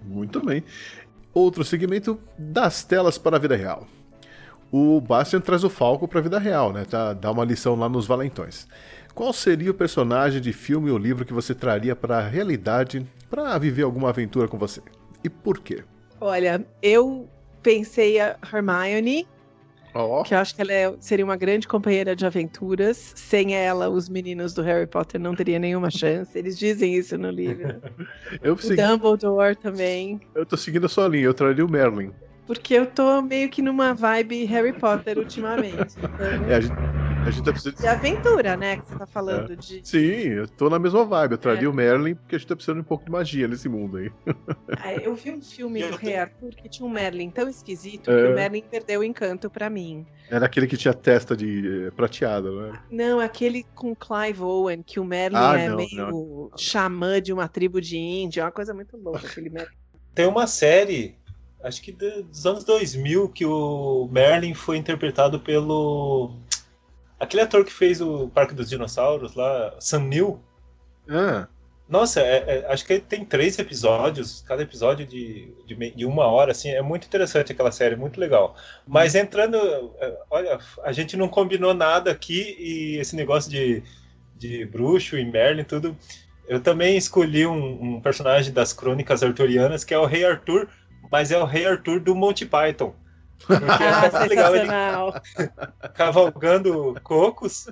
Muito 0.02 0.46
bem. 0.46 0.62
Outro 1.34 1.64
segmento 1.64 2.20
das 2.38 2.84
telas 2.84 3.18
para 3.18 3.38
a 3.38 3.40
vida 3.40 3.56
real. 3.56 3.88
O 4.72 5.00
Bastian 5.00 5.40
traz 5.40 5.64
o 5.64 5.70
Falco 5.70 6.08
para 6.08 6.20
a 6.20 6.24
vida 6.24 6.40
real, 6.40 6.74
né? 6.74 6.84
Tá, 6.84 7.14
dá 7.14 7.32
uma 7.32 7.46
lição 7.46 7.76
lá 7.76 7.88
nos 7.88 8.06
Valentões. 8.06 8.68
Qual 9.14 9.32
seria 9.32 9.70
o 9.70 9.76
personagem 9.76 10.42
de 10.42 10.52
filme 10.52 10.90
ou 10.90 10.98
livro 10.98 11.24
que 11.24 11.34
você 11.34 11.54
traria 11.54 11.96
para 11.96 12.18
a 12.18 12.28
realidade 12.28 13.06
para 13.30 13.58
viver 13.60 13.84
alguma 13.84 14.10
aventura 14.10 14.48
com 14.48 14.58
você? 14.58 14.82
E 15.24 15.30
por 15.30 15.60
quê? 15.60 15.84
Olha, 16.20 16.66
eu 16.82 17.30
pensei 17.62 18.20
a 18.20 18.36
Hermione, 18.52 19.28
oh. 19.94 20.24
que 20.24 20.34
eu 20.34 20.40
acho 20.40 20.56
que 20.56 20.62
ela 20.64 20.74
é, 20.74 20.92
seria 21.00 21.24
uma 21.24 21.36
grande 21.38 21.68
companheira 21.68 22.16
de 22.16 22.26
aventuras. 22.26 23.14
Sem 23.16 23.56
ela, 23.56 23.88
os 23.88 24.10
meninos 24.10 24.52
do 24.56 24.64
Harry 24.64 24.88
Potter 24.88 25.22
não 25.22 25.36
teriam 25.36 25.60
nenhuma 25.60 25.92
chance. 25.92 26.36
Eles 26.36 26.58
dizem 26.58 26.96
isso 26.96 27.16
no 27.16 27.30
livro. 27.30 27.82
eu 28.42 28.56
o 28.56 28.58
segui... 28.58 28.82
Dumbledore 28.82 29.56
também. 29.56 30.20
Eu 30.34 30.46
tô 30.46 30.58
seguindo 30.58 30.88
a 30.88 30.90
sua 30.90 31.08
linha, 31.08 31.26
eu 31.26 31.36
traria 31.36 31.64
o 31.64 31.70
Merlin. 31.70 32.12
Porque 32.48 32.74
eu 32.74 32.88
tô 32.88 33.22
meio 33.22 33.48
que 33.50 33.62
numa 33.62 33.94
vibe 33.94 34.44
Harry 34.46 34.74
Potter 34.74 35.20
ultimamente. 35.20 35.96
Então... 36.04 36.50
É, 36.50 36.56
a 36.56 36.62
gente 36.62 36.74
a 37.28 37.32
gente 37.32 37.46
tá 37.46 37.52
precisando 37.52 37.80
de 37.80 37.88
aventura, 37.88 38.58
né? 38.58 38.78
Que 38.78 38.90
você 38.90 38.98
tá 38.98 39.08
falando 39.08 39.54
é. 39.54 39.56
de. 39.56 39.82
Sim, 39.84 40.30
eu 40.30 40.48
tô 40.48 40.70
na 40.70 40.78
mesma 40.78 41.06
vibe. 41.06 41.34
Eu 41.34 41.38
traria 41.38 41.66
é. 41.66 41.70
o 41.70 41.74
Merlin 41.74 42.16
porque 42.16 42.36
a 42.36 42.38
gente 42.38 42.48
tá 42.48 42.56
precisando 42.56 42.78
de 42.78 42.82
um 42.82 42.86
pouco 42.86 43.06
de 43.06 43.12
magia 43.12 43.48
nesse 43.48 43.70
mundo 43.70 43.98
aí. 43.98 44.12
É, 44.84 45.08
eu 45.08 45.16
vi 45.16 45.32
um 45.32 45.42
filme 45.42 45.84
do 45.84 45.96
Rei 45.96 46.18
Arthur 46.18 46.50
que 46.56 46.68
tinha 46.68 46.86
um 46.86 46.90
Merlin 46.90 47.30
tão 47.30 47.48
esquisito 47.48 48.04
que 48.04 48.12
o 48.12 48.32
é. 48.32 48.34
Merlin 48.34 48.64
perdeu 48.70 49.02
o 49.02 49.04
encanto 49.04 49.50
para 49.50 49.70
mim. 49.70 50.06
Era 50.30 50.46
aquele 50.46 50.68
que 50.68 50.76
tinha 50.76 50.94
testa 50.94 51.36
de 51.36 51.88
eh, 51.88 51.92
prateada, 51.92 52.50
né? 52.50 52.80
Não, 52.90 53.20
aquele 53.20 53.64
com 53.76 53.96
Clive 53.96 54.42
Owen, 54.42 54.82
que 54.82 55.00
o 55.00 55.06
Merlin 55.06 55.38
ah, 55.38 55.60
é 55.60 55.70
não, 55.70 55.78
meio 55.78 56.50
não. 56.50 56.52
xamã 56.58 57.22
de 57.22 57.32
uma 57.32 57.48
tribo 57.48 57.80
de 57.80 57.98
índia, 57.98 58.42
é 58.42 58.44
uma 58.46 58.52
coisa 58.52 58.74
muito 58.74 58.98
louca 58.98 59.28
aquele 59.28 59.50
Merlin. 59.50 59.76
Tem 60.16 60.26
uma 60.26 60.48
série 60.48 61.18
acho 61.64 61.82
que 61.82 61.92
dos 61.92 62.46
anos 62.46 62.64
2000 62.66 63.30
que 63.30 63.46
o 63.46 64.10
Merlin 64.12 64.54
foi 64.54 64.78
interpretado 64.78 65.40
pelo 65.40 66.36
Aquele 67.24 67.44
ator 67.44 67.64
que 67.64 67.72
fez 67.72 68.02
o 68.02 68.28
Parque 68.28 68.54
dos 68.54 68.70
Dinossauros 68.70 69.34
lá, 69.34 69.74
Sam 69.80 70.02
Neill. 70.02 70.40
Ah. 71.10 71.48
Nossa, 71.88 72.22
é, 72.22 72.44
é, 72.48 72.66
acho 72.72 72.86
que 72.86 73.00
tem 73.00 73.24
três 73.24 73.58
episódios, 73.58 74.44
cada 74.46 74.62
episódio 74.62 75.06
de, 75.06 75.54
de, 75.66 75.92
de, 75.92 76.06
uma 76.06 76.26
hora, 76.26 76.52
assim, 76.52 76.70
é 76.70 76.82
muito 76.82 77.06
interessante 77.06 77.52
aquela 77.52 77.72
série, 77.72 77.96
muito 77.96 78.20
legal. 78.20 78.56
Mas 78.86 79.16
entrando, 79.16 79.58
é, 80.00 80.18
olha, 80.30 80.60
a 80.84 80.92
gente 80.92 81.16
não 81.16 81.30
combinou 81.30 81.74
nada 81.74 82.12
aqui 82.12 82.58
e 82.60 82.98
esse 82.98 83.16
negócio 83.16 83.50
de, 83.50 83.84
de 84.38 84.66
bruxo 84.66 85.18
e 85.18 85.24
Merlin, 85.24 85.64
tudo. 85.64 85.96
Eu 86.48 86.60
também 86.60 86.98
escolhi 86.98 87.48
um, 87.48 87.96
um 87.96 88.02
personagem 88.02 88.52
das 88.52 88.74
crônicas 88.74 89.24
arturianas, 89.24 89.86
que 89.86 89.94
é 89.94 89.98
o 89.98 90.06
Rei 90.06 90.26
Arthur, 90.26 90.68
mas 91.10 91.32
é 91.32 91.38
o 91.38 91.46
Rei 91.46 91.66
Arthur 91.66 92.02
do 92.02 92.14
Monty 92.16 92.46
Python. 92.46 92.94
Ah, 93.50 94.24
é 94.24 94.28
legal 94.28 94.56
ele 94.56 94.68
cavalgando 95.94 96.96
cocos. 97.04 97.68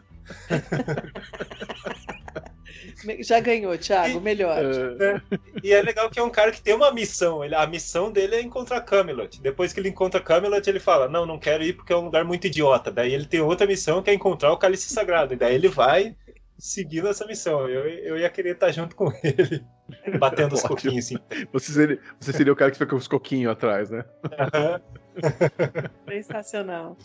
Já 3.20 3.40
ganhou, 3.40 3.78
Thiago, 3.78 4.22
melhor. 4.22 4.58
É, 5.00 5.22
e 5.64 5.72
é 5.72 5.82
legal 5.82 6.10
que 6.10 6.20
é 6.20 6.24
um 6.24 6.30
cara 6.30 6.52
que 6.52 6.62
tem 6.62 6.74
uma 6.74 6.92
missão. 6.92 7.44
Ele, 7.44 7.56
a 7.56 7.66
missão 7.66 8.12
dele 8.12 8.36
é 8.36 8.42
encontrar 8.42 8.82
Camelot. 8.82 9.42
Depois 9.42 9.74
que 9.74 9.80
ele 9.80 9.90
encontra 9.90 10.22
Camelot, 10.22 10.68
ele 10.68 10.80
fala: 10.80 11.08
Não, 11.08 11.26
não 11.26 11.40
quero 11.40 11.64
ir 11.64 11.74
porque 11.74 11.94
é 11.94 11.98
um 11.98 12.06
lugar 12.06 12.24
muito 12.24 12.48
idiota. 12.48 12.92
Daí 12.92 13.14
ele 13.14 13.26
tem 13.26 13.42
outra 13.42 13.66
missão 13.66 14.02
que 14.04 14.10
é 14.10 14.14
encontrar 14.14 14.52
o 14.52 14.58
cálice 14.58 14.94
sagrado. 14.94 15.34
E 15.34 15.38
daí 15.38 15.56
ele 15.56 15.68
vai 15.68 16.16
seguindo 16.62 17.08
essa 17.08 17.26
missão. 17.26 17.68
Eu, 17.68 17.90
eu 17.90 18.18
ia 18.18 18.30
querer 18.30 18.54
estar 18.54 18.72
junto 18.72 18.96
com 18.96 19.12
ele, 19.24 19.66
batendo 20.20 20.54
os 20.54 20.62
coquinhos 20.62 21.06
assim. 21.06 21.18
Você 21.52 21.72
seria, 21.72 22.00
você 22.20 22.32
seria 22.32 22.54
o 22.54 22.56
cara 22.56 22.70
que 22.70 22.78
fica 22.78 22.90
com 22.90 22.96
os 22.96 23.08
coquinhos 23.08 23.52
atrás, 23.52 23.90
né? 23.90 24.06
Sensacional. 26.08 26.96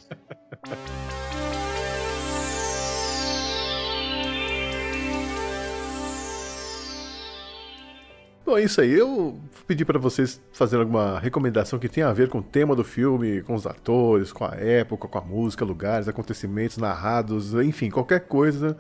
Bom, 8.45 8.57
é 8.57 8.63
isso 8.63 8.81
aí. 8.81 8.93
Eu 8.93 9.41
pedi 9.67 9.85
para 9.85 9.99
vocês 9.99 10.41
fazerem 10.53 10.85
alguma 10.85 11.19
recomendação 11.19 11.81
que 11.81 11.89
tenha 11.89 12.07
a 12.07 12.13
ver 12.13 12.29
com 12.29 12.39
o 12.39 12.43
tema 12.43 12.77
do 12.77 12.85
filme, 12.85 13.43
com 13.43 13.55
os 13.55 13.67
atores, 13.67 14.33
com 14.33 14.45
a 14.45 14.55
época, 14.55 15.09
com 15.09 15.19
a 15.19 15.21
música, 15.21 15.65
lugares, 15.65 16.07
acontecimentos 16.07 16.77
narrados, 16.77 17.55
enfim, 17.55 17.91
qualquer 17.91 18.21
coisa 18.21 18.77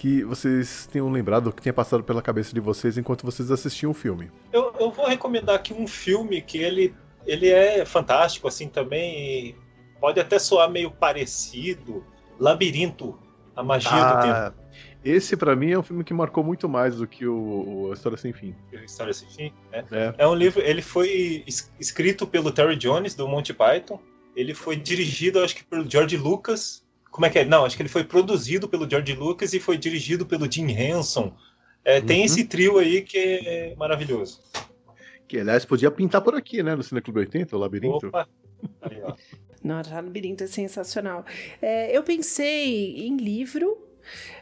que 0.00 0.24
vocês 0.24 0.88
tenham 0.90 1.10
lembrado, 1.12 1.52
que 1.52 1.60
tenha 1.60 1.74
passado 1.74 2.02
pela 2.02 2.22
cabeça 2.22 2.54
de 2.54 2.60
vocês 2.60 2.96
enquanto 2.96 3.22
vocês 3.22 3.50
assistiam 3.50 3.90
o 3.90 3.94
filme. 3.94 4.30
Eu, 4.50 4.72
eu 4.80 4.90
vou 4.90 5.06
recomendar 5.06 5.54
aqui 5.54 5.74
um 5.74 5.86
filme 5.86 6.40
que 6.40 6.56
ele, 6.56 6.94
ele 7.26 7.50
é 7.50 7.84
fantástico, 7.84 8.48
assim, 8.48 8.66
também. 8.66 9.54
Pode 10.00 10.18
até 10.18 10.38
soar 10.38 10.70
meio 10.70 10.90
parecido. 10.90 12.02
Labirinto, 12.38 13.18
a 13.54 13.62
magia 13.62 13.90
ah, 13.92 14.14
do 14.14 14.22
tempo. 14.22 14.62
Esse, 15.04 15.36
para 15.36 15.54
mim, 15.54 15.72
é 15.72 15.78
um 15.78 15.82
filme 15.82 16.02
que 16.02 16.14
marcou 16.14 16.42
muito 16.42 16.66
mais 16.66 16.96
do 16.96 17.06
que 17.06 17.26
o, 17.26 17.34
o 17.88 17.90
A 17.90 17.92
História 17.92 18.16
Sem 18.16 18.32
Fim. 18.32 18.56
A 18.72 18.82
História 18.82 19.12
Sem 19.12 19.28
Fim, 19.28 19.52
né? 19.70 19.84
É. 19.92 20.14
é 20.16 20.26
um 20.26 20.34
livro, 20.34 20.62
ele 20.62 20.80
foi 20.80 21.44
escrito 21.78 22.26
pelo 22.26 22.50
Terry 22.50 22.76
Jones, 22.76 23.14
do 23.14 23.28
Monty 23.28 23.52
Python. 23.52 24.00
Ele 24.34 24.54
foi 24.54 24.76
dirigido, 24.76 25.40
acho 25.40 25.56
que, 25.56 25.64
pelo 25.64 25.86
George 25.86 26.16
Lucas, 26.16 26.82
como 27.10 27.26
é 27.26 27.30
que 27.30 27.40
é? 27.40 27.44
Não, 27.44 27.64
acho 27.64 27.76
que 27.76 27.82
ele 27.82 27.88
foi 27.88 28.04
produzido 28.04 28.68
pelo 28.68 28.88
George 28.88 29.14
Lucas 29.14 29.52
e 29.52 29.60
foi 29.60 29.76
dirigido 29.76 30.24
pelo 30.24 30.50
Jim 30.50 30.70
Henson. 30.70 31.34
É, 31.84 31.98
uhum. 31.98 32.06
Tem 32.06 32.24
esse 32.24 32.44
trio 32.44 32.78
aí 32.78 33.02
que 33.02 33.18
é 33.18 33.74
maravilhoso. 33.76 34.40
Que, 35.26 35.38
aliás, 35.38 35.64
podia 35.64 35.90
pintar 35.90 36.20
por 36.22 36.34
aqui, 36.34 36.62
né? 36.62 36.74
No 36.74 36.82
Cine 36.82 37.00
Clube 37.00 37.20
80, 37.20 37.56
o 37.56 37.58
Labirinto. 37.58 38.06
Opa! 38.08 38.28
Aí, 38.82 39.00
ó. 39.02 39.14
Nossa, 39.62 39.90
o 39.90 39.94
Labirinto 39.94 40.44
é 40.44 40.46
sensacional. 40.46 41.24
É, 41.60 41.96
eu 41.96 42.02
pensei 42.02 43.06
em 43.06 43.16
livro, 43.16 43.78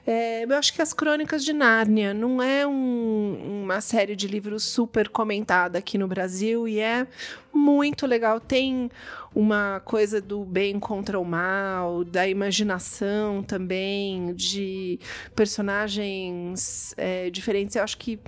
é, 0.07 0.45
eu 0.45 0.57
acho 0.57 0.73
que 0.73 0.81
as 0.81 0.95
Crônicas 0.95 1.45
de 1.45 1.53
Nárnia 1.53 2.15
não 2.15 2.43
é 2.43 2.67
um, 2.67 3.63
uma 3.65 3.81
série 3.81 4.17
de 4.17 4.27
livros 4.27 4.63
super 4.63 5.09
comentada 5.09 5.79
aqui 5.79 5.99
no 5.99 6.09
Brasil 6.09 6.67
e 6.67 6.81
é 6.81 7.07
muito 7.53 8.07
legal. 8.07 8.41
Tem 8.41 8.91
uma 9.35 9.81
coisa 9.85 10.21
do 10.21 10.45
bem 10.45 10.81
contra 10.81 11.21
o 11.21 11.25
mal, 11.25 12.05
da 12.05 12.27
imaginação 12.27 13.43
também, 13.43 14.33
de 14.35 14.99
personagens 15.37 16.95
é, 16.97 17.29
diferentes. 17.29 17.77
Eu 17.77 17.83
acho 17.83 17.99
que 17.99 18.19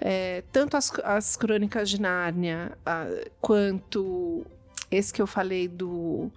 é, 0.00 0.42
tanto 0.52 0.76
as, 0.76 0.92
as 1.04 1.36
Crônicas 1.36 1.88
de 1.88 2.00
Nárnia 2.00 2.72
a, 2.84 3.06
quanto 3.40 4.44
esse 4.90 5.12
que 5.12 5.22
eu 5.22 5.26
falei 5.26 5.66
do 5.66 6.30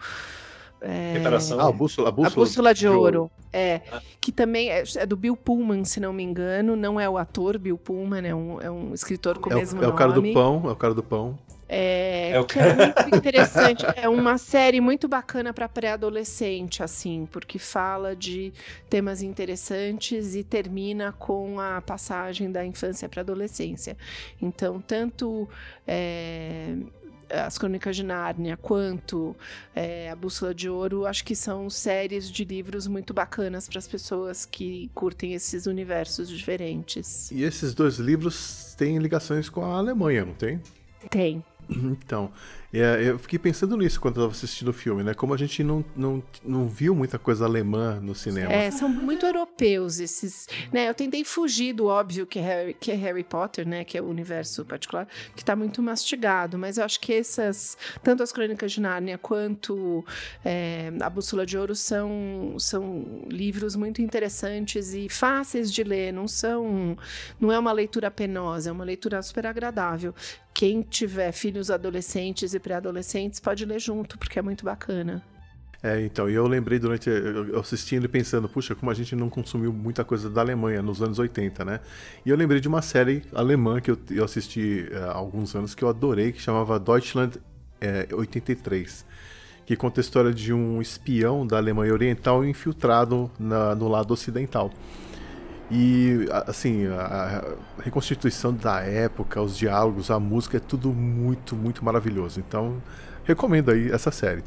é... 0.85 1.13
Reparação. 1.13 1.59
Ah, 1.59 1.67
a 1.67 1.71
bússola, 1.71 2.09
a 2.09 2.11
bússola, 2.11 2.33
a 2.33 2.35
bússola 2.35 2.73
de, 2.73 2.81
de 2.81 2.87
ouro. 2.87 2.99
ouro. 2.99 3.31
É. 3.51 3.81
Ah. 3.91 4.01
Que 4.21 4.31
também 4.31 4.69
é, 4.69 4.83
é, 4.97 5.05
do 5.05 5.17
Bill 5.17 5.35
Pullman, 5.35 5.83
se 5.83 5.99
não 5.99 6.13
me 6.13 6.23
engano. 6.23 6.75
Não 6.75 6.99
é 6.99 7.09
o 7.09 7.17
ator 7.17 7.57
Bill 7.57 7.77
Pullman, 7.77 8.27
é 8.27 8.35
um, 8.35 8.61
é 8.61 8.69
um 8.69 8.93
escritor 8.93 9.39
com 9.39 9.49
o 9.49 9.53
é 9.53 9.55
mesmo 9.55 9.79
o, 9.79 9.83
é 9.83 9.87
nome. 9.87 9.91
É 9.91 9.95
o 9.95 9.97
cara 9.97 10.11
do 10.11 10.33
pão, 10.33 10.63
é 10.65 10.71
o 10.71 10.75
cara 10.75 10.93
do 10.93 11.03
pão. 11.03 11.37
É, 11.67 12.31
É 12.31 12.39
o 12.39 12.45
que 12.45 12.59
é 12.59 12.75
muito 12.75 13.15
interessante. 13.15 13.85
É 13.95 14.07
uma 14.07 14.37
série 14.37 14.79
muito 14.79 15.07
bacana 15.07 15.51
para 15.53 15.67
pré-adolescente, 15.67 16.83
assim, 16.83 17.27
porque 17.31 17.57
fala 17.57 18.15
de 18.15 18.53
temas 18.89 19.23
interessantes 19.23 20.35
e 20.35 20.43
termina 20.43 21.11
com 21.13 21.59
a 21.59 21.81
passagem 21.81 22.51
da 22.51 22.63
infância 22.63 23.09
para 23.09 23.21
adolescência. 23.21 23.97
Então, 24.39 24.79
tanto 24.79 25.49
é, 25.87 26.75
as 27.41 27.57
Crônicas 27.57 27.95
de 27.95 28.03
Nárnia 28.03 28.57
quanto 28.57 29.35
é, 29.75 30.09
a 30.09 30.15
Bússola 30.15 30.53
de 30.53 30.69
Ouro, 30.69 31.05
acho 31.05 31.23
que 31.23 31.35
são 31.35 31.69
séries 31.69 32.29
de 32.29 32.43
livros 32.43 32.87
muito 32.87 33.13
bacanas 33.13 33.67
para 33.67 33.79
as 33.79 33.87
pessoas 33.87 34.45
que 34.45 34.89
curtem 34.93 35.33
esses 35.33 35.65
universos 35.65 36.29
diferentes. 36.29 37.31
E 37.31 37.43
esses 37.43 37.73
dois 37.73 37.97
livros 37.97 38.75
têm 38.77 38.97
ligações 38.97 39.49
com 39.49 39.63
a 39.63 39.77
Alemanha, 39.77 40.25
não 40.25 40.33
tem? 40.33 40.61
Tem. 41.09 41.43
Então, 41.69 42.31
é, 42.79 43.09
eu 43.09 43.19
fiquei 43.19 43.39
pensando 43.39 43.77
nisso 43.77 43.99
quando 43.99 44.17
eu 44.17 44.25
estava 44.25 44.31
assistindo 44.31 44.69
o 44.69 44.73
filme, 44.73 45.03
né? 45.03 45.13
Como 45.13 45.33
a 45.33 45.37
gente 45.37 45.63
não, 45.63 45.83
não, 45.95 46.23
não 46.43 46.67
viu 46.67 46.95
muita 46.95 47.17
coisa 47.17 47.45
alemã 47.45 47.99
no 48.01 48.15
cinema. 48.15 48.51
É, 48.51 48.69
são 48.71 48.89
muito 48.89 49.25
europeus 49.25 49.99
esses. 49.99 50.47
Né, 50.71 50.89
eu 50.89 50.93
tentei 50.93 51.23
fugir 51.23 51.73
do 51.73 51.85
óbvio 51.85 52.25
que 52.25 52.39
é, 52.39 52.41
Harry, 52.41 52.73
que 52.73 52.91
é 52.91 52.95
Harry 52.95 53.23
Potter, 53.23 53.67
né? 53.67 53.83
Que 53.83 53.97
é 53.97 54.01
o 54.01 54.05
universo 54.05 54.65
particular, 54.65 55.07
que 55.35 55.41
está 55.41 55.55
muito 55.55 55.81
mastigado. 55.81 56.57
Mas 56.57 56.77
eu 56.77 56.85
acho 56.85 56.99
que 56.99 57.13
essas, 57.13 57.77
tanto 58.03 58.23
as 58.23 58.31
Crônicas 58.31 58.71
de 58.71 58.81
Nárnia 58.81 59.17
quanto 59.17 60.03
é, 60.43 60.91
a 61.01 61.09
Bússola 61.09 61.45
de 61.45 61.57
Ouro 61.57 61.75
são, 61.75 62.55
são 62.59 63.25
livros 63.29 63.75
muito 63.75 64.01
interessantes 64.01 64.93
e 64.93 65.07
fáceis 65.09 65.71
de 65.71 65.83
ler. 65.83 66.11
Não 66.11 66.27
são, 66.27 66.97
não 67.39 67.51
é 67.51 67.59
uma 67.59 67.71
leitura 67.71 68.09
penosa, 68.11 68.69
é 68.69 68.71
uma 68.71 68.83
leitura 68.83 69.21
super 69.21 69.45
agradável. 69.45 70.13
Quem 70.53 70.81
tiver 70.81 71.33
filhos 71.33 71.69
adolescentes 71.69 72.53
e 72.53 72.59
pré-adolescentes 72.65 73.39
pode 73.39 73.63
ler 73.63 73.79
junto, 73.79 74.17
porque 74.17 74.39
é 74.39 74.41
muito 74.41 74.65
bacana. 74.65 75.21
É, 75.83 76.01
então, 76.01 76.27
e 76.27 76.33
eu 76.33 76.47
lembrei 76.47 76.79
durante. 76.79 77.11
Assistindo 77.59 78.05
e 78.05 78.07
pensando, 78.07 78.49
puxa, 78.49 78.73
como 78.73 78.89
a 78.89 78.93
gente 78.95 79.15
não 79.15 79.29
consumiu 79.29 79.71
muita 79.71 80.03
coisa 80.03 80.31
da 80.31 80.41
Alemanha 80.41 80.81
nos 80.81 80.99
anos 80.99 81.19
80, 81.19 81.63
né? 81.63 81.79
E 82.25 82.31
eu 82.31 82.35
lembrei 82.35 82.59
de 82.59 82.67
uma 82.67 82.81
série 82.81 83.21
alemã 83.31 83.79
que 83.79 83.91
eu, 83.91 83.99
eu 84.09 84.23
assisti 84.23 84.87
é, 84.91 84.97
há 84.97 85.13
alguns 85.13 85.55
anos 85.55 85.75
que 85.75 85.83
eu 85.83 85.89
adorei, 85.89 86.31
que 86.31 86.41
chamava 86.41 86.79
Deutschland 86.79 87.39
é, 87.79 88.07
83. 88.11 89.05
Que 89.63 89.75
conta 89.75 89.99
a 89.99 90.01
história 90.01 90.33
de 90.33 90.51
um 90.51 90.81
espião 90.81 91.45
da 91.45 91.57
Alemanha 91.57 91.93
Oriental 91.93 92.43
infiltrado 92.43 93.29
na, 93.39 93.75
no 93.75 93.87
lado 93.87 94.11
ocidental. 94.11 94.71
E, 95.71 96.27
assim, 96.45 96.85
a 96.87 97.43
reconstituição 97.83 98.53
da 98.53 98.81
época, 98.81 99.41
os 99.41 99.57
diálogos, 99.57 100.11
a 100.11 100.19
música, 100.19 100.57
é 100.57 100.59
tudo 100.59 100.93
muito, 100.93 101.55
muito 101.55 101.83
maravilhoso. 101.83 102.39
Então, 102.39 102.79
recomendo 103.23 103.71
aí 103.71 103.91
essa 103.91 104.11
série. 104.11 104.43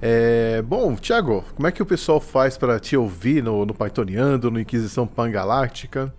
É, 0.00 0.62
bom, 0.62 0.94
Thiago, 0.94 1.44
como 1.54 1.66
é 1.66 1.72
que 1.72 1.82
o 1.82 1.86
pessoal 1.86 2.20
faz 2.20 2.56
para 2.56 2.80
te 2.80 2.96
ouvir 2.96 3.42
no, 3.42 3.66
no 3.66 3.74
Pythoniando, 3.74 4.50
no 4.50 4.58
Inquisição 4.58 5.06
Pangaláctica? 5.06 6.14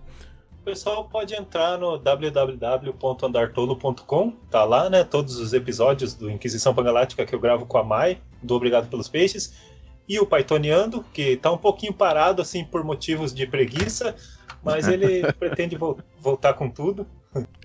O 0.61 0.65
pessoal 0.65 1.05
pode 1.05 1.33
entrar 1.33 1.79
no 1.79 1.97
www.andartolo.com, 1.97 4.33
tá 4.51 4.63
lá, 4.65 4.87
né? 4.89 5.03
Todos 5.03 5.39
os 5.39 5.51
episódios 5.53 6.13
do 6.13 6.29
Inquisição 6.29 6.75
Pangaláctica 6.75 7.25
que 7.25 7.33
eu 7.33 7.39
gravo 7.39 7.65
com 7.65 7.79
a 7.79 7.83
Mai, 7.83 8.19
do 8.43 8.53
Obrigado 8.53 8.87
pelos 8.87 9.07
Peixes 9.07 9.51
e 10.09 10.19
o 10.19 10.25
Pythoniando, 10.25 11.05
que 11.13 11.33
está 11.33 11.51
um 11.51 11.57
pouquinho 11.57 11.93
parado 11.93 12.41
assim 12.41 12.65
por 12.65 12.83
motivos 12.83 13.31
de 13.31 13.45
preguiça, 13.45 14.15
mas 14.63 14.87
ele 14.87 15.31
pretende 15.37 15.77
vo 15.77 15.99
voltar 16.19 16.55
com 16.55 16.67
tudo. 16.67 17.05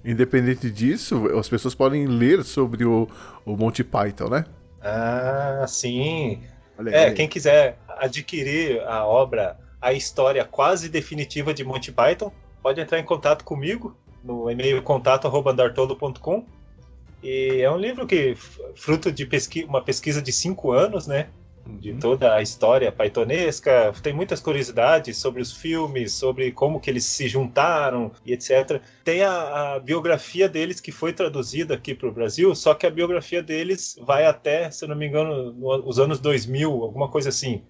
Independente 0.05 0.71
disso, 0.71 1.27
as 1.39 1.49
pessoas 1.49 1.75
podem 1.75 2.07
ler 2.07 2.45
sobre 2.45 2.85
o, 2.85 3.09
o 3.47 3.57
Monty 3.57 3.83
Python, 3.83 4.29
né? 4.29 4.45
Ah, 4.83 5.65
sim. 5.67 6.43
Olha 6.79 6.91
é, 6.91 7.05
aí. 7.07 7.15
quem 7.15 7.27
quiser 7.27 7.79
adquirir 7.89 8.83
a 8.83 9.07
obra, 9.07 9.57
a 9.81 9.95
história 9.95 10.45
quase 10.45 10.91
definitiva 10.91 11.55
de 11.55 11.65
Monty 11.65 11.91
Python, 11.91 12.31
pode 12.63 12.79
entrar 12.79 12.99
em 12.99 13.05
contato 13.05 13.43
comigo 13.43 13.97
no 14.23 14.51
e-mail 14.51 14.83
contato@andartolo.com. 14.83 16.45
E 17.23 17.63
é 17.63 17.71
um 17.71 17.79
livro 17.79 18.07
que 18.07 18.37
fruto 18.75 19.11
de 19.11 19.25
pesqui 19.25 19.65
uma 19.65 19.83
pesquisa 19.83 20.21
de 20.21 20.31
cinco 20.31 20.73
anos, 20.73 21.07
né? 21.07 21.29
De 21.67 21.93
uhum. 21.93 21.99
toda 21.99 22.35
a 22.35 22.43
história 22.43 22.93
paitonesca. 22.93 23.93
Tem 24.03 24.13
muitas 24.13 24.41
curiosidades 24.41 25.17
sobre 25.17 25.41
os 25.41 25.53
filmes, 25.53 26.13
sobre 26.13 26.53
como 26.53 26.81
que 26.81 26.91
eles 26.91 27.05
se 27.05 27.29
juntaram 27.29 28.13
e 28.25 28.33
etc. 28.33 28.81
Tem 29.03 29.23
a, 29.23 29.75
a 29.75 29.81
biografia 29.81 30.49
deles 30.49 30.81
que 30.81 30.93
foi 30.93 31.13
traduzida 31.13 31.75
aqui 31.75 31.95
para 31.95 32.09
o 32.09 32.13
Brasil, 32.13 32.55
só 32.55 32.75
que 32.75 32.87
a 32.87 32.91
biografia 32.91 33.43
deles 33.43 33.99
vai 34.03 34.27
até, 34.27 34.71
se 34.71 34.87
não 34.87 34.97
me 34.97 35.07
engano, 35.07 35.53
no, 35.53 35.89
os 35.89 35.99
anos 35.99 36.19
2000, 36.21 36.71
alguma 36.71 37.09
coisa 37.09 37.29
assim. 37.29 37.63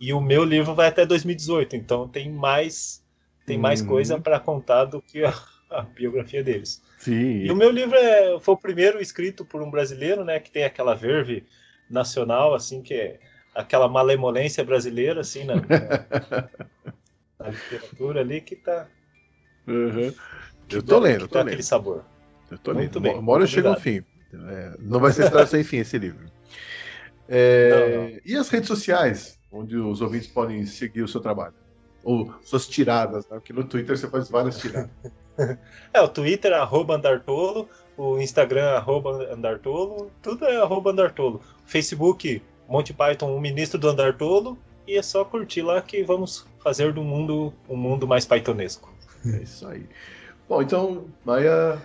E 0.00 0.12
o 0.12 0.20
meu 0.20 0.44
livro 0.44 0.74
vai 0.74 0.88
até 0.88 1.04
2018, 1.04 1.76
então 1.76 2.08
tem 2.08 2.30
mais 2.30 3.04
tem 3.44 3.56
mais 3.56 3.80
uhum. 3.80 3.88
coisa 3.88 4.20
para 4.20 4.38
contar 4.38 4.84
do 4.84 5.00
que 5.00 5.24
a, 5.24 5.32
a 5.70 5.82
biografia 5.82 6.44
deles. 6.44 6.82
Sim. 6.98 7.44
E 7.44 7.50
o 7.50 7.56
meu 7.56 7.70
livro 7.70 7.96
é, 7.96 8.38
foi 8.40 8.54
o 8.54 8.58
primeiro 8.58 9.00
escrito 9.00 9.44
por 9.44 9.62
um 9.62 9.70
brasileiro, 9.70 10.22
né, 10.22 10.38
que 10.38 10.50
tem 10.50 10.64
aquela 10.64 10.94
verve 10.94 11.44
nacional, 11.88 12.54
assim, 12.54 12.82
que 12.82 12.92
é 12.92 13.18
aquela 13.54 13.88
malemolência 13.88 14.64
brasileira, 14.64 15.20
assim, 15.20 15.44
na, 15.44 15.56
na, 17.38 17.48
literatura 17.50 18.20
ali, 18.20 18.40
que 18.40 18.56
tá. 18.56 18.86
Uhum. 19.66 20.12
Eu 20.70 20.82
tô 20.82 20.98
lendo, 20.98 21.20
tô 21.20 21.28
tá 21.28 21.38
lendo. 21.40 21.48
aquele 21.48 21.62
sabor. 21.62 22.04
Eu 22.50 22.58
tô 22.58 22.74
muito 22.74 22.98
lendo. 22.98 23.12
Bem, 23.12 23.20
Uma 23.20 23.32
hora 23.32 23.46
chega 23.46 23.70
ao 23.70 23.80
fim. 23.80 24.02
É, 24.32 24.74
não 24.78 25.00
vai 25.00 25.12
ser 25.12 25.24
história 25.24 25.46
sem 25.46 25.64
fim 25.64 25.78
esse 25.78 25.98
livro. 25.98 26.26
É, 27.28 27.70
não, 27.70 28.02
não. 28.02 28.20
E 28.24 28.36
as 28.36 28.48
redes 28.48 28.68
sociais, 28.68 29.38
onde 29.50 29.76
os 29.76 30.00
ouvintes 30.00 30.28
podem 30.28 30.64
seguir 30.64 31.02
o 31.02 31.08
seu 31.08 31.20
trabalho? 31.20 31.54
Ou 32.04 32.32
suas 32.42 32.66
tiradas, 32.66 33.28
né? 33.28 33.36
Porque 33.36 33.52
no 33.52 33.64
Twitter 33.64 33.96
você 33.96 34.08
faz 34.08 34.30
várias 34.30 34.58
tiradas. 34.58 34.90
é, 35.92 36.00
o 36.00 36.08
Twitter, 36.08 36.52
arroba 36.52 36.96
Andartolo, 36.96 37.68
o 37.96 38.18
Instagram, 38.18 38.70
arroba 38.70 39.32
Andartolo, 39.32 40.10
tudo 40.22 40.44
é 40.44 40.56
arroba 40.56 40.90
Andartolo. 40.90 41.40
Facebook, 41.66 42.42
Monty 42.68 42.92
Python, 42.92 43.34
o 43.34 43.40
ministro 43.40 43.78
do 43.78 43.88
andar 43.88 44.16
todo, 44.16 44.58
e 44.86 44.96
é 44.96 45.02
só 45.02 45.24
curtir 45.24 45.62
lá 45.62 45.80
que 45.80 46.02
vamos 46.02 46.46
fazer 46.62 46.92
do 46.92 47.02
mundo 47.02 47.52
um 47.68 47.76
mundo 47.76 48.06
mais 48.06 48.26
pythonesco. 48.26 48.92
É 49.26 49.42
isso 49.42 49.66
aí. 49.66 49.84
Bom, 50.48 50.62
então, 50.62 51.06
Maia, 51.24 51.80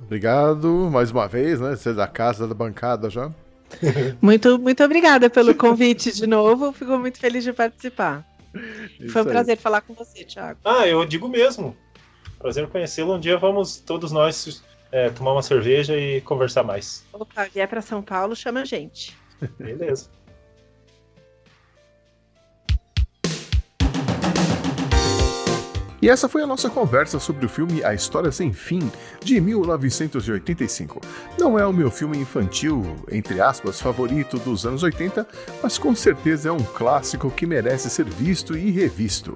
obrigado 0.00 0.68
mais 0.90 1.10
uma 1.10 1.26
vez, 1.26 1.60
né? 1.60 1.70
Você 1.70 1.90
é 1.90 1.92
da 1.92 2.06
casa, 2.06 2.46
da 2.46 2.54
bancada 2.54 3.10
já. 3.10 3.32
muito, 4.22 4.58
muito 4.58 4.84
obrigada 4.84 5.28
pelo 5.28 5.54
convite 5.54 6.12
de 6.12 6.26
novo. 6.26 6.72
Fico 6.72 6.96
muito 6.98 7.18
feliz 7.18 7.42
de 7.42 7.52
participar. 7.52 8.24
Isso 9.00 9.12
Foi 9.12 9.22
um 9.22 9.26
aí. 9.26 9.30
prazer 9.32 9.58
falar 9.58 9.80
com 9.80 9.92
você, 9.94 10.24
Thiago. 10.24 10.60
Ah, 10.64 10.86
eu 10.86 11.04
digo 11.04 11.28
mesmo. 11.28 11.76
Prazer 12.38 12.68
conhecê-lo. 12.68 13.14
Um 13.14 13.20
dia 13.20 13.36
vamos 13.36 13.78
todos 13.78 14.12
nós 14.12 14.62
é, 14.92 15.10
tomar 15.10 15.32
uma 15.32 15.42
cerveja 15.42 15.96
e 15.96 16.20
conversar 16.20 16.62
mais. 16.62 17.04
Opa, 17.12 17.44
vier 17.52 17.68
para 17.68 17.82
São 17.82 18.02
Paulo, 18.02 18.36
chama 18.36 18.60
a 18.60 18.64
gente. 18.64 19.16
Beleza. 19.58 20.08
E 26.00 26.10
essa 26.10 26.28
foi 26.28 26.42
a 26.42 26.46
nossa 26.46 26.68
conversa 26.68 27.18
sobre 27.18 27.46
o 27.46 27.48
filme 27.48 27.82
A 27.82 27.94
História 27.94 28.30
Sem 28.30 28.52
Fim, 28.52 28.90
de 29.22 29.40
1985. 29.40 31.00
Não 31.38 31.58
é 31.58 31.66
o 31.66 31.72
meu 31.72 31.90
filme 31.90 32.18
infantil, 32.18 32.96
entre 33.10 33.40
aspas, 33.40 33.80
favorito 33.80 34.38
dos 34.38 34.66
anos 34.66 34.82
80, 34.82 35.26
mas 35.62 35.78
com 35.78 35.94
certeza 35.94 36.50
é 36.50 36.52
um 36.52 36.62
clássico 36.62 37.30
que 37.30 37.46
merece 37.46 37.88
ser 37.88 38.04
visto 38.04 38.56
e 38.56 38.70
revisto. 38.70 39.34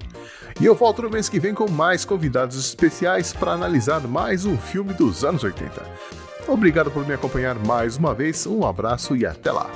E 0.60 0.66
eu 0.66 0.74
volto 0.74 1.02
no 1.02 1.10
mês 1.10 1.28
que 1.28 1.40
vem 1.40 1.54
com 1.54 1.70
mais 1.70 2.04
convidados 2.04 2.58
especiais 2.58 3.32
para 3.32 3.52
analisar 3.52 4.00
mais 4.06 4.44
um 4.44 4.56
filme 4.58 4.92
dos 4.92 5.24
anos 5.24 5.42
80. 5.42 5.82
Obrigado 6.46 6.90
por 6.90 7.06
me 7.06 7.14
acompanhar 7.14 7.58
mais 7.58 7.96
uma 7.96 8.14
vez, 8.14 8.46
um 8.46 8.66
abraço 8.66 9.16
e 9.16 9.24
até 9.24 9.50
lá! 9.50 9.70